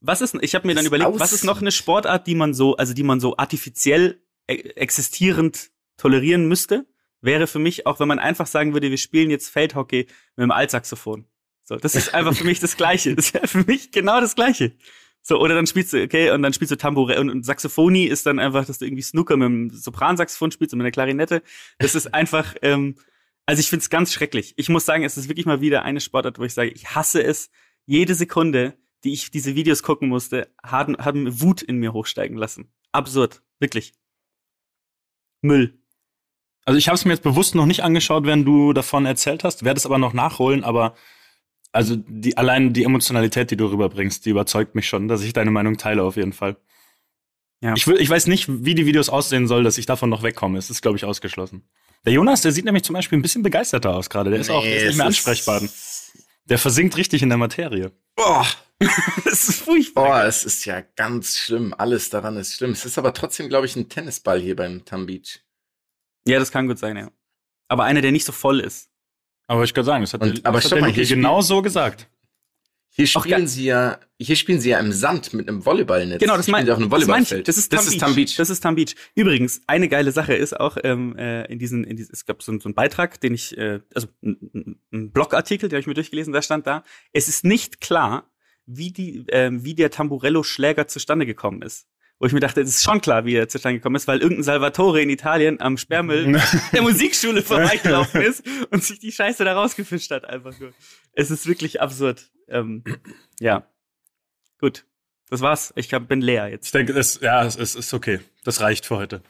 was 0.00 0.22
ist, 0.22 0.34
ich 0.40 0.54
habe 0.54 0.66
mir 0.66 0.74
dann 0.74 0.86
überlegt, 0.86 1.10
was 1.20 1.32
ist 1.32 1.44
noch 1.44 1.60
eine 1.60 1.72
Sportart, 1.72 2.26
die 2.26 2.34
man 2.34 2.54
so, 2.54 2.76
also 2.76 2.94
die 2.94 3.02
man 3.02 3.20
so 3.20 3.36
artifiziell 3.36 4.22
e 4.48 4.54
existierend 4.54 5.70
tolerieren 5.98 6.48
müsste, 6.48 6.86
wäre 7.20 7.46
für 7.46 7.58
mich 7.58 7.86
auch, 7.86 8.00
wenn 8.00 8.08
man 8.08 8.18
einfach 8.18 8.46
sagen 8.46 8.72
würde, 8.72 8.90
wir 8.90 8.98
spielen 8.98 9.30
jetzt 9.30 9.50
Feldhockey 9.50 10.06
mit 10.36 10.42
dem 10.42 10.50
Altsaxophon. 10.50 11.26
So, 11.64 11.76
das 11.76 11.94
ist 11.94 12.14
einfach 12.14 12.34
für 12.34 12.44
mich 12.44 12.60
das 12.60 12.76
Gleiche. 12.76 13.14
Das 13.14 13.32
wäre 13.34 13.46
für 13.46 13.62
mich 13.64 13.92
genau 13.92 14.20
das 14.20 14.34
Gleiche. 14.34 14.72
So, 15.22 15.38
oder 15.38 15.54
dann 15.54 15.66
spielst 15.66 15.92
du, 15.92 16.02
okay, 16.02 16.30
und 16.30 16.42
dann 16.42 16.52
spielst 16.52 16.72
du 16.72 16.76
Tambourine 16.76 17.20
und, 17.20 17.30
und 17.30 17.44
Saxophonie 17.44 18.06
ist 18.06 18.26
dann 18.26 18.38
einfach, 18.38 18.64
dass 18.64 18.78
du 18.78 18.86
irgendwie 18.86 19.02
Snooker 19.02 19.36
mit 19.36 19.46
dem 19.46 19.70
Sopransaxophon 19.70 20.50
spielst 20.50 20.72
und 20.72 20.78
mit 20.78 20.84
einer 20.84 20.92
Klarinette. 20.92 21.42
Das 21.78 21.94
ist 21.94 22.14
einfach, 22.14 22.54
ähm, 22.62 22.96
also 23.46 23.60
ich 23.60 23.68
find's 23.68 23.90
ganz 23.90 24.12
schrecklich. 24.12 24.54
Ich 24.56 24.68
muss 24.68 24.86
sagen, 24.86 25.04
es 25.04 25.16
ist 25.16 25.28
wirklich 25.28 25.46
mal 25.46 25.60
wieder 25.60 25.82
eine 25.82 26.00
Sportart, 26.00 26.38
wo 26.38 26.44
ich 26.44 26.54
sage, 26.54 26.70
ich 26.70 26.94
hasse 26.94 27.22
es. 27.22 27.50
Jede 27.86 28.14
Sekunde, 28.14 28.78
die 29.04 29.12
ich 29.12 29.30
diese 29.30 29.54
Videos 29.54 29.82
gucken 29.82 30.08
musste, 30.08 30.48
haben, 30.62 30.96
haben 30.98 31.40
Wut 31.40 31.62
in 31.62 31.76
mir 31.76 31.92
hochsteigen 31.92 32.36
lassen. 32.36 32.72
Absurd, 32.92 33.42
wirklich. 33.58 33.92
Müll. 35.42 35.78
Also 36.64 36.78
ich 36.78 36.88
habe 36.88 36.96
es 36.96 37.04
mir 37.04 37.12
jetzt 37.12 37.22
bewusst 37.22 37.54
noch 37.54 37.66
nicht 37.66 37.82
angeschaut, 37.82 38.24
wenn 38.26 38.44
du 38.44 38.72
davon 38.72 39.06
erzählt 39.06 39.44
hast, 39.44 39.64
werde 39.64 39.78
es 39.78 39.86
aber 39.86 39.98
noch 39.98 40.12
nachholen, 40.12 40.62
aber 40.62 40.94
also 41.72 41.96
die, 41.96 42.36
allein 42.36 42.72
die 42.72 42.84
Emotionalität, 42.84 43.50
die 43.50 43.56
du 43.56 43.66
rüberbringst, 43.66 44.24
die 44.24 44.30
überzeugt 44.30 44.74
mich 44.74 44.88
schon, 44.88 45.08
dass 45.08 45.22
ich 45.22 45.32
deine 45.32 45.50
Meinung 45.50 45.76
teile 45.76 46.02
auf 46.02 46.16
jeden 46.16 46.32
Fall. 46.32 46.56
Ja. 47.62 47.74
Ich, 47.74 47.86
will, 47.86 48.00
ich 48.00 48.08
weiß 48.08 48.26
nicht, 48.26 48.46
wie 48.48 48.74
die 48.74 48.86
Videos 48.86 49.08
aussehen 49.08 49.46
soll, 49.46 49.64
dass 49.64 49.78
ich 49.78 49.86
davon 49.86 50.08
noch 50.08 50.22
wegkomme. 50.22 50.58
Es 50.58 50.70
ist, 50.70 50.80
glaube 50.80 50.96
ich, 50.96 51.04
ausgeschlossen. 51.04 51.62
Der 52.06 52.14
Jonas, 52.14 52.40
der 52.40 52.52
sieht 52.52 52.64
nämlich 52.64 52.84
zum 52.84 52.94
Beispiel 52.94 53.18
ein 53.18 53.22
bisschen 53.22 53.42
begeisterter 53.42 53.94
aus 53.94 54.08
gerade. 54.08 54.30
Der 54.30 54.38
nee, 54.38 54.42
ist 54.42 54.50
auch 54.50 54.62
der 54.62 54.76
ist 54.76 54.86
nicht 54.86 54.96
mehr 54.96 55.06
ansprechbar. 55.06 55.60
Der 56.46 56.58
versinkt 56.58 56.96
richtig 56.96 57.22
in 57.22 57.28
der 57.28 57.38
Materie. 57.38 57.92
Boah. 58.16 58.46
das 59.24 59.48
ist 59.48 59.60
furchtbar. 59.60 60.04
Boah, 60.04 60.24
es 60.24 60.44
ist 60.44 60.64
ja 60.64 60.80
ganz 60.80 61.36
schlimm. 61.36 61.74
Alles 61.76 62.08
daran 62.08 62.36
ist 62.38 62.54
schlimm. 62.54 62.70
Es 62.70 62.86
ist 62.86 62.96
aber 62.96 63.12
trotzdem, 63.12 63.50
glaube 63.50 63.66
ich, 63.66 63.76
ein 63.76 63.90
Tennisball 63.90 64.40
hier 64.40 64.56
beim 64.56 64.86
Tam 64.86 65.04
Beach. 65.04 65.40
Ja, 66.26 66.38
das 66.38 66.50
kann 66.50 66.66
gut 66.66 66.78
sein, 66.78 66.96
ja. 66.96 67.10
Aber 67.68 67.84
einer, 67.84 68.00
der 68.00 68.12
nicht 68.12 68.24
so 68.24 68.32
voll 68.32 68.60
ist. 68.60 68.89
Aber 69.50 69.64
ich 69.64 69.74
kann 69.74 69.84
sagen, 69.84 70.02
das 70.04 70.14
hat, 70.14 70.22
Und- 70.22 70.46
aber 70.46 70.60
das 70.60 70.70
hat 70.70 70.80
mal, 70.80 70.92
genau 70.92 71.40
so 71.40 71.60
gesagt. 71.60 72.08
Hier 72.92 73.08
spielen 73.08 73.48
sie 73.48 73.64
ja, 73.64 73.98
hier 74.16 74.36
spielen 74.36 74.60
sie 74.60 74.70
ja 74.70 74.78
im 74.78 74.92
Sand 74.92 75.32
mit 75.34 75.48
einem 75.48 75.66
Volleyballnetz. 75.66 76.20
Genau, 76.20 76.36
das 76.36 76.46
meine 76.46 76.66
sie 76.66 76.70
auf 76.70 76.78
einem 76.78 76.86
ich. 76.86 76.92
Volleyballfeld. 76.92 77.48
Das 77.48 77.56
ist 77.56 77.68
Tam 77.72 77.78
das 77.78 77.86
Beach. 77.86 77.94
ist 77.94 78.00
Tam 78.00 78.14
Beach. 78.14 78.36
Das 78.36 78.50
ist 78.50 78.60
Tam 78.60 78.74
Beach. 78.76 78.94
Übrigens, 79.16 79.60
eine 79.66 79.88
geile 79.88 80.12
Sache 80.12 80.34
ist 80.34 80.58
auch 80.58 80.76
ähm, 80.84 81.16
äh, 81.16 81.46
in 81.46 81.58
diesen, 81.58 81.82
in 81.82 81.96
diesen, 81.96 82.12
es 82.12 82.26
gab 82.26 82.42
so, 82.44 82.56
so 82.60 82.68
einen 82.68 82.74
Beitrag, 82.76 83.20
den 83.20 83.34
ich, 83.34 83.58
äh, 83.58 83.80
also 83.92 84.06
ein, 84.22 84.78
Blogartikel, 85.12 85.68
den 85.68 85.74
habe 85.76 85.80
ich 85.80 85.86
mir 85.88 85.94
durchgelesen, 85.94 86.32
da 86.32 86.42
stand 86.42 86.68
da, 86.68 86.84
es 87.12 87.26
ist 87.26 87.44
nicht 87.44 87.80
klar, 87.80 88.30
wie 88.66 88.92
die, 88.92 89.24
ähm, 89.30 89.64
wie 89.64 89.74
der 89.74 89.90
Tamburello-Schläger 89.90 90.86
zustande 90.86 91.26
gekommen 91.26 91.62
ist. 91.62 91.86
Wo 92.20 92.26
ich 92.26 92.34
mir 92.34 92.40
dachte, 92.40 92.60
es 92.60 92.68
ist 92.68 92.82
schon 92.84 93.00
klar, 93.00 93.24
wie 93.24 93.34
er 93.34 93.48
zustande 93.48 93.78
gekommen 93.78 93.96
ist, 93.96 94.06
weil 94.06 94.20
irgendein 94.20 94.42
Salvatore 94.44 95.00
in 95.00 95.08
Italien 95.08 95.58
am 95.58 95.78
Sperrmüll 95.78 96.38
der 96.72 96.82
Musikschule 96.82 97.40
vorbeigelaufen 97.42 98.20
ist 98.20 98.44
und 98.70 98.84
sich 98.84 98.98
die 98.98 99.10
Scheiße 99.10 99.42
da 99.42 99.54
rausgefischt 99.54 100.10
hat, 100.10 100.26
einfach 100.26 100.58
nur. 100.60 100.74
Es 101.14 101.30
ist 101.30 101.46
wirklich 101.46 101.80
absurd. 101.80 102.30
Ähm, 102.46 102.84
ja. 103.40 103.66
Gut. 104.60 104.84
Das 105.30 105.40
war's. 105.40 105.72
Ich 105.76 105.94
hab, 105.94 106.08
bin 106.08 106.20
leer 106.20 106.48
Ich 106.48 106.52
jetzt. 106.52 106.74
denke, 106.74 106.92
es, 106.92 107.20
ja, 107.22 107.42
es, 107.42 107.56
es 107.56 107.74
ist 107.74 107.94
okay. 107.94 108.20
Das 108.44 108.60
reicht 108.60 108.84
für 108.84 108.96
heute. 108.96 109.22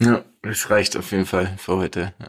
Ja, 0.00 0.24
das 0.42 0.70
reicht 0.70 0.96
auf 0.96 1.10
jeden 1.10 1.26
Fall 1.26 1.56
für 1.58 1.76
heute. 1.78 2.14
Ja. 2.20 2.28